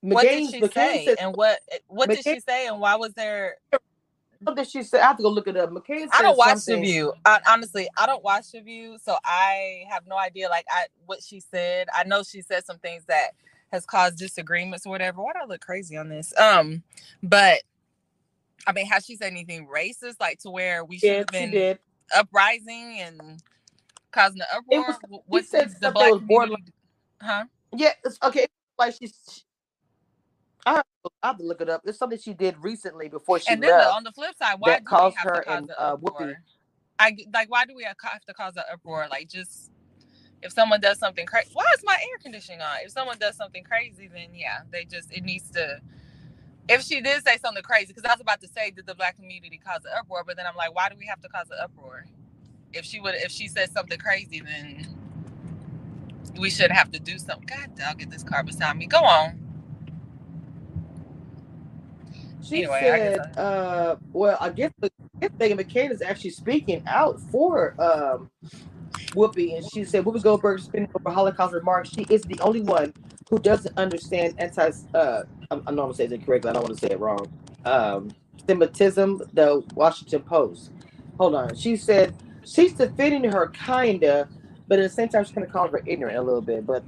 What 0.00 0.22
did 0.22 0.44
McCain- 0.44 0.50
she 0.50 0.60
McCain 0.60 0.72
say? 0.72 1.04
said 1.06 1.18
And 1.20 1.36
what 1.36 1.60
what 1.86 2.10
did 2.10 2.22
she 2.22 2.40
say? 2.40 2.66
And 2.66 2.80
why 2.80 2.96
was 2.96 3.14
there? 3.14 3.56
something 4.44 4.64
she 4.64 4.82
said. 4.82 5.00
I 5.00 5.06
have 5.06 5.16
to 5.16 5.22
go 5.22 5.30
look 5.30 5.48
it 5.48 5.56
up. 5.56 5.70
McCain 5.70 6.08
I 6.12 6.22
don't 6.22 6.36
watch 6.36 6.64
the 6.64 6.80
View. 6.80 7.12
I, 7.24 7.40
honestly, 7.48 7.88
I 7.96 8.06
don't 8.06 8.22
watch 8.22 8.52
the 8.52 8.60
View, 8.60 8.98
so 9.02 9.16
I 9.24 9.84
have 9.88 10.06
no 10.06 10.18
idea. 10.18 10.48
Like 10.48 10.66
I 10.70 10.86
what 11.06 11.22
she 11.22 11.40
said. 11.40 11.88
I 11.94 12.04
know 12.04 12.22
she 12.22 12.42
said 12.42 12.64
some 12.64 12.78
things 12.78 13.04
that 13.06 13.30
has 13.74 13.84
caused 13.86 14.18
disagreements 14.18 14.86
or 14.86 14.90
whatever. 14.90 15.22
Why 15.22 15.32
do 15.34 15.40
I 15.42 15.46
look 15.46 15.60
crazy 15.60 15.96
on 15.96 16.09
this? 16.09 16.32
Um, 16.38 16.82
but 17.22 17.60
I 18.66 18.72
mean, 18.72 18.86
has 18.86 19.05
she 19.05 19.16
said 19.16 19.32
anything 19.32 19.66
racist, 19.68 20.20
like 20.20 20.38
to 20.40 20.51
where 20.51 20.84
we 20.84 20.98
should 20.98 21.09
Yeah, 21.10 21.18
have 21.18 21.26
been 21.28 21.51
did. 21.51 21.78
uprising 22.14 23.01
and 23.01 23.42
causing 24.12 24.38
the 24.38 24.46
It 24.70 24.78
uproar? 24.78 24.86
was- 24.88 24.96
Wh- 24.96 25.10
she 25.10 25.20
What 25.28 25.44
said 25.46 25.70
the 25.80 25.90
black 25.90 26.12
was 26.12 26.22
borderline- 26.22 26.72
Huh? 27.22 27.44
Yeah, 27.72 27.92
it's 28.05 28.18
okay. 28.22 28.46
Like 28.78 28.94
she's 29.01 29.44
I 30.66 30.76
have, 30.76 30.86
to, 31.05 31.10
I 31.22 31.26
have 31.28 31.38
to 31.38 31.44
look 31.44 31.60
it 31.60 31.68
up. 31.68 31.82
It's 31.84 31.98
something 31.98 32.18
she 32.18 32.34
did 32.34 32.56
recently 32.59 33.09
before 33.09 33.38
she 33.40 33.52
and 33.52 33.62
then 33.62 33.70
the, 33.70 33.76
left. 33.78 33.96
on 33.96 34.05
the 34.05 34.12
flip 34.12 34.34
side, 34.36 34.56
why 34.60 34.68
that 34.70 34.84
do 34.84 34.90
we 34.90 35.10
have 35.12 35.26
her 35.26 35.34
to 35.34 35.42
cause 35.42 35.59
and, 35.59 35.68
the 35.68 35.80
uh, 35.80 35.92
uproar? 35.94 36.20
Whoopi- 36.20 36.36
I 36.98 37.16
like 37.34 37.51
why 37.51 37.64
do 37.66 37.74
we 37.74 37.84
have 37.84 37.96
to 38.28 38.34
cause 38.34 38.56
an 38.56 38.64
uproar? 38.72 39.06
Like 39.10 39.28
just 39.28 39.70
if 40.44 40.52
someone 40.52 40.80
does 40.80 40.98
something 40.98 41.26
crazy, 41.26 41.48
why 41.54 41.64
is 41.76 41.82
my 41.84 41.94
air 41.94 42.18
conditioning 42.22 42.60
on? 42.60 42.76
If 42.84 42.92
someone 42.92 43.18
does 43.18 43.34
something 43.34 43.64
crazy, 43.64 44.08
then 44.12 44.28
yeah, 44.34 44.60
they 44.70 44.84
just 44.84 45.10
it 45.10 45.24
needs 45.24 45.50
to. 45.52 45.80
If 46.68 46.82
she 46.82 47.00
did 47.00 47.24
say 47.24 47.38
something 47.38 47.62
crazy, 47.62 47.88
because 47.88 48.04
I 48.04 48.12
was 48.12 48.20
about 48.20 48.40
to 48.42 48.48
say, 48.48 48.70
did 48.70 48.86
the 48.86 48.94
black 48.94 49.16
community 49.16 49.58
cause 49.64 49.84
an 49.84 49.92
uproar? 49.98 50.22
But 50.26 50.36
then 50.36 50.46
I'm 50.46 50.56
like, 50.56 50.74
why 50.74 50.88
do 50.90 50.96
we 50.98 51.06
have 51.06 51.20
to 51.22 51.28
cause 51.28 51.46
an 51.50 51.58
uproar? 51.62 52.04
If 52.72 52.84
she 52.84 53.00
would, 53.00 53.14
if 53.16 53.30
she 53.32 53.48
said 53.48 53.70
something 53.70 53.98
crazy, 53.98 54.40
then 54.40 54.86
we 56.38 56.50
shouldn't 56.50 56.72
have 56.72 56.90
to 56.92 57.00
do 57.00 57.18
something. 57.18 57.46
God, 57.46 57.70
I'll 57.84 57.94
get 57.94 58.10
this 58.10 58.22
car 58.22 58.44
beside 58.44 58.76
me. 58.76 58.86
Go 58.86 58.98
on. 58.98 59.40
She 62.42 62.64
Anyway, 62.64 62.74
I 62.74 62.98
said, 62.98 63.38
uh, 63.38 63.96
well, 64.12 64.36
I 64.40 64.50
guess, 64.50 64.72
I 64.82 64.88
guess 65.22 65.30
Meghan 65.40 65.60
McCain 65.60 65.90
is 65.90 66.02
actually 66.02 66.30
speaking 66.30 66.82
out 66.86 67.18
for 67.20 67.74
um, 67.80 68.30
Whoopi, 69.14 69.56
and 69.56 69.64
she 69.64 69.84
said 69.84 70.04
Whoopi 70.04 70.22
Goldberg 70.22 70.60
spinning 70.60 70.88
over 70.94 71.14
Holocaust 71.14 71.54
remarks. 71.54 71.90
She 71.90 72.02
is 72.10 72.22
the 72.24 72.40
only 72.40 72.62
one 72.62 72.94
who 73.30 73.38
doesn't 73.38 73.76
understand 73.78 74.34
anti. 74.38 74.70
Uh, 74.94 75.22
I'm, 75.50 75.62
I'm 75.66 75.76
not 75.76 75.84
gonna 75.84 75.94
say 75.94 76.04
it 76.06 76.26
correctly. 76.26 76.50
I 76.50 76.54
don't 76.54 76.64
want 76.64 76.74
to 76.78 76.80
say 76.80 76.92
it 76.92 77.00
wrong. 77.00 77.26
Um, 77.64 78.16
Semitism. 78.48 79.22
The 79.32 79.62
Washington 79.74 80.22
Post. 80.22 80.72
Hold 81.18 81.34
on. 81.36 81.54
She 81.56 81.76
said 81.76 82.14
she's 82.44 82.74
defending 82.74 83.30
her 83.30 83.48
kinda, 83.48 84.28
but 84.68 84.78
at 84.80 84.82
the 84.82 84.88
same 84.90 85.08
time 85.08 85.24
she's 85.24 85.32
gonna 85.32 85.46
call 85.48 85.68
her 85.70 85.82
ignorant 85.86 86.18
a 86.18 86.22
little 86.22 86.42
bit. 86.42 86.66
But 86.66 86.84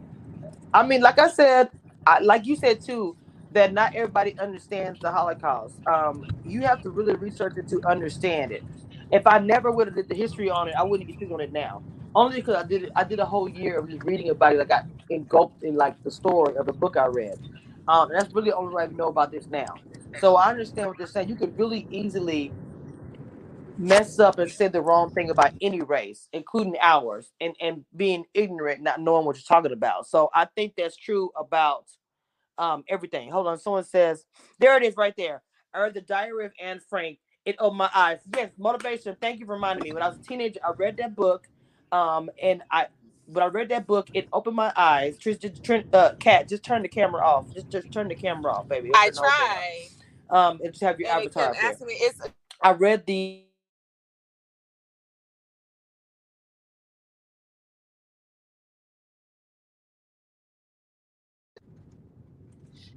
I 0.74 0.86
mean, 0.86 1.02
like 1.02 1.18
I 1.18 1.30
said, 1.30 1.70
I, 2.06 2.20
like 2.20 2.46
you 2.46 2.56
said 2.56 2.80
too, 2.84 3.16
that 3.52 3.72
not 3.72 3.94
everybody 3.94 4.38
understands 4.38 5.00
the 5.00 5.10
Holocaust. 5.12 5.80
Um, 5.86 6.24
you 6.44 6.62
have 6.62 6.82
to 6.82 6.90
really 6.90 7.16
research 7.16 7.54
it 7.56 7.68
to 7.68 7.80
understand 7.88 8.52
it. 8.52 8.64
If 9.10 9.26
I 9.26 9.38
never 9.38 9.72
would 9.72 9.88
have 9.88 9.96
did 9.96 10.08
the 10.08 10.14
history 10.14 10.50
on 10.50 10.68
it, 10.68 10.74
I 10.78 10.84
wouldn't 10.84 11.06
be 11.08 11.14
speaking 11.14 11.34
on 11.34 11.40
it 11.40 11.52
now. 11.52 11.82
Only 12.16 12.38
because 12.38 12.56
I 12.56 12.64
did 12.64 12.90
I 12.96 13.04
did 13.04 13.20
a 13.20 13.26
whole 13.26 13.48
year 13.50 13.80
of 13.80 13.90
just 13.90 14.04
reading 14.04 14.30
about 14.30 14.54
it. 14.56 14.62
I 14.62 14.66
got 14.66 14.84
engulfed 15.10 15.62
in 15.62 15.76
like 15.76 15.96
the 16.04 16.12
story 16.12 16.56
of 16.58 16.66
the 16.66 16.74
book 16.74 16.98
I 16.98 17.06
read. 17.08 17.36
Um, 17.88 18.10
and 18.12 18.20
that's 18.20 18.34
really 18.34 18.52
way 18.52 18.84
I 18.84 18.88
know 18.88 19.08
about 19.08 19.32
this 19.32 19.48
now. 19.50 19.82
So 20.14 20.36
I 20.36 20.50
understand 20.50 20.88
what 20.88 20.98
they're 20.98 21.08
saying. 21.08 21.30
You 21.30 21.36
could 21.36 21.58
really 21.58 21.88
easily 21.90 22.56
mess 23.78 24.20
up 24.20 24.38
and 24.38 24.52
say 24.52 24.68
the 24.68 24.82
wrong 24.82 25.10
thing 25.10 25.30
about 25.30 25.52
any 25.62 25.82
race, 25.82 26.28
including 26.32 26.76
ours, 26.82 27.32
and 27.40 27.56
and 27.60 27.86
being 27.96 28.26
ignorant, 28.34 28.82
not 28.82 29.00
knowing 29.00 29.26
what 29.26 29.36
you're 29.36 29.44
talking 29.48 29.72
about. 29.72 30.08
So 30.08 30.30
I 30.34 30.46
think 30.46 30.74
that's 30.78 30.96
true 30.96 31.32
about 31.38 31.86
um 32.58 32.84
everything. 32.88 33.30
Hold 33.30 33.46
on, 33.48 33.58
someone 33.58 33.84
says 33.84 34.24
there 34.60 34.76
it 34.76 34.84
is 34.84 34.96
right 34.96 35.14
there. 35.16 35.42
I 35.74 35.80
read 35.80 35.94
the 35.94 36.00
Diary 36.02 36.46
of 36.46 36.52
Anne 36.62 36.80
Frank. 36.88 37.18
It 37.46 37.56
opened 37.58 37.78
my 37.78 37.90
eyes. 37.94 38.20
Yes, 38.36 38.50
motivation. 38.58 39.16
Thank 39.20 39.40
you 39.40 39.46
for 39.46 39.54
reminding 39.54 39.82
me. 39.82 39.92
When 39.92 40.02
I 40.02 40.08
was 40.08 40.18
a 40.18 40.22
teenager, 40.28 40.60
I 40.66 40.72
read 40.78 40.96
that 40.98 41.16
book, 41.16 41.46
um, 41.92 42.30
and 42.42 42.62
I 42.70 42.86
when 43.26 43.42
I 43.42 43.46
read 43.46 43.68
that 43.70 43.86
book, 43.86 44.08
it 44.14 44.28
opened 44.32 44.56
my 44.56 44.72
eyes. 44.76 45.18
Trish, 45.18 45.40
just 45.40 45.64
turn, 45.64 45.88
uh, 45.92 46.14
cat, 46.20 46.48
just 46.48 46.62
turn 46.62 46.82
the 46.82 46.88
camera 46.88 47.24
off. 47.24 47.52
Just 47.52 47.70
just 47.70 47.92
turn 47.92 48.08
the 48.08 48.14
camera 48.14 48.52
off, 48.52 48.68
baby. 48.68 48.90
I 48.94 49.06
turn 49.06 49.14
the 49.14 49.20
whole 49.20 49.30
thing 49.30 49.48
off. 49.48 49.56
tried. 49.56 49.88
Um, 50.28 50.60
and 50.62 50.72
just 50.72 50.82
have 50.82 50.98
your 50.98 51.08
and 51.10 51.20
avatar 51.20 51.54
there. 51.54 51.86
me, 51.86 51.94
it's 51.94 52.20
I 52.62 52.72
read 52.72 53.06
the 53.06 53.42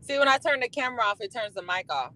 See, 0.02 0.18
when 0.18 0.28
I 0.28 0.40
turn 0.40 0.60
the 0.60 0.70
camera 0.70 1.04
off, 1.04 1.22
it 1.22 1.32
turns 1.32 1.54
the 1.54 1.62
mic 1.62 1.86
off. 1.94 2.14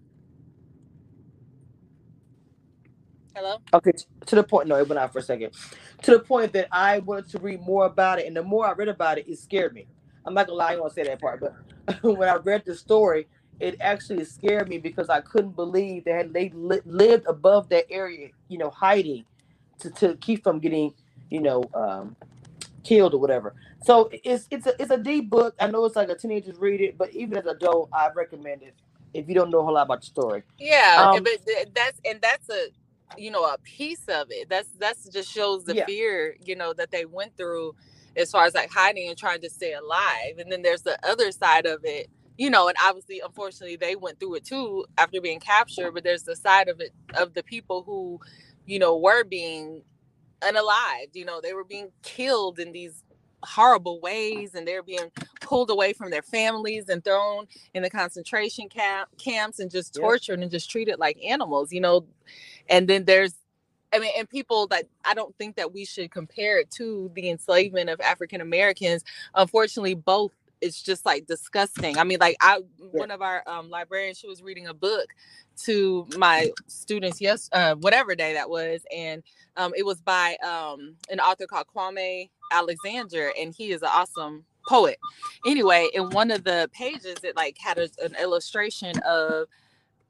Hello? 3.34 3.58
Okay, 3.72 3.92
to 4.26 4.36
the 4.36 4.44
point. 4.44 4.68
No, 4.68 4.76
it 4.78 4.88
went 4.88 4.98
out 4.98 5.12
for 5.12 5.20
a 5.20 5.22
second. 5.22 5.52
To 6.02 6.12
the 6.12 6.20
point 6.20 6.52
that 6.54 6.68
I 6.72 7.00
wanted 7.00 7.28
to 7.30 7.38
read 7.40 7.60
more 7.62 7.86
about 7.86 8.18
it, 8.18 8.26
and 8.26 8.36
the 8.36 8.42
more 8.42 8.66
I 8.66 8.72
read 8.72 8.88
about 8.88 9.18
it, 9.18 9.28
it 9.28 9.38
scared 9.38 9.74
me. 9.74 9.86
I'm 10.26 10.34
not 10.34 10.46
gonna 10.48 10.58
lie, 10.58 10.72
I 10.72 10.76
to 10.76 10.90
say 10.90 11.04
that 11.04 11.20
part, 11.20 11.40
but 11.40 12.02
when 12.02 12.28
I 12.28 12.36
read 12.36 12.64
the 12.66 12.74
story, 12.74 13.28
it 13.60 13.76
actually 13.80 14.24
scared 14.24 14.68
me 14.68 14.78
because 14.78 15.08
I 15.08 15.20
couldn't 15.20 15.56
believe 15.56 16.04
that 16.06 16.32
they 16.32 16.50
li- 16.54 16.80
lived 16.84 17.26
above 17.28 17.68
that 17.70 17.86
area, 17.90 18.30
you 18.48 18.58
know, 18.58 18.70
hiding 18.70 19.24
to, 19.80 19.90
to 19.92 20.16
keep 20.16 20.42
from 20.44 20.60
getting, 20.60 20.94
you 21.30 21.40
know, 21.40 21.70
um, 21.74 22.16
killed 22.84 23.14
or 23.14 23.20
whatever. 23.20 23.54
So 23.80 24.10
it's 24.24 24.48
it's 24.50 24.66
a 24.66 24.74
it's 24.82 24.90
a 24.92 24.98
deep 24.98 25.30
book. 25.30 25.54
I 25.60 25.68
know 25.68 25.84
it's 25.86 25.96
like 25.96 26.10
a 26.10 26.16
teenagers 26.16 26.58
read 26.58 26.80
it, 26.82 26.98
but 26.98 27.14
even 27.14 27.38
as 27.38 27.44
an 27.46 27.52
adult, 27.56 27.90
I 27.92 28.10
recommend 28.16 28.62
it 28.62 28.74
if 29.14 29.28
you 29.28 29.34
don't 29.34 29.50
know 29.50 29.60
a 29.60 29.64
whole 29.64 29.74
lot 29.74 29.82
about 29.84 30.02
the 30.02 30.06
story. 30.06 30.44
Yeah, 30.58 31.04
Um, 31.04 31.20
but 31.24 31.32
that's 31.74 32.00
and 32.04 32.20
that's 32.22 32.48
a 32.50 32.68
you 33.18 33.30
know 33.30 33.44
a 33.44 33.58
piece 33.64 34.04
of 34.08 34.28
it. 34.30 34.48
That's 34.50 34.70
that's 34.78 35.08
just 35.10 35.32
shows 35.32 35.64
the 35.64 35.74
Yeah. 35.74 35.86
fear 35.86 36.36
you 36.44 36.56
know 36.56 36.72
that 36.74 36.90
they 36.92 37.04
went 37.06 37.36
through 37.36 37.74
as 38.16 38.30
far 38.30 38.44
as 38.46 38.54
like 38.54 38.70
hiding 38.72 39.08
and 39.08 39.18
trying 39.18 39.40
to 39.42 39.50
stay 39.50 39.74
alive. 39.74 40.38
And 40.38 40.50
then 40.52 40.62
there's 40.62 40.82
the 40.82 40.98
other 41.08 41.32
side 41.32 41.66
of 41.66 41.80
it, 41.84 42.08
you 42.38 42.50
know. 42.50 42.68
And 42.68 42.76
obviously, 42.84 43.20
unfortunately, 43.24 43.76
they 43.76 43.96
went 43.96 44.20
through 44.20 44.36
it 44.36 44.44
too 44.44 44.86
after 44.98 45.20
being 45.20 45.40
captured. 45.40 45.92
But 45.92 46.04
there's 46.04 46.24
the 46.24 46.36
side 46.36 46.68
of 46.68 46.80
it 46.80 46.92
of 47.14 47.34
the 47.34 47.42
people 47.44 47.82
who, 47.84 48.20
you 48.66 48.78
know, 48.78 48.96
were 48.98 49.24
being 49.24 49.82
unalived. 50.42 51.14
You 51.14 51.24
know, 51.24 51.40
they 51.40 51.54
were 51.54 51.64
being 51.64 51.90
killed 52.02 52.58
in 52.58 52.72
these 52.72 53.02
horrible 53.44 54.00
ways 54.00 54.54
and 54.54 54.66
they're 54.66 54.82
being 54.82 55.10
pulled 55.40 55.70
away 55.70 55.92
from 55.92 56.10
their 56.10 56.22
families 56.22 56.88
and 56.88 57.04
thrown 57.04 57.46
in 57.74 57.82
the 57.82 57.90
concentration 57.90 58.68
camp 58.68 59.08
camps 59.18 59.60
and 59.60 59.70
just 59.70 59.94
tortured 59.94 60.40
and 60.40 60.50
just 60.50 60.68
treated 60.70 60.98
like 60.98 61.16
animals 61.24 61.72
you 61.72 61.80
know 61.80 62.04
and 62.68 62.88
then 62.88 63.04
there's 63.04 63.34
i 63.92 63.98
mean 63.98 64.10
and 64.16 64.28
people 64.28 64.66
that 64.66 64.86
i 65.04 65.14
don't 65.14 65.36
think 65.36 65.56
that 65.56 65.72
we 65.72 65.84
should 65.84 66.10
compare 66.10 66.58
it 66.58 66.70
to 66.70 67.10
the 67.14 67.30
enslavement 67.30 67.90
of 67.90 68.00
african 68.00 68.40
americans. 68.40 69.04
Unfortunately 69.34 69.94
both 69.94 70.32
it's 70.60 70.80
just 70.80 71.04
like 71.04 71.26
disgusting. 71.26 71.98
I 71.98 72.04
mean 72.04 72.18
like 72.20 72.36
i 72.40 72.60
one 72.78 73.10
of 73.10 73.22
our 73.22 73.42
um, 73.46 73.68
librarians 73.68 74.18
she 74.18 74.28
was 74.28 74.42
reading 74.42 74.66
a 74.66 74.74
book 74.74 75.08
to 75.64 76.06
my 76.16 76.50
students 76.66 77.20
yes 77.20 77.48
uh, 77.52 77.74
whatever 77.76 78.14
day 78.14 78.32
that 78.34 78.48
was 78.48 78.82
and 78.94 79.22
um, 79.56 79.72
it 79.76 79.84
was 79.84 80.00
by 80.00 80.36
um, 80.44 80.96
an 81.10 81.20
author 81.20 81.46
called 81.46 81.66
Kwame 81.74 82.30
Alexander, 82.52 83.32
and 83.38 83.54
he 83.54 83.72
is 83.72 83.82
an 83.82 83.88
awesome 83.92 84.44
poet. 84.66 84.98
Anyway, 85.46 85.88
in 85.94 86.10
one 86.10 86.30
of 86.30 86.44
the 86.44 86.68
pages, 86.72 87.16
it 87.22 87.36
like 87.36 87.56
had 87.58 87.78
a, 87.78 87.88
an 88.02 88.14
illustration 88.20 88.94
of 89.06 89.46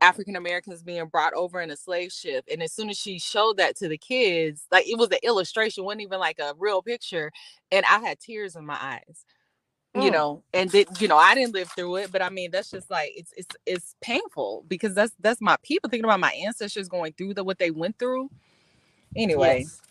African 0.05 0.36
Americans 0.36 0.82
being 0.85 1.06
brought 1.09 1.35
over 1.35 1.60
in 1.62 1.70
a 1.72 1.76
slave 1.76 2.12
ship, 2.12 2.47
and 2.52 2.62
as 2.62 2.72
soon 2.74 2.90
as 2.90 2.98
she 2.98 3.18
showed 3.18 3.59
that 3.59 3.76
to 3.78 3.89
the 3.89 3.98
kids, 3.98 4.66
like 4.72 4.89
it 4.89 4.98
was 4.98 5.10
an 5.10 5.18
illustration, 5.24 5.85
wasn't 5.85 6.02
even 6.02 6.20
like 6.20 6.40
a 6.40 6.55
real 6.59 6.82
picture, 6.82 7.32
and 7.72 7.86
I 7.86 8.01
had 8.01 8.20
tears 8.20 8.56
in 8.56 8.66
my 8.66 8.78
eyes. 8.81 9.26
You 9.94 10.10
Mm. 10.10 10.12
know, 10.12 10.44
and 10.55 10.70
did 10.70 10.89
you 11.01 11.09
know 11.09 11.18
I 11.18 11.35
didn't 11.35 11.55
live 11.55 11.70
through 11.76 11.97
it, 11.98 12.12
but 12.12 12.22
I 12.22 12.31
mean 12.31 12.51
that's 12.52 12.70
just 12.70 12.90
like 12.90 13.12
it's 13.16 13.32
it's 13.36 13.56
it's 13.66 13.97
painful 14.02 14.64
because 14.68 14.94
that's 14.94 15.14
that's 15.20 15.40
my 15.43 15.56
people 15.64 15.90
thinking 15.90 16.05
about 16.06 16.20
my 16.20 16.32
ancestors 16.32 16.89
going 16.89 17.14
through 17.14 17.35
the 17.35 17.44
what 17.44 17.59
they 17.59 17.70
went 17.72 17.98
through. 17.98 18.31
Anyway, 19.16 19.66
Yes. 19.66 19.82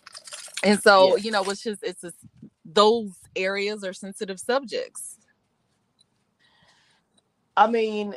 and 0.62 0.80
so, 0.82 1.16
Yes. 1.16 1.18
you 1.18 1.30
know, 1.30 1.42
it's 1.50 1.62
just 1.62 1.82
it's 1.82 2.02
just 2.02 2.16
those 2.64 3.12
areas 3.36 3.84
are 3.84 3.92
sensitive 3.94 4.40
subjects. 4.40 5.18
I 7.56 7.68
mean, 7.70 8.16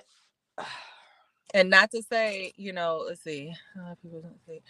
And 1.53 1.69
not 1.69 1.91
to 1.91 2.03
say, 2.03 2.53
you 2.57 2.73
know, 2.73 3.03
let's 3.07 3.23
see, 3.23 3.53
uh, 3.79 3.95
people 4.01 4.21
don't 4.21 4.39
say 4.47 4.61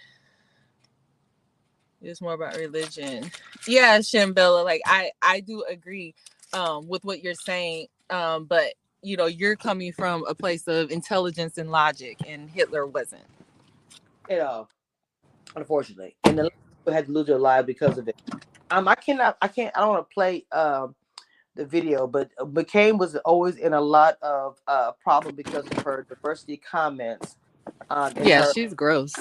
it's 2.02 2.22
more 2.22 2.34
about 2.34 2.56
religion. 2.58 3.32
Yeah, 3.68 4.00
Shimbella, 4.00 4.64
like 4.64 4.82
I 4.86 5.12
I 5.22 5.40
do 5.42 5.64
agree 5.70 6.16
um 6.54 6.88
with 6.88 7.04
what 7.04 7.24
you're 7.24 7.34
saying. 7.36 7.88
Um, 8.10 8.46
but 8.46 8.74
you 9.02 9.18
know, 9.18 9.26
you're 9.26 9.56
coming 9.56 9.94
from 9.94 10.26
a 10.28 10.36
place 10.36 10.68
of 10.68 10.92
intelligence 10.92 11.58
and 11.58 11.72
logic, 11.72 12.20
and 12.28 12.50
Hitler 12.50 12.86
wasn't. 12.86 13.24
you 14.30 14.38
know, 14.38 14.68
unfortunately, 15.56 16.16
and 16.26 16.40
the 16.40 16.52
had 16.92 17.08
to 17.08 17.12
lose 17.12 17.28
their 17.28 17.40
lives 17.40 17.66
because 17.68 17.98
of 17.98 18.08
it. 18.08 18.16
Um, 18.72 18.88
I 18.88 18.96
cannot, 18.96 19.38
I 19.42 19.48
can't, 19.50 19.76
I 19.78 19.82
don't 19.82 19.90
want 19.90 20.10
to 20.10 20.14
play 20.14 20.46
um 20.52 20.96
the 21.58 21.66
video, 21.66 22.08
but 22.08 22.32
uh, 22.40 22.46
McCain 22.46 23.00
was 23.00 23.18
always 23.18 23.58
in 23.58 23.74
a 23.74 23.82
lot 23.82 24.18
of 24.24 24.58
uh 24.68 24.94
problem 25.04 25.36
because 25.36 25.72
of 25.72 25.80
her 25.84 26.08
diversity 26.10 26.58
comments. 26.58 27.38
Um, 27.90 28.18
Yeah, 28.24 28.42
her- 28.42 28.56
she's 28.56 28.74
gross. 28.74 29.16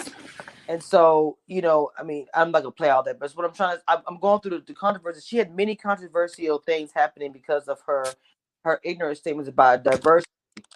and 0.68 0.82
so 0.82 1.38
you 1.48 1.62
know, 1.62 1.90
I 1.98 2.04
mean, 2.04 2.26
I'm 2.34 2.52
not 2.52 2.60
gonna 2.64 2.72
play 2.72 2.90
all 2.90 3.02
that, 3.04 3.20
but 3.20 3.32
what 3.32 3.46
I'm 3.46 3.54
trying 3.54 3.78
to, 3.78 3.84
I'm, 3.88 4.00
I'm 4.08 4.18
going 4.20 4.40
through 4.40 4.58
the, 4.60 4.64
the 4.66 4.74
controversy. 4.74 5.22
She 5.26 5.38
had 5.38 5.54
many 5.56 5.76
controversial 5.76 6.58
things 6.60 6.92
happening 6.94 7.32
because 7.32 7.68
of 7.68 7.80
her 7.86 8.16
her 8.64 8.80
ignorant 8.84 9.18
statements 9.18 9.48
about 9.50 9.84
diversity. 9.84 10.26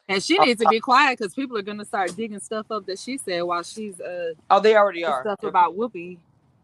And 0.09 0.23
she 0.23 0.39
Uh, 0.39 0.47
needs 0.47 0.61
to 0.61 0.69
be 0.69 0.81
quiet 0.81 1.19
because 1.19 1.35
people 1.35 1.59
are 1.59 1.62
gonna 1.62 1.85
start 1.87 2.16
digging 2.16 2.41
stuff 2.41 2.70
up 2.70 2.87
that 2.87 2.99
she 3.01 3.19
said 3.19 3.43
while 3.43 3.62
she's 3.65 4.01
uh 4.01 4.35
Oh, 4.51 4.61
they 4.61 4.77
already 4.77 5.05
are. 5.05 5.20
stuff 5.20 5.43
about 5.45 5.77
Whoopi. 5.77 6.19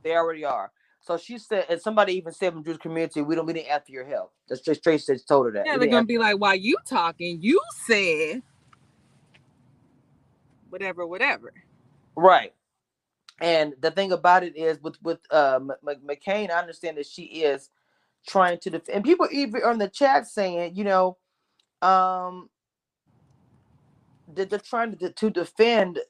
They 0.04 0.16
already 0.16 0.44
are. 0.44 0.72
So 1.06 1.16
she 1.16 1.38
said, 1.38 1.66
and 1.68 1.80
somebody 1.80 2.14
even 2.14 2.32
said 2.32 2.52
from 2.52 2.62
the 2.64 2.70
Jewish 2.70 2.78
community, 2.82 3.22
we 3.22 3.36
don't 3.36 3.46
we 3.46 3.52
didn't 3.52 3.70
ask 3.70 3.86
for 3.86 3.92
your 3.92 4.04
help. 4.06 4.32
That's 4.48 4.60
just 4.60 4.80
straight 4.80 5.00
said 5.00 5.20
told 5.28 5.46
her 5.46 5.52
that. 5.52 5.66
Yeah, 5.66 5.78
they're 5.78 5.88
gonna 5.88 6.04
be 6.04 6.18
like, 6.18 6.38
"Why 6.40 6.54
you 6.54 6.76
talking? 6.88 7.38
You 7.40 7.60
said 7.86 8.42
whatever, 10.68 11.06
whatever." 11.06 11.52
right. 12.16 12.52
And 13.40 13.74
the 13.80 13.90
thing 13.92 14.12
about 14.12 14.42
it 14.42 14.56
is, 14.56 14.80
with 14.82 14.96
with 15.02 15.20
uh, 15.30 15.60
M- 15.62 15.70
M- 15.88 16.00
McCain, 16.08 16.50
I 16.50 16.58
understand 16.58 16.96
that 16.98 17.06
she 17.06 17.22
is 17.22 17.70
trying 18.26 18.58
to 18.60 18.70
defend. 18.70 18.96
And 18.96 19.04
people 19.04 19.28
even 19.30 19.62
on 19.62 19.78
the 19.78 19.88
chat 19.88 20.26
saying, 20.26 20.74
you 20.74 20.84
know, 20.84 21.18
um, 21.82 22.50
that 24.34 24.50
they're 24.50 24.58
trying 24.58 24.96
to 24.96 25.12
to 25.12 25.30
defend 25.30 26.00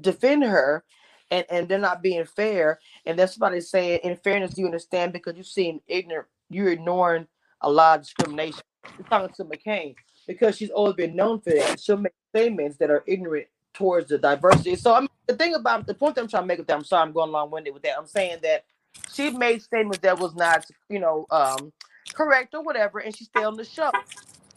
defend 0.00 0.44
her, 0.44 0.84
and 1.30 1.44
and 1.50 1.68
they're 1.68 1.78
not 1.78 2.02
being 2.02 2.24
fair. 2.24 2.80
And 3.06 3.18
that's 3.18 3.34
somebody 3.34 3.60
saying, 3.60 4.00
in 4.04 4.16
fairness, 4.16 4.54
do 4.54 4.62
you 4.62 4.66
understand? 4.66 5.12
Because 5.12 5.36
you 5.36 5.42
seem 5.42 5.80
ignorant. 5.86 6.28
You're 6.50 6.72
ignoring 6.72 7.26
a 7.60 7.70
lot 7.70 8.00
of 8.00 8.04
discrimination. 8.04 8.60
You're 8.98 9.06
talking 9.08 9.34
to 9.36 9.44
McCain 9.44 9.94
because 10.26 10.56
she's 10.56 10.70
always 10.70 10.94
been 10.94 11.16
known 11.16 11.40
for 11.40 11.50
that. 11.50 11.80
She'll 11.80 11.96
make 11.96 12.12
statements 12.34 12.76
that 12.78 12.90
are 12.90 13.04
ignorant 13.06 13.46
towards 13.74 14.08
the 14.08 14.18
diversity. 14.18 14.76
So 14.76 14.94
I 14.94 15.00
mean, 15.00 15.08
the 15.26 15.36
thing 15.36 15.54
about 15.54 15.86
the 15.86 15.94
point 15.94 16.14
that 16.16 16.22
I'm 16.22 16.28
trying 16.28 16.44
to 16.44 16.46
make 16.46 16.58
with 16.58 16.66
that, 16.68 16.76
I'm 16.76 16.84
sorry, 16.84 17.02
I'm 17.02 17.12
going 17.12 17.32
long 17.32 17.50
winded 17.50 17.74
with 17.74 17.82
that. 17.84 17.96
I'm 17.98 18.06
saying 18.06 18.38
that 18.42 18.64
she 19.12 19.30
made 19.30 19.62
statements 19.62 19.98
that 20.00 20.18
was 20.18 20.34
not, 20.34 20.64
you 20.88 21.00
know, 21.00 21.26
um, 21.30 21.72
correct 22.14 22.54
or 22.54 22.62
whatever, 22.62 23.00
and 23.00 23.16
she 23.16 23.24
stayed 23.24 23.44
on 23.44 23.56
the 23.56 23.64
show. 23.64 23.90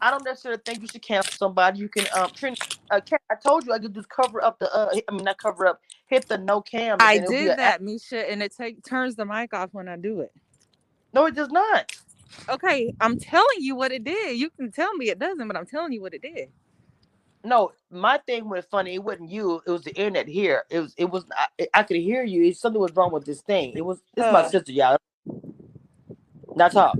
I 0.01 0.11
don't 0.11 0.23
necessarily 0.23 0.61
think 0.65 0.81
you 0.81 0.87
should 0.87 1.01
cancel 1.01 1.33
somebody. 1.37 1.79
You 1.79 1.89
can, 1.89 2.07
um, 2.15 2.29
Trini, 2.31 2.55
uh, 2.91 3.01
I 3.31 3.35
told 3.35 3.65
you 3.65 3.73
I 3.73 3.79
could 3.79 3.93
just 3.95 4.09
cover 4.09 4.43
up 4.43 4.59
the, 4.59 4.73
uh, 4.75 4.89
I 5.07 5.11
mean, 5.11 5.23
not 5.25 5.37
cover 5.39 5.67
up, 5.67 5.81
hit 6.07 6.27
the 6.29 6.37
no 6.37 6.61
cam. 6.61 6.99
I 6.99 7.19
did 7.19 7.51
a- 7.51 7.55
that, 7.57 7.81
Misha, 7.81 8.29
and 8.29 8.43
it 8.43 8.55
take 8.55 8.83
turns 8.83 9.15
the 9.15 9.25
mic 9.25 9.53
off 9.53 9.69
when 9.73 9.87
I 9.87 9.97
do 9.97 10.21
it. 10.21 10.31
No, 11.13 11.25
it 11.25 11.35
does 11.35 11.49
not. 11.49 11.87
Okay, 12.49 12.93
I'm 13.01 13.17
telling 13.17 13.59
you 13.61 13.75
what 13.75 13.91
it 13.91 14.03
did. 14.03 14.37
You 14.37 14.49
can 14.51 14.71
tell 14.71 14.93
me 14.95 15.09
it 15.09 15.19
doesn't, 15.19 15.47
but 15.47 15.57
I'm 15.57 15.65
telling 15.65 15.93
you 15.93 16.01
what 16.01 16.13
it 16.13 16.21
did. 16.21 16.49
No, 17.43 17.71
my 17.91 18.19
thing 18.27 18.49
was 18.49 18.65
funny. 18.71 18.95
It 18.95 19.03
wasn't 19.03 19.31
you. 19.31 19.61
It 19.67 19.71
was 19.71 19.83
the 19.83 19.95
internet 19.97 20.27
here. 20.27 20.63
It 20.69 20.79
was. 20.81 20.93
It 20.97 21.05
was. 21.05 21.25
I, 21.37 21.67
I 21.73 21.83
could 21.83 21.97
hear 21.97 22.23
you. 22.23 22.53
Something 22.53 22.81
was 22.81 22.93
wrong 22.95 23.11
with 23.13 23.25
this 23.25 23.41
thing. 23.41 23.73
It 23.75 23.85
was. 23.85 24.01
It's 24.17 24.29
my 24.29 24.43
Uh. 24.43 24.49
sister, 24.49 24.71
y'all. 24.73 24.97
Now 26.55 26.69
talk. 26.69 26.99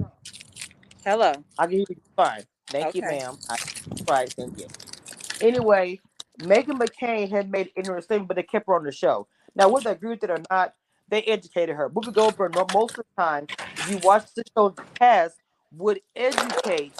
Hello. 1.06 1.34
I 1.58 1.66
can 1.68 1.78
hear 1.78 1.86
you 1.90 1.98
fine. 2.16 2.46
Thank 2.72 2.96
you, 2.96 3.04
Okay. 3.04 3.08
ma'am. 3.08 3.38
I, 3.50 3.58
right. 4.08 4.34
Thank 4.38 4.58
you. 4.58 4.68
Anyway, 5.42 6.02
Meghan 6.42 6.80
McCain 6.80 7.30
had 7.30 7.52
made 7.52 7.72
interesting, 7.76 8.04
statement, 8.04 8.28
but 8.28 8.36
they 8.38 8.44
kept 8.44 8.68
her 8.68 8.76
on 8.76 8.84
the 8.84 8.92
show. 8.92 9.28
Now, 9.56 9.70
whether 9.70 9.90
I 9.90 9.94
agree 9.94 10.12
with 10.12 10.24
it 10.24 10.30
or 10.30 10.44
not, 10.50 10.74
they 11.10 11.24
educated 11.24 11.76
her. 11.76 11.90
Whoopi 11.90 12.14
Goldberg, 12.14 12.54
no- 12.54 12.68
most 12.68 12.98
of 12.98 13.06
the 13.16 13.22
time, 13.24 13.50
if 13.78 13.88
you 13.88 13.98
watch 13.98 14.26
the 14.36 14.44
show 14.58 14.68
in 14.68 14.76
the 14.76 14.84
past, 15.00 15.36
would 15.72 16.02
educate 16.16 16.96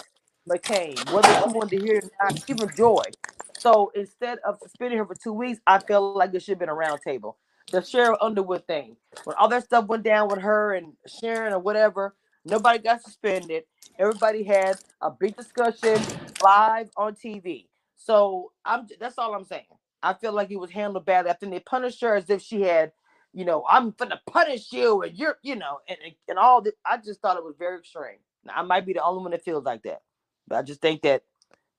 McCain, 0.48 1.04
whether 1.06 1.34
she 1.34 1.48
wanted 1.48 1.70
to 1.76 1.80
hear 1.80 1.98
it 1.98 2.04
or 2.04 2.10
not, 2.22 2.34
even 2.48 2.72
Joy. 2.76 3.12
So 3.56 3.90
instead 3.94 4.38
of 4.46 4.58
suspending 4.62 4.98
her 4.98 5.06
for 5.06 5.16
two 5.16 5.32
weeks, 5.32 5.60
I 5.66 5.80
felt 5.80 6.16
like 6.16 6.32
it 6.34 6.42
should 6.42 6.52
have 6.52 6.58
been 6.60 6.68
a 6.68 6.74
round 6.74 7.02
table. 7.02 7.38
The 7.72 7.80
Sheryl 7.80 8.16
Underwood 8.20 8.66
thing, 8.66 8.96
when 9.24 9.36
all 9.38 9.48
that 9.48 9.64
stuff 9.64 9.86
went 9.86 10.04
down 10.04 10.28
with 10.30 10.40
her 10.40 10.74
and 10.74 10.94
Sharon 11.06 11.52
or 11.52 11.58
whatever, 11.58 12.14
nobody 12.48 12.80
got 12.80 13.02
suspended. 13.02 13.64
Everybody 13.98 14.44
had 14.44 14.78
a 15.02 15.10
big 15.10 15.36
discussion 15.36 16.00
live 16.42 16.90
on 16.96 17.16
TV. 17.16 17.68
So 17.96 18.52
I'm 18.64 18.88
that's 19.00 19.18
all 19.18 19.34
I'm 19.34 19.46
saying. 19.46 19.66
I 20.02 20.14
feel 20.14 20.32
like 20.32 20.52
it 20.52 20.60
was 20.60 20.72
handled 20.72 21.06
badly. 21.06 21.32
I 21.32 21.34
think 21.34 21.52
they 21.52 21.60
punished 21.60 22.02
her 22.02 22.16
as 22.16 22.30
if 22.30 22.42
she 22.42 22.62
had, 22.62 22.92
you 23.34 23.46
know, 23.46 23.66
I'm 23.68 23.92
gonna 23.92 24.22
punish 24.26 24.72
you 24.72 25.02
and 25.02 25.18
you're, 25.18 25.38
you 25.42 25.56
know, 25.56 25.80
and 25.88 25.98
and 26.28 26.38
all 26.38 26.62
that. 26.62 26.76
I 26.86 26.98
just 26.98 27.22
thought 27.22 27.38
it 27.38 27.44
was 27.44 27.56
very 27.58 27.80
extreme. 27.80 28.20
Now, 28.44 28.54
I 28.56 28.62
might 28.62 28.86
be 28.86 28.94
the 28.94 29.04
only 29.04 29.22
one 29.22 29.32
that 29.32 29.44
feels 29.44 29.64
like 29.64 29.84
that, 29.84 30.02
but 30.48 30.58
I 30.58 30.62
just 30.62 30.82
think 30.82 31.02
that 31.02 31.24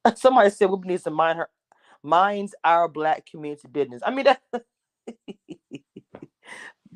somebody 0.18 0.52
said 0.52 0.72
we 0.72 0.80
need 0.88 1.04
to 1.04 1.12
mind 1.12 1.40
her, 1.40 1.50
minds 2.04 2.56
our 2.64 2.90
black 2.90 3.28
community 3.28 3.70
business. 3.70 4.04
I 4.06 4.12
mean 4.12 4.26
that 4.26 4.42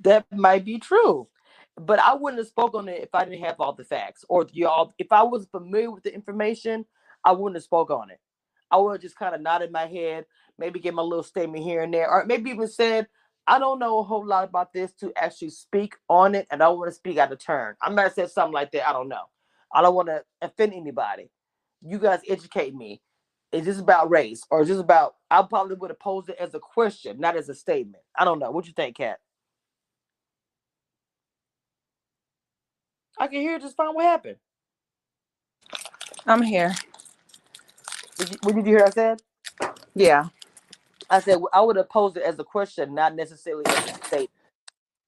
that 0.01 0.25
might 0.31 0.65
be 0.65 0.79
true, 0.79 1.27
but 1.77 1.99
I 1.99 2.15
wouldn't 2.15 2.39
have 2.39 2.47
spoken 2.47 2.81
on 2.81 2.89
it 2.89 3.03
if 3.03 3.09
I 3.13 3.25
didn't 3.25 3.43
have 3.45 3.57
all 3.59 3.73
the 3.73 3.85
facts 3.85 4.25
or 4.29 4.47
y'all. 4.53 4.93
If 4.99 5.11
I 5.11 5.23
was 5.23 5.47
familiar 5.47 5.91
with 5.91 6.03
the 6.03 6.13
information, 6.13 6.85
I 7.25 7.33
wouldn't 7.33 7.57
have 7.57 7.63
spoke 7.63 7.91
on 7.91 8.11
it. 8.11 8.19
I 8.71 8.77
would 8.77 8.93
have 8.93 9.01
just 9.01 9.17
kind 9.17 9.35
of 9.35 9.41
nodded 9.41 9.71
my 9.71 9.87
head, 9.87 10.25
maybe 10.59 10.79
give 10.79 10.95
my 10.95 11.03
little 11.03 11.23
statement 11.23 11.63
here 11.63 11.83
and 11.83 11.93
there, 11.93 12.09
or 12.09 12.25
maybe 12.25 12.51
even 12.51 12.67
said, 12.67 13.07
I 13.47 13.59
don't 13.59 13.79
know 13.79 13.99
a 13.99 14.03
whole 14.03 14.25
lot 14.25 14.45
about 14.45 14.73
this 14.73 14.93
to 14.95 15.13
actually 15.17 15.51
speak 15.51 15.95
on 16.09 16.35
it, 16.35 16.47
and 16.51 16.63
I 16.63 16.67
don't 16.67 16.79
want 16.79 16.91
to 16.91 16.95
speak 16.95 17.17
out 17.17 17.31
of 17.31 17.39
turn. 17.39 17.75
I 17.81 17.89
might 17.91 18.13
said 18.15 18.31
something 18.31 18.53
like 18.53 18.71
that. 18.73 18.87
I 18.87 18.93
don't 18.93 19.09
know. 19.09 19.25
I 19.73 19.81
don't 19.81 19.95
want 19.95 20.09
to 20.09 20.23
offend 20.41 20.73
anybody. 20.73 21.29
You 21.83 21.99
guys 21.99 22.21
educate 22.29 22.75
me. 22.75 23.01
Is 23.51 23.65
this 23.65 23.79
about 23.79 24.11
race 24.11 24.43
or 24.51 24.63
is 24.63 24.69
this 24.69 24.79
about? 24.79 25.15
I 25.31 25.41
probably 25.43 25.75
would 25.77 25.91
have 25.91 25.99
posed 25.99 26.29
it 26.29 26.37
as 26.39 26.53
a 26.55 26.59
question, 26.59 27.19
not 27.19 27.37
as 27.37 27.49
a 27.49 27.55
statement. 27.55 28.03
I 28.17 28.25
don't 28.25 28.39
know. 28.39 28.51
What 28.51 28.67
you 28.67 28.73
think, 28.73 28.97
Kat? 28.97 29.19
I 33.19 33.27
can 33.27 33.41
hear 33.41 33.59
just 33.59 33.77
fine. 33.77 33.95
What 33.95 34.05
happened? 34.05 34.37
I'm 36.27 36.41
here. 36.43 36.73
Did 38.17 38.31
you, 38.31 38.37
what 38.43 38.55
did 38.55 38.65
you 38.67 38.77
hear? 38.77 38.85
I 38.85 38.91
said. 38.91 39.21
Yeah. 39.95 40.27
I 41.09 41.21
said 41.21 41.39
I 41.53 41.61
would 41.61 41.77
have 41.77 41.89
posed 41.89 42.17
it 42.17 42.23
as 42.23 42.39
a 42.39 42.43
question, 42.45 42.95
not 42.95 43.15
necessarily 43.15 43.65
as 43.67 43.85
a 43.85 43.93
statement. 44.05 44.31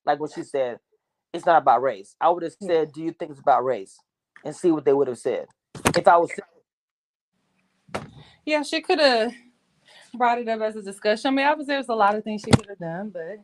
Like 0.06 0.19
when 0.19 0.32
she 0.32 0.44
said, 0.44 0.80
"It's 1.34 1.45
not 1.45 1.61
about 1.64 1.82
race." 1.84 2.15
I 2.22 2.30
would 2.30 2.44
have 2.44 2.56
said, 2.61 2.94
"Do 2.94 3.03
you 3.03 3.14
think 3.14 3.32
it's 3.32 3.41
about 3.41 3.65
race?" 3.65 3.98
and 4.45 4.56
see 4.56 4.72
what 4.72 4.86
they 4.86 4.94
would 4.94 5.07
have 5.10 5.19
said. 5.19 5.48
If 5.98 6.07
I 6.07 6.18
was 6.18 6.32
Yeah, 8.45 8.64
she 8.64 8.82
could 8.82 8.99
have 8.99 9.34
brought 10.15 10.40
it 10.40 10.49
up 10.49 10.61
as 10.61 10.76
a 10.77 10.84
discussion. 10.84 11.30
I 11.30 11.32
mean, 11.32 11.45
obviously 11.48 11.76
there's 11.76 11.90
a 11.90 11.95
lot 11.95 12.15
of 12.15 12.23
things 12.23 12.44
she 12.45 12.52
could 12.52 12.68
have 12.69 12.80
done, 12.80 13.10
but 13.11 13.40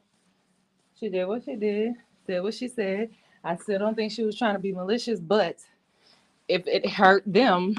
she 0.99 1.09
did 1.09 1.25
what 1.25 1.43
she 1.45 1.55
did, 1.57 1.93
said 2.27 2.43
what 2.43 2.53
she 2.55 2.67
said. 2.69 3.11
I 3.43 3.55
still 3.55 3.79
don't 3.79 3.95
think 3.95 4.11
she 4.11 4.23
was 4.23 4.37
trying 4.37 4.53
to 4.53 4.59
be 4.59 4.71
malicious, 4.71 5.19
but 5.19 5.57
if 6.47 6.67
it 6.67 6.87
hurt 6.87 7.23
them, 7.25 7.75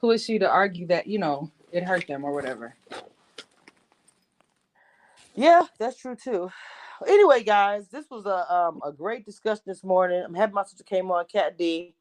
who 0.00 0.10
is 0.10 0.24
she 0.24 0.38
to 0.38 0.48
argue 0.48 0.86
that, 0.88 1.06
you 1.06 1.18
know, 1.18 1.50
it 1.72 1.82
hurt 1.82 2.06
them 2.06 2.24
or 2.24 2.32
whatever? 2.32 2.74
Yeah, 5.34 5.62
that's 5.78 5.98
true 5.98 6.16
too. 6.16 6.50
Anyway, 7.06 7.42
guys, 7.42 7.88
this 7.88 8.06
was 8.10 8.24
a 8.26 8.52
um 8.52 8.80
a 8.84 8.90
great 8.90 9.26
discussion 9.26 9.64
this 9.66 9.84
morning. 9.84 10.22
I'm 10.24 10.34
happy 10.34 10.52
my 10.52 10.64
sister 10.64 10.84
came 10.84 11.10
on, 11.10 11.26
Cat 11.26 11.58
D, 11.58 11.94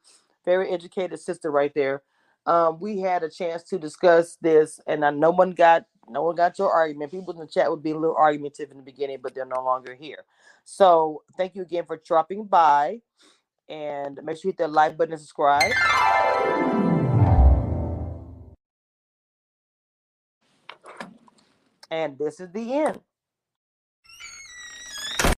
very 0.46 0.72
educated 0.72 1.20
sister 1.20 1.52
right 1.52 1.74
there. 1.74 2.02
Um, 2.46 2.80
we 2.80 3.00
had 3.00 3.24
a 3.24 3.30
chance 3.30 3.64
to 3.64 3.80
discuss 3.80 4.38
this, 4.42 4.80
and 4.88 5.04
I, 5.04 5.10
no 5.10 5.32
one 5.32 5.52
got 5.52 5.86
no 6.10 6.24
one 6.24 6.36
got 6.36 6.58
your 6.60 6.72
argument. 6.72 7.12
People 7.12 7.34
in 7.34 7.40
the 7.40 7.48
chat 7.48 7.70
would 7.70 7.84
be 7.84 7.92
a 7.92 7.98
little 7.98 8.16
argumentative 8.16 8.72
in 8.72 8.78
the 8.78 8.84
beginning, 8.84 9.20
but 9.22 9.34
they're 9.36 9.46
no 9.46 9.64
longer 9.64 9.96
here. 9.96 10.26
So 10.64 11.24
thank 11.38 11.56
you 11.56 11.62
again 11.62 11.86
for 11.86 12.02
dropping 12.06 12.46
by, 12.46 13.02
and 13.70 14.20
make 14.24 14.38
sure 14.38 14.50
you 14.50 14.52
hit 14.52 14.58
that 14.58 14.72
like 14.72 14.98
button 14.98 15.14
and 15.14 15.22
subscribe. 15.22 15.72
And 21.92 22.18
this 22.18 22.40
is 22.40 22.52
the 22.52 22.74
end. 22.74 23.00